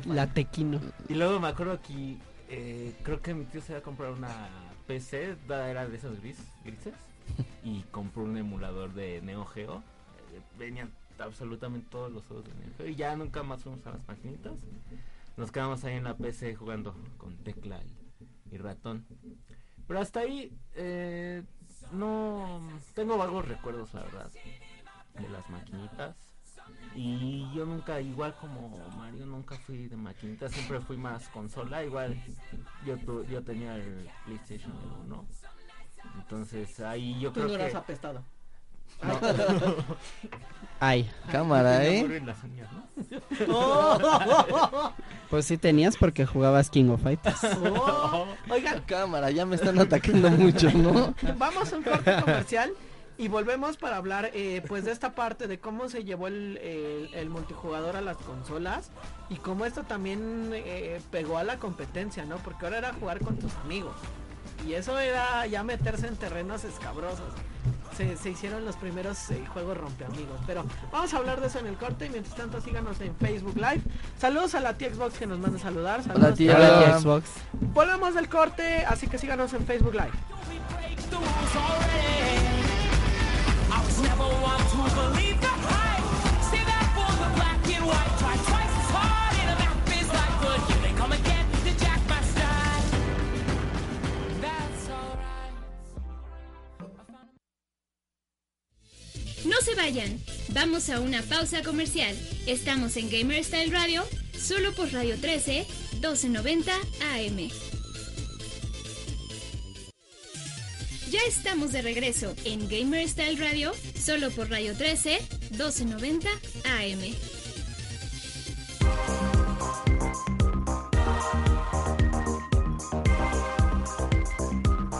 La 0.05 0.27
tequino. 0.27 0.79
Y 1.07 1.15
luego 1.15 1.39
me 1.39 1.47
acuerdo 1.47 1.81
que 1.81 2.17
eh, 2.49 2.93
creo 3.01 3.19
que 3.19 3.33
mi 3.33 3.45
tío 3.45 3.61
se 3.61 3.71
iba 3.71 3.79
a 3.79 3.83
comprar 3.83 4.11
una 4.11 4.47
PC, 4.89 5.37
era 5.47 5.87
de 5.87 5.97
esos 5.97 6.19
gris, 6.19 6.39
grises, 6.65 6.95
y 7.63 7.83
compró 7.91 8.23
un 8.23 8.35
emulador 8.37 8.91
de 8.95 9.21
Neo 9.21 9.45
Geo. 9.45 9.83
Venían 10.57 10.91
absolutamente 11.19 11.87
todos 11.91 12.11
los 12.11 12.25
juegos 12.25 12.47
de 12.47 12.55
Neo 12.55 12.73
Geo 12.75 12.87
y 12.87 12.95
ya 12.95 13.15
nunca 13.15 13.43
más 13.43 13.61
fuimos 13.61 13.85
a 13.85 13.91
las 13.91 14.07
maquinitas. 14.07 14.53
Nos 15.37 15.51
quedamos 15.51 15.83
ahí 15.83 15.93
en 15.93 16.05
la 16.05 16.17
PC 16.17 16.55
jugando 16.55 16.95
con 17.19 17.37
tecla 17.37 17.79
y, 17.83 18.55
y 18.55 18.57
ratón. 18.57 19.05
Pero 19.87 19.99
hasta 19.99 20.21
ahí 20.21 20.57
eh, 20.73 21.43
no 21.91 22.59
tengo 22.95 23.15
vagos 23.15 23.47
recuerdos, 23.47 23.93
la 23.93 24.01
verdad, 24.01 24.31
de 25.19 25.29
las 25.29 25.47
maquinitas. 25.51 26.15
Y 26.95 27.49
yo 27.53 27.65
nunca, 27.65 28.01
igual 28.01 28.35
como 28.41 28.77
Mario, 28.97 29.25
nunca 29.25 29.57
fui 29.59 29.87
de 29.87 29.95
maquinita, 29.95 30.49
siempre 30.49 30.79
fui 30.81 30.97
más 30.97 31.27
consola. 31.29 31.83
Igual 31.83 32.21
yo 32.85 32.97
tu- 32.99 33.23
yo 33.25 33.41
tenía 33.43 33.75
el 33.75 34.09
PlayStation 34.25 34.73
1. 35.05 35.25
Entonces 36.17 36.79
ahí 36.79 37.19
yo 37.19 37.29
Tú 37.31 37.41
creo 37.41 37.47
no 37.47 37.57
que... 37.57 37.63
eras 37.63 37.75
apestado. 37.75 38.23
Ay, 40.79 41.09
Cámara, 41.31 41.85
¿eh? 41.85 41.99
aburren 41.99 42.25
las 42.25 42.43
uñas, 42.43 42.69
¿no? 42.71 42.83
Oh, 43.53 44.93
pues 45.29 45.45
sí 45.45 45.57
tenías 45.57 45.95
porque 45.97 46.25
jugabas 46.25 46.69
King 46.69 46.89
of 46.89 47.01
Fighters. 47.03 47.39
oh. 47.65 48.25
Oigan, 48.49 48.81
Cámara, 48.83 49.29
ya 49.31 49.45
me 49.45 49.55
están 49.55 49.77
atacando 49.79 50.29
mucho, 50.31 50.71
¿no? 50.71 51.13
vamos 51.37 51.71
a 51.71 51.77
un 51.77 51.83
corte 51.83 52.15
comercial 52.21 52.71
y 53.19 53.27
volvemos 53.27 53.77
para 53.77 53.97
hablar 53.97 54.31
eh, 54.33 54.63
pues 54.67 54.85
de 54.85 54.91
esta 54.91 55.13
parte 55.13 55.45
de 55.47 55.59
cómo 55.59 55.89
se 55.89 56.03
llevó 56.03 56.27
el, 56.27 56.57
el- 56.57 57.13
el 57.13 57.29
multijugador 57.29 57.95
a 57.97 58.01
las 58.01 58.17
consolas 58.17 58.89
y 59.29 59.35
cómo 59.35 59.65
esto 59.65 59.83
también 59.83 60.49
eh, 60.53 60.99
pegó 61.11 61.37
a 61.37 61.43
la 61.43 61.57
competencia, 61.57 62.25
¿no? 62.25 62.37
Porque 62.37 62.65
ahora 62.65 62.77
era 62.79 62.93
jugar 62.93 63.19
con 63.19 63.37
tus 63.37 63.53
amigos 63.63 63.93
y 64.67 64.73
eso 64.73 64.97
era 64.97 65.45
ya 65.47 65.63
meterse 65.63 66.07
en 66.07 66.15
terrenos 66.15 66.63
escabrosos. 66.63 67.27
Se, 67.97 68.15
se 68.15 68.29
hicieron 68.29 68.63
los 68.63 68.77
primeros 68.77 69.29
eh, 69.31 69.43
juegos 69.53 69.77
rompeamigos. 69.77 70.39
Pero 70.47 70.63
vamos 70.91 71.13
a 71.13 71.17
hablar 71.17 71.41
de 71.41 71.47
eso 71.47 71.59
en 71.59 71.67
el 71.67 71.75
corte 71.75 72.05
y 72.05 72.09
mientras 72.09 72.33
tanto 72.35 72.61
síganos 72.61 73.01
en 73.01 73.13
Facebook 73.17 73.55
Live. 73.57 73.81
Saludos 74.17 74.55
a 74.55 74.61
la 74.61 74.77
T-Xbox 74.77 75.17
que 75.19 75.27
nos 75.27 75.39
manda 75.39 75.57
a 75.57 75.61
saludar. 75.61 76.01
Saludos 76.03 76.23
Hola, 76.27 76.35
tía. 76.35 76.51
también. 76.57 76.89
Hola, 76.91 76.99
Xbox. 76.99 77.29
Volvemos 77.73 78.13
del 78.15 78.29
corte, 78.29 78.85
así 78.85 79.07
que 79.07 79.17
síganos 79.17 79.53
en 79.53 79.65
Facebook 79.65 79.93
Live. 79.93 80.11
No 99.45 99.55
se 99.61 99.73
vayan, 99.73 100.19
vamos 100.49 100.89
a 100.89 100.99
una 100.99 101.21
pausa 101.21 101.63
comercial. 101.63 102.15
Estamos 102.45 102.97
en 102.97 103.09
Gamer 103.09 103.43
Style 103.43 103.71
Radio, 103.71 104.05
solo 104.37 104.73
por 104.73 104.91
Radio 104.91 105.17
13, 105.19 105.65
1290 105.93 106.73
AM. 107.13 107.78
Ya 111.09 111.19
estamos 111.27 111.71
de 111.71 111.81
regreso 111.81 112.33
en 112.45 112.67
Gamer 112.69 113.07
Style 113.07 113.37
Radio, 113.39 113.71
solo 113.99 114.29
por 114.29 114.49
Radio 114.49 114.75
13, 114.75 115.17
1290 115.51 116.29
AM. 116.65 117.15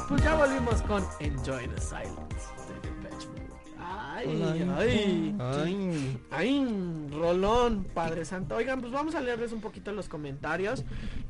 Pues 0.07 0.23
ya 0.23 0.35
volvimos 0.35 0.81
con 0.83 1.05
Enjoy 1.19 1.67
the 1.67 1.81
Silence 1.81 2.47
de 2.67 2.89
Depeche 2.89 3.27
Mode. 3.27 3.75
Ay, 3.77 4.65
ay, 4.77 5.35
Ay. 5.39 6.19
ay, 6.31 7.07
Rolón, 7.11 7.83
Padre 7.93 8.25
Santo. 8.25 8.55
Oigan, 8.55 8.81
pues 8.81 8.91
vamos 8.91 9.13
a 9.15 9.21
leerles 9.21 9.51
un 9.51 9.61
poquito 9.61 9.91
los 9.91 10.09
comentarios. 10.09 10.83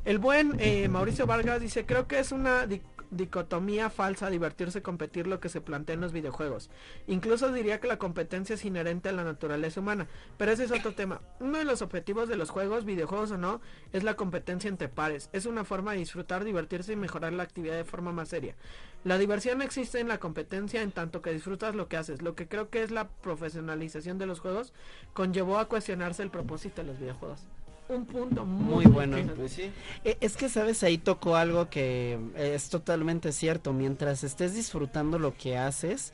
El 0.04 0.18
buen 0.18 0.56
eh, 0.58 0.88
Mauricio 0.88 1.26
Vargas 1.26 1.60
dice, 1.60 1.84
creo 1.84 2.08
que 2.08 2.18
es 2.18 2.32
una 2.32 2.66
dicotomía 3.10 3.90
falsa 3.90 4.30
divertirse 4.30 4.82
competir 4.82 5.26
lo 5.26 5.40
que 5.40 5.48
se 5.48 5.60
plantea 5.60 5.94
en 5.94 6.00
los 6.00 6.12
videojuegos. 6.12 6.70
Incluso 7.06 7.52
diría 7.52 7.80
que 7.80 7.88
la 7.88 7.98
competencia 7.98 8.54
es 8.54 8.64
inherente 8.64 9.08
a 9.08 9.12
la 9.12 9.24
naturaleza 9.24 9.80
humana, 9.80 10.06
pero 10.36 10.52
ese 10.52 10.64
es 10.64 10.72
otro 10.72 10.94
tema. 10.94 11.20
Uno 11.40 11.58
de 11.58 11.64
los 11.64 11.82
objetivos 11.82 12.28
de 12.28 12.36
los 12.36 12.50
juegos, 12.50 12.84
videojuegos 12.84 13.32
o 13.32 13.38
no, 13.38 13.60
es 13.92 14.04
la 14.04 14.14
competencia 14.14 14.68
entre 14.68 14.88
pares. 14.88 15.28
Es 15.32 15.46
una 15.46 15.64
forma 15.64 15.92
de 15.92 15.98
disfrutar, 15.98 16.44
divertirse 16.44 16.92
y 16.92 16.96
mejorar 16.96 17.32
la 17.32 17.42
actividad 17.42 17.76
de 17.76 17.84
forma 17.84 18.12
más 18.12 18.28
seria. 18.28 18.54
La 19.02 19.16
diversión 19.16 19.62
existe 19.62 19.98
en 19.98 20.08
la 20.08 20.18
competencia 20.18 20.82
en 20.82 20.92
tanto 20.92 21.22
que 21.22 21.32
disfrutas 21.32 21.74
lo 21.74 21.88
que 21.88 21.96
haces. 21.96 22.20
Lo 22.20 22.34
que 22.34 22.48
creo 22.48 22.68
que 22.68 22.82
es 22.82 22.90
la 22.90 23.08
profesionalización 23.08 24.18
de 24.18 24.26
los 24.26 24.40
juegos 24.40 24.74
conllevó 25.14 25.58
a 25.58 25.68
cuestionarse 25.68 26.22
el 26.22 26.30
propósito 26.30 26.82
de 26.82 26.88
los 26.88 26.98
videojuegos. 26.98 27.46
Un 27.90 28.06
punto 28.06 28.44
muy, 28.44 28.84
Muy 28.84 28.86
bueno. 28.86 29.18
interesante. 29.18 29.72
Eh, 30.04 30.16
Es 30.20 30.36
que, 30.36 30.48
¿sabes? 30.48 30.82
Ahí 30.84 30.96
tocó 30.98 31.34
algo 31.36 31.68
que 31.68 32.18
es 32.36 32.68
totalmente 32.70 33.32
cierto. 33.32 33.72
Mientras 33.72 34.22
estés 34.22 34.54
disfrutando 34.54 35.18
lo 35.18 35.34
que 35.36 35.56
haces, 35.56 36.12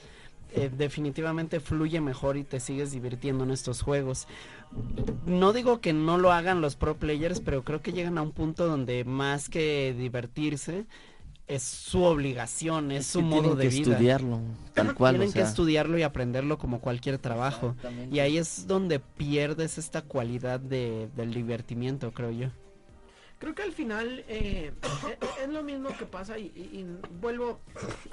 eh, 0.54 0.70
definitivamente 0.74 1.60
fluye 1.60 2.00
mejor 2.00 2.36
y 2.38 2.44
te 2.44 2.60
sigues 2.60 2.92
divirtiendo 2.92 3.44
en 3.44 3.50
estos 3.50 3.82
juegos. 3.82 4.26
No 5.26 5.52
digo 5.52 5.80
que 5.80 5.92
no 5.92 6.16
lo 6.18 6.32
hagan 6.32 6.60
los 6.62 6.76
pro 6.76 6.96
players, 6.96 7.40
pero 7.40 7.62
creo 7.62 7.82
que 7.82 7.92
llegan 7.92 8.16
a 8.16 8.22
un 8.22 8.32
punto 8.32 8.66
donde 8.66 9.04
más 9.04 9.48
que 9.50 9.94
divertirse, 9.96 10.86
es 11.48 11.62
su 11.62 12.02
obligación, 12.02 12.90
es, 12.90 13.06
su 13.06 13.20
que 13.20 13.24
modo 13.24 13.40
tienen 13.42 13.58
de 13.58 13.62
que 13.64 13.68
vida. 13.70 13.92
estudiarlo, 13.92 14.40
tal 14.74 14.94
cual, 14.94 15.14
Tienen 15.14 15.28
o 15.30 15.32
que 15.32 15.40
estudiarlo 15.42 15.98
y 15.98 16.02
aprenderlo 16.02 16.58
como 16.58 16.80
cualquier 16.80 17.18
trabajo. 17.18 17.76
Y 18.10 18.18
ahí 18.18 18.36
es 18.38 18.66
donde 18.66 18.98
pierdes 19.00 19.78
esta 19.78 20.02
cualidad 20.02 20.58
de, 20.60 21.08
del 21.16 21.32
divertimiento, 21.32 22.10
creo 22.12 22.30
yo. 22.32 22.48
Creo 23.38 23.54
que 23.54 23.62
al 23.62 23.72
final 23.72 24.24
eh, 24.28 24.72
eh, 25.08 25.18
es 25.44 25.48
lo 25.50 25.62
mismo 25.62 25.90
que 25.98 26.06
pasa 26.06 26.38
y, 26.38 26.46
y- 26.56 26.78
y 26.80 26.86
vuelvo 27.20 27.60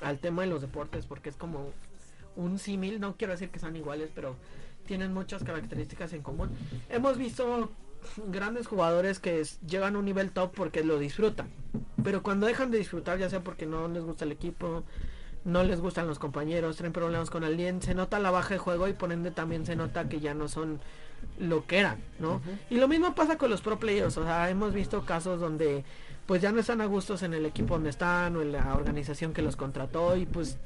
al 0.02 0.20
tema 0.20 0.42
de 0.44 0.50
los 0.50 0.62
deportes 0.62 1.06
porque 1.06 1.30
es 1.30 1.36
como 1.38 1.72
un 2.36 2.60
símil, 2.60 3.00
no 3.00 3.16
quiero 3.16 3.34
decir 3.34 3.50
que 3.50 3.58
sean 3.60 3.76
iguales, 3.76 4.10
pero 4.14 4.36
tienen 4.86 5.14
muchas 5.14 5.44
características 5.44 6.12
en 6.14 6.22
común. 6.24 6.50
Hemos 6.90 7.18
visto 7.18 7.72
grandes 8.28 8.68
jugadores 8.68 9.20
que 9.20 9.40
es- 9.40 9.60
llegan 9.62 9.96
a 9.96 10.00
un 10.00 10.06
nivel 10.06 10.32
top 10.32 10.52
porque 10.56 10.84
lo 10.84 11.00
disfrutan, 11.00 11.48
pero 12.04 12.24
cuando 12.24 12.48
dejan 12.48 12.72
de 12.72 12.78
disfrutar, 12.78 13.18
ya 13.20 13.30
sea 13.30 13.42
porque 13.42 13.66
no 13.66 13.88
les 13.88 14.04
gusta 14.04 14.26
el 14.26 14.32
equipo, 14.32 14.84
no 15.46 15.64
les 15.64 15.82
gustan 15.82 16.08
los 16.08 16.20
compañeros, 16.20 16.78
tienen 16.78 16.94
problemas 16.94 17.30
con 17.30 17.44
alguien, 17.44 17.82
se 17.82 17.94
nota 17.96 18.20
la 18.20 18.32
baja 18.32 18.54
de 18.54 18.58
juego 18.60 18.88
y 18.88 18.94
por 18.94 19.12
ende 19.12 19.32
también 19.32 19.66
se 19.66 19.76
nota 19.76 20.08
que 20.08 20.20
ya 20.20 20.34
no 20.34 20.48
son 20.48 20.80
lo 21.40 21.66
que 21.66 21.80
eran, 21.80 21.98
¿no? 22.20 22.42
Y 22.70 22.76
lo 22.78 22.88
mismo 22.88 23.14
pasa 23.16 23.38
con 23.38 23.50
los 23.50 23.62
pro 23.62 23.80
players, 23.80 24.18
o 24.18 24.24
sea, 24.24 24.50
hemos 24.50 24.74
visto 24.74 25.06
casos 25.06 25.40
donde 25.40 25.84
pues 26.26 26.42
ya 26.42 26.52
no 26.54 26.60
están 26.62 26.80
a 26.80 26.86
gustos 26.86 27.22
en 27.24 27.34
el 27.34 27.46
equipo 27.46 27.74
donde 27.74 27.90
están 27.90 28.36
o 28.38 28.42
en 28.42 28.54
la 28.54 28.74
organización 28.76 29.34
que 29.34 29.42
los 29.42 29.56
contrató 29.58 30.16
y 30.16 30.26
pues 30.26 30.58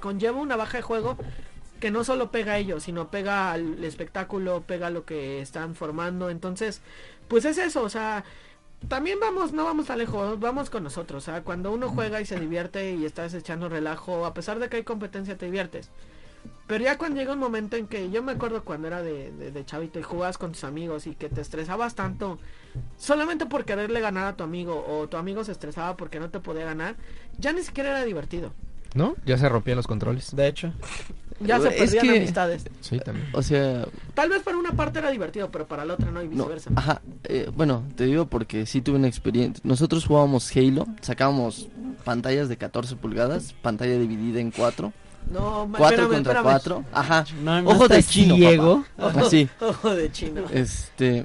conlleva 0.00 0.38
una 0.38 0.56
baja 0.56 0.78
de 0.78 0.82
juego 0.82 1.16
que 1.82 1.90
no 1.90 2.04
solo 2.04 2.30
pega 2.30 2.52
a 2.52 2.58
ellos, 2.58 2.84
sino 2.84 3.10
pega 3.10 3.50
al 3.50 3.82
espectáculo, 3.82 4.62
pega 4.64 4.86
a 4.86 4.90
lo 4.90 5.04
que 5.04 5.40
están 5.40 5.74
formando, 5.74 6.30
entonces 6.30 6.80
pues 7.26 7.44
es 7.44 7.58
eso, 7.58 7.82
o 7.82 7.88
sea, 7.88 8.22
también 8.86 9.18
vamos, 9.18 9.52
no 9.52 9.64
vamos 9.64 9.86
tan 9.86 9.98
lejos, 9.98 10.38
vamos 10.38 10.70
con 10.70 10.84
nosotros, 10.84 11.24
o 11.24 11.26
sea, 11.26 11.42
cuando 11.42 11.72
uno 11.72 11.88
juega 11.88 12.20
y 12.20 12.24
se 12.24 12.38
divierte 12.38 12.94
y 12.94 13.04
estás 13.04 13.34
echando 13.34 13.68
relajo, 13.68 14.26
a 14.26 14.32
pesar 14.32 14.60
de 14.60 14.68
que 14.68 14.76
hay 14.76 14.84
competencia 14.84 15.36
te 15.36 15.46
diviertes. 15.46 15.90
Pero 16.68 16.84
ya 16.84 16.96
cuando 16.98 17.18
llega 17.18 17.32
un 17.32 17.40
momento 17.40 17.74
en 17.74 17.88
que 17.88 18.10
yo 18.12 18.22
me 18.22 18.30
acuerdo 18.30 18.62
cuando 18.62 18.86
era 18.86 19.02
de, 19.02 19.32
de, 19.32 19.50
de 19.50 19.64
chavito 19.64 19.98
y 19.98 20.04
jugabas 20.04 20.38
con 20.38 20.52
tus 20.52 20.62
amigos 20.62 21.08
y 21.08 21.16
que 21.16 21.28
te 21.28 21.40
estresabas 21.40 21.96
tanto 21.96 22.38
solamente 22.96 23.46
por 23.46 23.64
quererle 23.64 24.00
ganar 24.00 24.26
a 24.26 24.36
tu 24.36 24.44
amigo 24.44 24.86
o 24.88 25.08
tu 25.08 25.16
amigo 25.16 25.42
se 25.42 25.50
estresaba 25.50 25.96
porque 25.96 26.20
no 26.20 26.30
te 26.30 26.38
podía 26.38 26.64
ganar, 26.64 26.94
ya 27.38 27.52
ni 27.52 27.62
siquiera 27.62 27.90
era 27.90 28.04
divertido. 28.04 28.52
¿No? 28.94 29.16
Ya 29.24 29.36
se 29.36 29.48
rompían 29.48 29.76
los 29.76 29.88
controles. 29.88 30.36
De 30.36 30.46
hecho, 30.46 30.72
Ya 31.44 31.60
se 31.60 31.68
Es 31.68 31.74
perdían 31.92 32.06
que- 32.14 32.16
amistades. 32.18 32.64
Sí, 32.80 32.98
también. 32.98 33.28
O 33.32 33.42
sea, 33.42 33.86
Tal 34.14 34.28
vez 34.30 34.42
para 34.42 34.56
una 34.58 34.72
parte 34.72 34.98
era 34.98 35.10
divertido, 35.10 35.50
pero 35.50 35.66
para 35.66 35.84
la 35.84 35.94
otra 35.94 36.10
no 36.10 36.22
y 36.22 36.28
no, 36.28 36.30
viceversa. 36.44 36.70
ajá, 36.76 37.02
eh, 37.24 37.50
bueno, 37.54 37.82
te 37.96 38.04
digo 38.04 38.26
porque 38.26 38.66
sí 38.66 38.80
tuve 38.82 38.96
una 38.96 39.08
experiencia. 39.08 39.60
Nosotros 39.64 40.04
jugábamos 40.06 40.54
Halo, 40.56 40.86
sacábamos 41.00 41.68
pantallas 42.04 42.48
de 42.48 42.56
14 42.56 42.96
pulgadas, 42.96 43.54
pantalla 43.62 43.98
dividida 43.98 44.40
en 44.40 44.50
cuatro, 44.50 44.92
No, 45.30 45.66
ma- 45.66 45.78
4 45.78 46.02
espérame, 46.04 46.14
contra 46.14 46.32
espérame. 46.32 46.42
4. 46.44 46.84
Ajá. 46.92 47.24
No, 47.42 47.62
no 47.62 47.70
Ojo 47.70 47.88
de 47.88 48.02
chino, 48.02 48.34
ciego. 48.36 48.84
papá. 48.96 49.20
Así. 49.20 49.48
Ojo 49.60 49.94
de 49.94 50.10
chino. 50.12 50.42
Este. 50.52 51.24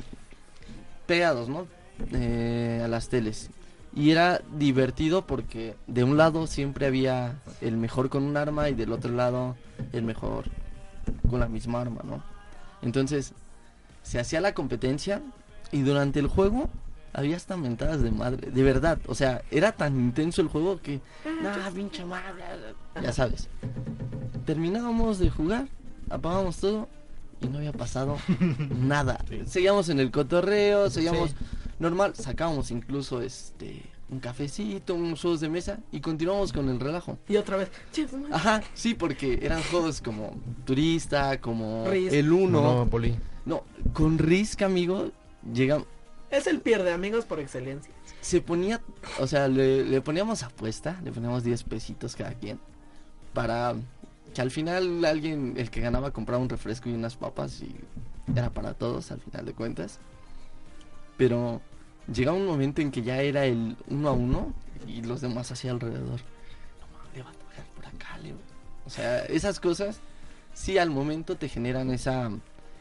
Pegados, 1.05 1.49
¿no? 1.49 1.67
Eh, 2.13 2.81
a 2.83 2.87
las 2.87 3.09
teles. 3.09 3.49
Y 3.95 4.11
era 4.11 4.41
divertido 4.57 5.25
porque 5.25 5.75
de 5.87 6.03
un 6.03 6.17
lado 6.17 6.45
siempre 6.47 6.85
había 6.85 7.39
el 7.61 7.77
mejor 7.77 8.09
con 8.09 8.23
un 8.23 8.37
arma 8.37 8.69
y 8.69 8.75
del 8.75 8.91
otro 8.91 9.11
lado 9.11 9.55
el 9.91 10.03
mejor 10.03 10.45
con 11.29 11.39
la 11.39 11.47
misma 11.47 11.81
arma, 11.81 12.01
¿no? 12.03 12.23
Entonces, 12.81 13.33
se 14.03 14.19
hacía 14.19 14.41
la 14.41 14.53
competencia 14.53 15.21
y 15.71 15.81
durante 15.81 16.19
el 16.19 16.27
juego 16.27 16.69
había 17.13 17.35
hasta 17.35 17.57
mentadas 17.57 18.01
de 18.01 18.11
madre, 18.11 18.51
de 18.51 18.63
verdad. 18.63 18.99
O 19.07 19.15
sea, 19.15 19.41
era 19.49 19.71
tan 19.71 19.95
intenso 19.95 20.41
el 20.41 20.47
juego 20.47 20.79
que. 20.81 21.01
Nah, 21.41 21.71
pinche 21.71 22.05
madre. 22.05 22.43
Ya 23.01 23.11
sabes. 23.11 23.49
Terminábamos 24.45 25.19
de 25.19 25.29
jugar, 25.29 25.67
apagábamos 26.09 26.57
todo 26.57 26.87
y 27.41 27.47
no 27.47 27.57
había 27.57 27.73
pasado 27.73 28.17
nada. 28.79 29.19
Seguíamos 29.45 29.89
en 29.89 29.99
el 29.99 30.11
cotorreo, 30.11 30.89
seguíamos 30.89 31.35
normal, 31.79 32.15
sacábamos 32.15 32.71
incluso 32.71 33.21
este 33.21 33.81
un 34.09 34.19
cafecito, 34.19 34.95
unos 34.95 35.21
juegos 35.21 35.41
de 35.41 35.49
mesa 35.49 35.79
y 35.91 35.99
continuamos 35.99 36.53
con 36.53 36.69
el 36.69 36.79
relajo. 36.79 37.17
Y 37.27 37.35
otra 37.35 37.57
vez. 37.57 37.69
Ajá, 38.31 38.61
sí, 38.73 38.93
porque 38.93 39.39
eran 39.41 39.61
juegos 39.63 39.99
como 40.01 40.33
Turista, 40.65 41.41
como 41.41 41.85
Risk. 41.89 42.13
el 42.13 42.31
Uno. 42.31 42.61
Monopoly. 42.61 43.15
No, 43.45 43.63
con 43.93 44.17
Risk, 44.17 44.61
amigo, 44.61 45.11
llega, 45.53 45.83
Es 46.29 46.47
el 46.47 46.61
pierde 46.61 46.91
amigos 46.93 47.25
por 47.25 47.39
excelencia. 47.41 47.93
se 48.21 48.39
ponía, 48.41 48.81
o 49.19 49.27
sea, 49.27 49.47
le, 49.49 49.83
le 49.85 50.01
poníamos 50.01 50.43
apuesta, 50.43 50.99
le 51.03 51.11
poníamos 51.11 51.43
10 51.43 51.63
pesitos 51.63 52.15
cada 52.15 52.33
quien, 52.33 52.59
para 53.33 53.75
que 54.33 54.41
al 54.41 54.51
final 54.51 55.03
alguien, 55.05 55.55
el 55.57 55.69
que 55.69 55.81
ganaba, 55.81 56.11
compraba 56.11 56.41
un 56.41 56.49
refresco 56.49 56.89
y 56.89 56.93
unas 56.93 57.15
papas 57.17 57.61
y 57.61 57.75
era 58.35 58.49
para 58.51 58.73
todos 58.73 59.11
al 59.11 59.19
final 59.19 59.45
de 59.45 59.53
cuentas. 59.53 59.99
Pero 61.17 61.61
llegaba 62.13 62.37
un 62.37 62.45
momento 62.45 62.81
en 62.81 62.91
que 62.91 63.01
ya 63.01 63.21
era 63.21 63.45
el 63.45 63.75
uno 63.89 64.09
a 64.09 64.11
uno 64.13 64.53
y 64.87 65.01
los 65.01 65.21
demás 65.21 65.51
hacia 65.51 65.71
alrededor. 65.71 66.21
No 66.79 66.97
mames, 66.97 67.15
le 67.15 67.23
va 67.23 67.29
a 67.29 67.33
tocar 67.33 67.65
por 67.75 67.85
acá, 67.87 68.17
le 68.19 68.33
va-". 68.33 68.39
O 68.85 68.89
sea, 68.89 69.25
esas 69.25 69.59
cosas 69.59 69.99
sí 70.53 70.77
al 70.77 70.89
momento 70.89 71.35
te 71.35 71.49
generan 71.49 71.91
esa 71.91 72.31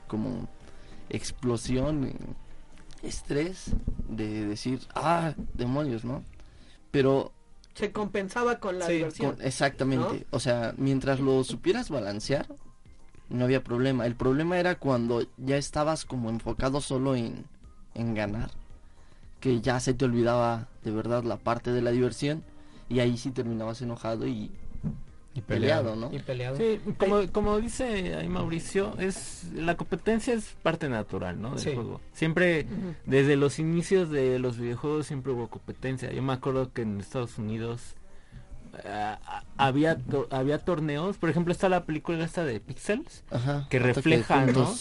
como 0.06 0.48
explosión, 1.08 2.10
estrés 3.02 3.70
de 4.08 4.46
decir, 4.46 4.80
ah, 4.94 5.34
demonios, 5.54 6.04
¿no? 6.04 6.22
Pero 6.90 7.32
Se 7.74 7.92
compensaba 7.92 8.58
con 8.58 8.78
la 8.78 8.86
Sí, 8.86 8.94
diversión. 8.94 9.34
con- 9.36 9.44
exactamente, 9.44 10.26
o 10.30 10.40
sea, 10.40 10.74
mientras 10.78 11.20
lo 11.20 11.44
supieras 11.44 11.90
balancear, 11.90 12.46
no 13.28 13.44
había 13.44 13.62
problema. 13.62 14.06
El 14.06 14.14
problema 14.14 14.58
era 14.58 14.76
cuando 14.76 15.26
ya 15.36 15.56
estabas 15.58 16.04
como 16.06 16.30
enfocado 16.30 16.80
solo 16.80 17.14
en, 17.16 17.44
en 17.96 18.14
ganar, 18.14 18.50
que 19.40 19.60
ya 19.60 19.80
se 19.80 19.94
te 19.94 20.04
olvidaba 20.04 20.68
de 20.84 20.90
verdad 20.92 21.24
la 21.24 21.36
parte 21.36 21.72
de 21.72 21.82
la 21.82 21.90
diversión 21.90 22.42
y 22.88 23.00
ahí 23.00 23.16
sí 23.16 23.30
terminabas 23.32 23.82
enojado 23.82 24.26
y 24.26 24.50
Y 25.34 25.40
peleado, 25.42 25.90
peleado. 25.90 25.96
¿no? 25.96 26.16
Y 26.16 26.20
peleado. 26.20 26.56
Sí, 26.56 26.80
como, 26.98 27.26
como 27.32 27.58
dice 27.60 28.14
ahí 28.14 28.28
Mauricio, 28.28 28.94
es 28.98 29.44
la 29.54 29.76
competencia 29.76 30.32
es 30.34 30.56
parte 30.62 30.88
natural, 30.88 31.40
¿no? 31.42 31.50
Del 31.50 31.58
Sí. 31.58 31.74
juego. 31.74 32.00
Siempre, 32.12 32.66
desde 33.04 33.36
los 33.36 33.58
inicios 33.58 34.08
de 34.10 34.38
los 34.38 34.56
videojuegos 34.58 35.06
siempre 35.06 35.32
hubo 35.32 35.48
competencia. 35.48 36.10
Yo 36.12 36.22
me 36.22 36.32
acuerdo 36.32 36.72
que 36.72 36.82
en 36.82 37.00
Estados 37.00 37.36
Unidos 37.38 37.96
ah, 38.84 39.18
había 39.56 39.96
to- 39.98 40.28
había 40.30 40.58
torneos, 40.58 41.16
por 41.18 41.28
ejemplo 41.30 41.52
está 41.52 41.68
la 41.68 41.84
película 41.84 42.24
esta 42.24 42.44
de 42.44 42.60
Pixels, 42.60 43.24
Ajá, 43.30 43.66
que 43.70 43.78
refleja, 43.78 44.46
¿no? 44.46 44.72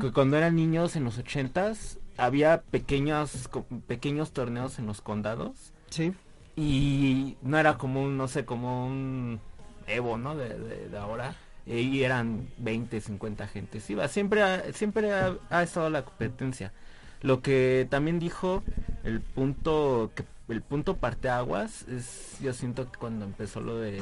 que 0.00 0.10
cuando 0.12 0.36
eran 0.36 0.56
niños 0.56 0.96
en 0.96 1.04
los 1.04 1.18
ochentas 1.18 1.98
había 2.16 2.62
pequeños 2.62 3.48
pequeños 3.86 4.32
torneos 4.32 4.78
en 4.78 4.86
los 4.86 5.00
condados 5.00 5.72
Sí. 5.90 6.12
y 6.56 7.36
no 7.42 7.58
era 7.58 7.78
como 7.78 8.02
un, 8.02 8.16
no 8.16 8.28
sé, 8.28 8.44
como 8.44 8.86
un 8.86 9.40
Evo, 9.86 10.16
¿no? 10.18 10.36
De, 10.36 10.48
de- 10.58 10.88
de 10.88 10.98
ahora. 10.98 11.34
Y 11.66 12.02
eran 12.02 12.48
20, 12.58 13.00
50 13.00 13.46
gentes. 13.48 13.88
Iba, 13.90 14.08
siempre 14.08 14.42
ha, 14.42 14.72
siempre 14.72 15.12
ha, 15.12 15.36
ha 15.50 15.62
estado 15.62 15.90
la 15.90 16.04
competencia. 16.04 16.72
Lo 17.20 17.40
que 17.42 17.86
también 17.90 18.18
dijo 18.18 18.62
el 19.04 19.20
punto 19.20 20.10
que 20.14 20.24
el 20.48 20.60
punto 20.62 20.96
parteaguas 20.96 21.82
es 21.88 22.36
yo 22.40 22.52
siento 22.52 22.90
que 22.90 22.98
cuando 22.98 23.24
empezó 23.24 23.60
lo 23.60 23.78
de 23.78 24.00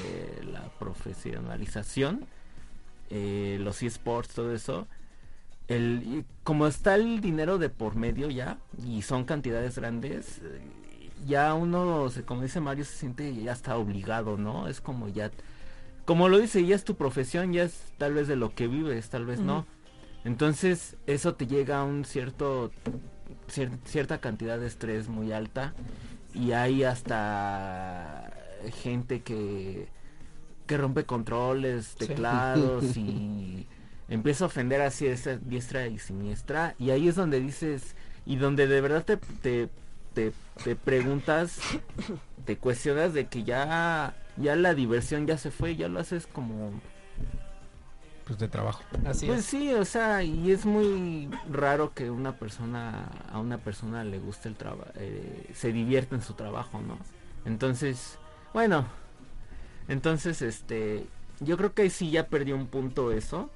la 0.50 0.62
profesionalización 0.78 2.26
eh, 3.10 3.58
los 3.60 3.82
esports 3.82 4.34
todo 4.34 4.54
eso 4.54 4.86
el 5.70 6.24
como 6.42 6.66
está 6.66 6.94
el 6.96 7.20
dinero 7.20 7.58
de 7.58 7.68
por 7.70 7.94
medio 7.94 8.28
ya 8.28 8.58
y 8.86 9.02
son 9.02 9.24
cantidades 9.24 9.76
grandes 9.76 10.40
ya 11.26 11.54
uno 11.54 12.10
se 12.10 12.22
como 12.24 12.42
dice 12.42 12.60
Mario 12.60 12.84
se 12.84 12.94
siente 12.96 13.34
ya 13.34 13.52
está 13.52 13.76
obligado 13.76 14.36
no 14.36 14.68
es 14.68 14.80
como 14.80 15.08
ya 15.08 15.30
como 16.04 16.28
lo 16.28 16.38
dice 16.38 16.64
ya 16.66 16.74
es 16.74 16.84
tu 16.84 16.96
profesión 16.96 17.52
ya 17.52 17.62
es 17.64 17.92
tal 17.98 18.14
vez 18.14 18.26
de 18.26 18.36
lo 18.36 18.54
que 18.54 18.66
vives 18.68 19.08
tal 19.10 19.24
vez 19.26 19.38
no. 19.40 19.64
Entonces 20.24 20.96
eso 21.06 21.34
te 21.34 21.46
llega 21.46 21.80
a 21.80 21.84
un 21.84 22.04
cierto 22.04 22.70
cier- 23.48 23.78
cierta 23.86 24.18
cantidad 24.18 24.58
de 24.58 24.66
estrés 24.66 25.08
muy 25.08 25.32
alta 25.32 25.72
y 26.34 26.52
hay 26.52 26.84
hasta 26.84 28.30
gente 28.82 29.22
que 29.22 29.88
que 30.66 30.76
rompe 30.76 31.04
controles, 31.04 31.94
teclados 31.96 32.96
y 32.96 33.66
empieza 34.10 34.44
a 34.44 34.48
ofender 34.48 34.82
así 34.82 35.06
esa 35.08 35.38
diestra 35.38 35.88
y 35.88 35.98
siniestra 36.00 36.76
y 36.78 36.90
ahí 36.92 37.08
es 37.08 37.16
donde 37.16 37.40
dices 37.40 37.96
y 38.26 38.36
donde 38.36 38.68
de 38.68 38.82
verdad 38.82 39.04
te 39.06 39.18
te, 39.18 39.70
te, 40.14 40.34
te 40.64 40.76
preguntas 40.76 41.68
te 42.46 42.58
cuestionas 42.58 43.14
de 43.14 43.28
que 43.28 43.44
ya 43.44 44.16
ya 44.36 44.56
la 44.56 44.74
diversión 44.74 45.26
ya 45.28 45.38
se 45.38 45.52
fue 45.52 45.76
ya 45.76 45.88
lo 45.88 46.00
haces 46.00 46.28
como 46.28 46.82
Pues 48.24 48.38
de 48.38 48.48
trabajo. 48.48 48.84
Así 49.04 49.26
pues 49.26 49.40
es. 49.40 49.46
sí, 49.46 49.72
o 49.74 49.84
sea, 49.84 50.22
y 50.22 50.50
es 50.50 50.66
muy 50.66 51.30
raro 51.50 51.94
que 51.94 52.10
una 52.10 52.38
persona, 52.38 53.06
a 53.30 53.38
una 53.40 53.58
persona 53.62 54.04
le 54.04 54.18
guste 54.18 54.48
el 54.48 54.56
trabajo, 54.56 54.92
se 55.52 55.72
divierta 55.72 56.14
en 56.16 56.22
su 56.22 56.34
trabajo, 56.34 56.80
¿no? 56.82 57.06
Entonces, 57.44 58.20
bueno, 58.52 58.86
entonces, 59.88 60.42
este, 60.42 61.10
yo 61.40 61.56
creo 61.56 61.74
que 61.74 61.90
sí 61.90 62.10
ya 62.10 62.28
perdió 62.28 62.56
un 62.56 62.68
punto 62.68 63.12
eso. 63.12 63.50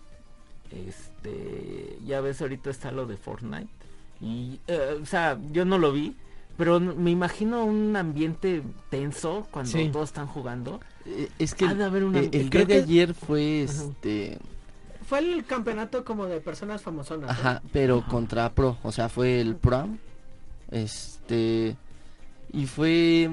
Este, 0.71 1.99
ya 2.07 2.21
ves, 2.21 2.41
ahorita 2.43 2.71
está 2.71 2.91
lo 2.93 3.07
de 3.07 3.17
Fortnite. 3.17 3.69
Y, 4.21 4.61
eh, 4.67 4.99
o 5.03 5.07
sea, 5.07 5.39
yo 5.53 5.65
no 5.65 5.79
lo 5.79 5.93
vi, 5.93 6.17
pero 6.57 6.81
me 6.81 7.11
imagino 7.11 7.65
un 7.65 7.95
ambiente 7.97 8.63
tenso 8.91 9.47
cuando 9.51 9.71
Sí. 9.73 9.89
todos 9.93 10.11
están 10.11 10.27
jugando. 10.27 10.81
Eh, 11.07 11.29
Es 11.39 11.55
que 11.55 11.67
Ha 11.67 11.75
de 11.75 11.85
haber 11.85 12.05
una- 12.05 12.21
eh, 12.21 12.31
el 12.33 12.51
creo 12.51 12.65
día 12.67 12.77
de 12.77 12.85
que- 12.85 12.91
ayer 12.93 13.15
fue 13.15 13.67
Ajá. 13.69 13.85
este 13.85 14.39
Fue 15.07 15.19
el 15.19 15.45
campeonato 15.45 16.03
como 16.03 16.25
de 16.25 16.41
personas 16.41 16.81
famosonas. 16.81 17.29
Ajá, 17.31 17.61
pero 17.73 18.03
contra 18.07 18.51
Pro, 18.55 18.79
o 18.83 18.91
sea, 18.91 19.11
fue 19.11 19.39
el 19.41 19.55
Pro. 19.57 19.87
Este. 20.71 21.77
Y 22.53 22.67
fue. 22.67 23.31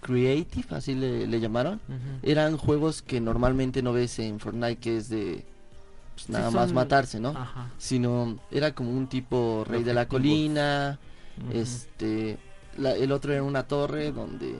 Creative, 0.00 0.64
así 0.76 0.94
le, 0.94 1.26
le 1.26 1.40
llamaron. 1.40 1.80
Eran 2.22 2.56
juegos 2.56 3.02
que 3.02 3.20
normalmente 3.20 3.82
no 3.82 3.92
ves 3.92 4.18
en 4.20 4.38
Fortnite, 4.40 4.76
que 4.76 4.96
es 4.96 5.08
de. 5.10 5.44
Pues, 6.26 6.26
Sí, 6.26 6.32
nada 6.32 6.50
más 6.50 6.72
matarse, 6.72 7.20
¿no? 7.20 7.30
Ajá. 7.30 7.70
Sino 7.78 8.38
era 8.50 8.74
como 8.74 8.90
un 8.90 9.06
tipo 9.08 9.64
Rey 9.66 9.82
de 9.82 9.94
la. 9.94 10.06
Colina. 10.08 10.98
Este. 11.52 12.38
la- 12.76 12.92
el 12.96 13.12
otro 13.12 13.32
era 13.32 13.42
una 13.42 13.64
torre 13.68 14.10
donde 14.12 14.56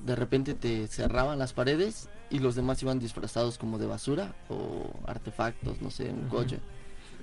de 0.00 0.16
repente 0.16 0.54
te 0.54 0.86
cerraban 0.88 1.38
las 1.38 1.52
paredes 1.52 2.08
y 2.30 2.38
los 2.38 2.54
demás 2.54 2.82
iban 2.82 2.98
disfrazados 2.98 3.58
como 3.58 3.78
de 3.78 3.86
basura 3.86 4.34
o 4.48 4.90
artefactos, 5.06 5.80
no 5.82 5.90
sé, 5.90 6.08
un 6.10 6.28
coche. 6.28 6.58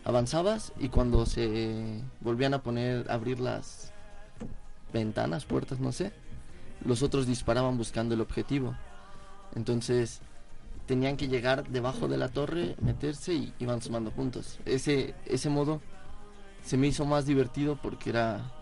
Avanzabas 0.06 0.74
y 0.80 0.90
cuando 0.90 1.26
se 1.26 2.02
volvían 2.22 2.54
a 2.54 2.62
poner, 2.62 3.10
abrir 3.10 3.40
las 3.40 3.92
ventanas, 4.94 5.46
puertas, 5.46 5.80
no 5.80 5.92
sé, 5.92 6.14
los 6.86 7.02
otros 7.04 7.26
disparaban 7.28 7.78
buscando 7.78 8.14
el 8.16 8.22
objetivo. 8.22 8.76
Entonces 9.56 10.22
tenían 10.88 11.18
que 11.18 11.28
llegar 11.28 11.68
debajo 11.70 12.08
de 12.08 12.18
la 12.18 12.30
torre, 12.30 12.76
meterse 12.82 13.34
y 13.34 13.54
iban 13.60 13.82
sumando 13.82 14.10
puntos. 14.12 14.60
Ese, 14.66 15.14
ese 15.26 15.50
modo 15.50 15.82
se 16.64 16.78
me 16.78 16.88
hizo 16.88 17.06
más 17.06 17.26
divertido 17.26 17.78
porque 17.82 18.10
era 18.10 18.57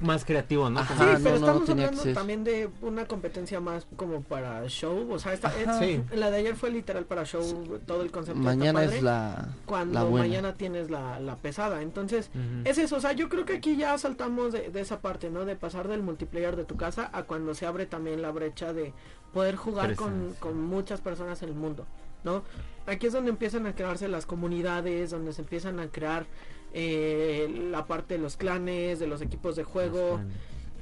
más 0.00 0.24
creativo, 0.24 0.68
¿no? 0.68 0.80
Ajá. 0.80 1.16
Sí, 1.16 1.22
pero 1.22 1.36
no, 1.36 1.40
no, 1.40 1.46
estamos 1.46 1.64
tenía 1.64 1.84
que 1.84 1.88
hablando 1.88 2.02
ser. 2.02 2.14
también 2.14 2.44
de 2.44 2.68
una 2.82 3.06
competencia 3.06 3.60
más 3.60 3.86
como 3.96 4.20
para 4.22 4.66
show, 4.68 5.10
o 5.10 5.18
sea, 5.18 5.32
esta, 5.32 5.48
Ajá. 5.48 5.82
es- 5.84 6.00
Sí. 6.06 6.16
la 6.16 6.30
de 6.30 6.36
ayer 6.38 6.54
fue 6.56 6.70
literal 6.70 7.04
para 7.06 7.24
show, 7.24 7.42
todo 7.86 8.02
el 8.02 8.10
concepto. 8.10 8.40
está 8.40 8.50
Mañana 8.56 8.80
padre, 8.80 8.96
es 8.98 9.02
la, 9.02 9.48
cuando 9.64 9.94
la 9.94 10.04
buena. 10.04 10.26
mañana 10.26 10.54
tienes 10.54 10.90
la, 10.90 11.18
la 11.20 11.36
pesada, 11.36 11.80
entonces 11.82 12.30
es 12.64 12.76
eso, 12.78 12.96
o 12.96 13.00
sea, 13.00 13.12
yo 13.12 13.28
creo 13.28 13.44
que 13.46 13.54
aquí 13.54 13.76
ya 13.76 13.96
saltamos 13.98 14.52
de, 14.52 14.68
de 14.70 14.80
esa 14.80 15.00
parte, 15.00 15.30
¿no? 15.30 15.44
De 15.44 15.56
pasar 15.56 15.88
del 15.88 16.02
multiplayer 16.02 16.54
de 16.56 16.64
tu 16.64 16.76
casa 16.76 17.08
a 17.12 17.22
cuando 17.22 17.54
se 17.54 17.66
abre 17.66 17.86
también 17.86 18.20
la 18.22 18.30
brecha 18.30 18.72
de 18.72 18.92
poder 19.32 19.56
jugar 19.56 19.96
con, 19.96 20.34
con 20.38 20.60
muchas 20.60 21.00
personas 21.00 21.42
en 21.42 21.48
el 21.48 21.54
mundo, 21.54 21.86
¿no? 22.22 22.42
Aquí 22.86 23.06
es 23.06 23.12
donde 23.12 23.30
empiezan 23.30 23.66
a 23.66 23.74
crearse 23.74 24.08
las 24.08 24.26
comunidades, 24.26 25.10
donde 25.10 25.32
se 25.32 25.40
empiezan 25.42 25.78
a 25.80 25.86
crear 25.86 26.26
eh, 26.74 27.68
la 27.70 27.86
parte 27.86 28.14
de 28.14 28.20
los 28.20 28.36
clanes, 28.36 28.98
de 28.98 29.06
los 29.06 29.20
equipos 29.22 29.56
de 29.56 29.64
juego. 29.64 30.20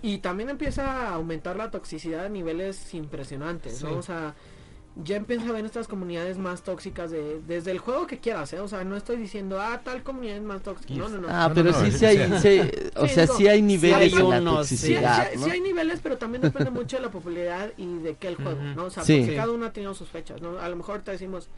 Y 0.03 0.19
también 0.19 0.49
empieza 0.49 1.09
a 1.09 1.15
aumentar 1.15 1.57
la 1.57 1.71
toxicidad 1.71 2.25
a 2.25 2.29
niveles 2.29 2.95
impresionantes, 2.95 3.83
¿no? 3.83 3.99
O 3.99 4.03
sea, 4.03 4.35
ya 5.05 5.17
empieza 5.17 5.49
a 5.49 5.53
ver 5.53 5.65
estas 5.65 5.87
comunidades 5.89 6.39
más 6.39 6.62
tóxicas 6.62 7.11
de, 7.11 7.41
desde 7.47 7.71
el 7.71 7.79
juego 7.79 8.07
que 8.07 8.19
quieras, 8.19 8.53
¿eh? 8.55 8.61
O 8.61 8.67
sea, 8.69 8.83
no 8.83 8.97
estoy 8.97 9.17
diciendo, 9.19 9.61
ah, 9.61 9.83
tal 9.85 10.03
comunidad 10.03 10.37
es 10.39 10.43
más 10.43 10.62
tóxica. 10.62 10.95
No, 10.95 11.09
no, 11.11 11.19
no. 11.19 11.29
Ah, 11.31 11.49
No, 11.49 11.55
pero 11.55 11.71
no, 11.71 11.79
no, 11.79 11.85
sí, 11.85 11.93
sí 11.93 12.05
hay, 12.07 12.17
sea. 12.17 12.41
sí, 12.41 12.61
o 12.97 13.07
Sí, 13.07 13.15
sea, 13.15 13.23
digo, 13.25 13.37
sí 13.37 13.49
hay 13.49 13.62
niveles 13.62 14.12
la 14.15 14.37
hay- 14.37 14.45
toxicidad, 14.45 15.31
sí, 15.33 15.39
¿no? 15.39 15.45
sí 15.45 15.51
hay 15.51 15.61
niveles, 15.61 16.01
pero 16.03 16.17
también 16.17 16.43
depende 16.43 16.71
mucho 16.71 16.97
de 16.97 17.03
la 17.03 17.11
popularidad 17.11 17.71
y 17.77 17.99
de 17.99 18.15
qué 18.17 18.29
el 18.29 18.37
juego. 18.37 18.59
O 18.83 18.91
sea, 18.91 19.05
Sí. 19.05 19.19
porque 19.19 19.33
Sí. 19.33 19.37
cada 19.37 19.53
uno 19.53 19.67
ha 19.67 19.73
tenido 19.73 19.93
sus 19.95 20.09
fechas, 20.09 20.41
¿no? 20.41 20.59
A 20.59 20.69
lo 20.69 20.77
mejor 20.77 21.03
te 21.03 21.11
decimos, 21.12 21.49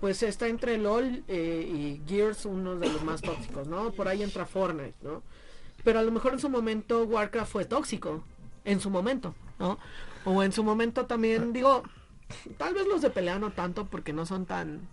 pues 0.00 0.22
está 0.22 0.48
entre 0.48 0.78
LOL 0.78 1.24
eh, 1.28 1.68
y 1.68 2.02
Gears, 2.08 2.44
uno 2.46 2.76
de 2.76 2.88
los 2.88 3.02
más 3.02 3.22
tóxicos, 3.22 3.66
¿no? 3.66 3.92
Por 3.92 4.08
ahí 4.08 4.22
entra 4.22 4.46
Fortnite, 4.46 4.94
¿no? 5.02 5.22
Pero 5.84 6.00
a 6.00 6.02
lo 6.02 6.12
mejor 6.12 6.34
en 6.34 6.40
su 6.40 6.48
momento 6.48 7.04
Warcraft 7.04 7.52
fue 7.52 7.64
tóxico, 7.64 8.22
en 8.64 8.80
su 8.80 8.90
momento, 8.90 9.34
¿no? 9.58 9.78
O 10.24 10.42
en 10.42 10.52
su 10.52 10.64
momento 10.64 11.06
también, 11.06 11.52
digo, 11.52 11.82
tal 12.58 12.74
vez 12.74 12.86
los 12.86 13.00
de 13.00 13.10
pelea 13.10 13.38
no 13.38 13.52
tanto 13.52 13.86
porque 13.86 14.12
no 14.12 14.26
son 14.26 14.46
tan, 14.46 14.88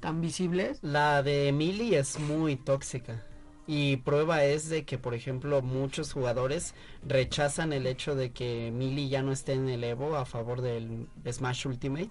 tan 0.00 0.20
visibles. 0.20 0.78
La 0.82 1.22
de 1.22 1.48
Emily 1.48 1.94
es 1.94 2.18
muy 2.18 2.56
tóxica. 2.56 3.24
Y 3.66 3.98
prueba 3.98 4.44
es 4.44 4.68
de 4.68 4.84
que, 4.84 4.98
por 4.98 5.14
ejemplo, 5.14 5.62
muchos 5.62 6.12
jugadores 6.12 6.74
rechazan 7.06 7.72
el 7.72 7.86
hecho 7.86 8.16
de 8.16 8.32
que 8.32 8.72
Millie 8.72 9.08
ya 9.08 9.22
no 9.22 9.30
esté 9.30 9.52
en 9.52 9.68
el 9.68 9.84
Evo 9.84 10.16
a 10.16 10.24
favor 10.24 10.60
del 10.60 11.06
Smash 11.30 11.68
Ultimate. 11.68 12.10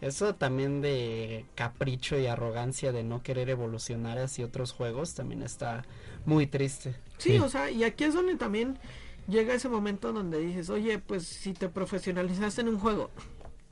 Eso 0.00 0.34
también 0.34 0.80
de 0.80 1.44
capricho 1.56 2.18
y 2.18 2.26
arrogancia 2.26 2.92
de 2.92 3.02
no 3.02 3.22
querer 3.22 3.50
evolucionar 3.50 4.18
hacia 4.18 4.44
otros 4.46 4.72
juegos 4.72 5.14
también 5.14 5.42
está 5.42 5.84
muy 6.24 6.46
triste. 6.46 6.94
Sí, 7.18 7.32
Sí. 7.32 7.38
o 7.38 7.48
sea, 7.48 7.70
y 7.70 7.82
aquí 7.84 8.04
es 8.04 8.14
donde 8.14 8.36
también 8.36 8.78
llega 9.26 9.54
ese 9.54 9.68
momento 9.68 10.12
donde 10.12 10.38
dices, 10.38 10.70
oye, 10.70 10.98
pues 11.00 11.26
si 11.26 11.52
te 11.52 11.68
profesionalizaste 11.68 12.60
en 12.60 12.68
un 12.68 12.78
juego 12.78 13.10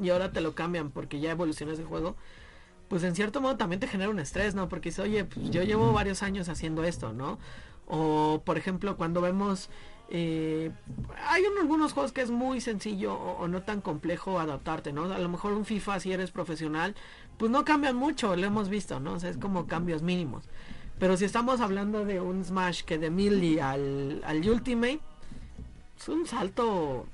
y 0.00 0.10
ahora 0.10 0.32
te 0.32 0.40
lo 0.40 0.54
cambian 0.54 0.90
porque 0.90 1.20
ya 1.20 1.30
evolucionó 1.30 1.72
ese 1.72 1.84
juego, 1.84 2.16
pues 2.88 3.04
en 3.04 3.14
cierto 3.14 3.40
modo 3.40 3.56
también 3.56 3.78
te 3.80 3.86
genera 3.88 4.10
un 4.10 4.18
estrés, 4.18 4.54
¿no? 4.54 4.68
Porque 4.68 4.88
dices, 4.90 5.04
oye, 5.04 5.24
pues 5.24 5.50
yo 5.50 5.62
llevo 5.62 5.92
varios 5.92 6.22
años 6.22 6.48
haciendo 6.48 6.82
esto, 6.84 7.12
¿no? 7.12 7.38
O, 7.86 8.42
por 8.44 8.58
ejemplo, 8.58 8.96
cuando 8.96 9.20
vemos... 9.20 9.68
eh, 10.08 10.70
hay 11.28 11.42
un- 11.44 11.58
algunos 11.58 11.92
juegos 11.92 12.12
que 12.12 12.22
es 12.22 12.30
muy 12.30 12.60
sencillo 12.60 13.14
o, 13.14 13.38
o 13.42 13.48
no 13.48 13.62
tan 13.62 13.80
complejo 13.80 14.38
adaptarte, 14.38 14.92
¿no? 14.92 15.04
A 15.12 15.18
lo 15.18 15.28
mejor 15.28 15.52
un 15.52 15.64
FIFA 15.64 16.00
si 16.00 16.12
eres 16.12 16.30
profesional, 16.30 16.94
pues 17.38 17.50
no 17.50 17.64
cambian 17.64 17.96
mucho, 17.96 18.34
lo 18.36 18.46
hemos 18.46 18.68
visto, 18.68 19.00
¿no? 19.00 19.14
O 19.14 19.20
sea, 19.20 19.30
es 19.30 19.36
como 19.38 19.66
cambios 19.66 20.02
mínimos. 20.02 20.44
Pero 20.98 21.16
si 21.16 21.24
estamos 21.26 21.60
hablando 21.60 22.04
de 22.04 22.20
un 22.20 22.44
Smash 22.44 22.82
que 22.82 22.98
de 22.98 23.10
Melee 23.10 23.60
al, 23.60 24.22
al 24.24 24.48
Ultimate, 24.48 25.00
es 25.98 26.08
un 26.08 26.26
salto 26.26 27.06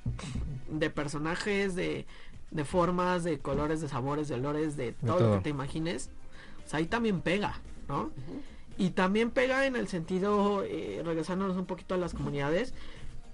de 0.68 0.90
personajes, 0.90 1.74
de, 1.74 2.06
de 2.50 2.64
formas, 2.64 3.24
de 3.24 3.38
colores, 3.38 3.80
de 3.80 3.88
sabores, 3.88 4.28
de 4.28 4.34
olores, 4.36 4.76
de 4.76 4.92
todo, 4.92 5.12
lo 5.12 5.18
todo. 5.18 5.36
que 5.38 5.44
te 5.44 5.50
imagines. 5.50 6.10
O 6.64 6.68
sea, 6.68 6.78
ahí 6.78 6.86
también 6.86 7.20
pega, 7.22 7.60
¿no? 7.88 8.10
Y 8.82 8.90
también 8.90 9.30
pega 9.30 9.64
en 9.64 9.76
el 9.76 9.86
sentido, 9.86 10.64
eh, 10.64 11.02
regresándonos 11.04 11.56
un 11.56 11.66
poquito 11.66 11.94
a 11.94 11.98
las 11.98 12.14
comunidades, 12.14 12.74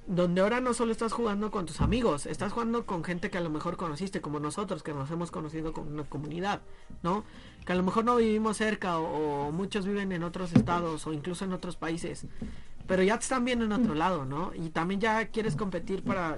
donde 0.06 0.42
ahora 0.42 0.60
no 0.60 0.74
solo 0.74 0.92
estás 0.92 1.14
jugando 1.14 1.50
con 1.50 1.64
tus 1.64 1.80
amigos, 1.80 2.26
estás 2.26 2.52
jugando 2.52 2.84
con 2.84 3.02
gente 3.02 3.30
que 3.30 3.38
a 3.38 3.40
lo 3.40 3.48
mejor 3.48 3.78
conociste, 3.78 4.20
como 4.20 4.40
nosotros, 4.40 4.82
que 4.82 4.92
nos 4.92 5.10
hemos 5.10 5.30
conocido 5.30 5.72
con 5.72 5.90
una 5.90 6.04
comunidad, 6.04 6.60
¿no? 7.02 7.24
Que 7.64 7.72
a 7.72 7.76
lo 7.76 7.82
mejor 7.82 8.04
no 8.04 8.16
vivimos 8.16 8.58
cerca 8.58 8.98
o, 8.98 9.46
o 9.46 9.50
muchos 9.50 9.86
viven 9.86 10.12
en 10.12 10.22
otros 10.22 10.52
estados 10.52 11.06
o 11.06 11.14
incluso 11.14 11.46
en 11.46 11.54
otros 11.54 11.76
países, 11.76 12.26
pero 12.86 13.02
ya 13.02 13.16
te 13.16 13.22
están 13.22 13.46
viendo 13.46 13.64
en 13.64 13.72
otro 13.72 13.94
lado, 13.94 14.26
¿no? 14.26 14.52
Y 14.54 14.68
también 14.68 15.00
ya 15.00 15.28
quieres 15.28 15.56
competir 15.56 16.02
para 16.02 16.36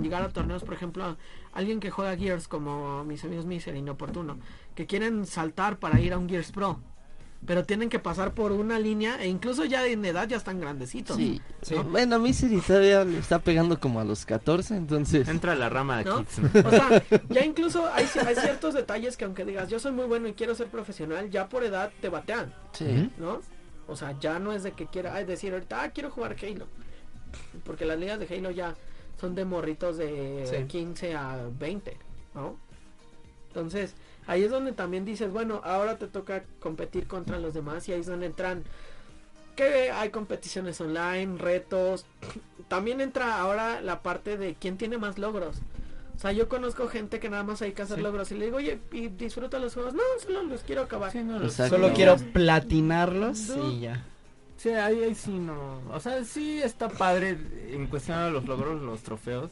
llegar 0.00 0.22
a 0.22 0.28
torneos, 0.28 0.62
por 0.62 0.74
ejemplo, 0.74 1.16
alguien 1.52 1.80
que 1.80 1.90
juega 1.90 2.16
Gears 2.16 2.46
como 2.46 3.02
mis 3.02 3.24
amigos 3.24 3.44
Miser 3.44 3.74
Inoportuno, 3.74 4.38
que 4.76 4.86
quieren 4.86 5.26
saltar 5.26 5.80
para 5.80 6.00
ir 6.00 6.12
a 6.12 6.18
un 6.18 6.28
Gears 6.28 6.52
Pro, 6.52 6.78
pero 7.44 7.64
tienen 7.64 7.88
que 7.88 7.98
pasar 7.98 8.34
por 8.34 8.52
una 8.52 8.78
línea 8.78 9.20
e 9.22 9.26
incluso 9.28 9.64
ya 9.64 9.84
en 9.86 10.04
edad 10.04 10.28
ya 10.28 10.36
están 10.36 10.60
grandecitos. 10.60 11.16
Sí. 11.16 11.40
Sí. 11.62 11.74
Bueno, 11.74 12.16
a 12.16 12.18
mí 12.18 12.32
sí 12.32 12.60
todavía 12.66 13.04
le 13.04 13.18
está 13.18 13.40
pegando 13.40 13.80
como 13.80 14.00
a 14.00 14.04
los 14.04 14.24
14, 14.24 14.76
entonces... 14.76 15.28
Entra 15.28 15.54
la 15.56 15.68
rama 15.68 15.98
de 15.98 16.04
¿No? 16.04 16.18
kids. 16.24 16.38
O 16.64 16.70
sea, 16.70 17.02
ya 17.30 17.44
incluso 17.44 17.86
hay, 17.92 18.06
hay 18.26 18.34
ciertos 18.36 18.74
detalles 18.74 19.16
que 19.16 19.24
aunque 19.24 19.44
digas 19.44 19.68
yo 19.68 19.78
soy 19.80 19.92
muy 19.92 20.06
bueno 20.06 20.28
y 20.28 20.34
quiero 20.34 20.54
ser 20.54 20.68
profesional, 20.68 21.30
ya 21.30 21.48
por 21.48 21.64
edad 21.64 21.90
te 22.00 22.08
batean, 22.08 22.54
Sí. 22.72 23.10
¿no? 23.18 23.40
O 23.88 23.96
sea, 23.96 24.16
ya 24.20 24.38
no 24.38 24.52
es 24.52 24.62
de 24.62 24.72
que 24.72 24.86
quiera 24.86 25.14
ay, 25.14 25.24
decir 25.24 25.52
ahorita, 25.52 25.82
ah, 25.82 25.90
quiero 25.90 26.10
jugar 26.10 26.36
Halo. 26.40 26.66
Porque 27.64 27.84
las 27.84 27.98
ligas 27.98 28.20
de 28.20 28.32
Halo 28.34 28.50
ya 28.52 28.74
son 29.20 29.34
de 29.34 29.44
morritos 29.44 29.96
de 29.96 30.46
Sí. 30.48 30.64
15 30.66 31.14
a 31.14 31.38
20, 31.58 31.96
¿no? 32.34 32.56
Entonces, 33.48 33.94
ahí 34.26 34.42
es 34.44 34.50
donde 34.50 34.72
también 34.72 35.04
dices, 35.04 35.32
bueno, 35.32 35.60
ahora 35.64 35.98
te 35.98 36.06
toca 36.06 36.44
competir 36.60 37.06
contra 37.06 37.38
los 37.38 37.54
demás 37.54 37.88
y 37.88 37.92
ahí 37.92 38.00
es 38.00 38.06
donde 38.06 38.26
entran 38.26 38.64
que 39.56 39.90
hay 39.90 40.10
competiciones 40.10 40.80
online, 40.80 41.36
retos. 41.38 42.06
También 42.68 43.00
entra 43.02 43.38
ahora 43.38 43.82
la 43.82 44.02
parte 44.02 44.38
de 44.38 44.54
quién 44.54 44.78
tiene 44.78 44.96
más 44.96 45.18
logros. 45.18 45.58
O 46.16 46.18
sea, 46.18 46.32
yo 46.32 46.48
conozco 46.48 46.88
gente 46.88 47.20
que 47.20 47.28
nada 47.28 47.42
más 47.42 47.60
hay 47.60 47.72
que 47.72 47.82
hacer 47.82 47.96
Sí. 47.98 48.02
logros 48.02 48.30
y 48.32 48.36
le 48.36 48.46
digo, 48.46 48.56
oye, 48.58 48.78
¿y 48.92 49.08
disfruta 49.08 49.58
los 49.58 49.74
juegos? 49.74 49.92
No, 49.92 50.02
solo 50.24 50.42
los 50.44 50.62
quiero 50.62 50.82
acabar. 50.82 51.10
Sí, 51.12 51.22
no, 51.22 51.38
los-. 51.38 51.52
Solo 51.54 51.88
No. 51.88 51.94
quiero 51.94 52.16
platinarlos 52.16 53.48
No. 53.56 53.70
y 53.70 53.80
ya. 53.80 54.04
Sí, 54.56 54.70
ahí, 54.70 55.02
ahí 55.02 55.14
sí 55.14 55.32
no. 55.32 55.80
O 55.92 55.98
sea, 56.00 56.24
sí 56.24 56.62
está 56.62 56.88
padre 56.88 57.36
en 57.70 57.86
cuestión 57.88 58.18
de 58.24 58.30
los 58.30 58.44
logros, 58.46 58.80
los 58.80 59.02
trofeos. 59.02 59.50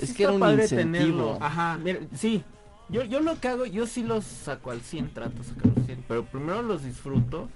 Es 0.00 0.10
Sí 0.10 0.14
que 0.14 0.24
era 0.24 0.32
un 0.32 0.40
padre 0.40 0.62
incentivo. 0.64 0.98
tenerlo. 0.98 1.38
Ajá, 1.40 1.78
mira, 1.82 2.00
sí. 2.14 2.44
Yo, 2.90 3.02
yo 3.04 3.20
lo 3.20 3.38
que 3.38 3.48
hago, 3.48 3.66
yo 3.66 3.86
sí 3.86 4.02
los 4.02 4.24
saco 4.24 4.70
al 4.70 4.80
100, 4.80 5.12
trato 5.12 5.38
de 5.38 5.44
sacar 5.44 5.72
al 5.76 5.84
100. 5.84 6.04
Pero 6.08 6.24
primero 6.24 6.62
los 6.62 6.84
disfruto. 6.84 7.48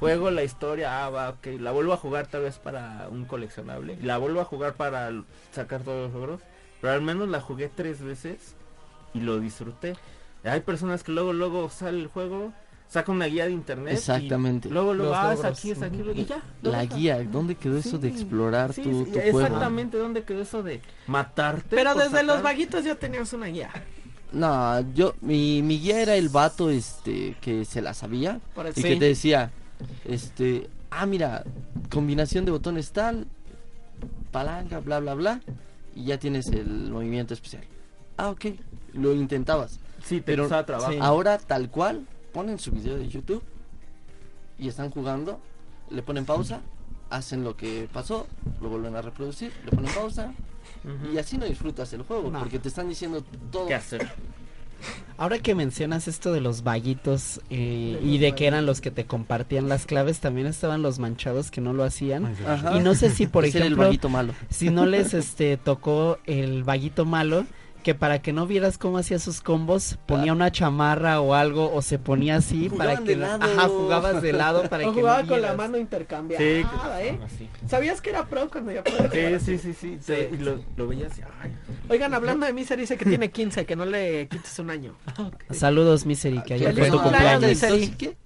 Juego 0.00 0.30
la 0.30 0.44
historia, 0.44 1.04
ah, 1.04 1.10
va, 1.10 1.30
ok. 1.30 1.46
La 1.58 1.72
vuelvo 1.72 1.92
a 1.92 1.96
jugar 1.96 2.28
tal 2.28 2.42
vez 2.42 2.58
para 2.58 3.08
un 3.10 3.24
coleccionable. 3.24 3.98
La 4.00 4.16
vuelvo 4.16 4.40
a 4.40 4.44
jugar 4.44 4.74
para 4.74 5.10
sacar 5.52 5.82
todos 5.82 6.10
los 6.10 6.20
logros. 6.20 6.40
Pero 6.80 6.92
al 6.92 7.02
menos 7.02 7.28
la 7.28 7.40
jugué 7.40 7.68
tres 7.68 8.00
veces 8.00 8.54
y 9.12 9.20
lo 9.20 9.40
disfruté. 9.40 9.94
Hay 10.44 10.60
personas 10.60 11.02
que 11.02 11.12
luego, 11.12 11.32
luego 11.32 11.68
sale 11.68 11.98
el 11.98 12.06
juego, 12.06 12.52
saca 12.88 13.10
una 13.10 13.26
guía 13.26 13.46
de 13.46 13.52
internet. 13.52 13.94
y 13.94 13.96
Exactamente. 13.96 14.70
luego, 14.70 14.94
luego, 14.94 15.12
Los 15.12 15.20
ah, 15.20 15.32
es 15.32 15.38
logros. 15.38 15.58
aquí, 15.58 15.70
es 15.72 15.82
aquí, 15.82 16.02
y 16.14 16.24
ya. 16.24 16.42
lo 16.62 16.70
La 16.70 16.84
guía, 16.84 17.22
¿dónde 17.24 17.56
quedó 17.56 17.76
eso 17.76 17.98
de 17.98 18.08
explorar 18.08 18.72
sí, 18.72 18.82
tu, 18.82 19.04
juego? 19.04 19.40
Exactamente, 19.40 19.98
¿dónde 19.98 20.22
quedó 20.22 20.42
eso 20.42 20.62
de 20.62 20.80
matarte? 21.08 21.74
Pero 21.76 21.96
desde 21.96 22.22
los 22.22 22.40
vaguitos 22.40 22.84
ya 22.84 22.94
tenías 22.94 23.32
una 23.32 23.46
guía. 23.46 23.70
No, 24.32 24.80
yo, 24.94 25.14
mi, 25.20 25.62
mi 25.62 25.78
guía 25.80 26.00
era 26.02 26.14
el 26.16 26.28
vato, 26.28 26.70
este, 26.70 27.36
que 27.40 27.64
se 27.64 27.80
la 27.80 27.94
sabía 27.94 28.40
Por 28.54 28.68
y 28.68 28.72
que 28.82 28.96
te 28.96 29.04
decía, 29.06 29.50
este, 30.04 30.68
ah, 30.90 31.06
mira, 31.06 31.44
combinación 31.90 32.44
de 32.44 32.50
botones 32.50 32.92
tal, 32.92 33.26
palanca, 34.30 34.80
bla, 34.80 35.00
bla, 35.00 35.14
bla, 35.14 35.40
y 35.94 36.04
ya 36.04 36.18
tienes 36.18 36.48
el 36.48 36.90
movimiento 36.90 37.32
especial. 37.32 37.64
Ah, 38.18 38.30
ok, 38.30 38.46
lo 38.92 39.14
intentabas. 39.14 39.80
Sí, 40.04 40.16
te 40.16 40.22
Pero- 40.22 40.42
costaba 40.44 40.66
trabajo. 40.66 40.92
sí. 40.92 40.98
Ahora, 41.00 41.38
tal 41.38 41.70
cual, 41.70 42.06
ponen 42.32 42.58
su 42.58 42.70
video 42.70 42.96
de 42.96 43.08
YouTube 43.08 43.42
y 44.58 44.68
están 44.68 44.90
jugando, 44.90 45.40
le 45.90 46.02
ponen 46.02 46.26
pausa, 46.26 46.60
hacen 47.08 47.44
lo 47.44 47.56
que 47.56 47.88
pasó, 47.92 48.26
lo 48.60 48.68
vuelven 48.68 48.94
a 48.94 49.00
reproducir, 49.02 49.52
le 49.64 49.70
ponen 49.70 49.92
pausa, 49.94 50.34
Y 51.12 51.18
así 51.18 51.36
no 51.38 51.46
disfrutas 51.46 51.92
el 51.92 52.02
juego, 52.02 52.30
No. 52.30 52.38
porque 52.40 52.58
te 52.58 52.68
están 52.68 52.88
diciendo 52.88 53.22
todo. 53.50 53.66
¿Qué 53.66 53.74
hacer? 53.74 54.08
Ahora 55.16 55.40
que 55.40 55.56
mencionas 55.56 56.06
esto 56.06 56.32
de 56.32 56.40
los 56.40 56.62
vaguitos 56.62 57.40
eh, 57.50 57.98
y 58.00 58.18
de 58.18 58.32
que 58.36 58.46
eran 58.46 58.64
los 58.66 58.80
que 58.80 58.92
te 58.92 59.04
compartían 59.06 59.68
las 59.68 59.84
claves, 59.86 60.20
también 60.20 60.46
estaban 60.46 60.82
los 60.82 61.00
manchados 61.00 61.50
que 61.50 61.60
no 61.60 61.72
lo 61.72 61.82
hacían. 61.82 62.26
Ajá. 62.46 62.76
Y 62.76 62.80
no 62.80 62.94
sé 62.94 63.10
si, 63.10 63.26
por 63.28 63.44
el 63.44 63.50
ejemplo, 63.56 63.84
vaguito 63.84 64.08
malo. 64.08 64.32
si 64.50 64.70
no 64.70 64.86
les 64.86 65.14
este 65.14 65.56
tocó 65.56 66.18
el 66.26 66.62
vaguito 66.62 67.04
malo 67.04 67.44
que 67.82 67.94
para 67.94 68.20
que 68.20 68.32
no 68.32 68.46
vieras 68.46 68.76
cómo 68.76 68.98
hacía 68.98 69.18
sus 69.18 69.40
combos, 69.40 69.98
ponía 70.06 70.32
una 70.32 70.50
chamarra 70.52 71.20
o 71.20 71.34
algo, 71.34 71.72
o 71.72 71.80
se 71.80 71.98
ponía 71.98 72.36
así 72.36 72.68
para 72.68 72.96
que 72.98 73.04
de 73.10 73.16
no- 73.16 73.26
lado. 73.26 73.44
Ajá, 73.44 73.68
jugabas 73.68 74.20
de 74.22 74.32
lado 74.32 74.68
para 74.68 74.86
O 74.88 74.92
que 74.92 75.00
jugaba 75.00 75.22
no 75.22 75.28
con 75.28 75.40
la 75.42 75.54
mano 75.54 75.78
intercambiada, 75.78 76.42
Sí, 76.44 76.64
¿eh? 77.02 77.18
así. 77.24 77.48
¿Sabías 77.68 78.00
que 78.00 78.10
era 78.10 78.26
pro 78.26 78.50
cuando 78.50 78.72
jugar 78.72 79.10
Sí, 79.12 79.20
así? 79.34 79.58
sí, 79.58 79.72
sí, 79.72 79.74
sí. 79.74 79.98
sí. 80.00 80.28
Y 80.32 80.36
lo, 80.38 80.60
lo 80.76 80.86
veías 80.88 81.16
y, 81.18 81.22
ay, 81.40 81.52
Oigan, 81.88 82.12
hablando 82.14 82.44
de 82.46 82.52
Miser, 82.52 82.78
dice 82.78 82.96
que 82.98 83.04
tiene 83.06 83.30
15, 83.30 83.64
que 83.64 83.76
no 83.76 83.86
le 83.86 84.28
quites 84.28 84.58
un 84.58 84.70
año. 84.70 84.94
Saludos, 85.50 86.04
Misery, 86.04 86.42
que 86.42 86.54
ayer 86.54 86.74
fue 86.74 86.90
tu 86.90 87.00
cumpleaños. 87.00 87.42
Misery. 87.48 87.88
¿Qué? 87.96 88.16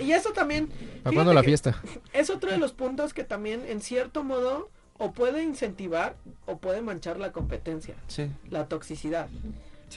Y 0.00 0.12
eso 0.12 0.32
también, 0.32 0.66
¿Para 0.68 0.80
Fíjate 0.86 1.14
cuándo 1.14 1.34
la 1.34 1.40
que- 1.42 1.46
fiesta? 1.48 1.80
es 2.12 2.30
otro 2.30 2.50
de 2.50 2.58
los 2.58 2.72
puntos 2.72 3.14
que 3.14 3.22
también, 3.24 3.62
en 3.68 3.80
cierto 3.80 4.24
modo, 4.24 4.70
o 5.04 5.12
puede 5.12 5.42
incentivar 5.42 6.16
o 6.46 6.56
puede 6.58 6.80
manchar 6.80 7.18
la 7.18 7.30
competencia, 7.32 7.94
Sí. 8.06 8.30
la 8.50 8.66
toxicidad. 8.68 9.28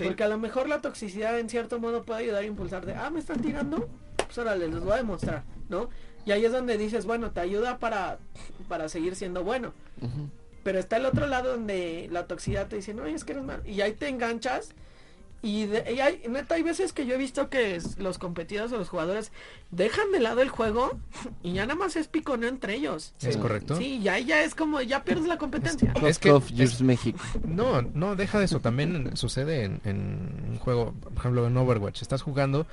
Porque 0.04 0.24
a 0.24 0.28
lo 0.28 0.38
mejor 0.38 0.68
la 0.70 0.82
toxicidad 0.82 1.40
en 1.40 1.50
cierto 1.50 1.80
modo 1.80 2.04
puede 2.04 2.20
ayudar 2.24 2.44
a 2.44 2.46
impulsar 2.46 2.86
de, 2.86 2.94
ah, 2.94 3.10
me 3.10 3.20
están 3.20 3.42
tirando, 3.42 3.88
pues 4.18 4.38
órale, 4.38 4.68
les 4.68 4.80
voy 4.82 4.92
a 4.94 4.98
demostrar, 4.98 5.44
¿no? 5.70 5.90
Y 6.26 6.32
ahí 6.32 6.44
es 6.46 6.52
donde 6.52 6.78
dices, 6.78 7.06
bueno, 7.06 7.32
te 7.32 7.40
ayuda 7.40 7.80
para, 7.80 8.20
para 8.68 8.90
seguir 8.90 9.16
siendo 9.16 9.44
bueno. 9.44 9.74
Pero 10.64 10.78
está 10.78 10.98
el 10.98 11.06
otro 11.06 11.26
lado 11.26 11.52
donde 11.54 12.10
la 12.12 12.28
toxicidad 12.28 12.68
te 12.68 12.76
dice, 12.76 12.94
no, 12.94 13.06
es 13.06 13.24
que 13.24 13.32
eres 13.32 13.46
malo. 13.46 13.64
Y 13.66 13.80
ahí 13.82 13.94
te 13.94 14.10
enganchas. 14.10 14.74
Y, 15.44 15.68
de- 15.68 15.94
y 15.94 16.00
hay, 16.00 16.24
neta, 16.28 16.56
hay 16.56 16.64
veces 16.64 16.94
que 16.94 17.06
yo 17.06 17.14
he 17.14 17.18
visto 17.18 17.50
que 17.50 17.76
es- 17.76 18.00
los 18.00 18.18
competidores 18.18 18.72
o 18.74 18.78
los 18.78 18.90
jugadores 18.90 19.32
dejan 19.70 20.12
de 20.12 20.20
lado 20.20 20.42
el 20.42 20.50
juego 20.50 20.98
y 21.44 21.54
ya 21.54 21.68
nada 21.68 21.78
más 21.80 21.96
es 21.96 22.08
piconeo 22.08 22.50
entre 22.50 22.74
ellos. 22.74 23.14
¿Es 23.22 23.38
correcto? 23.38 23.76
Sí, 23.76 23.98
y 23.98 24.08
ahí 24.08 24.26
ya 24.26 24.42
es 24.44 24.56
como, 24.56 24.82
ya 24.82 25.04
pierdes 25.04 25.28
la 25.28 25.38
competencia. 25.38 25.94
Es 26.04 26.18
que- 26.18 26.32
México. 26.84 27.20
No, 27.46 27.82
no, 27.84 28.16
deja 28.16 28.40
de 28.40 28.46
eso. 28.46 28.60
También 28.62 29.16
sucede 29.16 29.64
en, 29.66 29.80
en 29.84 30.46
un 30.50 30.58
juego, 30.58 30.94
por 31.02 31.14
ejemplo, 31.18 31.46
en 31.48 31.56
Overwatch. 31.56 32.02
Estás 32.02 32.24
jugando 32.24 32.66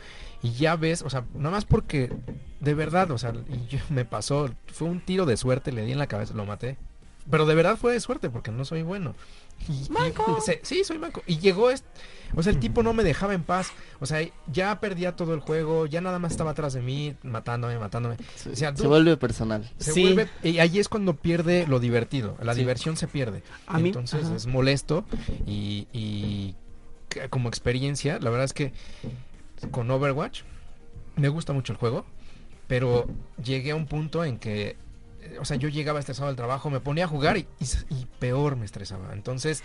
y 0.43 0.53
ya 0.53 0.77
ves, 0.77 1.03
o 1.03 1.11
sea, 1.11 1.25
nada 1.35 1.51
más 1.51 1.67
porque 1.67 2.11
de 2.61 2.75
verdad, 2.75 3.11
o 3.11 3.19
sea, 3.19 3.35
y 3.49 3.67
yo- 3.69 3.79
me 3.91 4.05
pasó, 4.07 4.51
fue 4.73 4.89
un 4.89 5.01
tiro 5.05 5.27
de 5.27 5.37
suerte, 5.37 5.71
le 5.71 5.85
di 5.85 5.93
en 5.93 5.99
la 5.99 6.07
cabeza, 6.07 6.33
lo 6.35 6.47
maté. 6.47 6.79
Pero 7.31 7.47
de 7.47 7.55
verdad 7.55 7.77
fue 7.79 7.93
de 7.95 8.01
suerte 8.01 8.29
porque 8.31 8.51
no 8.51 8.65
soy 8.67 8.83
bueno. 8.83 9.15
Y- 9.69 9.73
y- 9.73 10.41
se- 10.45 10.61
sí, 10.63 10.85
soy 10.85 10.99
manco. 10.99 11.23
Y 11.27 11.39
llegó 11.39 11.71
este, 11.71 11.89
o 12.37 12.43
sea, 12.43 12.53
el 12.53 12.59
tipo 12.59 12.83
no 12.83 12.93
me 12.93 13.03
dejaba 13.05 13.33
en 13.35 13.43
paz. 13.43 13.71
O 14.01 14.07
sea, 14.07 14.19
ya 14.53 14.79
perdía 14.81 15.17
todo 15.17 15.33
el 15.35 15.41
juego, 15.41 15.87
ya 15.87 16.01
nada 16.01 16.19
más 16.19 16.33
estaba 16.33 16.51
atrás 16.51 16.75
de 16.75 16.83
mí, 16.83 17.15
matándome, 17.23 17.79
matándome. 17.79 18.17
Se, 18.35 18.51
O 18.51 18.57
sea, 18.57 18.77
se 18.77 18.87
vuelve 18.87 19.17
personal. 19.17 19.71
Se 19.79 19.93
Sí. 19.93 20.03
vuelve, 20.03 20.29
y 20.43 20.59
ahí 20.59 20.79
es 20.79 20.89
cuando 20.89 21.15
pierde 21.17 21.67
lo 21.67 21.81
divertido, 21.81 22.37
la 22.43 22.53
Sí. 22.55 22.61
diversión 22.61 22.97
se 22.97 23.07
pierde. 23.09 23.43
A 23.67 23.79
mí- 23.79 23.89
Entonces 23.89 24.25
ajá. 24.27 24.37
es 24.37 24.47
molesto 24.47 25.07
y, 25.47 26.55
como 27.31 27.49
experiencia, 27.49 28.19
la 28.21 28.31
verdad 28.31 28.45
es 28.45 28.53
que 28.53 28.73
con 29.71 29.91
Overwatch 29.91 30.43
me 31.17 31.29
gusta 31.29 31.53
mucho 31.53 31.73
el 31.73 31.79
juego, 31.79 32.05
pero 32.67 33.07
llegué 33.43 33.71
a 33.71 33.77
un 33.77 33.87
punto 33.87 34.25
en 34.25 34.39
que, 34.39 34.77
o 35.41 35.45
sea, 35.45 35.57
yo 35.57 35.69
llegaba 35.69 35.99
estresado 36.01 36.29
del 36.29 36.37
trabajo, 36.37 36.71
me 36.71 36.81
ponía 36.81 37.05
a 37.05 37.09
jugar 37.09 37.37
y, 37.37 37.47
y 37.61 37.65
s- 37.65 37.85
y 37.91 38.07
peor 38.19 38.57
me 38.57 38.65
estresaba. 38.65 39.13
Entonces 39.13 39.63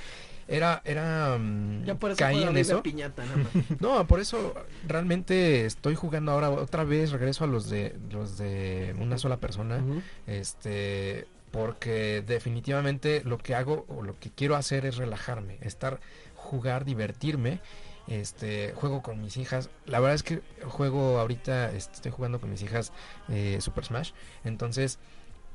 era, 0.48 0.82
era, 0.86 1.38
mm, 1.38 1.86
Ya 1.86 1.96
por 1.96 2.12
eso 2.12 2.18
caí 2.20 2.42
en 2.44 2.58
eso. 2.58 2.82
piñata, 2.82 3.24
nada 3.26 3.38
más. 3.38 3.50
No, 3.82 4.06
por 4.08 4.20
eso 4.20 4.54
realmente 4.88 5.66
estoy 5.66 5.96
jugando 5.96 6.32
ahora 6.32 6.50
otra 6.50 6.84
vez, 6.84 7.12
regreso 7.12 7.44
a 7.44 7.48
los 7.48 7.70
de 7.70 7.96
los 8.12 8.38
de 8.38 8.96
una 9.00 9.18
sola 9.18 9.38
persona, 9.38 9.84
este, 10.28 11.28
porque 11.52 12.24
definitivamente 12.26 13.22
lo 13.26 13.38
que 13.38 13.56
hago 13.56 13.86
o 13.90 14.04
lo 14.04 14.18
que 14.20 14.30
quiero 14.30 14.56
hacer 14.56 14.86
es 14.86 14.98
relajarme, 14.98 15.58
estar, 15.62 16.00
jugar, 16.36 16.86
divertirme. 16.86 17.60
Este, 18.08 18.74
juego 18.76 19.04
con 19.04 19.22
mis 19.22 19.38
hijas. 19.38 19.70
La 19.86 20.00
verdad 20.00 20.16
es 20.16 20.24
que 20.24 20.42
juego 20.66 21.20
ahorita, 21.20 21.72
este, 21.74 21.94
estoy 21.94 22.12
jugando 22.12 22.40
con 22.42 22.50
mis 22.50 22.64
hijas 22.64 22.92
eh, 23.28 23.60
Super 23.62 23.86
Smash. 23.86 24.14
Entonces, 24.44 24.98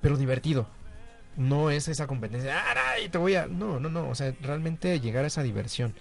pero 0.05 0.18
divertido. 0.18 0.66
No 1.36 1.70
es 1.70 1.89
esa 1.89 2.06
competencia. 2.06 2.62
¡Ah, 2.62 3.01
y 3.01 3.09
te 3.09 3.16
voy 3.18 3.35
a! 3.36 3.47
No, 3.47 3.81
no, 3.81 3.89
no. 3.89 4.09
O 4.10 4.14
sea, 4.14 4.35
realmente 4.43 5.01
llegar 5.01 5.24
a 5.24 5.28
esa 5.28 5.43
diversión. 5.43 5.94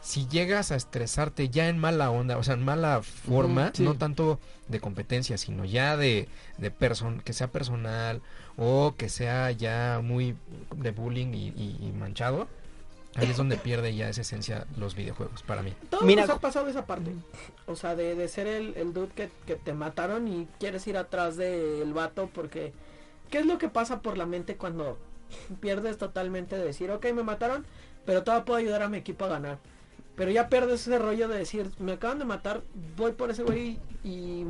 Si 0.00 0.26
llegas 0.28 0.72
a 0.72 0.76
estresarte 0.76 1.50
ya 1.50 1.68
en 1.68 1.78
mala 1.78 2.10
onda, 2.10 2.38
o 2.38 2.42
sea, 2.42 2.54
en 2.54 2.64
mala 2.64 3.02
forma, 3.02 3.70
sí. 3.74 3.82
no 3.82 3.94
tanto 3.96 4.40
de 4.68 4.80
competencia, 4.80 5.36
sino 5.36 5.64
ya 5.66 5.96
de, 5.98 6.26
de 6.56 6.70
person 6.70 7.20
que 7.20 7.32
sea 7.34 7.48
personal 7.48 8.22
o 8.56 8.94
que 8.96 9.08
sea 9.10 9.50
ya 9.50 10.00
muy 10.02 10.34
de 10.74 10.90
bullying 10.92 11.34
y, 11.34 11.48
y- 11.48 11.78
y 11.82 11.92
manchado, 11.92 12.48
ahí 13.16 13.28
es 13.30 13.36
donde 13.36 13.56
pierde 13.68 13.94
ya 13.94 14.08
esa 14.08 14.22
esencia 14.22 14.66
los 14.78 14.94
videojuegos, 14.94 15.42
para 15.42 15.62
mí. 15.62 15.74
Todos 15.90 16.04
Mira, 16.04 16.22
nos 16.22 16.30
ha 16.30 16.40
pasado 16.40 16.68
esa 16.68 16.86
parte. 16.86 17.10
O 17.66 17.76
sea, 17.76 17.94
de, 17.94 18.14
de 18.14 18.28
ser 18.28 18.46
el, 18.46 18.74
el 18.76 18.92
dude 18.94 19.12
que, 19.14 19.30
que 19.46 19.56
te 19.56 19.74
mataron 19.74 20.26
y 20.28 20.48
quieres 20.58 20.86
ir 20.86 20.96
atrás 20.96 21.36
del 21.36 21.92
vato 21.92 22.30
porque... 22.32 22.72
¿Qué 23.30 23.38
es 23.38 23.46
lo 23.46 23.58
que 23.58 23.68
pasa 23.68 24.00
por 24.00 24.16
la 24.18 24.26
mente 24.26 24.56
cuando 24.56 24.98
pierdes 25.60 25.98
totalmente 25.98 26.56
de 26.56 26.64
decir, 26.64 26.90
ok, 26.90 27.06
me 27.14 27.22
mataron, 27.22 27.64
pero 28.04 28.22
todavía 28.22 28.44
puedo 28.44 28.58
ayudar 28.58 28.82
a 28.82 28.88
mi 28.88 28.98
equipo 28.98 29.24
a 29.24 29.28
ganar? 29.28 29.58
Pero 30.16 30.30
ya 30.30 30.48
pierdes 30.48 30.80
ese 30.86 30.98
rollo 30.98 31.28
de 31.28 31.38
decir, 31.38 31.70
me 31.78 31.92
acaban 31.92 32.18
de 32.18 32.24
matar, 32.24 32.62
voy 32.96 33.12
por 33.12 33.30
ese 33.30 33.44
güey 33.44 33.78
y 34.02 34.44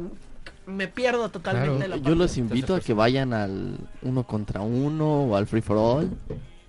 me 0.66 0.88
pierdo 0.88 1.28
totalmente 1.28 1.76
Claro. 1.76 1.82
de 1.82 1.88
la 1.88 1.96
Yo 2.08 2.14
los 2.14 2.36
invito 2.38 2.74
a 2.74 2.80
que 2.80 2.94
vayan 2.94 3.32
al 3.34 3.78
uno 4.02 4.24
contra 4.24 4.60
uno 4.60 5.24
o 5.24 5.36
al 5.36 5.46
free 5.46 5.60
for 5.60 5.76
all. 5.76 6.10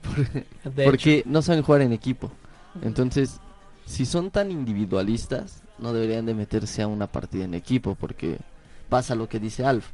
De 0.76 0.86
porque 0.86 1.24
no 1.26 1.42
saben 1.42 1.64
jugar 1.64 1.82
en 1.82 1.94
equipo. 1.94 2.32
Entonces, 2.82 3.40
si 3.86 4.06
son 4.06 4.32
tan 4.32 4.52
individualistas, 4.52 5.64
no 5.78 5.94
deberían 5.94 6.26
de 6.26 6.34
meterse 6.34 6.82
a 6.82 6.88
una 6.88 7.08
partida 7.08 7.46
en 7.46 7.54
equipo 7.54 7.96
porque 7.96 8.38
pasa 8.90 9.16
lo 9.16 9.30
que 9.30 9.40
dice 9.40 9.66
Alf. 9.66 9.88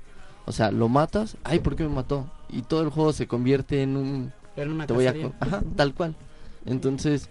O 0.45 0.51
sea, 0.51 0.71
lo 0.71 0.89
matas, 0.89 1.37
ay, 1.43 1.59
¿por 1.59 1.75
qué 1.75 1.83
me 1.83 1.89
mató? 1.89 2.29
Y 2.49 2.61
todo 2.61 2.81
el 2.81 2.89
juego 2.89 3.13
se 3.13 3.27
convierte 3.27 3.81
en 3.81 3.97
un 3.97 4.33
una 4.55 4.87
te 4.87 4.93
voy 4.93 5.07
a 5.07 5.15
ajá, 5.39 5.63
tal 5.75 5.93
cual. 5.93 6.15
Entonces, 6.65 7.29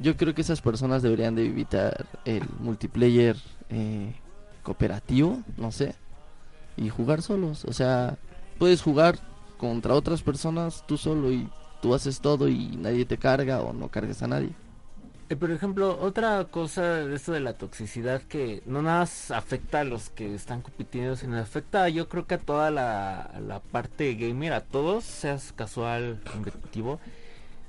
yo 0.00 0.16
creo 0.16 0.34
que 0.34 0.42
esas 0.42 0.60
personas 0.60 1.02
deberían 1.02 1.34
de 1.34 1.46
evitar 1.46 2.06
el 2.24 2.42
multiplayer 2.60 3.36
eh, 3.70 4.14
cooperativo, 4.62 5.42
no 5.56 5.72
sé, 5.72 5.94
y 6.76 6.88
jugar 6.88 7.22
solos. 7.22 7.64
O 7.64 7.72
sea, 7.72 8.18
puedes 8.58 8.82
jugar 8.82 9.18
contra 9.56 9.94
otras 9.94 10.22
personas 10.22 10.84
tú 10.86 10.96
solo 10.96 11.32
y 11.32 11.48
tú 11.80 11.94
haces 11.94 12.20
todo 12.20 12.48
y 12.48 12.76
nadie 12.76 13.04
te 13.04 13.18
carga 13.18 13.60
o 13.60 13.72
no 13.72 13.88
cargas 13.88 14.22
a 14.22 14.26
nadie. 14.26 14.50
Eh, 15.30 15.36
por 15.36 15.50
ejemplo, 15.50 15.98
otra 16.00 16.44
cosa 16.44 16.82
de 16.82 17.14
esto 17.14 17.32
de 17.32 17.40
la 17.40 17.54
toxicidad 17.54 18.20
que 18.22 18.62
no 18.66 18.82
nada 18.82 19.00
más 19.00 19.30
afecta 19.30 19.80
a 19.80 19.84
los 19.84 20.10
que 20.10 20.34
están 20.34 20.60
compitiendo, 20.60 21.16
sino 21.16 21.38
afecta 21.38 21.88
yo 21.88 22.08
creo 22.08 22.26
que 22.26 22.34
a 22.34 22.38
toda 22.38 22.70
la, 22.70 23.30
la 23.40 23.60
parte 23.60 24.14
gamer, 24.14 24.52
a 24.52 24.60
todos, 24.60 25.04
seas 25.04 25.52
casual, 25.56 26.20
competitivo, 26.30 27.00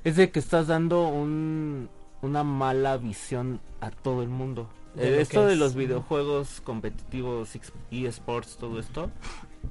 es 0.03 0.17
de 0.17 0.31
que 0.31 0.39
estás 0.39 0.67
dando 0.67 1.07
un, 1.07 1.89
una 2.21 2.43
mala 2.43 2.97
visión 2.97 3.61
a 3.79 3.89
todo 3.89 4.21
el 4.21 4.29
mundo. 4.29 4.69
De 4.95 5.17
Eh, 5.17 5.21
esto 5.21 5.45
de 5.45 5.55
los 5.55 5.75
videojuegos 5.75 6.61
competitivos, 6.61 7.57
eSports, 7.91 8.57
todo 8.57 8.79
esto, 8.79 9.09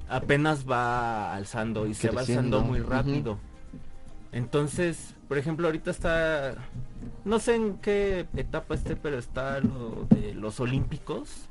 apenas 0.09 0.69
va 0.69 1.33
alzando 1.35 1.87
y 1.87 1.93
se 1.93 2.09
va 2.09 2.21
alzando 2.21 2.61
muy 2.61 2.79
rápido. 2.79 3.37
Entonces, 4.31 5.14
por 5.27 5.37
ejemplo, 5.37 5.67
ahorita 5.67 5.91
está, 5.91 6.55
no 7.23 7.39
sé 7.39 7.55
en 7.55 7.77
qué 7.77 8.27
etapa 8.35 8.75
esté, 8.75 8.95
pero 8.95 9.17
está 9.17 9.59
lo 9.59 10.05
de 10.09 10.33
los 10.33 10.59
olímpicos, 10.59 11.47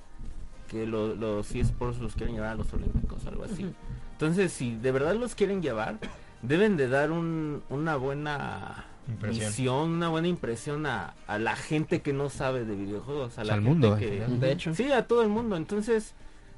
que 0.69 0.87
lo- 0.87 1.15
los 1.15 1.55
eSports 1.55 1.99
los 1.99 2.15
quieren 2.15 2.35
llevar 2.37 2.51
a 2.51 2.55
los 2.57 2.73
olímpicos, 2.73 3.27
algo 3.27 3.45
así. 3.45 3.67
Entonces, 4.13 4.53
si 4.53 4.77
de 4.77 4.93
verdad 4.93 5.15
los 5.15 5.35
quieren 5.35 5.63
llevar, 5.63 5.99
deben 6.43 6.77
de 6.77 6.89
dar 6.89 7.11
un- 7.11 7.63
una 7.69 7.97
buena 7.97 8.85
Impresión. 9.09 9.49
visión, 9.49 9.91
una 9.91 10.09
buena 10.09 10.29
impresión 10.29 10.87
a, 10.87 11.15
a 11.27 11.39
la 11.39 11.57
gente 11.57 12.01
que 12.01 12.13
no 12.13 12.31
sabe 12.31 12.65
de 12.65 12.75
videojuegos, 12.77 13.39
a 13.39 13.43
O 13.43 13.45
la 13.45 13.55
al 13.55 13.61
gente 13.63 13.71
mundo, 13.71 13.97
que, 13.97 14.07
general. 14.09 14.41
De 14.41 14.53
hecho. 14.53 14.75
Sí, 14.75 14.91
a 14.93 15.07
todo 15.07 15.23
el 15.23 15.29
mundo. 15.29 15.57
Entonces, 15.57 16.15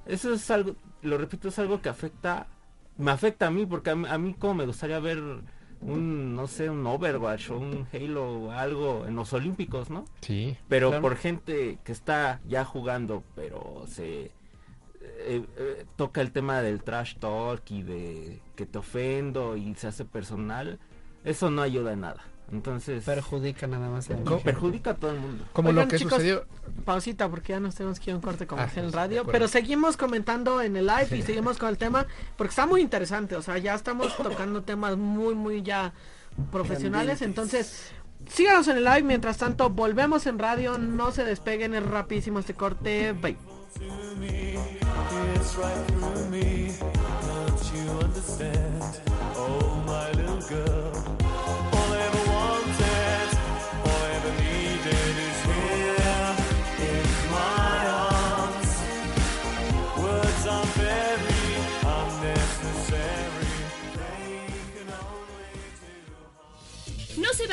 eso 0.06 0.32
es 0.34 0.50
algo, 0.50 0.76
lo 1.02 1.18
repito, 1.18 1.48
es 1.48 1.58
algo 1.58 1.80
que 1.80 1.88
afecta, 1.88 2.46
me 2.98 3.10
afecta 3.10 3.48
a 3.48 3.50
mí, 3.50 3.66
porque 3.66 3.90
a 3.90 3.96
mí, 3.96 4.06
a 4.08 4.16
mí 4.18 4.34
como 4.34 4.54
me 4.54 4.66
gustaría 4.66 5.00
ver 5.00 5.20
un, 5.80 6.34
no 6.34 6.46
sé, 6.46 6.70
un 6.70 6.86
Overwatch 6.86 7.50
o 7.50 7.58
un 7.58 7.86
Halo 7.92 8.44
o 8.46 8.50
algo 8.52 9.04
en 9.06 9.14
los 9.16 9.32
Olímpicos, 9.32 9.90
¿no? 9.90 10.04
Sí. 10.20 10.56
Pero 10.68 10.88
Claro. 10.88 11.02
por 11.02 11.16
gente 11.16 11.78
que 11.84 11.92
está 11.92 12.40
ya 12.46 12.64
jugando, 12.64 13.22
pero 13.34 13.84
se 13.86 14.30
eh, 15.02 15.44
eh, 15.56 15.84
toca 15.96 16.20
el 16.20 16.32
tema 16.32 16.62
del 16.62 16.82
trash 16.82 17.16
talk 17.18 17.62
y 17.70 17.82
de 17.82 18.40
que 18.56 18.66
te 18.66 18.78
ofendo 18.78 19.56
y 19.56 19.74
se 19.74 19.86
hace 19.88 20.04
personal, 20.04 20.78
eso 21.24 21.50
no 21.50 21.62
ayuda 21.62 21.92
en 21.92 22.00
nada. 22.00 22.24
Entonces, 22.52 23.04
Perjudica 23.04 23.66
nada 23.66 23.88
más. 23.88 24.08
a 24.08 24.38
perjudica 24.38 24.90
a 24.90 24.94
todo 24.94 25.10
el 25.10 25.20
mundo. 25.20 25.44
Como 25.52 25.70
Oigan, 25.70 25.84
lo 25.84 25.90
que 25.90 25.98
chicos, 25.98 26.14
sucedió. 26.14 26.44
Pausita 26.84 27.28
porque 27.28 27.54
ya 27.54 27.60
nos 27.60 27.74
tenemos 27.74 27.98
que 27.98 28.10
ir 28.10 28.14
a 28.14 28.16
un 28.16 28.22
corte 28.22 28.46
comercial 28.46 28.84
Ah, 28.84 28.88
en 28.88 28.92
radio, 28.92 29.26
pero 29.26 29.48
seguimos 29.48 29.96
comentando 29.96 30.62
en 30.62 30.76
el 30.76 30.86
live 30.86 31.16
y 31.16 31.22
seguimos 31.22 31.58
con 31.58 31.68
el 31.68 31.78
tema 31.78 32.06
porque 32.36 32.50
está 32.50 32.66
muy 32.66 32.80
interesante, 32.80 33.34
o 33.34 33.42
sea, 33.42 33.58
ya 33.58 33.74
estamos 33.74 34.16
tocando 34.16 34.62
temas 34.62 34.96
muy 34.96 35.34
muy 35.34 35.62
ya 35.62 35.92
profesionales, 36.52 37.22
entonces 37.22 37.92
Síganos 38.28 38.66
en 38.68 38.78
el 38.78 38.84
live, 38.84 39.02
mientras 39.02 39.36
tanto 39.38 39.70
volvemos 39.70 40.26
en 40.26 40.38
radio, 40.38 40.78
no 40.78 41.12
se 41.12 41.24
despeguen, 41.24 41.74
es 41.74 41.84
rapidísimo 41.84 42.40
este 42.40 42.54
corte, 42.54 43.12
bye. 43.12 43.36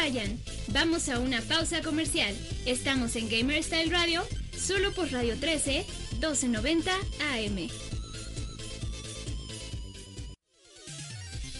Vayan, 0.03 0.37
vamos 0.67 1.07
a 1.07 1.17
una 1.17 1.39
pausa 1.39 1.81
comercial. 1.81 2.35
Estamos 2.65 3.15
en 3.15 3.29
Gamer 3.29 3.63
Style 3.63 3.89
Radio, 3.89 4.21
solo 4.51 4.91
por 4.91 5.09
Radio 5.13 5.39
13, 5.39 5.85
1290 6.19 6.91
AM. 7.31 7.69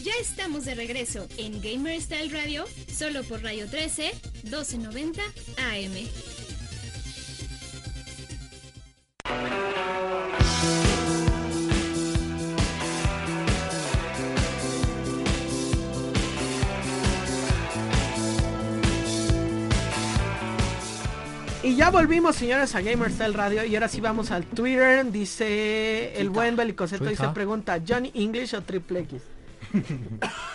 Ya 0.03 0.11
estamos 0.20 0.65
de 0.65 0.76
regreso 0.76 1.26
en 1.38 1.61
Gamer 1.61 2.02
Style 2.02 2.34
Radio, 2.34 2.65
solo 2.94 3.24
por 3.24 3.41
Radio 3.41 3.70
13, 3.70 4.11
1290 4.44 5.22
AM. 5.60 6.10
Y 21.64 21.77
ya 21.77 21.90
volvimos, 21.91 22.35
señores, 22.35 22.76
a 22.76 22.81
Gamer 22.81 23.10
Style 23.10 23.34
Radio. 23.34 23.64
Y 23.64 23.73
ahora 23.76 23.88
sí 23.88 24.02
vamos 24.02 24.31
al 24.31 24.45
Twitter. 24.45 25.10
Dice 25.10 26.19
el 26.19 26.30
buen 26.30 26.57
Belicoseto. 26.57 27.06
Dice: 27.06 27.15
Twitter. 27.15 27.34
pregunta: 27.34 27.80
¿Johnny 27.88 28.11
English 28.14 28.53
o 28.53 28.61
Triple 28.64 28.99
X? 29.02 29.22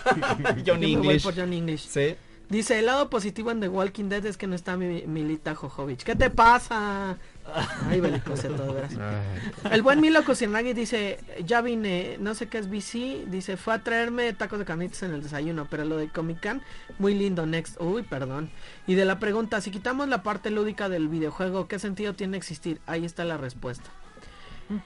Johnny 0.06 0.62
Yo 0.64 0.74
me 0.74 0.80
voy 0.80 0.92
English. 0.92 1.22
por 1.22 1.34
Johnny 1.34 1.56
English. 1.56 1.88
Sí. 1.88 2.14
Dice: 2.50 2.78
el 2.78 2.86
lado 2.86 3.08
positivo 3.08 3.50
en 3.50 3.60
The 3.60 3.68
Walking 3.70 4.10
Dead 4.10 4.26
es 4.26 4.36
que 4.36 4.46
no 4.46 4.54
está 4.54 4.76
mi, 4.76 5.06
Milita 5.06 5.54
Jojovic. 5.54 6.02
¿Qué 6.02 6.14
te 6.14 6.28
pasa? 6.28 7.16
Ay, 7.88 8.00
veras. 8.00 8.22
Ay, 8.28 9.72
El 9.72 9.82
buen 9.82 10.00
Milo 10.00 10.24
Kucinagi 10.24 10.72
dice, 10.72 11.18
ya 11.44 11.60
vine, 11.60 12.16
no 12.20 12.34
sé 12.34 12.48
qué 12.48 12.58
es 12.58 12.68
BC, 12.68 13.26
dice, 13.30 13.56
fue 13.56 13.74
a 13.74 13.82
traerme 13.82 14.32
tacos 14.32 14.58
de 14.58 14.64
carnitas 14.64 15.02
en 15.02 15.12
el 15.12 15.22
desayuno, 15.22 15.66
pero 15.70 15.84
lo 15.84 15.96
de 15.96 16.08
Comic 16.08 16.42
Con, 16.42 16.62
muy 16.98 17.14
lindo, 17.14 17.46
next. 17.46 17.80
Uy, 17.80 18.02
perdón. 18.02 18.50
Y 18.86 18.94
de 18.94 19.04
la 19.04 19.18
pregunta, 19.18 19.60
si 19.60 19.70
quitamos 19.70 20.08
la 20.08 20.22
parte 20.22 20.50
lúdica 20.50 20.88
del 20.88 21.08
videojuego, 21.08 21.68
¿qué 21.68 21.78
sentido 21.78 22.14
tiene 22.14 22.36
existir? 22.36 22.80
Ahí 22.86 23.04
está 23.04 23.24
la 23.24 23.36
respuesta. 23.36 23.90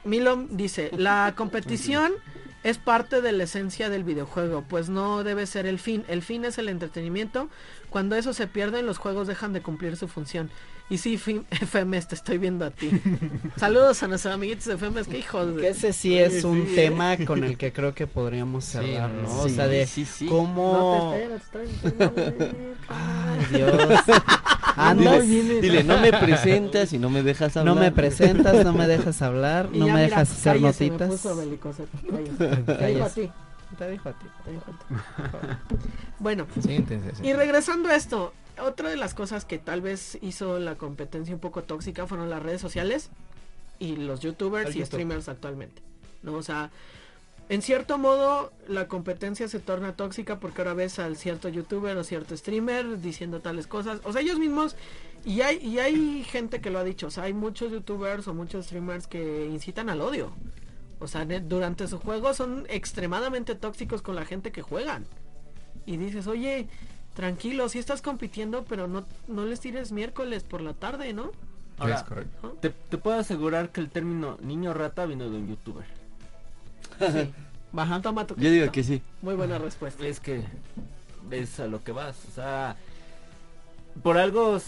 Milo 0.04 0.46
dice, 0.50 0.90
la 0.96 1.32
competición 1.36 2.12
es 2.62 2.78
parte 2.78 3.20
de 3.20 3.32
la 3.32 3.44
esencia 3.44 3.90
del 3.90 4.04
videojuego, 4.04 4.62
pues 4.62 4.88
no 4.88 5.24
debe 5.24 5.46
ser 5.46 5.66
el 5.66 5.78
fin. 5.78 6.04
El 6.08 6.22
fin 6.22 6.44
es 6.44 6.58
el 6.58 6.68
entretenimiento. 6.68 7.48
Cuando 7.90 8.14
eso 8.14 8.32
se 8.32 8.46
pierde, 8.46 8.82
los 8.82 8.98
juegos 8.98 9.26
dejan 9.26 9.52
de 9.52 9.62
cumplir 9.62 9.96
su 9.96 10.06
función. 10.06 10.50
Y 10.92 10.98
sí, 10.98 11.16
FMS, 11.16 12.06
te 12.08 12.14
estoy 12.14 12.36
viendo 12.36 12.66
a 12.66 12.70
ti. 12.70 12.90
Saludos 13.56 14.02
a 14.02 14.08
nuestros 14.08 14.34
amiguitos 14.34 14.66
de 14.66 14.76
FMS, 14.76 15.08
que 15.08 15.20
hijos 15.20 15.46
Que 15.54 15.62
de... 15.62 15.68
ese 15.70 15.94
sí 15.94 16.18
es 16.18 16.44
un 16.44 16.66
tema 16.74 17.16
con 17.24 17.44
el 17.44 17.56
que 17.56 17.72
creo 17.72 17.94
que 17.94 18.06
podríamos 18.06 18.66
cerrar, 18.66 19.08
no. 19.08 19.38
O 19.40 19.48
sea, 19.48 19.68
de 19.68 19.86
sí, 19.86 20.04
sí. 20.04 20.26
cómo... 20.26 20.72
No 20.74 21.12
te 21.12 21.34
esperas, 21.34 21.70
estoy 21.72 22.02
entendiendo. 22.12 22.56
Ay, 22.90 23.46
Dios. 23.56 23.72
Anda, 24.76 25.20
Dile, 25.20 25.60
dile, 25.62 25.82
no 25.82 25.98
me 25.98 26.12
presentas 26.12 26.92
y 26.92 26.98
no 26.98 27.08
me 27.08 27.22
dejas 27.22 27.56
hablar. 27.56 27.74
no 27.74 27.80
me 27.80 27.90
presentas, 27.90 28.62
no 28.62 28.74
me 28.74 28.86
dejas 28.94 29.22
hablar, 29.22 29.70
no 29.72 29.86
ya, 29.86 29.94
me 29.94 30.00
mira, 30.02 30.02
dejas 30.02 30.30
hacer 30.30 30.60
cállese, 30.60 30.90
me 30.90 30.98
notitas. 30.98 31.22
Te 32.78 32.86
dijo 32.88 33.04
a 33.04 33.08
ti, 33.08 33.30
Te 33.78 33.90
dijo 33.90 34.08
a 34.10 34.12
ti. 34.12 34.26
te 34.44 34.50
dijo 34.50 34.64
a 34.66 34.72
ti. 34.72 35.48
Bueno, 36.18 36.46
y 37.22 37.32
regresando 37.32 37.88
a 37.88 37.96
esto, 37.96 38.34
otra 38.60 38.88
de 38.90 38.96
las 38.96 39.14
cosas 39.14 39.44
que 39.44 39.58
tal 39.58 39.80
vez 39.80 40.18
hizo 40.20 40.58
la 40.58 40.74
competencia 40.76 41.34
un 41.34 41.40
poco 41.40 41.62
tóxica 41.62 42.06
fueron 42.06 42.30
las 42.30 42.42
redes 42.42 42.60
sociales 42.60 43.10
y 43.78 43.96
los 43.96 44.20
youtubers 44.20 44.70
y 44.70 44.80
YouTube. 44.80 44.86
streamers 44.86 45.28
actualmente. 45.28 45.82
¿no? 46.22 46.34
O 46.34 46.42
sea, 46.42 46.70
en 47.48 47.62
cierto 47.62 47.98
modo 47.98 48.52
la 48.68 48.88
competencia 48.88 49.48
se 49.48 49.58
torna 49.58 49.96
tóxica 49.96 50.38
porque 50.38 50.62
ahora 50.62 50.74
ves 50.74 50.98
al 50.98 51.16
cierto 51.16 51.48
youtuber 51.48 51.96
o 51.96 52.04
cierto 52.04 52.36
streamer 52.36 53.00
diciendo 53.00 53.40
tales 53.40 53.66
cosas. 53.66 54.00
O 54.04 54.12
sea, 54.12 54.22
ellos 54.22 54.38
mismos, 54.38 54.76
y 55.24 55.40
hay, 55.42 55.58
y 55.58 55.78
hay 55.78 56.24
gente 56.24 56.60
que 56.60 56.70
lo 56.70 56.78
ha 56.78 56.84
dicho, 56.84 57.08
o 57.08 57.10
sea, 57.10 57.24
hay 57.24 57.34
muchos 57.34 57.72
youtubers 57.72 58.28
o 58.28 58.34
muchos 58.34 58.66
streamers 58.66 59.06
que 59.06 59.46
incitan 59.46 59.90
al 59.90 60.00
odio. 60.00 60.32
O 61.00 61.08
sea, 61.08 61.24
durante 61.24 61.88
su 61.88 61.98
juego 61.98 62.32
son 62.32 62.64
extremadamente 62.68 63.56
tóxicos 63.56 64.02
con 64.02 64.14
la 64.14 64.24
gente 64.24 64.52
que 64.52 64.62
juegan. 64.62 65.04
Y 65.84 65.96
dices, 65.96 66.28
oye, 66.28 66.68
tranquilo, 67.14 67.68
sí 67.68 67.78
estás 67.78 68.02
compitiendo, 68.02 68.64
pero 68.64 68.88
no, 68.88 69.04
no 69.28 69.44
les 69.44 69.60
tires 69.60 69.92
miércoles 69.92 70.44
por 70.44 70.60
la 70.60 70.74
tarde, 70.74 71.12
¿no? 71.12 71.30
Ahora, 71.78 71.96
Es 71.96 72.02
correcto. 72.02 72.56
te, 72.60 72.70
te 72.70 72.98
puedo 72.98 73.18
asegurar 73.18 73.70
que 73.70 73.80
el 73.80 73.90
término 73.90 74.38
niño 74.42 74.72
rata 74.74 75.06
vino 75.06 75.28
de 75.30 75.36
un 75.36 75.48
youtuber. 75.48 75.84
Sí. 76.98 77.32
Baja, 77.72 78.00
toma 78.02 78.26
tu 78.26 78.36
Yo 78.36 78.50
digo 78.50 78.70
que 78.70 78.82
sí. 78.84 79.00
Muy 79.22 79.34
buena 79.34 79.58
respuesta. 79.58 80.06
Es 80.06 80.20
que 80.20 80.44
es 81.30 81.58
a 81.58 81.66
lo 81.66 81.82
que 81.82 81.92
vas. 81.92 82.16
O 82.28 82.30
sea, 82.34 82.76
por 84.02 84.18
algo 84.18 84.58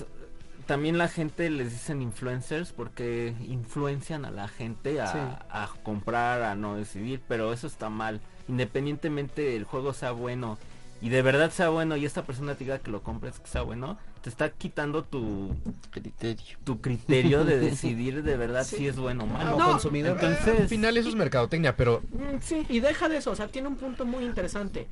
también 0.67 0.97
la 0.97 1.09
gente 1.09 1.51
les 1.51 1.71
dicen 1.73 2.01
influencers 2.01 2.73
porque 2.73 3.35
influencian 3.47 4.25
a 4.25 4.31
la 4.31 4.49
gente 4.49 5.03
a, 5.03 5.13
Sí. 5.13 5.19
a 5.51 5.69
comprar, 5.83 6.43
a 6.43 6.55
no 6.55 6.77
decidir, 6.77 7.21
pero 7.29 7.53
eso 7.53 7.67
está 7.67 7.91
mal. 7.91 8.23
Independientemente 8.49 9.55
el 9.57 9.65
juego 9.65 9.93
sea 9.93 10.13
bueno 10.13 10.57
y 11.05 11.11
de 11.11 11.21
verdad 11.23 11.51
sea 11.51 11.69
bueno 11.69 11.97
y 11.97 12.05
esta 12.07 12.25
persona 12.25 12.55
te 12.55 12.65
diga 12.65 12.79
que 12.79 12.91
lo 12.91 13.03
compres 13.03 13.39
que 13.39 13.47
sea 13.47 13.61
bueno, 13.63 13.99
te 14.23 14.31
está 14.31 14.49
quitando 14.51 15.05
tu, 15.05 15.55
Criterio. 15.91 16.57
tu 16.65 16.81
criterio 16.81 17.45
de 17.45 17.59
decidir 17.61 18.23
de 18.23 18.37
verdad 18.39 18.65
Sí. 18.65 18.77
si 18.77 18.89
es 18.89 18.97
bueno 18.97 19.25
o 19.25 19.27
malo. 19.27 19.59
No, 19.59 19.73
consumidor. 19.73 20.19
Al 20.19 20.33
Entonces, 20.33 20.69
final 20.71 20.97
eso 20.97 21.11
es 21.11 21.15
mercadotecnia, 21.15 21.77
pero 21.77 22.01
Mm, 22.11 22.41
Sí, 22.41 22.65
y 22.71 22.81
deja 22.81 23.09
de 23.11 23.19
eso, 23.19 23.31
o 23.33 23.37
sea, 23.37 23.49
tiene 23.49 23.69
un 23.69 23.77
punto 23.77 24.07
muy 24.07 24.25
interesante. 24.25 24.87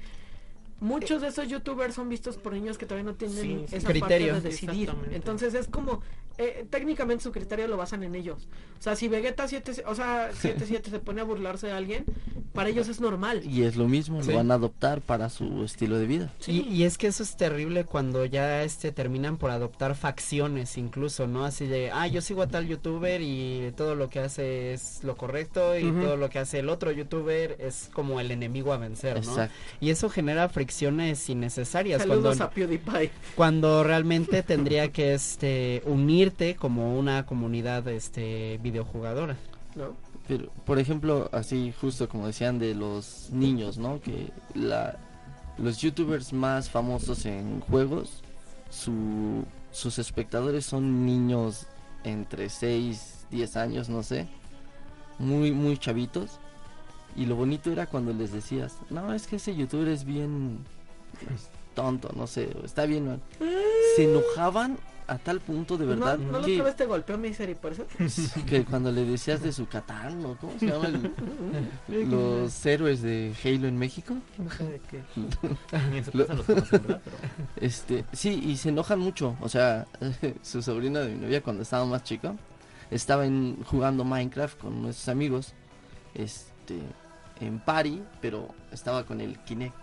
Muchos 0.80 1.22
de 1.22 1.28
esos 1.28 1.46
youtubers 1.48 1.94
son 1.94 2.08
vistos 2.08 2.36
por 2.36 2.52
niños 2.52 2.76
que 2.76 2.86
todavía 2.86 3.10
no 3.10 3.16
tienen 3.16 3.36
Sí, 3.36 3.64
sí. 3.68 3.76
esa 3.76 3.88
Criterio. 3.88 4.32
parte 4.34 4.42
de 4.42 4.50
decidir. 4.50 4.92
Entonces 5.12 5.54
es 5.54 5.68
como, 5.68 6.02
eh, 6.38 6.66
técnicamente 6.70 7.22
su 7.24 7.32
criterio 7.32 7.66
lo 7.68 7.76
basan 7.76 8.02
en 8.02 8.14
ellos. 8.14 8.48
O 8.78 8.82
sea, 8.82 8.96
si 8.96 9.08
Vegeta 9.08 9.46
7, 9.48 9.84
o 9.86 9.94
sea, 9.94 10.30
77 10.40 10.90
se 10.90 10.98
pone 10.98 11.20
a 11.20 11.24
burlarse 11.24 11.68
de 11.68 11.72
alguien, 11.72 12.04
para 12.52 12.68
ellos 12.68 12.88
es 12.88 13.00
normal. 13.00 13.42
Y 13.44 13.62
es 13.62 13.76
lo 13.76 13.88
mismo, 13.88 14.22
Sí. 14.22 14.30
lo 14.30 14.36
van 14.36 14.50
a 14.50 14.54
adoptar 14.54 15.00
para 15.00 15.30
su 15.30 15.64
estilo 15.64 15.98
de 15.98 16.06
vida. 16.06 16.32
Sí. 16.38 16.66
Y, 16.68 16.74
y 16.74 16.84
es 16.84 16.98
que 16.98 17.06
eso 17.06 17.22
es 17.22 17.36
terrible 17.36 17.84
cuando 17.84 18.24
ya 18.26 18.62
este 18.62 18.92
terminan 18.92 19.36
por 19.38 19.50
adoptar 19.50 19.94
facciones 19.94 20.76
incluso, 20.78 21.26
¿no? 21.26 21.44
Así 21.44 21.66
de, 21.66 21.90
ah, 21.92 22.06
yo 22.06 22.20
sigo 22.20 22.42
a 22.42 22.48
tal 22.48 22.66
youtuber 22.66 23.20
y 23.22 23.72
todo 23.76 23.94
lo 23.94 24.08
que 24.10 24.18
hace 24.20 24.72
es 24.74 25.02
lo 25.04 25.16
correcto 25.16 25.78
y 25.78 25.90
todo 25.90 26.16
lo 26.16 26.28
que 26.28 26.38
hace 26.40 26.58
el 26.58 26.68
otro 26.68 26.90
youtuber 26.92 27.56
es 27.58 27.88
como 27.92 28.20
el 28.20 28.30
enemigo 28.30 28.72
a 28.72 28.76
vencer, 28.78 29.14
¿no? 29.24 29.30
Exacto. 29.30 29.54
Y 29.80 29.90
eso 29.90 30.10
genera 30.10 30.48
fricciones 30.48 31.28
innecesarias 31.30 32.02
Saludos 32.02 32.36
cuando, 32.36 32.44
a 32.44 32.50
PewDiePie. 32.50 33.10
cuando 33.34 33.82
realmente 33.84 34.42
tendría 34.42 34.92
que 34.92 35.14
este 35.14 35.82
como 36.58 36.98
una 36.98 37.26
comunidad 37.26 37.86
este 37.88 38.58
videojugadora. 38.62 39.36
¿no? 39.74 39.94
Pero, 40.28 40.50
por 40.64 40.78
ejemplo, 40.78 41.28
así 41.32 41.72
justo 41.80 42.08
como 42.08 42.26
decían 42.26 42.58
de 42.58 42.74
los 42.74 43.30
niños, 43.32 43.78
¿no? 43.78 44.00
Que 44.00 44.30
la, 44.54 44.96
los 45.58 45.78
youtubers 45.78 46.32
más 46.32 46.70
famosos 46.70 47.26
en 47.26 47.60
juegos, 47.60 48.22
su, 48.70 49.44
sus 49.72 49.98
espectadores 49.98 50.64
son 50.64 51.04
niños 51.06 51.66
entre 52.04 52.48
6, 52.48 53.26
10 53.30 53.56
años, 53.56 53.88
no 53.88 54.02
sé. 54.02 54.28
Muy, 55.18 55.52
muy 55.52 55.76
chavitos. 55.76 56.38
Y 57.16 57.26
lo 57.26 57.36
bonito 57.36 57.70
era 57.70 57.86
cuando 57.86 58.12
les 58.12 58.32
decías, 58.32 58.76
no, 58.90 59.12
es 59.12 59.26
que 59.26 59.36
ese 59.36 59.54
youtuber 59.54 59.88
es 59.88 60.04
bien 60.04 60.58
pues, 61.26 61.50
tonto, 61.74 62.10
no 62.16 62.26
sé, 62.26 62.48
está 62.64 62.86
bien 62.86 63.06
mal". 63.06 63.20
Se 63.96 64.04
enojaban 64.04 64.78
a 65.08 65.18
tal 65.18 65.40
punto 65.40 65.76
de 65.76 65.84
verdad 65.86 66.16
No, 66.18 66.32
no 66.32 66.38
la 66.40 66.46
que, 66.46 66.52
otra 66.54 66.64
vez 66.64 66.76
te 66.76 66.86
golpeó 66.86 67.18
Misery, 67.18 67.54
por 67.54 67.72
eso. 67.72 67.84
que 68.46 68.64
cuando 68.64 68.90
le 68.92 69.04
decías 69.04 69.42
de 69.42 69.52
su 69.52 69.66
Catán, 69.66 70.22
¿no? 70.22 70.36
¿Cómo 70.36 70.52
se 70.58 70.66
llama? 70.66 70.86
el- 71.88 72.10
los 72.10 72.64
héroes 72.66 73.02
de 73.02 73.34
Halo 73.44 73.68
en 73.68 73.78
México. 73.78 74.14
No 74.38 74.50
sé 74.50 74.64
de 74.64 74.80
qué. 74.80 75.02
ni 75.90 75.98
en 75.98 76.04
su 76.04 76.10
Lo- 76.18 76.26
Este, 77.56 78.04
sí, 78.12 78.30
y 78.44 78.56
se 78.56 78.68
enojan 78.70 78.98
mucho. 78.98 79.36
O 79.40 79.48
sea, 79.48 79.86
su 80.42 80.62
sobrina 80.62 81.00
de 81.00 81.14
mi 81.14 81.20
novia 81.20 81.42
cuando 81.42 81.62
estaba 81.62 81.84
más 81.84 82.04
chica, 82.04 82.34
estaba 82.90 83.26
en, 83.26 83.62
jugando 83.64 84.04
Minecraft 84.04 84.58
con 84.58 84.82
nuestros 84.82 85.08
amigos, 85.08 85.52
este, 86.14 86.78
en 87.40 87.58
party, 87.60 88.02
pero 88.20 88.48
estaba 88.70 89.04
con 89.04 89.20
el 89.20 89.38
Kinect. 89.40 89.74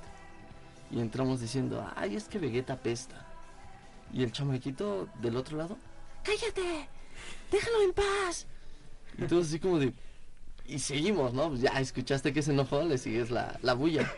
Y 0.92 1.00
entramos 1.00 1.40
diciendo, 1.40 1.86
ay, 1.96 2.16
es 2.16 2.24
que 2.26 2.40
Vegeta 2.40 2.76
pesta. 2.76 3.26
Y 4.14 4.24
el 4.24 4.32
chamaquito 4.32 5.08
del 5.22 5.36
otro 5.36 5.58
lado, 5.58 5.78
cállate, 6.24 6.88
déjalo 7.52 7.82
en 7.84 7.94
paz. 7.94 8.48
Y 9.18 9.24
todos 9.24 9.48
así 9.48 9.60
como 9.60 9.80
de... 9.80 9.94
Y 10.66 10.80
seguimos, 10.80 11.34
¿no? 11.34 11.50
Pues 11.50 11.62
ya 11.62 11.72
escuchaste 11.80 12.32
que 12.32 12.42
se 12.42 12.52
enojó, 12.52 12.84
le 12.84 12.98
sigues 12.98 13.32
la, 13.32 13.58
la 13.64 13.74
bulla. 13.74 14.12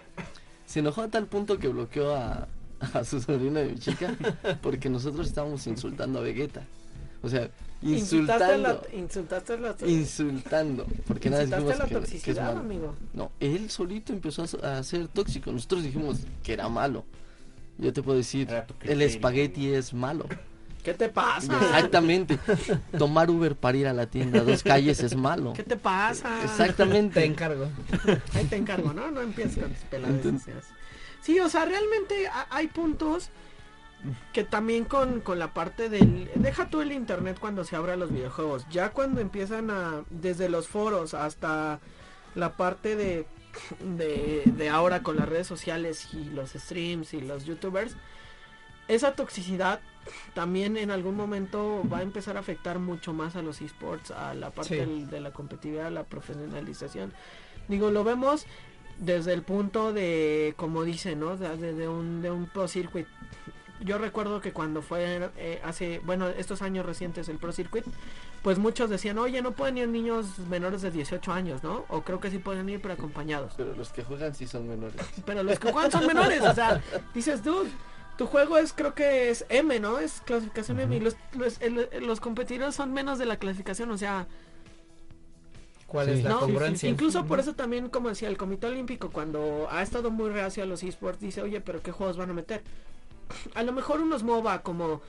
Se 0.65 0.79
enojó 0.79 1.01
a 1.01 1.07
tal 1.07 1.27
punto 1.27 1.57
que 1.59 1.67
bloqueó 1.69 2.13
a, 2.15 2.47
a 2.93 3.03
su 3.05 3.21
sobrina 3.21 3.61
de 3.61 3.69
mi 3.69 3.79
chica 3.79 4.15
porque 4.61 4.89
nosotros 4.89 5.27
estábamos 5.27 5.65
insultando 5.67 6.19
a 6.19 6.23
Vegeta. 6.23 6.65
O 7.23 7.29
sea, 7.29 7.49
Insultaste 7.83 8.57
la, 8.59 8.73
insultando. 8.73 8.87
insultaste 8.97 9.57
la, 9.57 9.75
Insultando. 9.89 10.87
Porque 11.07 11.29
nada 11.31 11.45
dijimos 11.45 11.77
la 11.79 11.85
que- 11.85 11.89
que, 11.89 11.95
es 11.95 12.01
toxicidad, 12.01 12.45
malo. 12.47 12.59
amigo. 12.59 12.95
No, 13.13 13.31
él 13.39 13.69
solito 13.71 14.13
empezó 14.13 14.45
a, 14.63 14.77
a 14.77 14.83
ser 14.83 15.07
tóxico. 15.07 15.51
Nosotros 15.51 15.83
dijimos 15.83 16.17
que 16.43 16.53
era 16.53 16.69
malo. 16.69 17.05
Yo 17.81 17.91
te 17.91 18.01
puedo 18.03 18.17
decir, 18.17 18.47
el 18.83 19.01
espagueti 19.01 19.73
es 19.73 19.93
malo. 19.93 20.25
¿Qué 20.83 20.93
te 20.93 21.09
pasa? 21.09 21.53
Exactamente. 21.61 22.39
Tomar 22.97 23.29
Uber 23.29 23.55
para 23.55 23.77
ir 23.77 23.87
a 23.87 23.93
la 23.93 24.05
tienda 24.07 24.39
a 24.39 24.43
dos 24.43 24.63
calles 24.63 24.99
es 25.01 25.15
malo. 25.15 25.53
¿Qué 25.53 25.63
te 25.63 25.77
pasa? 25.77 26.29
Te 26.39 26.45
Exactamente. 26.45 27.25
encargo. 27.25 27.67
Ahí 28.33 28.45
te 28.45 28.55
encargo, 28.55 28.93
¿no? 28.93 29.11
No 29.11 29.21
empieces 29.21 29.63
con 29.63 29.73
peladas. 29.89 30.43
Sí, 31.21 31.39
o 31.39 31.49
sea, 31.49 31.65
realmente 31.65 32.27
ha- 32.27 32.47
hay 32.49 32.67
puntos 32.67 33.29
que 34.33 34.43
también 34.43 34.85
con, 34.85 35.21
con 35.21 35.37
la 35.37 35.53
parte 35.53 35.87
del... 35.89 36.29
Deja 36.33 36.67
tú 36.69 36.81
el 36.81 36.91
internet 36.91 37.37
cuando 37.39 37.63
se 37.63 37.75
abra 37.75 37.95
los 37.95 38.11
videojuegos. 38.11 38.65
Ya 38.71 38.89
cuando 38.89 39.21
empiezan 39.21 39.69
a... 39.69 40.03
Desde 40.09 40.49
los 40.49 40.67
foros 40.67 41.13
hasta 41.13 41.79
la 42.33 42.57
parte 42.57 42.95
de... 42.95 43.27
De, 43.79 44.43
de 44.45 44.69
ahora 44.69 45.03
con 45.03 45.15
las 45.17 45.27
redes 45.29 45.47
sociales 45.47 46.09
y 46.13 46.25
los 46.25 46.51
streams 46.51 47.13
y 47.13 47.21
los 47.21 47.45
youtubers 47.45 47.95
esa 48.87 49.15
toxicidad 49.15 49.79
también 50.33 50.75
en 50.77 50.91
algún 50.91 51.15
momento 51.15 51.83
va 51.91 51.99
a 51.99 52.01
empezar 52.01 52.35
a 52.35 52.41
afectar 52.41 52.79
mucho 52.79 53.13
más 53.13 53.35
a 53.35 53.41
los 53.41 53.61
esports, 53.61 54.11
a 54.11 54.33
la 54.33 54.49
parte 54.49 54.73
Sí. 54.73 54.75
del- 54.79 55.09
de 55.09 55.21
la 55.21 55.31
competitividad, 55.31 55.87
a 55.87 55.91
la 55.91 56.03
profesionalización. 56.03 57.13
Digo, 57.69 57.91
lo 57.91 58.03
vemos 58.03 58.45
desde 58.97 59.33
el 59.33 59.43
punto 59.43 59.93
de, 59.93 60.53
como 60.57 60.83
dice, 60.83 61.15
¿no? 61.15 61.37
De, 61.37 61.55
de- 61.57 61.73
de 61.73 61.87
un, 61.87 62.21
de 62.21 62.31
un 62.31 62.47
Pro 62.47 62.67
Circuit. 62.67 63.07
Yo 63.83 63.97
recuerdo 63.97 64.41
que 64.41 64.53
cuando 64.53 64.81
fue 64.81 65.31
eh, 65.37 65.59
hace, 65.63 65.99
bueno, 66.05 66.27
estos 66.29 66.61
años 66.61 66.85
recientes 66.85 67.27
el 67.29 67.37
Pro 67.37 67.51
Circuit, 67.51 67.83
pues 68.43 68.59
muchos 68.59 68.89
decían, 68.89 69.17
oye, 69.17 69.41
no 69.41 69.51
pueden 69.53 69.77
ir 69.79 69.87
niños 69.87 70.37
menores 70.49 70.81
de 70.83 70.91
18 70.91 71.31
años, 71.33 71.63
¿no? 71.63 71.85
O 71.89 72.01
creo 72.03 72.19
que 72.19 72.29
sí 72.29 72.37
pueden 72.37 72.69
ir, 72.69 72.79
pero 72.81 72.93
acompañados. 72.93 73.53
Pero 73.57 73.75
los 73.75 73.89
que 73.89 74.03
juegan 74.03 74.35
sí 74.35 74.45
son 74.45 74.67
menores. 74.67 74.95
Pero 75.25 75.41
los 75.43 75.57
que 75.59 75.71
juegan 75.71 75.91
son 75.91 76.05
menores, 76.05 76.41
o 76.41 76.53
sea, 76.53 76.79
dices, 77.15 77.43
dude, 77.43 77.69
tu 78.17 78.27
juego 78.27 78.57
es, 78.59 78.71
creo 78.73 78.93
que 78.93 79.29
es 79.31 79.45
M, 79.49 79.79
¿no? 79.79 79.97
Es 79.97 80.21
clasificación 80.21 80.79
M 80.79 80.95
y 80.95 80.99
los, 80.99 81.15
los, 81.33 81.59
el- 81.61 81.89
los 82.05 82.19
competidores 82.19 82.75
son 82.75 82.93
menos 82.93 83.17
de 83.17 83.25
la 83.25 83.37
clasificación, 83.37 83.89
o 83.91 83.97
sea, 83.97 84.27
¿Cuál 85.87 86.05
Sí. 86.05 86.11
es 86.13 86.23
la 86.23 86.29
no, 86.29 86.39
congruencia? 86.39 86.87
incluso 86.89 87.25
por 87.25 87.39
eso 87.41 87.53
también, 87.53 87.89
como 87.89 88.07
decía, 88.09 88.29
el 88.29 88.37
Comité 88.37 88.67
Olímpico, 88.67 89.09
cuando 89.09 89.67
ha 89.69 89.81
estado 89.81 90.09
muy 90.09 90.29
reacio 90.29 90.63
a 90.63 90.65
los 90.65 90.83
esports, 90.83 91.19
dice, 91.19 91.41
oye, 91.41 91.59
pero 91.59 91.81
¿qué 91.81 91.91
juegos 91.91 92.15
van 92.15 92.29
a 92.29 92.33
meter? 92.33 92.61
A 93.55 93.63
lo 93.63 93.71
mejor 93.73 94.01
unos 94.01 94.23
MOBA 94.23 94.61
como 94.63 95.01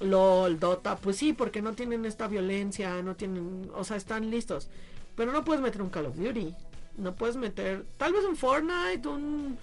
LOL, 0.00 0.58
Dota, 0.58 0.96
pues 0.96 1.16
sí, 1.16 1.32
porque 1.32 1.62
no 1.62 1.72
tienen 1.74 2.04
esta 2.04 2.26
violencia, 2.28 3.02
no 3.02 3.14
tienen, 3.16 3.70
o 3.74 3.84
sea, 3.84 3.96
están 3.96 4.30
listos. 4.30 4.68
Pero 5.16 5.32
no 5.32 5.44
puedes 5.44 5.62
meter 5.62 5.82
un 5.82 5.90
Call 5.90 6.06
of 6.06 6.16
Duty, 6.16 6.54
no 6.98 7.14
puedes 7.14 7.36
meter, 7.36 7.84
tal 7.98 8.12
vez 8.12 8.24
un 8.24 8.36
Fortnite, 8.36 9.06
un, 9.08 9.56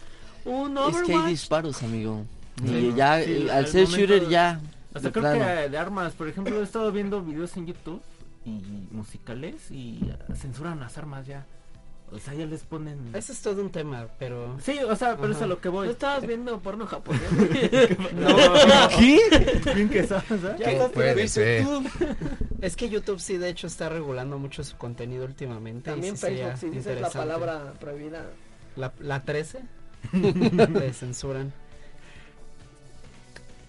un 0.46 0.78
Es 0.78 0.84
que 0.84 0.98
hay 0.98 1.04
Overwatch. 1.04 1.28
disparos, 1.30 1.84
amigo. 1.84 2.24
Sí, 2.66 2.76
y 2.76 2.94
ya, 2.96 3.22
sí, 3.24 3.32
eh, 3.48 3.52
al 3.52 3.68
ser 3.68 3.88
shooter 3.88 4.22
de- 4.26 4.30
ya... 4.30 4.62
Hasta 4.94 5.12
creo 5.12 5.22
plano. 5.24 5.40
que 5.46 5.70
de 5.70 5.78
armas, 5.78 6.14
por 6.14 6.28
ejemplo, 6.28 6.60
he 6.60 6.64
estado 6.64 6.92
viendo 6.92 7.22
videos 7.22 7.56
en 7.58 7.68
YouTube 7.68 8.02
y 8.46 8.60
musicales 8.92 9.70
y 9.70 10.00
censuran 10.36 10.80
las 10.80 10.98
armas 10.98 11.28
ya. 11.28 11.46
O 12.12 12.18
sea, 12.20 12.34
ya 12.34 12.46
les 12.46 12.62
ponen... 12.64 12.98
Ese 13.14 13.34
es 13.34 13.42
todo 13.42 13.62
un 13.62 13.70
tema, 13.72 14.08
pero... 14.18 14.58
Sí, 14.64 14.80
o 14.80 14.96
sea, 14.96 15.16
pero 15.18 15.32
es 15.34 15.42
a 15.42 15.46
lo 15.46 15.62
que 15.62 15.70
¿No 15.70 15.74
voy. 15.74 15.90
estabas 15.90 16.26
viendo 16.26 16.60
porno 16.60 16.88
japonés? 16.88 17.22
No, 18.16 18.36
¿Qué? 18.98 19.72
bien 19.76 19.90
que 19.90 20.06
sabes, 20.08 20.44
¿eh? 20.44 20.56
Ya 20.58 20.66
¿Qué 20.66 20.72
estás 20.74 20.92
puede 20.92 21.28
ser? 21.28 21.66
Es 22.62 22.76
que 22.76 22.90
YouTube 22.90 23.20
sí, 23.20 23.38
de 23.38 23.50
hecho, 23.50 23.68
está 23.68 23.90
regulando 23.90 24.38
mucho 24.40 24.64
su 24.64 24.76
contenido 24.78 25.26
últimamente. 25.26 25.92
También 25.92 26.18
Facebook, 26.18 26.58
si 26.58 26.70
dices 26.70 27.00
la 27.00 27.10
palabra 27.10 27.74
prohibida. 27.80 28.26
La, 28.76 28.92
la 29.00 29.24
13 29.24 29.60
te 30.12 30.94
censuran. 30.94 31.54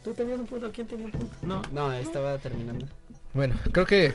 ¿Tú 0.02 0.14
tenías 0.14 0.40
un 0.40 0.46
punto? 0.46 0.70
¿Quién 0.72 0.86
tenía 0.86 1.06
un 1.06 1.12
punto? 1.12 1.36
No, 1.42 1.62
No, 1.72 1.92
estaba 1.92 2.38
terminando. 2.38 2.86
Bueno, 3.32 3.54
creo 3.72 3.86
que 3.86 4.12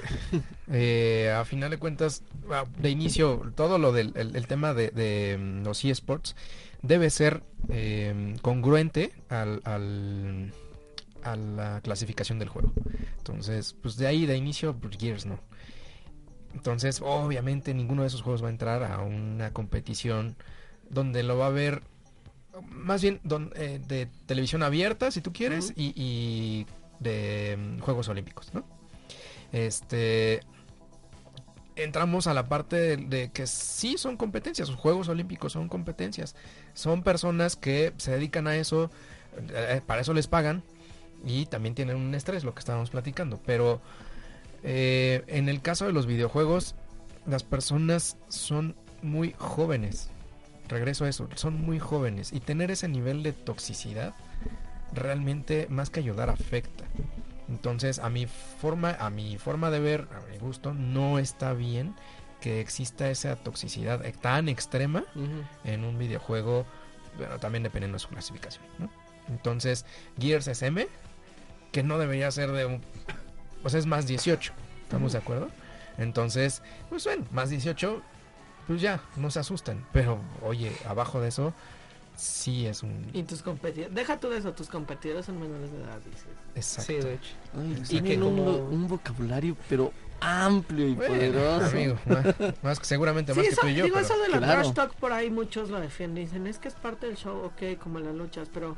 eh, 0.72 1.34
a 1.36 1.46
final 1.46 1.70
de 1.72 1.78
cuentas, 1.78 2.22
ah, 2.52 2.66
de 2.80 2.90
inicio, 2.90 3.52
todo 3.56 3.78
lo 3.78 3.94
del 3.94 4.12
el, 4.16 4.36
el 4.36 4.48
tema 4.48 4.74
de, 4.74 4.90
de, 4.90 5.38
mm, 5.40 5.64
los 5.64 5.86
eSports 5.86 6.36
debe 6.82 7.10
ser 7.10 7.42
eh, 7.70 8.36
congruente 8.42 9.14
al, 9.30 9.62
al- 9.64 10.52
a 11.24 11.36
la 11.38 11.82
clasificación 11.82 12.40
del 12.40 12.50
juego. 12.50 12.72
Entonces, 13.18 13.76
pues 13.82 13.96
de 13.98 14.06
ahí, 14.08 14.26
de 14.26 14.36
inicio, 14.38 14.76
pues, 14.76 14.98
Gears 14.98 15.26
no. 15.26 15.40
Entonces, 16.54 17.02
obviamente, 17.04 17.74
ninguno 17.74 18.02
de 18.04 18.10
esos 18.10 18.22
juegos 18.22 18.44
va 18.44 18.48
a 18.48 18.52
entrar 18.52 18.84
a 18.84 19.00
una 19.00 19.52
competición 19.52 20.36
donde 20.90 21.24
lo 21.24 21.38
va 21.38 21.48
a 21.48 21.52
ver, 21.52 21.82
más 22.70 23.02
bien 23.02 23.20
don- 23.24 23.52
eh, 23.56 23.82
de 23.88 24.08
televisión 24.28 24.62
abierta, 24.62 25.10
si 25.10 25.22
tú 25.22 25.34
quieres, 25.34 25.74
y, 25.76 25.94
y 25.96 26.66
de 27.00 27.58
mm, 27.58 27.80
Juegos 27.80 28.08
Olímpicos, 28.10 28.54
¿no? 28.54 28.64
Este. 29.56 30.41
Entramos 31.77 32.27
a 32.27 32.34
la 32.34 32.48
parte 32.48 32.98
de, 32.98 33.32
que 33.32 33.48
sí 33.48 33.98
son 33.98 34.15
competencias, 34.15 34.69
los 34.69 34.77
Juegos 34.77 35.10
Olímpicos 35.10 35.53
son 35.53 35.68
competencias. 35.68 36.36
Son 36.73 37.03
personas 37.03 37.56
que 37.56 37.94
se 37.98 38.11
dedican 38.11 38.48
a 38.48 38.56
eso, 38.56 38.90
eh, 39.49 39.82
para 39.86 40.02
eso 40.02 40.14
les 40.14 40.27
pagan 40.27 40.64
y 41.26 41.45
también 41.48 41.76
tienen 41.76 41.98
un 41.98 42.15
estrés, 42.15 42.45
lo 42.45 42.53
que 42.53 42.60
estábamos 42.60 42.91
platicando. 42.91 43.41
Pero 43.45 43.82
eh, 44.64 45.23
en 45.27 45.49
el 45.49 45.61
caso 45.61 45.86
de 45.86 45.91
los 45.91 46.06
videojuegos, 46.06 46.76
las 47.26 47.44
personas 47.44 48.18
son 48.30 48.76
muy 49.02 49.36
jóvenes. 49.38 50.10
Regreso 50.69 51.06
a 51.06 51.10
eso, 51.10 51.30
son 51.36 51.61
muy 51.61 51.80
jóvenes 51.80 52.32
y 52.32 52.40
tener 52.40 52.72
ese 52.72 52.88
nivel 52.88 53.22
de 53.22 53.34
toxicidad 53.34 54.14
realmente 54.94 55.68
más 55.69 55.90
que 55.90 55.99
ayudar 55.99 56.30
afecta. 56.30 56.86
Entonces, 57.49 57.99
a 57.99 58.09
mi 58.09 58.26
forma, 58.26 58.95
a 58.99 59.09
mi 59.09 59.38
forma 59.38 59.69
de 59.69 59.80
ver, 59.80 60.07
a 60.15 60.31
mi 60.31 60.38
gusto, 60.38 60.73
no 60.73 61.19
está 61.19 61.53
bien 61.53 61.95
que 62.41 62.59
exista 62.59 63.09
esa 63.09 63.35
toxicidad 63.35 64.05
eh, 64.05 64.13
tan 64.19 64.49
extrema 64.49 65.03
en 65.63 65.84
un 65.84 65.97
videojuego, 65.97 66.65
bueno, 67.17 67.39
también 67.39 67.63
dependiendo 67.63 67.95
de 67.95 67.99
su 67.99 68.09
clasificación, 68.09 68.63
¿no? 68.77 68.89
Entonces, 69.27 69.85
Gears 70.19 70.47
es 70.47 70.61
M, 70.61 70.88
que 71.72 71.84
no 71.84 71.97
debería 71.97 72.30
ser 72.31 72.51
de 72.51 72.65
un... 72.65 72.81
Pues 73.61 73.73
es 73.73 73.85
más 73.85 74.05
18, 74.05 74.53
¿estamos 74.84 75.13
de 75.13 75.17
acuerdo? 75.17 75.49
Entonces, 75.97 76.61
pues 76.89 77.03
bueno, 77.05 77.26
más 77.31 77.49
18, 77.49 78.01
pues 78.67 78.81
ya, 78.81 79.01
no 79.15 79.31
se 79.31 79.39
asustan. 79.39 79.85
Pero, 79.91 80.19
oye, 80.41 80.72
abajo 80.88 81.22
de 81.22 81.30
eso, 81.30 81.53
sí 82.16 82.66
es 82.66 82.84
un... 82.84 83.10
Y 83.14 83.24
tus 83.24 83.42
competidores, 83.42 83.94
deja 83.96 84.20
tú 84.20 84.30
de 84.30 84.38
eso, 84.38 84.54
tus 84.54 84.68
competidores 84.70 85.26
son 85.26 85.40
menores 85.40 85.72
de 85.72 85.78
edad, 85.84 86.00
dices. 86.06 86.26
Exacto. 86.56 86.92
Sí, 86.94 87.00
de 87.00 87.14
hecho. 87.16 87.32
Ay, 87.58 87.72
Y 87.78 87.82
tienen 87.88 88.20
que 88.22 88.26
un, 88.26 88.36
como- 88.38 88.58
un 88.58 88.88
vocabulario, 88.88 89.56
pero 89.70 89.92
amplio 90.22 90.88
y 90.88 90.96
Bueno, 90.96 91.14
poderoso. 91.14 91.66
amigo, 91.66 91.98
más, 92.06 92.26
más 92.64 92.80
que 92.80 92.86
seguramente 92.86 93.34
más 93.34 93.42
Sí, 93.44 93.50
que 93.50 93.54
eso, 93.54 93.62
tú 93.62 93.68
y 93.68 93.76
yo. 93.76 93.84
digo, 93.86 93.96
pero- 93.96 94.06
eso 94.06 94.18
de 94.22 94.30
la 94.30 94.38
claro. 94.38 94.62
trash 94.62 94.74
talk 94.74 94.94
por 94.96 95.12
ahí 95.14 95.30
muchos 95.30 95.70
lo 95.70 95.80
defienden, 95.80 96.26
dicen, 96.26 96.48
es 96.48 96.58
que 96.58 96.68
es 96.70 96.74
parte 96.76 97.08
del 97.08 97.18
show, 97.18 97.38
ok, 97.46 97.78
como 97.82 98.00
las 98.00 98.16
luchas, 98.16 98.50
pero 98.54 98.78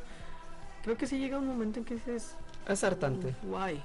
creo 0.83 0.97
que 0.97 1.05
sí 1.07 1.17
llega 1.19 1.37
un 1.37 1.47
momento 1.47 1.79
en 1.79 1.85
que 1.85 1.95
dices, 1.95 2.35
Es 2.67 2.83
hartante. 2.83 3.35
guay, 3.43 3.75
sea, 3.75 3.83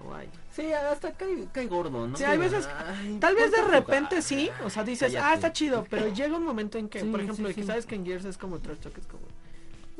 guay. 0.00 0.28
Sí, 0.52 0.72
hasta 0.72 1.12
cae, 1.12 1.46
cae 1.52 1.66
gordo, 1.66 2.06
¿no? 2.08 2.16
Sí, 2.16 2.24
hay 2.24 2.38
veces- 2.38 2.68
Ay, 2.88 3.18
Tal 3.20 3.34
vez 3.34 3.50
de 3.52 3.62
repente 3.62 4.08
jugar. 4.08 4.22
sí, 4.22 4.50
o 4.64 4.70
sea, 4.70 4.84
dices, 4.84 5.14
ah, 5.16 5.34
está 5.34 5.52
chido, 5.52 5.86
pero 5.88 6.08
llega 6.12 6.36
un 6.36 6.44
momento 6.44 6.76
en 6.78 6.88
que, 6.88 7.00
Sí, 7.00 7.06
por 7.06 7.20
ejemplo, 7.20 7.48
sí, 7.48 7.54
que 7.54 7.62
sabes 7.64 7.86
que 7.86 7.94
en 7.94 8.04
Gears 8.04 8.24
es 8.24 8.36
como 8.38 8.58
trash 8.58 8.78
talk, 8.78 8.96
es 8.98 9.06
como, 9.06 9.22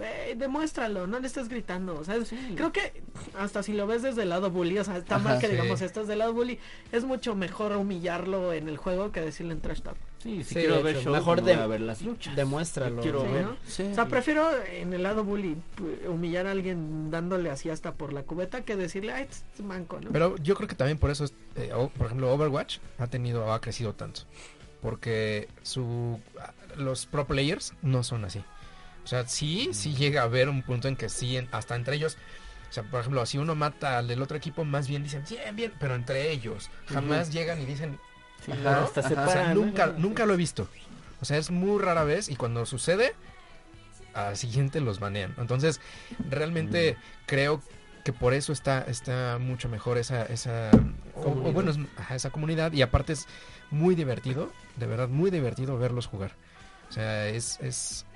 güey, 0.01 0.35
demuéstralo, 0.35 1.07
no 1.07 1.19
le 1.21 1.27
estés 1.27 1.49
gritando, 1.49 1.95
o 1.99 2.05
sea, 2.05 2.17
es- 2.17 2.29
Sí. 2.29 2.55
creo 2.57 2.73
que 2.73 3.03
hasta 3.39 3.63
si 3.63 3.73
lo 3.75 3.87
ves 3.87 4.03
desde 4.03 4.23
el 4.23 4.31
lado 4.31 4.51
bully, 4.51 4.79
o 4.79 4.85
sea, 4.85 4.97
está 4.97 5.17
Ajá, 5.17 5.25
mal 5.31 5.39
que 5.39 5.47
sí. 5.47 5.53
digamos, 5.53 5.83
estás 5.83 6.09
del 6.09 6.21
lado 6.21 6.33
bully, 6.33 6.59
es 6.93 7.05
mucho 7.05 7.35
mejor 7.35 7.77
humillarlo 7.77 8.53
en 8.55 8.69
el 8.69 8.77
juego 8.79 9.13
que 9.13 9.21
decirle 9.21 9.53
en 9.53 9.61
trash 9.61 9.81
talk. 9.83 9.97
Sí, 10.23 10.43
si 10.45 10.51
Sí, 10.51 10.55
quiero 10.61 10.83
ver 10.83 10.97
hecho, 10.97 11.05
show, 11.05 11.13
mejor 11.15 11.43
de 11.43 11.55
a 11.55 11.67
ver 11.67 11.81
las 11.81 12.03
luchas. 12.03 12.37
Demuéstralo. 12.37 13.01
Quiero 13.01 13.23
Sí, 13.23 13.29
ver. 13.33 13.45
¿no? 13.45 13.57
Sí. 13.67 13.83
O 13.91 13.95
sea, 13.95 14.07
prefiero 14.07 14.51
en 14.71 14.93
el 14.93 15.03
lado 15.03 15.25
bully 15.25 15.57
pu- 15.79 16.09
humillar 16.09 16.47
a 16.47 16.51
alguien 16.51 17.11
dándole 17.11 17.51
así 17.51 17.71
hasta 17.71 17.93
por 17.95 18.13
la 18.13 18.23
cubeta 18.23 18.63
que 18.63 18.77
decirle, 18.77 19.13
ay, 19.13 19.27
es 19.31 19.65
manco, 19.65 19.99
¿no? 20.01 20.11
Pero 20.13 20.37
yo 20.37 20.55
creo 20.57 20.69
que 20.69 20.75
también 20.75 20.99
por 20.99 21.11
eso, 21.11 21.25
es, 21.25 21.35
eh, 21.57 21.73
o- 21.75 21.89
por 21.89 22.07
ejemplo, 22.07 22.31
Overwatch 22.33 22.79
ha 22.99 23.07
tenido, 23.07 23.53
ha 23.53 23.61
crecido 23.61 23.95
tanto. 23.95 24.23
Porque 24.83 25.49
su, 25.63 26.19
los 26.77 27.05
pro 27.07 27.27
players 27.27 27.75
no 27.83 28.03
son 28.03 28.25
así. 28.25 28.43
O 29.11 29.13
sea, 29.13 29.27
sí, 29.27 29.71
sí 29.73 29.97
llega 29.97 30.21
a 30.21 30.25
haber 30.27 30.49
un 30.49 30.63
punto 30.63 30.87
en 30.87 30.95
que 30.95 31.09
sí, 31.09 31.37
hasta 31.51 31.75
entre 31.75 31.97
ellos, 31.97 32.17
O 32.69 32.73
sea, 32.73 32.85
por 32.85 33.01
ejemplo, 33.01 33.27
si 33.27 33.39
uno 33.39 33.57
mata 33.57 33.99
al 33.99 34.07
del 34.07 34.23
otro 34.23 34.37
equipo, 34.37 34.65
más 34.65 34.87
bien 34.87 35.03
dicen, 35.03 35.25
bien, 35.29 35.57
bien, 35.57 35.73
pero 35.81 35.97
entre 35.97 36.31
ellos. 36.31 36.71
Jamás 36.87 37.33
llegan 37.33 37.61
y 37.61 37.65
dicen, 37.65 37.99
Sí, 38.47 38.53
Ajá, 38.53 38.85
hasta 38.85 39.03
se 39.03 39.15
ajá. 39.15 39.27
o 39.27 39.29
sea, 39.33 39.53
¿no? 39.53 39.63
nunca, 39.63 39.95
nunca 39.99 40.27
lo 40.27 40.35
he 40.35 40.37
visto. 40.37 40.69
O 41.21 41.25
sea, 41.25 41.39
es 41.39 41.51
muy 41.51 41.81
rara 41.83 42.05
vez 42.05 42.29
y 42.29 42.37
cuando 42.37 42.65
sucede, 42.67 43.13
al 44.15 44.37
siguiente 44.37 44.81
los 44.81 45.01
banean. 45.01 45.35
Entonces, 45.39 45.81
realmente 46.31 46.97
creo 47.27 47.61
que 48.05 48.13
por 48.13 48.33
eso 48.33 48.53
está, 48.53 48.83
está 48.83 49.39
mucho 49.41 49.69
mejor 49.69 49.99
esa, 49.99 50.23
esa, 50.27 50.71
o- 51.25 51.35
bueno, 51.53 51.73
es- 51.73 51.79
ajá, 51.99 52.15
esa 52.15 52.31
comunidad 52.31 52.73
y 52.73 52.83
aparte 52.83 53.15
es 53.15 53.27
muy 53.73 53.97
divertido, 53.97 54.53
de 54.77 54.87
verdad, 54.87 55.09
muy 55.09 55.33
divertido 55.33 55.77
verlos 55.79 56.07
jugar. 56.07 56.31
O 56.89 56.93
sea, 56.93 57.27
es, 57.29 57.59
es 57.61 58.07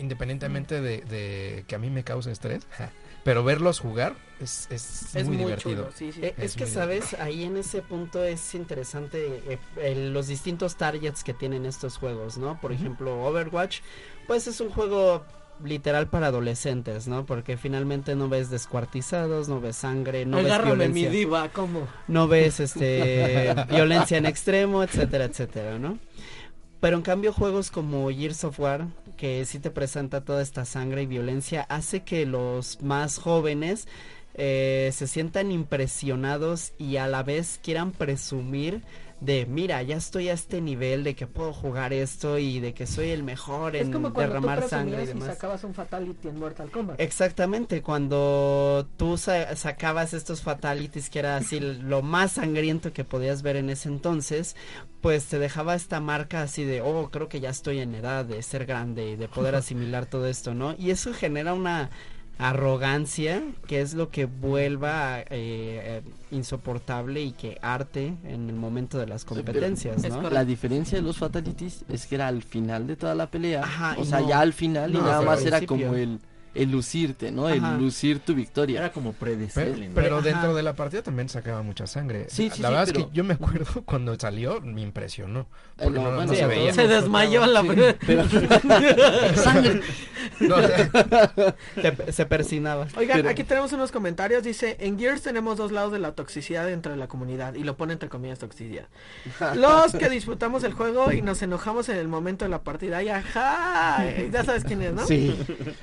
independientemente 0.00 0.80
de, 0.80 1.00
de 1.02 1.64
que 1.66 1.74
a 1.74 1.78
mí 1.78 1.90
me 1.90 2.04
cause 2.04 2.30
estrés, 2.30 2.66
ja, 2.76 2.90
pero 3.24 3.44
verlos 3.44 3.78
jugar 3.80 4.14
es, 4.40 4.66
es, 4.70 5.14
Es 5.14 5.26
muy, 5.26 5.36
muy, 5.36 5.44
divertido. 5.46 5.84
chulo, 5.84 5.92
sí, 5.96 6.10
sí. 6.12 6.20
Eh, 6.22 6.34
es, 6.38 6.44
Es 6.44 6.56
que, 6.56 6.66
¿sabes? 6.66 7.14
Ahí 7.20 7.44
en 7.44 7.56
ese 7.56 7.80
punto 7.82 8.24
es 8.24 8.54
interesante 8.54 9.42
eh, 9.48 9.58
el- 9.80 10.12
los 10.12 10.26
distintos 10.26 10.76
targets 10.76 11.22
que 11.22 11.32
tienen 11.34 11.64
estos 11.66 11.96
juegos, 11.98 12.38
¿no? 12.38 12.60
Por 12.60 12.72
ejemplo, 12.72 13.22
Overwatch, 13.24 13.80
pues 14.26 14.46
es 14.48 14.60
un 14.60 14.70
juego 14.70 15.24
literal 15.62 16.08
para 16.08 16.26
adolescentes, 16.28 17.06
¿no? 17.06 17.24
Porque 17.24 17.56
finalmente 17.56 18.16
no 18.16 18.28
ves 18.28 18.50
descuartizados, 18.50 19.48
no 19.48 19.60
ves 19.60 19.76
sangre, 19.76 20.26
no 20.26 20.38
ves 20.42 20.58
mi 20.58 20.64
violencia. 20.64 21.10
diva, 21.10 21.48
¿cómo? 21.50 21.86
no 22.08 22.26
ves 22.26 22.58
este 22.66 23.54
violencia 23.70 24.18
en 24.18 24.26
extremo, 24.26 24.82
etcétera, 24.82 25.26
etcétera, 25.26 25.78
¿no? 25.78 25.98
Pero 26.80 26.96
en 26.96 27.02
cambio 27.02 27.32
juegos 27.32 27.70
como 27.70 28.10
Gears 28.10 28.42
of 28.42 28.58
War, 28.58 28.88
que 29.22 29.44
sí 29.44 29.60
te 29.60 29.70
presenta 29.70 30.24
toda 30.24 30.42
esta 30.42 30.64
sangre 30.64 31.02
y 31.02 31.06
violencia, 31.06 31.62
hace 31.68 32.02
que 32.02 32.26
los 32.26 32.82
más 32.82 33.18
jóvenes 33.18 33.86
eh, 34.34 34.90
se 34.92 35.06
sientan 35.06 35.52
impresionados 35.52 36.72
y 36.76 36.96
a 36.96 37.06
la 37.06 37.22
vez 37.22 37.60
quieran 37.62 37.92
presumir 37.92 38.82
de 39.24 39.46
mira, 39.46 39.82
ya 39.82 39.96
estoy 39.96 40.28
a 40.28 40.32
este 40.32 40.60
nivel 40.60 41.04
de 41.04 41.14
que 41.14 41.26
puedo 41.28 41.52
jugar 41.52 41.92
esto 41.92 42.38
y 42.38 42.58
de 42.60 42.74
que 42.74 42.86
soy 42.86 43.10
el 43.10 43.22
mejor 43.22 43.76
Es 43.76 43.82
en 43.86 43.92
como 43.92 44.12
cuando 44.12 44.34
tú 44.34 44.40
derramar 44.40 44.68
sangre 44.68 45.04
y 45.04 45.06
demás. 45.06 45.28
sacabas 45.34 45.62
un 45.64 45.74
Fatality 45.74 46.28
en 46.28 46.38
Mortal 46.40 46.70
Kombat. 46.70 47.00
Exactamente, 47.00 47.82
cuando 47.82 48.88
tú 48.96 49.16
sa- 49.16 49.54
sacabas 49.54 50.12
estos 50.12 50.42
fatalities 50.42 51.08
que 51.08 51.20
era 51.20 51.36
así 51.36 51.60
lo 51.82 52.02
más 52.02 52.32
sangriento 52.32 52.92
que 52.92 53.04
podías 53.04 53.42
ver 53.42 53.56
en 53.56 53.70
ese 53.70 53.88
entonces, 53.88 54.56
pues 55.00 55.26
te 55.26 55.38
dejaba 55.38 55.74
esta 55.76 56.00
marca 56.00 56.42
así 56.42 56.64
de, 56.64 56.80
oh, 56.80 57.10
creo 57.10 57.28
que 57.28 57.40
ya 57.40 57.50
estoy 57.50 57.78
en 57.80 57.94
edad 57.94 58.24
de 58.24 58.42
ser 58.42 58.66
grande 58.66 59.10
y 59.10 59.16
de 59.16 59.28
poder 59.28 59.54
asimilar 59.56 60.06
todo 60.06 60.26
esto, 60.26 60.54
¿no? 60.54 60.74
Y 60.78 60.90
eso 60.90 61.12
genera 61.14 61.54
una 61.54 61.90
arrogancia 62.38 63.42
que 63.66 63.80
es 63.80 63.94
lo 63.94 64.10
que 64.10 64.26
vuelva 64.26 65.20
eh, 65.20 65.26
eh, 65.30 66.02
insoportable 66.30 67.22
y 67.22 67.32
que 67.32 67.58
arte 67.62 68.14
en 68.24 68.48
el 68.48 68.56
momento 68.56 68.98
de 68.98 69.06
las 69.06 69.24
competencias. 69.24 70.02
La 70.30 70.44
diferencia 70.44 70.98
de 70.98 71.02
los 71.02 71.18
fatalities 71.18 71.84
es 71.88 72.06
que 72.06 72.16
era 72.16 72.28
al 72.28 72.42
final 72.42 72.86
de 72.86 72.96
toda 72.96 73.14
la 73.14 73.30
pelea. 73.30 73.62
Ajá, 73.62 73.96
o 73.98 74.04
sea, 74.04 74.20
no- 74.20 74.28
ya 74.28 74.40
al 74.40 74.52
final 74.52 74.90
y 74.90 74.94
no, 74.94 75.02
nada 75.02 75.22
más 75.22 75.44
era 75.44 75.64
como 75.66 75.94
el, 75.94 76.18
el 76.54 76.70
lucirte, 76.70 77.30
¿no? 77.32 77.48
El 77.48 77.64
Ajá. 77.64 77.76
lucir 77.78 78.18
tu 78.20 78.34
victoria. 78.34 78.80
Era 78.80 78.92
como 78.92 79.12
Pero, 79.12 79.20
predecible, 79.20 79.88
¿no? 79.88 79.94
pero 79.94 80.16
Ajá. 80.18 80.24
dentro 80.26 80.54
de 80.54 80.62
la 80.62 80.74
partida 80.74 81.02
también 81.02 81.28
sacaba 81.28 81.62
mucha 81.62 81.86
sangre. 81.86 82.26
Sí, 82.28 82.50
sí, 82.52 82.60
la 82.62 82.68
sí, 82.68 82.74
verdad 82.74 82.82
es 82.84 82.92
pero- 82.92 83.08
que 83.10 83.14
yo 83.16 83.24
me 83.24 83.34
acuerdo 83.34 83.82
cuando 83.84 84.18
salió, 84.18 84.60
me 84.60 84.82
impresionó. 84.82 85.40
Eh, 85.78 85.84
Porque 85.84 85.98
no, 86.00 86.10
no, 86.12 86.34
se 86.34 86.46
veía. 86.46 86.74
Se 86.74 86.86
desmayó 86.86 87.46
la 87.46 87.62
pero 88.06 88.24
sangre. 89.36 89.80
No, 90.40 90.56
o 90.56 90.62
sea, 90.62 91.54
Te- 91.74 92.12
se 92.12 92.26
persinaba. 92.26 92.86
Oigan, 92.96 93.18
Pero- 93.18 93.28
aquí 93.30 93.44
tenemos 93.44 93.72
unos 93.72 93.90
comentarios. 93.92 94.42
Dice, 94.42 94.76
en 94.80 94.98
Gears 94.98 95.22
tenemos 95.22 95.56
dos 95.56 95.72
lados 95.72 95.92
de 95.92 95.98
la 95.98 96.12
toxicidad 96.12 96.66
dentro 96.66 96.92
de 96.92 96.98
la 96.98 97.08
comunidad. 97.08 97.54
Y 97.54 97.64
lo 97.64 97.76
pone 97.76 97.92
entre 97.94 98.08
comillas 98.08 98.38
toxicidad. 98.38 98.86
Los 99.54 99.92
que 99.92 100.08
disfrutamos 100.08 100.64
el 100.64 100.72
juego 100.74 101.12
y 101.12 101.22
nos 101.22 101.42
enojamos 101.42 101.88
en 101.88 101.96
el 101.96 102.08
momento 102.08 102.44
de 102.44 102.50
la 102.50 102.62
partida. 102.62 103.02
Y 103.02 103.08
ajá, 103.08 104.04
ya 104.30 104.44
sabes 104.44 104.64
quién 104.64 104.82
es, 104.82 104.92
¿no? 104.92 105.06
Sí. 105.06 105.34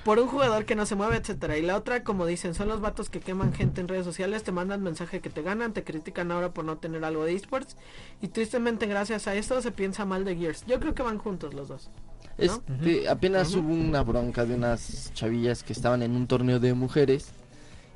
Por 0.04 0.20
un 0.20 0.28
jugador 0.28 0.59
que 0.66 0.76
no 0.76 0.86
se 0.86 0.96
mueve, 0.96 1.18
etcétera. 1.18 1.58
Y 1.58 1.62
la 1.62 1.76
otra, 1.76 2.04
como 2.04 2.26
dicen, 2.26 2.54
son 2.54 2.68
los 2.68 2.82
vatos 2.82 3.10
que 3.10 3.20
queman 3.20 3.54
gente 3.54 3.82
en 3.82 3.88
redes 3.88 4.06
sociales, 4.06 4.44
te 4.44 4.52
mandan 4.52 4.82
mensaje 4.82 5.20
que 5.22 5.30
te 5.30 5.42
ganan, 5.42 5.74
te 5.74 5.84
critican 5.84 6.32
ahora 6.32 6.54
por 6.54 6.66
no 6.66 6.78
tener 6.78 7.04
algo 7.04 7.26
de 7.26 7.36
esports. 7.36 7.76
Y 8.22 8.30
tristemente 8.30 8.86
gracias 8.88 9.28
a 9.28 9.36
esto 9.36 9.62
se 9.62 9.72
piensa 9.72 10.06
mal 10.06 10.26
de 10.26 10.36
Gears. 10.36 10.66
Yo 10.66 10.80
creo 10.80 10.94
que 10.94 11.04
van 11.04 11.18
juntos 11.18 11.54
los 11.54 11.68
dos. 11.68 11.90
Este, 12.38 13.10
apenas 13.10 13.54
hubo 13.56 13.74
una 13.74 14.02
bronca 14.02 14.46
de 14.46 14.56
unas 14.56 15.12
chavillas 15.14 15.62
que 15.64 15.74
estaban 15.74 16.02
en 16.04 16.16
un 16.16 16.26
torneo 16.26 16.60
de 16.60 16.74
mujeres 16.74 17.32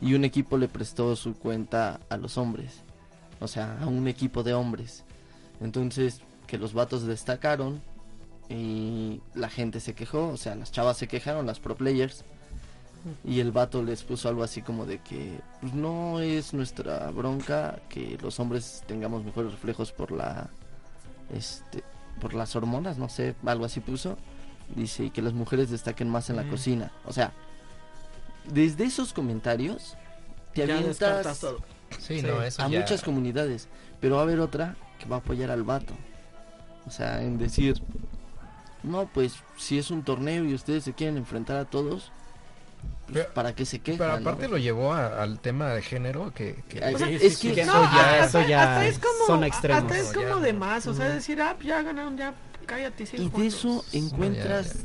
y 0.02 0.16
un 0.16 0.26
equipo 0.26 0.58
le 0.58 0.68
prestó 0.68 1.16
su 1.16 1.34
cuenta 1.34 2.02
a 2.10 2.18
los 2.18 2.38
hombres. 2.38 2.82
O 3.40 3.48
sea, 3.48 3.78
a 3.82 3.88
un 3.88 4.08
equipo 4.08 4.44
de 4.44 4.54
hombres. 4.54 5.04
Entonces, 5.62 6.22
que 6.46 6.58
los 6.58 6.74
vatos 6.74 7.06
destacaron 7.06 7.82
y 8.50 9.22
la 9.34 9.50
gente 9.50 9.80
se 9.80 9.96
quejó, 9.96 10.28
o 10.28 10.38
sea, 10.38 10.56
las 10.56 10.72
chavas 10.72 10.98
se 10.98 11.08
quejaron, 11.08 11.46
las 11.46 11.60
pro 11.60 11.76
players. 11.76 12.24
Y 13.26 13.40
el 13.42 13.52
vato 13.52 13.84
les 13.84 14.02
puso 14.04 14.30
algo 14.30 14.44
así 14.44 14.62
como 14.62 14.86
de 14.86 15.00
que 15.00 15.40
pues 15.60 15.74
no 15.74 16.20
es 16.22 16.54
nuestra 16.54 17.10
bronca 17.12 17.80
que 17.90 18.18
los 18.22 18.40
hombres 18.40 18.84
tengamos 18.88 19.24
mejores 19.26 19.52
reflejos 19.52 19.92
por 19.92 20.12
la 20.12 20.50
este 21.34 21.84
por 22.22 22.34
las 22.34 22.56
hormonas, 22.56 22.98
no 22.98 23.10
sé, 23.10 23.36
algo 23.46 23.66
así 23.66 23.80
puso. 23.82 24.18
Dice 24.76 25.06
y 25.06 25.10
que 25.10 25.22
las 25.22 25.34
mujeres 25.34 25.70
destaquen 25.70 26.08
más 26.10 26.30
en 26.30 26.38
la 26.38 26.44
Mm. 26.44 26.50
cocina. 26.50 26.92
O 27.06 27.12
sea, 27.12 27.34
desde 28.52 28.86
esos 28.86 29.12
comentarios 29.14 29.96
te 30.54 30.66
Ya 30.66 30.76
avientas 30.78 31.40
todo. 31.40 31.60
sí, 32.00 32.20
Sí, 32.20 32.22
no, 32.22 32.42
eso 32.42 32.62
a 32.62 32.70
ya- 32.70 32.80
muchas 32.80 33.02
comunidades, 33.04 33.68
pero 34.00 34.16
va 34.16 34.22
a 34.22 34.24
haber 34.24 34.40
otra 34.40 34.76
que 35.00 35.08
va 35.08 35.18
a 35.18 35.20
apoyar 35.20 35.52
al 35.52 35.64
vato. 35.64 35.94
O 36.86 36.92
sea, 36.92 37.22
en 37.24 37.38
decir, 37.38 37.82
no, 38.84 39.08
pues 39.08 39.36
si 39.58 39.78
es 39.78 39.90
un 39.92 40.04
torneo 40.04 40.46
y 40.46 40.54
ustedes 40.54 40.84
se 40.84 40.94
quieren 40.94 41.18
enfrentar 41.18 41.58
a 41.58 41.66
todos, 41.66 42.12
pues, 43.14 43.24
Pero- 43.26 43.34
¿para 43.34 43.54
qué 43.56 43.66
se 43.66 43.80
quejan? 43.80 43.98
Pero 44.00 44.12
no? 44.12 44.18
aparte 44.30 44.48
lo 44.48 44.58
llevó 44.58 44.94
a- 44.94 45.22
al 45.22 45.40
tema 45.40 45.70
de 45.74 45.82
género 45.82 46.34
que... 46.34 46.64
que- 46.68 46.80
O 46.80 46.98
sea, 46.98 47.10
es 47.10 47.38
sí, 47.38 47.52
que 47.54 47.62
eso 47.62 47.74
No, 47.74 47.84
ya- 47.84 48.24
hasta, 48.24 48.40
eso 48.42 48.50
ya 48.50 48.64
hasta 48.64 48.86
es 48.88 49.00
como, 49.00 49.26
son 49.28 49.44
extremos. 49.44 49.84
Hasta 49.84 49.98
es 49.98 50.14
No, 50.16 50.22
como 50.22 50.40
de 50.42 50.54
no. 50.54 50.60
más, 50.60 50.88
o 50.88 50.94
sea, 50.94 51.10
decir, 51.10 51.42
ah, 51.42 51.56
ya 51.64 51.82
ganaron, 51.82 52.18
ya 52.18 52.34
cállate. 52.66 53.06
sigue 53.06 53.24
y 53.24 53.30
de 53.30 53.48
eso 53.48 53.84
encuentras 53.94 54.78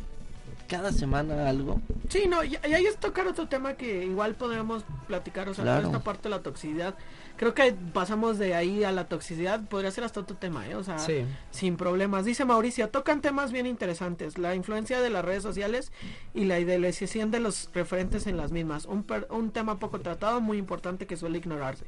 cada 0.68 0.92
semana 0.92 1.48
algo. 1.48 1.80
Sí, 2.08 2.24
no, 2.28 2.42
y, 2.42 2.58
y 2.68 2.72
ahí 2.72 2.86
es 2.86 2.96
tocar 2.96 3.26
otro 3.26 3.48
tema 3.48 3.74
que 3.74 4.04
igual 4.04 4.34
podríamos 4.34 4.84
platicar, 5.06 5.48
o 5.48 5.54
sea, 5.54 5.64
Claro. 5.64 5.86
esta 5.86 6.00
parte 6.00 6.24
de 6.24 6.30
la 6.30 6.42
toxicidad. 6.42 6.94
Creo 7.36 7.54
que 7.54 7.72
pasamos 7.92 8.38
de 8.38 8.54
ahí 8.54 8.82
a 8.82 8.90
la 8.90 9.06
toxicidad, 9.06 9.60
podría 9.68 9.90
ser 9.92 10.02
hasta 10.04 10.20
otro 10.20 10.36
tema, 10.36 10.66
¿eh? 10.66 10.74
O 10.74 10.82
sea, 10.82 10.98
Sí. 10.98 11.24
sin 11.52 11.76
problemas. 11.76 12.24
Dice 12.24 12.44
Mauricio, 12.44 12.88
tocan 12.88 13.20
temas 13.20 13.52
bien 13.52 13.66
interesantes, 13.66 14.38
la 14.38 14.54
influencia 14.56 15.00
de 15.00 15.10
las 15.10 15.24
redes 15.24 15.42
sociales 15.42 15.92
y 16.34 16.44
la 16.46 16.58
idealización 16.58 17.30
de 17.30 17.38
los 17.40 17.70
referentes 17.74 18.26
en 18.26 18.36
las 18.36 18.50
mismas. 18.50 18.86
Un, 18.86 19.04
per- 19.04 19.28
un 19.30 19.50
tema 19.52 19.78
poco 19.78 20.00
tratado, 20.00 20.40
muy 20.40 20.58
importante 20.58 21.06
que 21.06 21.16
suele 21.16 21.38
ignorarse. 21.38 21.84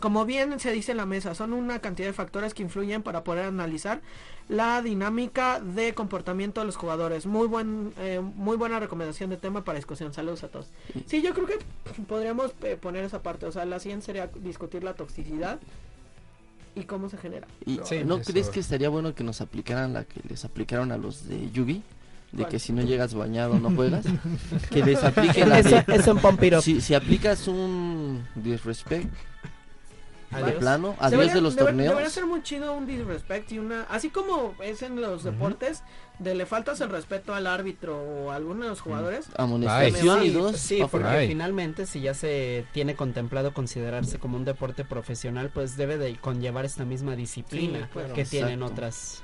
Como 0.00 0.26
bien 0.26 0.60
se 0.60 0.72
dice 0.72 0.90
en 0.92 0.98
la 0.98 1.06
mesa, 1.06 1.34
son 1.34 1.52
una 1.54 1.78
cantidad 1.78 2.08
de 2.08 2.12
factores 2.12 2.52
que 2.52 2.62
influyen 2.62 3.02
para 3.02 3.24
poder 3.24 3.46
analizar 3.46 4.00
la 4.48 4.82
dinámica 4.82 5.58
de 5.58 5.94
comportamiento 5.94 6.60
de 6.60 6.66
los 6.66 6.76
jugadores. 6.76 7.24
Muy 7.26 7.46
buen, 7.48 7.92
eh, 7.98 8.20
muy 8.20 8.56
buena 8.58 8.78
recomendación 8.78 9.30
de 9.30 9.38
tema 9.38 9.64
para 9.64 9.76
discusión. 9.76 10.12
Saludos 10.12 10.44
a 10.44 10.48
todos. 10.48 10.66
Sí, 11.06 11.22
yo 11.22 11.32
creo 11.32 11.46
que 11.46 11.58
podríamos 12.06 12.52
eh, 12.62 12.76
poner 12.80 13.04
esa 13.04 13.22
parte. 13.22 13.46
O 13.46 13.52
sea, 13.52 13.64
la 13.64 13.80
siguiente 13.80 14.04
sería 14.06 14.28
discutir 14.42 14.84
la 14.84 14.92
toxicidad 14.94 15.58
y 16.74 16.84
cómo 16.84 17.08
se 17.08 17.16
genera. 17.16 17.46
Y 17.64 17.80
Sí, 17.84 18.04
¿no 18.04 18.16
eso- 18.18 18.30
crees 18.30 18.48
que 18.50 18.60
estaría 18.60 18.90
bueno 18.90 19.14
que 19.14 19.24
nos 19.24 19.40
aplicaran 19.40 19.94
la 19.94 20.04
que 20.04 20.20
les 20.28 20.44
aplicaron 20.44 20.92
a 20.92 20.98
los 20.98 21.26
de 21.26 21.50
Yugi? 21.50 21.82
De 22.32 22.42
¿Cuál? 22.42 22.50
que 22.50 22.58
si 22.58 22.72
no 22.72 22.82
llegas 22.82 23.14
bañado 23.14 23.58
no 23.58 23.70
juegas. 23.74 24.04
que 24.70 24.84
les 24.84 25.02
apliquen 25.02 25.48
la 25.48 25.60
Eso, 25.60 25.70
de... 25.70 25.84
eso 25.96 26.10
en 26.10 26.18
Pump 26.18 26.42
It 26.42 26.54
Up. 26.54 26.60
Si, 26.62 26.80
si 26.82 26.92
aplicas 26.94 27.48
un 27.48 28.26
disrespect 28.34 29.08
de 30.30 30.36
Adiós. 30.42 30.54
plano, 30.58 30.94
adiós 30.98 31.10
Debería- 31.12 31.34
de 31.34 31.40
los 31.40 31.54
deber- 31.56 31.64
torneos. 31.66 31.88
Debería 31.90 32.10
ser 32.10 32.26
muy 32.26 32.42
chido 32.42 32.72
un 32.74 32.86
disrespect 32.86 33.52
y 33.52 33.58
una... 33.58 33.82
Así 33.84 34.10
como 34.10 34.54
es 34.60 34.82
en 34.82 35.00
los 35.00 35.22
deportes, 35.24 35.82
de 36.18 36.34
le 36.34 36.46
faltas 36.46 36.80
el 36.80 36.88
respeto 36.90 37.34
al 37.34 37.46
árbitro 37.46 37.96
o 38.02 38.30
a 38.30 38.36
alguno 38.36 38.64
de 38.64 38.70
los 38.70 38.80
jugadores. 38.80 39.28
Amonestación 39.36 40.24
y 40.24 40.30
dos. 40.30 40.56
Sí, 40.56 40.78
pa' 40.80 40.88
porque. 40.88 41.06
Ay. 41.08 41.28
finalmente 41.28 41.86
si 41.86 42.00
ya 42.00 42.14
se 42.14 42.64
tiene 42.72 42.94
contemplado 42.96 43.52
considerarse 43.54 44.18
como 44.18 44.36
un 44.36 44.44
deporte 44.44 44.84
profesional, 44.84 45.50
pues 45.52 45.76
debe 45.76 45.98
de 45.98 46.16
conllevar 46.16 46.64
esta 46.64 46.84
misma 46.84 47.16
disciplina 47.16 47.80
Sí, 47.80 47.88
claro. 47.92 48.14
que 48.14 48.24
tienen 48.24 48.54
Exacto. 48.54 48.72
otras 48.72 49.22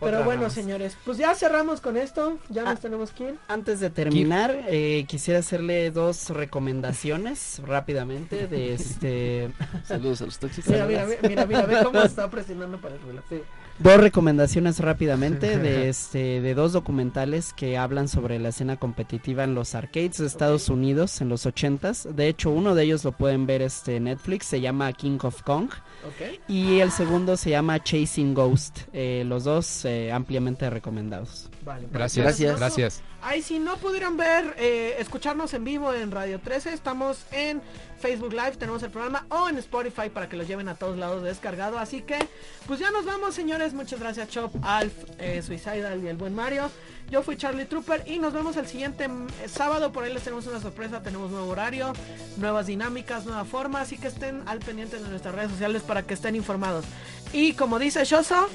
Pero 0.00 0.18
Otra 0.18 0.24
bueno, 0.26 0.50
señores, 0.50 0.96
pues 1.04 1.18
ya 1.18 1.34
cerramos 1.34 1.80
con 1.80 1.96
esto. 1.96 2.38
Ya 2.50 2.62
Ah. 2.62 2.72
nos 2.72 2.80
tenemos 2.80 3.10
que 3.12 3.28
ir. 3.30 3.38
Antes 3.48 3.80
de 3.80 3.90
terminar, 3.90 4.64
eh, 4.68 5.04
quisiera 5.08 5.40
hacerle 5.40 5.90
dos 5.90 6.30
recomendaciones 6.30 7.62
rápidamente 7.64 8.46
de 8.46 8.74
este 8.74 9.50
Saludos 9.84 10.22
a 10.22 10.26
los 10.26 10.38
tóxicos. 10.38 10.70
Mira, 10.70 10.86
mira, 10.86 11.06
mira, 11.06 11.20
mira, 11.28 11.46
mira, 11.46 11.62
ve 11.66 11.78
cómo 11.84 12.00
está 12.02 12.28
presionando 12.30 12.78
para 12.80 12.96
el. 12.96 13.00
Sí. 13.28 13.40
dos 13.78 13.96
recomendaciones 13.96 14.78
rápidamente 14.80 15.58
de 15.58 15.88
este 15.88 16.40
de 16.40 16.54
dos 16.54 16.72
documentales 16.72 17.52
que 17.52 17.78
hablan 17.78 18.08
sobre 18.08 18.38
la 18.38 18.48
escena 18.50 18.76
competitiva 18.76 19.44
en 19.44 19.54
los 19.54 19.74
arcades 19.74 20.18
de 20.18 20.26
Estados 20.26 20.68
Unidos 20.68 21.20
en 21.20 21.28
los 21.28 21.46
80s. 21.46 22.12
De 22.12 22.28
hecho, 22.28 22.50
uno 22.50 22.74
de 22.74 22.82
ellos 22.84 23.04
lo 23.04 23.12
pueden 23.12 23.46
ver 23.46 23.62
este 23.62 23.96
en 23.96 24.04
Netflix, 24.04 24.46
se 24.46 24.60
llama 24.60 24.92
King 24.92 25.18
of 25.22 25.42
Kong 25.42 25.70
Ok. 26.06 26.40
y 26.48 26.80
el 26.80 26.90
segundo 26.90 27.36
se 27.36 27.50
llama 27.50 27.82
Chasing 27.82 28.34
Ghost. 28.34 28.80
Eh, 28.92 29.24
los 29.26 29.44
dos 29.44 29.84
eh, 29.84 30.12
ampliamente 30.12 30.68
recomendados. 30.70 31.50
Vale. 31.64 31.88
Gracias, 31.90 32.24
Gracias. 32.24 32.58
gracias. 32.58 33.02
Ahí 33.22 33.40
si 33.40 33.58
no 33.58 33.78
pudieran 33.78 34.18
ver, 34.18 34.54
eh, 34.58 34.96
escucharnos 34.98 35.54
en 35.54 35.64
vivo 35.64 35.94
en 35.94 36.10
Radio 36.10 36.38
13, 36.40 36.74
estamos 36.74 37.24
en 37.32 37.62
Facebook 37.98 38.34
Live, 38.34 38.56
tenemos 38.58 38.82
el 38.82 38.90
programa 38.90 39.24
o 39.30 39.48
en 39.48 39.56
Spotify 39.56 40.10
para 40.10 40.28
que 40.28 40.36
los 40.36 40.46
lleven 40.46 40.68
a 40.68 40.74
todos 40.74 40.98
lados 40.98 41.22
descargado. 41.22 41.78
Así 41.78 42.02
que, 42.02 42.18
pues 42.66 42.80
ya 42.80 42.90
nos 42.90 43.06
vamos, 43.06 43.34
señores. 43.34 43.72
Muchas 43.72 43.98
gracias, 43.98 44.28
Chop, 44.28 44.54
Alf, 44.62 44.92
eh, 45.18 45.40
Suicidal 45.40 46.04
y 46.04 46.08
el 46.08 46.18
buen 46.18 46.34
Mario. 46.34 46.70
Yo 47.14 47.22
fui 47.22 47.36
Charlie 47.36 47.64
Trooper 47.64 48.02
y 48.06 48.18
nos 48.18 48.32
vemos 48.32 48.56
el 48.56 48.66
siguiente 48.66 49.04
eh, 49.04 49.48
sábado. 49.48 49.92
Por 49.92 50.02
ahí 50.02 50.12
les 50.12 50.24
tenemos 50.24 50.48
una 50.48 50.60
sorpresa, 50.60 51.00
tenemos 51.00 51.30
nuevo 51.30 51.46
horario, 51.46 51.92
nuevas 52.38 52.66
dinámicas, 52.66 53.24
nueva 53.24 53.44
forma. 53.44 53.82
Así 53.82 53.96
que 53.96 54.08
estén 54.08 54.42
al 54.46 54.58
pendiente 54.58 54.98
de 54.98 55.08
nuestras 55.08 55.32
redes 55.32 55.52
sociales 55.52 55.82
para 55.82 56.02
que 56.02 56.14
estén 56.14 56.34
informados. 56.34 56.84
Y 57.32 57.52
como 57.52 57.78
dice 57.78 58.04
Shoso, 58.04 58.48